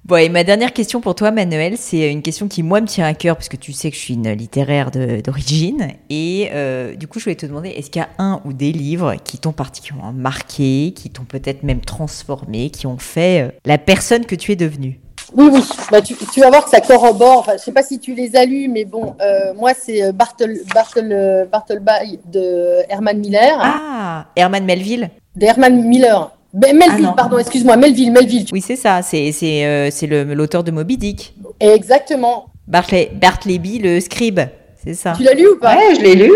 Bon, 0.06 0.14
et 0.18 0.28
ma 0.28 0.44
dernière 0.44 0.72
question 0.72 1.00
pour 1.00 1.16
toi, 1.16 1.32
Manuel, 1.32 1.76
c'est 1.76 2.12
une 2.12 2.22
question 2.22 2.46
qui, 2.46 2.62
moi, 2.62 2.80
me 2.80 2.86
tient 2.86 3.04
à 3.04 3.12
cœur, 3.12 3.34
puisque 3.34 3.58
tu 3.58 3.72
sais 3.72 3.90
que 3.90 3.96
je 3.96 4.00
suis 4.00 4.14
une 4.14 4.30
littéraire 4.30 4.92
d'origine. 4.92 5.88
Et 6.10 6.50
euh, 6.52 6.94
du 6.94 7.08
coup, 7.08 7.18
je 7.18 7.24
voulais 7.24 7.34
te 7.34 7.44
demander, 7.44 7.70
est-ce 7.70 7.90
qu'il 7.90 7.98
y 7.98 8.04
a 8.04 8.08
un 8.18 8.40
ou 8.44 8.52
des 8.52 8.70
livres 8.70 9.16
qui 9.24 9.38
t'ont 9.38 9.50
particulièrement 9.50 10.12
marqué, 10.12 10.92
qui 10.94 11.10
t'ont 11.10 11.24
peut-être 11.24 11.64
même 11.64 11.80
transformé, 11.80 12.70
qui 12.70 12.86
ont 12.86 12.98
fait 12.98 13.58
la 13.64 13.78
personne 13.78 14.26
que 14.26 14.36
tu 14.36 14.52
es 14.52 14.56
devenue? 14.56 15.00
Oui, 15.34 15.48
oui. 15.52 15.60
Bah, 15.90 16.00
tu, 16.02 16.14
vas 16.40 16.50
voir 16.50 16.64
que 16.64 16.70
ça 16.70 16.80
corrobore. 16.80 17.38
Enfin, 17.38 17.52
je 17.52 17.56
ne 17.56 17.62
sais 17.62 17.72
pas 17.72 17.82
si 17.82 17.98
tu 17.98 18.14
les 18.14 18.36
as 18.36 18.44
lus, 18.44 18.68
mais 18.68 18.84
bon, 18.84 19.14
euh, 19.20 19.54
moi, 19.54 19.72
c'est 19.74 20.02
euh, 20.02 20.12
Bartel, 20.12 20.58
Bartel, 20.74 21.12
euh, 21.12 21.44
Bartelby 21.46 22.18
de 22.26 22.82
Herman 22.88 23.18
Miller. 23.18 23.58
Ah, 23.60 24.26
Herman 24.36 24.64
Melville 24.64 25.10
De 25.34 25.46
Herman 25.46 25.82
Miller. 25.82 26.30
Ben, 26.52 26.76
Melville, 26.76 27.08
ah, 27.10 27.14
pardon, 27.16 27.38
excuse-moi, 27.38 27.76
Melville, 27.76 28.12
Melville. 28.12 28.46
Oui, 28.52 28.62
c'est 28.62 28.76
ça, 28.76 29.02
c'est 29.02 29.32
l'auteur 30.34 30.64
de 30.64 30.70
Moby 30.70 30.96
Dick. 30.96 31.34
Exactement. 31.60 32.46
Bartley, 32.66 33.10
Bartleby, 33.12 33.78
le 33.78 34.00
scribe, 34.00 34.40
c'est 34.82 34.94
ça. 34.94 35.14
Tu 35.16 35.22
l'as 35.22 35.34
lu 35.34 35.48
ou 35.48 35.58
pas? 35.58 35.76
Ouais, 35.76 35.94
je 35.94 36.00
l'ai 36.00 36.14
lu. 36.14 36.32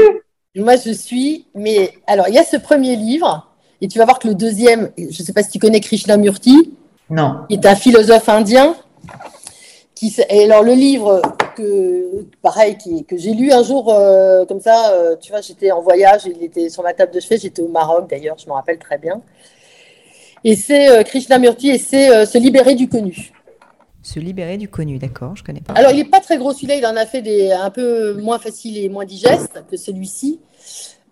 Moi, 0.56 0.74
je 0.76 0.90
suis. 0.92 1.46
Mais 1.54 1.92
alors, 2.06 2.26
il 2.28 2.34
y 2.34 2.38
a 2.38 2.44
ce 2.44 2.56
premier 2.56 2.96
livre, 2.96 3.48
et 3.80 3.88
tu 3.88 3.98
vas 3.98 4.04
voir 4.04 4.18
que 4.18 4.28
le 4.28 4.34
deuxième, 4.34 4.90
je 4.98 5.04
ne 5.04 5.26
sais 5.26 5.32
pas 5.32 5.42
si 5.42 5.50
tu 5.50 5.58
connais 5.58 5.80
Krishnamurti. 5.80 6.72
Non. 7.10 7.40
Il 7.48 7.58
est 7.58 7.66
un 7.66 7.74
philosophe 7.74 8.28
indien. 8.28 8.76
Qui, 9.94 10.14
et 10.30 10.44
alors 10.44 10.62
le 10.62 10.72
livre 10.72 11.20
que 11.56 12.24
pareil 12.40 12.78
que 13.06 13.18
j'ai 13.18 13.34
lu 13.34 13.52
un 13.52 13.62
jour 13.62 13.92
euh, 13.92 14.46
comme 14.46 14.60
ça, 14.60 14.92
euh, 14.92 15.16
tu 15.20 15.30
vois, 15.30 15.42
j'étais 15.42 15.72
en 15.72 15.82
voyage, 15.82 16.22
il 16.24 16.42
était 16.42 16.70
sur 16.70 16.82
ma 16.82 16.94
table 16.94 17.12
de 17.12 17.20
chevet, 17.20 17.36
j'étais 17.36 17.60
au 17.60 17.68
Maroc 17.68 18.08
d'ailleurs, 18.08 18.38
je 18.38 18.46
me 18.46 18.52
rappelle 18.52 18.78
très 18.78 18.96
bien. 18.96 19.20
Et 20.42 20.56
c'est 20.56 20.88
euh, 20.88 21.02
Krishnamurti 21.02 21.68
et 21.68 21.76
c'est 21.76 22.24
se 22.24 22.38
libérer 22.38 22.74
du 22.76 22.88
connu. 22.88 23.32
Se 24.02 24.18
libérer 24.18 24.56
du 24.56 24.68
connu, 24.68 24.96
d'accord, 24.96 25.36
je 25.36 25.44
connais 25.44 25.60
pas. 25.60 25.74
Alors 25.74 25.90
il 25.90 25.98
n'est 25.98 26.04
pas 26.04 26.20
très 26.20 26.38
gros 26.38 26.54
celui-là, 26.54 26.76
il 26.76 26.86
en 26.86 26.96
a 26.96 27.04
fait 27.04 27.20
des 27.20 27.52
un 27.52 27.70
peu 27.70 28.14
moins 28.14 28.38
faciles 28.38 28.78
et 28.78 28.88
moins 28.88 29.04
digestes 29.04 29.62
que 29.70 29.76
celui-ci, 29.76 30.40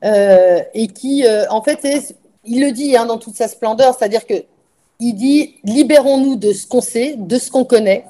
et 0.02 0.86
qui 0.94 1.26
en 1.50 1.60
fait 1.60 2.14
il 2.44 2.62
le 2.62 2.72
dit 2.72 2.96
hein, 2.96 3.04
dans 3.04 3.18
toute 3.18 3.34
sa 3.34 3.48
splendeur, 3.48 3.94
c'est-à-dire 3.94 4.26
que 4.26 4.44
il 5.00 5.14
dit 5.14 5.54
libérons-nous 5.64 6.36
de 6.36 6.52
ce 6.52 6.66
qu'on 6.66 6.80
sait, 6.80 7.14
de 7.16 7.38
ce 7.38 7.50
qu'on 7.50 7.64
connaît. 7.64 8.04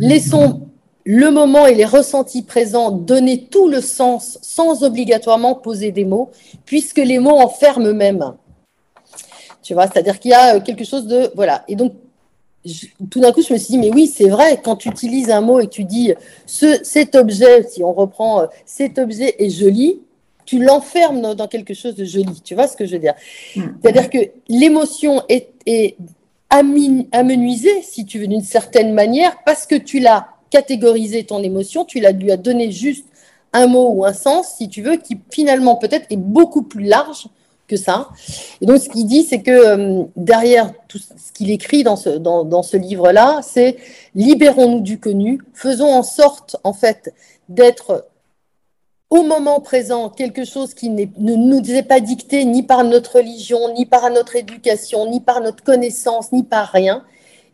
Laissons 0.00 0.68
le 1.04 1.30
moment 1.30 1.66
et 1.66 1.74
les 1.74 1.84
ressentis 1.84 2.42
présents 2.42 2.90
donner 2.90 3.44
tout 3.44 3.68
le 3.68 3.80
sens 3.80 4.38
sans 4.42 4.82
obligatoirement 4.82 5.54
poser 5.54 5.92
des 5.92 6.04
mots, 6.04 6.30
puisque 6.64 6.98
les 6.98 7.20
mots 7.20 7.38
enferment 7.38 7.86
eux-mêmes. 7.86 8.34
Tu 9.62 9.74
vois, 9.74 9.86
c'est-à-dire 9.86 10.18
qu'il 10.18 10.32
y 10.32 10.34
a 10.34 10.58
quelque 10.60 10.84
chose 10.84 11.06
de. 11.06 11.30
Voilà. 11.36 11.64
Et 11.68 11.76
donc, 11.76 11.92
tout 13.10 13.20
d'un 13.20 13.32
coup, 13.32 13.42
je 13.42 13.52
me 13.52 13.58
suis 13.58 13.72
dit, 13.72 13.78
mais 13.78 13.90
oui, 13.90 14.08
c'est 14.08 14.28
vrai, 14.28 14.60
quand 14.62 14.76
tu 14.76 14.88
utilises 14.88 15.30
un 15.30 15.40
mot 15.40 15.60
et 15.60 15.66
que 15.66 15.70
tu 15.70 15.84
dis 15.84 16.12
ce, 16.46 16.80
cet 16.82 17.14
objet, 17.14 17.62
si 17.62 17.84
on 17.84 17.92
reprend 17.92 18.42
euh, 18.42 18.46
cet 18.64 18.98
objet 18.98 19.36
est 19.38 19.50
joli, 19.50 20.00
tu 20.44 20.62
l'enfermes 20.62 21.34
dans 21.34 21.48
quelque 21.48 21.74
chose 21.74 21.94
de 21.94 22.04
joli. 22.04 22.40
Tu 22.42 22.54
vois 22.54 22.68
ce 22.68 22.76
que 22.76 22.86
je 22.86 22.92
veux 22.92 23.00
dire? 23.00 23.14
Mm. 23.54 23.62
C'est-à-dire 23.82 24.10
que 24.10 24.18
l'émotion 24.48 25.22
est, 25.28 25.50
est 25.66 25.96
amenuisée, 26.50 27.82
si 27.82 28.04
tu 28.04 28.18
veux, 28.18 28.26
d'une 28.26 28.42
certaine 28.42 28.94
manière, 28.94 29.36
parce 29.44 29.66
que 29.66 29.74
tu 29.74 29.98
l'as 29.98 30.28
catégorisé 30.50 31.24
ton 31.24 31.42
émotion, 31.42 31.84
tu 31.84 32.00
l'as 32.00 32.12
lui 32.12 32.30
as 32.30 32.36
donné 32.36 32.70
juste 32.70 33.06
un 33.52 33.66
mot 33.66 33.90
ou 33.90 34.04
un 34.04 34.12
sens, 34.12 34.54
si 34.56 34.68
tu 34.68 34.82
veux, 34.82 34.96
qui 34.96 35.18
finalement 35.30 35.76
peut-être 35.76 36.06
est 36.10 36.16
beaucoup 36.16 36.62
plus 36.62 36.84
large 36.84 37.28
que 37.66 37.76
ça. 37.76 38.10
Et 38.60 38.66
donc, 38.66 38.78
ce 38.78 38.88
qu'il 38.88 39.06
dit, 39.06 39.24
c'est 39.24 39.42
que 39.42 39.50
euh, 39.50 40.04
derrière 40.14 40.72
tout 40.88 40.98
ce 40.98 41.32
qu'il 41.32 41.50
écrit 41.50 41.82
dans 41.82 41.96
ce, 41.96 42.10
dans, 42.10 42.44
dans 42.44 42.62
ce 42.62 42.76
livre-là, 42.76 43.40
c'est 43.42 43.76
libérons-nous 44.14 44.80
du 44.80 45.00
connu, 45.00 45.40
faisons 45.52 45.92
en 45.92 46.02
sorte, 46.02 46.56
en 46.62 46.72
fait, 46.72 47.12
d'être 47.48 48.06
au 49.10 49.22
moment 49.22 49.60
présent 49.60 50.10
quelque 50.10 50.44
chose 50.44 50.74
qui 50.74 50.90
ne 50.90 51.06
nous 51.16 51.70
est 51.70 51.82
pas 51.82 52.00
dicté 52.00 52.44
ni 52.44 52.62
par 52.62 52.84
notre 52.84 53.16
religion, 53.16 53.72
ni 53.74 53.86
par 53.86 54.10
notre 54.10 54.36
éducation, 54.36 55.10
ni 55.10 55.20
par 55.20 55.40
notre 55.40 55.62
connaissance, 55.62 56.32
ni 56.32 56.42
par 56.42 56.68
rien. 56.68 57.04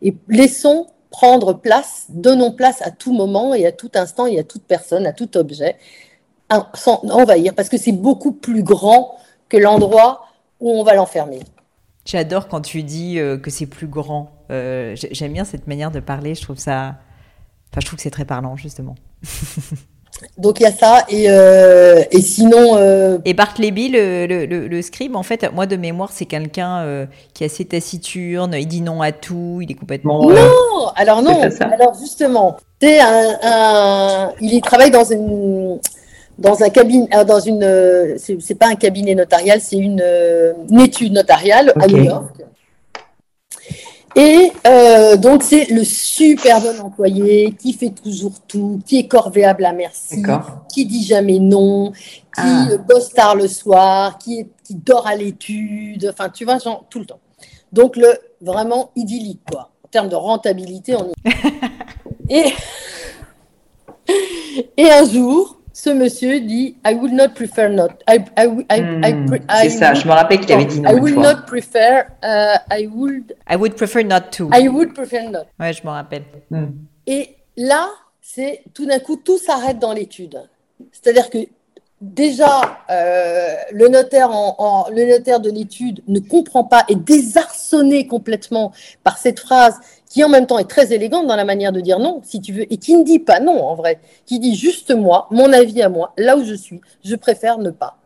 Et 0.01 0.15
laissons 0.27 0.87
prendre 1.09 1.53
place, 1.53 2.05
donnons 2.09 2.51
place 2.51 2.81
à 2.81 2.89
tout 2.89 3.13
moment 3.13 3.53
et 3.53 3.67
à 3.67 3.71
tout 3.71 3.91
instant 3.93 4.25
et 4.25 4.39
à 4.39 4.43
toute 4.43 4.63
personne, 4.63 5.05
à 5.05 5.13
tout 5.13 5.37
objet, 5.37 5.77
sans 6.73 7.01
envahir, 7.03 7.53
parce 7.53 7.69
que 7.69 7.77
c'est 7.77 7.91
beaucoup 7.91 8.31
plus 8.31 8.63
grand 8.63 9.15
que 9.47 9.57
l'endroit 9.57 10.25
où 10.59 10.71
on 10.71 10.83
va 10.83 10.95
l'enfermer. 10.95 11.39
J'adore 12.05 12.47
quand 12.47 12.61
tu 12.61 12.83
dis 12.83 13.19
euh, 13.19 13.37
que 13.37 13.49
c'est 13.49 13.65
plus 13.67 13.87
grand. 13.87 14.31
Euh, 14.51 14.95
j'aime 14.95 15.33
bien 15.33 15.45
cette 15.45 15.67
manière 15.67 15.91
de 15.91 15.99
parler. 15.99 16.35
Je 16.35 16.41
trouve 16.41 16.57
ça. 16.57 16.97
Enfin, 17.71 17.79
je 17.79 17.85
trouve 17.85 17.97
que 17.97 18.03
c'est 18.03 18.11
très 18.11 18.25
parlant, 18.25 18.57
justement. 18.57 18.95
Donc 20.37 20.59
il 20.59 20.63
y 20.63 20.65
a 20.65 20.71
ça 20.71 21.05
et, 21.09 21.25
euh, 21.27 22.03
et 22.11 22.21
sinon. 22.21 22.77
Euh... 22.77 23.17
Et 23.25 23.33
Bartleby, 23.33 23.89
le, 23.89 24.25
le, 24.25 24.45
le, 24.45 24.81
scribe, 24.81 25.15
en 25.15 25.23
fait, 25.23 25.51
moi 25.53 25.65
de 25.65 25.75
mémoire, 25.75 26.11
c'est 26.11 26.25
quelqu'un 26.25 26.79
euh, 26.79 27.05
qui 27.33 27.43
est 27.43 27.47
assez 27.47 27.65
taciturne, 27.65 28.55
il 28.57 28.67
dit 28.67 28.81
non 28.81 29.01
à 29.01 29.11
tout, 29.11 29.59
il 29.61 29.71
est 29.71 29.75
complètement. 29.75 30.29
Non, 30.29 30.87
alors 30.95 31.21
non, 31.21 31.41
alors 31.41 31.93
justement, 31.99 32.57
c'est 32.81 32.99
un, 32.99 33.37
un, 33.43 34.31
il 34.41 34.61
travaille 34.61 34.91
dans 34.91 35.03
une 35.03 35.79
dans 36.39 36.63
un 36.63 36.69
cabinet, 36.69 37.07
dans 37.25 37.39
une, 37.39 38.17
c'est 38.17 38.55
pas 38.55 38.67
un 38.67 38.75
cabinet 38.75 39.15
notarial, 39.15 39.59
c'est 39.61 39.77
une, 39.77 40.03
une, 40.69 40.79
étude 40.79 41.13
notariale 41.13 41.73
à 41.79 41.87
New 41.87 42.03
York. 42.03 42.43
Et 44.15 44.51
euh, 44.67 45.17
donc, 45.17 45.41
c'est 45.43 45.65
le 45.71 45.83
super 45.83 46.61
bon 46.61 46.79
employé 46.81 47.53
qui 47.53 47.73
fait 47.73 47.89
toujours 47.89 48.33
tout, 48.47 48.79
qui 48.85 48.99
est 48.99 49.07
corvéable 49.07 49.65
à 49.65 49.73
merci, 49.73 50.21
qui 50.71 50.85
dit 50.85 51.03
jamais 51.03 51.39
non, 51.39 51.91
qui 51.91 52.41
ah. 52.41 52.67
bosse 52.87 53.09
tard 53.09 53.35
le 53.35 53.47
soir, 53.47 54.19
qui, 54.19 54.47
qui 54.63 54.75
dort 54.75 55.07
à 55.07 55.15
l'étude, 55.15 56.11
enfin, 56.13 56.29
tu 56.29 56.45
vois, 56.45 56.59
genre, 56.59 56.85
tout 56.89 56.99
le 56.99 57.05
temps. 57.05 57.19
Donc, 57.71 57.95
le 57.95 58.13
vraiment 58.39 58.91
idyllique, 58.95 59.41
quoi. 59.49 59.71
En 59.83 59.87
termes 59.87 60.09
de 60.09 60.15
rentabilité, 60.15 60.95
on 60.95 61.11
y 61.25 61.33
et, 62.29 62.53
et 64.77 64.91
un 64.91 65.05
jour, 65.09 65.57
ce 65.73 65.89
monsieur 65.89 66.39
dit 66.39 66.77
I 66.85 66.93
would 66.93 67.11
not 67.11 67.29
prefer 67.29 67.67
not. 67.67 67.89
I, 68.07 68.19
I, 68.37 68.47
I, 68.69 68.81
hmm, 68.81 69.37
c'est 69.63 69.69
ça, 69.69 69.93
je 69.95 70.07
me 70.07 70.13
rappelle 70.13 70.39
qu'il 70.39 70.53
avait 70.53 70.65
dit 70.65 70.79
non. 70.79 70.91
I 70.91 70.99
would 70.99 71.17
not 71.17 71.45
prefer. 71.47 72.05
Uh, 72.23 72.57
I 72.71 72.87
would. 72.87 73.35
I 73.49 73.55
would 73.55 73.75
prefer 73.75 74.03
not 74.03 74.29
to. 74.37 74.49
I 74.53 74.69
would 74.69 74.93
prefer 74.93 75.27
not. 75.29 75.45
Ouais, 75.59 75.73
je 75.73 75.83
me 75.83 75.89
rappelle. 75.89 76.23
Hmm. 76.51 76.67
Et 77.07 77.35
là, 77.57 77.89
c'est 78.21 78.63
tout 78.73 78.85
d'un 78.85 78.99
coup, 78.99 79.17
tout 79.17 79.39
s'arrête 79.39 79.79
dans 79.79 79.93
l'étude. 79.93 80.41
C'est-à-dire 80.91 81.29
que 81.31 81.39
déjà, 82.01 82.79
euh, 82.91 83.55
le, 83.71 83.87
notaire 83.87 84.29
en, 84.31 84.87
le 84.91 85.05
notaire 85.05 85.39
de 85.39 85.49
l'étude 85.49 86.03
ne 86.07 86.19
comprend 86.19 86.63
pas, 86.63 86.83
est 86.87 86.95
désarçonné 86.95 88.07
complètement 88.07 88.73
par 89.03 89.17
cette 89.17 89.39
phrase 89.39 89.79
qui 90.13 90.23
en 90.23 90.29
même 90.29 90.45
temps 90.45 90.59
est 90.59 90.69
très 90.69 90.93
élégante 90.93 91.25
dans 91.25 91.35
la 91.35 91.43
manière 91.43 91.71
de 91.71 91.81
dire 91.81 91.97
non, 91.97 92.21
si 92.23 92.39
tu 92.39 92.53
veux, 92.53 92.71
et 92.71 92.77
qui 92.77 92.95
ne 92.95 93.03
dit 93.03 93.17
pas 93.17 93.39
non 93.39 93.63
en 93.63 93.73
vrai, 93.73 93.99
qui 94.27 94.37
dit 94.39 94.55
juste 94.55 94.91
moi, 94.91 95.27
mon 95.31 95.51
avis 95.51 95.81
à 95.81 95.89
moi, 95.89 96.13
là 96.19 96.37
où 96.37 96.43
je 96.43 96.53
suis, 96.53 96.81
je 97.03 97.15
préfère 97.15 97.57
ne 97.57 97.71
pas. 97.71 97.97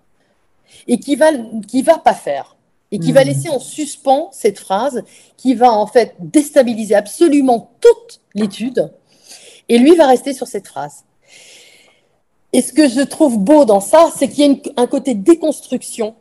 Et 0.88 1.00
qui 1.00 1.18
va, 1.18 1.32
qui 1.68 1.82
va 1.82 1.98
pas 1.98 2.14
faire. 2.14 2.56
Et 2.94 3.00
qui 3.00 3.12
va 3.12 3.26
hmm. 3.26 3.28
laisser 3.28 3.50
en 3.50 3.60
suspens 3.60 4.30
cette 4.32 4.58
phrase, 4.58 5.04
qui 5.36 5.54
va 5.54 5.70
en 5.70 5.86
fait 5.86 6.16
déstabiliser 6.20 6.96
absolument 6.96 7.72
toute 7.82 8.22
l'étude. 8.34 8.90
Et 9.68 9.78
lui 9.78 9.94
va 9.98 10.08
rester 10.08 10.32
sur 10.32 10.48
cette 10.48 10.70
phrase. 10.70 11.04
Et 12.54 12.62
ce 12.62 12.72
que 12.72 12.88
je 12.88 13.02
trouve 13.02 13.38
beau 13.38 13.66
dans 13.66 13.82
ça, 13.82 14.14
c'est 14.18 14.30
qu'il 14.30 14.50
y 14.50 14.72
a 14.78 14.82
un 14.82 14.88
côté 14.88 15.14
déconstruction 15.14 16.16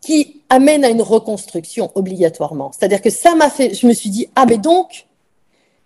qui 0.00 0.42
amène 0.48 0.84
à 0.84 0.88
une 0.88 1.02
reconstruction 1.02 1.90
obligatoirement. 1.94 2.72
C'est-à-dire 2.72 3.02
que 3.02 3.10
ça 3.10 3.34
m'a 3.34 3.50
fait, 3.50 3.74
je 3.74 3.86
me 3.86 3.92
suis 3.92 4.10
dit, 4.10 4.28
ah 4.34 4.46
mais 4.46 4.58
donc, 4.58 5.06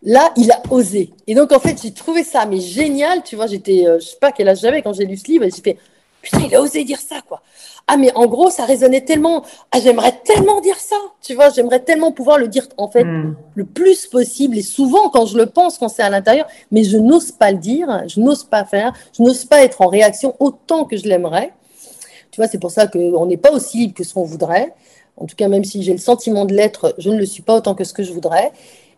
là, 0.02 0.32
il 0.36 0.50
a 0.52 0.62
osé. 0.70 1.10
Et 1.26 1.34
donc, 1.34 1.52
en 1.52 1.58
fait, 1.58 1.80
j'ai 1.82 1.92
trouvé 1.92 2.22
ça 2.22 2.46
mais 2.46 2.60
génial. 2.60 3.22
Tu 3.22 3.36
vois, 3.36 3.46
j'étais, 3.46 3.86
euh, 3.86 3.98
je 3.98 4.06
sais 4.06 4.18
pas 4.20 4.32
quel 4.32 4.48
âge 4.48 4.60
j'avais 4.60 4.82
quand 4.82 4.92
j'ai 4.92 5.06
lu 5.06 5.16
ce 5.16 5.26
livre, 5.26 5.44
et 5.44 5.50
j'ai 5.50 5.62
fait, 5.62 5.78
putain, 6.22 6.40
il 6.46 6.54
a 6.54 6.60
osé 6.60 6.84
dire 6.84 7.00
ça, 7.00 7.20
quoi. 7.26 7.42
Ah, 7.86 7.98
mais 7.98 8.10
en 8.14 8.26
gros, 8.26 8.48
ça 8.48 8.64
résonnait 8.64 9.02
tellement. 9.02 9.44
Ah, 9.70 9.78
j'aimerais 9.78 10.18
tellement 10.24 10.60
dire 10.62 10.78
ça. 10.78 10.96
Tu 11.20 11.34
vois, 11.34 11.50
j'aimerais 11.50 11.80
tellement 11.80 12.12
pouvoir 12.12 12.38
le 12.38 12.48
dire, 12.48 12.66
en 12.78 12.88
fait, 12.88 13.04
hmm. 13.04 13.34
le 13.54 13.64
plus 13.64 14.06
possible. 14.06 14.56
Et 14.56 14.62
souvent, 14.62 15.10
quand 15.10 15.26
je 15.26 15.36
le 15.36 15.46
pense, 15.46 15.76
quand 15.76 15.88
c'est 15.88 16.02
à 16.02 16.08
l'intérieur, 16.08 16.46
mais 16.70 16.84
je 16.84 16.96
n'ose 16.96 17.32
pas 17.32 17.52
le 17.52 17.58
dire, 17.58 18.04
je 18.06 18.20
n'ose 18.20 18.44
pas 18.44 18.64
faire, 18.64 18.94
je 19.16 19.22
n'ose 19.22 19.44
pas 19.44 19.62
être 19.62 19.82
en 19.82 19.88
réaction 19.88 20.34
autant 20.40 20.84
que 20.84 20.96
je 20.96 21.04
l'aimerais. 21.04 21.52
Tu 22.34 22.40
vois, 22.40 22.48
c'est 22.48 22.58
pour 22.58 22.72
ça 22.72 22.88
qu'on 22.88 23.26
n'est 23.26 23.36
pas 23.36 23.52
aussi 23.52 23.78
libre 23.78 23.94
que 23.94 24.02
ce 24.02 24.12
qu'on 24.12 24.24
voudrait. 24.24 24.74
En 25.16 25.26
tout 25.26 25.36
cas, 25.36 25.46
même 25.46 25.62
si 25.62 25.84
j'ai 25.84 25.92
le 25.92 25.98
sentiment 25.98 26.46
de 26.46 26.52
l'être, 26.52 26.92
je 26.98 27.10
ne 27.10 27.16
le 27.16 27.26
suis 27.26 27.44
pas 27.44 27.54
autant 27.54 27.76
que 27.76 27.84
ce 27.84 27.92
que 27.92 28.02
je 28.02 28.12
voudrais. 28.12 28.50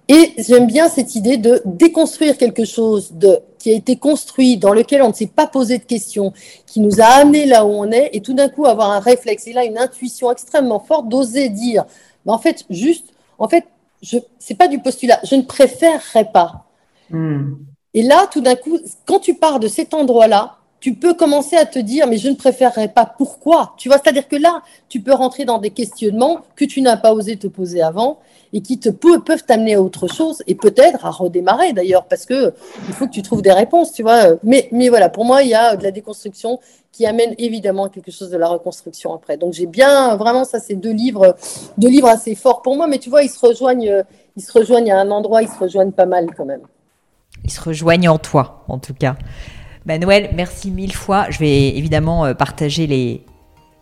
Et 0.09 0.33
j'aime 0.39 0.67
bien 0.67 0.89
cette 0.89 1.15
idée 1.17 1.37
de 1.37 1.61
déconstruire 1.67 2.39
quelque 2.39 2.65
chose 2.65 3.13
de, 3.13 3.41
qui 3.59 3.69
a 3.71 3.75
été 3.75 3.97
construit, 3.97 4.57
dans 4.57 4.73
lequel 4.73 5.03
on 5.03 5.09
ne 5.09 5.13
s'est 5.13 5.27
pas 5.27 5.47
posé 5.47 5.77
de 5.77 5.85
questions, 5.85 6.33
qui 6.67 6.81
nous 6.81 6.99
a 7.03 7.05
amené 7.05 7.45
là 7.45 7.67
où 7.67 7.69
on 7.69 7.91
est, 7.93 8.09
et 8.15 8.23
tout 8.23 8.33
d'un 8.33 8.49
coup 8.49 8.65
avoir 8.65 8.91
un 8.91 9.01
réflexe 9.01 9.47
et 9.49 9.53
là 9.53 9.67
une 9.67 9.77
intuition 9.77 10.33
extrêmement 10.33 10.81
forte 10.81 11.11
d'oser 11.11 11.51
dire, 11.51 11.85
mais 12.25 12.33
en 12.33 12.39
fait, 12.39 12.65
juste, 12.71 13.13
en 13.39 13.51
fait, 13.51 13.67
je, 14.01 14.17
c'est 14.39 14.55
pas 14.55 14.69
du 14.69 14.79
postulat, 14.79 15.21
je 15.25 15.35
ne 15.35 15.43
préférerais 15.43 16.31
pas. 16.33 16.65
Hmm. 17.11 17.57
Et 17.93 18.03
là, 18.03 18.29
tout 18.33 18.41
d'un 18.41 18.57
coup, 18.57 18.79
quand 19.05 19.19
tu 19.19 19.35
pars 19.35 19.61
de 19.61 19.69
cet 19.69 19.93
endroit-là, 19.93 20.57
tu 20.81 20.95
peux 20.95 21.15
commencer 21.15 21.57
à 21.57 21.65
te 21.65 21.79
dire, 21.79 22.07
mais 22.07 22.19
je 22.19 22.29
ne 22.29 22.35
préférerais 22.35 22.89
pas 22.89 23.07
pourquoi? 23.07 23.75
Tu 23.77 23.89
vois, 23.89 23.99
c'est-à-dire 23.99 24.29
que 24.29 24.37
là, 24.37 24.63
tu 24.89 25.01
peux 25.01 25.15
rentrer 25.15 25.45
dans 25.45 25.59
des 25.59 25.71
questionnements 25.71 26.41
que 26.55 26.65
tu 26.65 26.81
n'as 26.83 26.97
pas 26.97 27.13
osé 27.13 27.37
te 27.37 27.47
poser 27.47 27.83
avant 27.83 28.19
et 28.53 28.61
qui 28.61 28.79
te 28.79 28.89
peuvent 28.89 29.45
t'amener 29.45 29.75
à 29.75 29.83
autre 29.83 30.07
chose 30.07 30.43
et 30.47 30.55
peut-être 30.55 31.05
à 31.05 31.11
redémarrer 31.11 31.73
d'ailleurs 31.73 32.05
parce 32.05 32.25
que 32.25 32.55
il 32.89 32.95
faut 32.95 33.07
que 33.07 33.13
tu 33.13 33.23
trouves 33.23 33.43
des 33.43 33.53
réponses, 33.53 33.93
tu 33.93 34.03
vois. 34.03 34.37
Mais, 34.43 34.69
mais 34.71 34.89
voilà, 34.89 35.09
pour 35.09 35.25
moi, 35.25 35.43
il 35.43 35.49
y 35.49 35.55
a 35.55 35.77
de 35.77 35.83
la 35.83 35.91
déconstruction 35.91 36.61
qui 36.93 37.05
amène 37.07 37.35
évidemment 37.39 37.89
quelque 37.89 38.11
chose 38.11 38.31
de 38.31 38.37
la 38.37 38.49
reconstruction 38.49 39.15
après. 39.15 39.37
Donc 39.37 39.53
j'ai 39.53 39.67
bien, 39.67 40.17
vraiment, 40.17 40.45
ça, 40.45 40.61
c'est 40.61 40.75
deux 40.75 40.93
livres, 40.93 41.37
deux 41.77 41.89
livres 41.89 42.09
assez 42.09 42.35
forts 42.35 42.63
pour 42.63 42.77
moi, 42.77 42.87
mais 42.87 42.99
tu 42.99 43.11
vois, 43.11 43.23
ils 43.23 43.29
se 43.29 43.45
rejoignent, 43.45 44.05
ils 44.37 44.43
se 44.43 44.53
rejoignent 44.53 44.93
à 44.93 45.01
un 45.01 45.11
endroit, 45.11 45.43
ils 45.43 45.49
se 45.49 45.59
rejoignent 45.59 45.93
pas 45.93 46.07
mal 46.07 46.29
quand 46.37 46.45
même. 46.45 46.63
Ils 47.45 47.51
se 47.51 47.61
rejoignent 47.61 48.09
en 48.09 48.19
toi, 48.19 48.65
en 48.69 48.79
tout 48.79 48.95
cas. 48.95 49.17
Manuel, 49.87 50.31
merci 50.35 50.73
mille 50.73 50.93
fois. 50.93 51.31
Je 51.31 51.39
vais 51.39 51.69
évidemment 51.69 52.27
euh, 52.27 52.35
partager 52.35 52.89
les, 52.89 53.23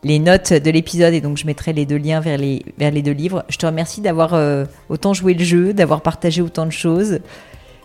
les 0.02 0.18
notes 0.18 0.52
de 0.52 0.70
l'épisode 0.70 1.14
et 1.14 1.22
donc 1.22 1.38
je 1.38 1.46
mettrai 1.46 1.72
les 1.72 1.86
deux 1.86 1.96
liens 1.96 2.20
vers 2.20 2.36
les, 2.36 2.62
vers 2.76 2.90
les 2.90 3.00
deux 3.00 3.12
livres. 3.12 3.42
Je 3.48 3.56
te 3.56 3.64
remercie 3.64 4.02
d'avoir 4.02 4.34
euh, 4.34 4.66
autant 4.90 5.14
joué 5.14 5.32
le 5.32 5.42
jeu, 5.42 5.72
d'avoir 5.72 6.02
partagé 6.02 6.42
autant 6.42 6.66
de 6.66 6.72
choses. 6.72 7.20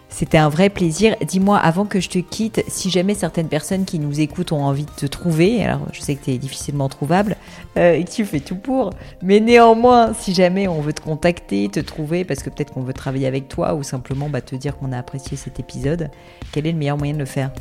C'était 0.09 0.39
un 0.39 0.49
vrai 0.49 0.69
plaisir. 0.69 1.15
Dis-moi, 1.25 1.57
avant 1.57 1.85
que 1.85 2.01
je 2.01 2.09
te 2.09 2.17
quitte, 2.17 2.61
si 2.67 2.89
jamais 2.89 3.13
certaines 3.13 3.47
personnes 3.47 3.85
qui 3.85 3.99
nous 3.99 4.19
écoutent 4.19 4.51
ont 4.51 4.63
envie 4.65 4.85
de 4.85 4.91
te 4.91 5.05
trouver, 5.05 5.63
alors 5.63 5.81
je 5.93 6.01
sais 6.01 6.15
que 6.15 6.25
tu 6.25 6.31
es 6.31 6.37
difficilement 6.37 6.89
trouvable 6.89 7.37
euh, 7.77 7.93
et 7.93 8.03
que 8.03 8.11
tu 8.11 8.25
fais 8.25 8.39
tout 8.39 8.55
pour, 8.55 8.89
mais 9.21 9.39
néanmoins, 9.39 10.13
si 10.13 10.33
jamais 10.33 10.67
on 10.67 10.81
veut 10.81 10.93
te 10.93 11.01
contacter, 11.01 11.69
te 11.69 11.79
trouver, 11.79 12.25
parce 12.25 12.41
que 12.41 12.49
peut-être 12.49 12.73
qu'on 12.73 12.81
veut 12.81 12.91
travailler 12.91 13.27
avec 13.27 13.47
toi 13.47 13.75
ou 13.75 13.83
simplement 13.83 14.29
bah, 14.29 14.41
te 14.41 14.55
dire 14.55 14.77
qu'on 14.77 14.91
a 14.91 14.97
apprécié 14.97 15.37
cet 15.37 15.59
épisode, 15.59 16.09
quel 16.51 16.65
est 16.65 16.71
le 16.71 16.77
meilleur 16.77 16.97
moyen 16.97 17.13
de 17.13 17.19
le 17.19 17.25
faire? 17.25 17.51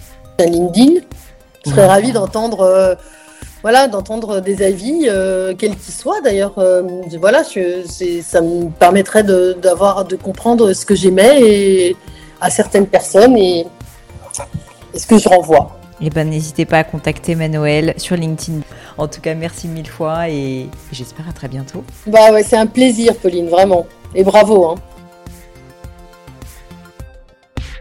LinkedIn. 0.44 1.00
Je 1.64 1.70
serais 1.70 1.86
ravie 1.86 2.12
d'entendre 2.12 2.60
euh, 2.60 2.94
voilà, 3.62 3.88
d'entendre 3.88 4.40
des 4.40 4.62
avis, 4.62 5.06
euh, 5.08 5.54
quels 5.58 5.76
qu'ils 5.76 5.94
soient 5.94 6.20
d'ailleurs. 6.20 6.58
Euh, 6.58 6.82
voilà, 7.18 7.42
ça 7.44 8.40
me 8.40 8.70
permettrait 8.70 9.24
d'avoir, 9.24 10.04
de, 10.04 10.16
comprendre 10.16 10.72
ce 10.72 10.86
que 10.86 10.94
j'aimais 10.94 11.40
et, 11.40 11.96
à 12.40 12.50
certaines 12.50 12.86
personnes 12.86 13.36
et, 13.36 13.66
ce 14.94 15.06
que 15.06 15.18
je 15.18 15.28
renvoie. 15.28 15.76
Eh 16.00 16.10
ben, 16.10 16.30
n'hésitez 16.30 16.64
pas 16.64 16.78
à 16.78 16.84
contacter 16.84 17.34
Manuel 17.34 17.94
sur 17.96 18.14
LinkedIn. 18.14 18.60
En 18.96 19.08
tout 19.08 19.20
cas, 19.20 19.34
merci 19.34 19.66
mille 19.66 19.88
fois 19.88 20.28
et 20.28 20.68
j'espère 20.92 21.28
à 21.28 21.32
très 21.32 21.48
bientôt. 21.48 21.82
Bah 22.06 22.30
ouais, 22.32 22.44
c'est 22.44 22.56
un 22.56 22.66
plaisir, 22.66 23.16
Pauline, 23.16 23.48
vraiment. 23.48 23.86
Et 24.14 24.22
bravo. 24.22 24.66
Hein. 24.66 24.74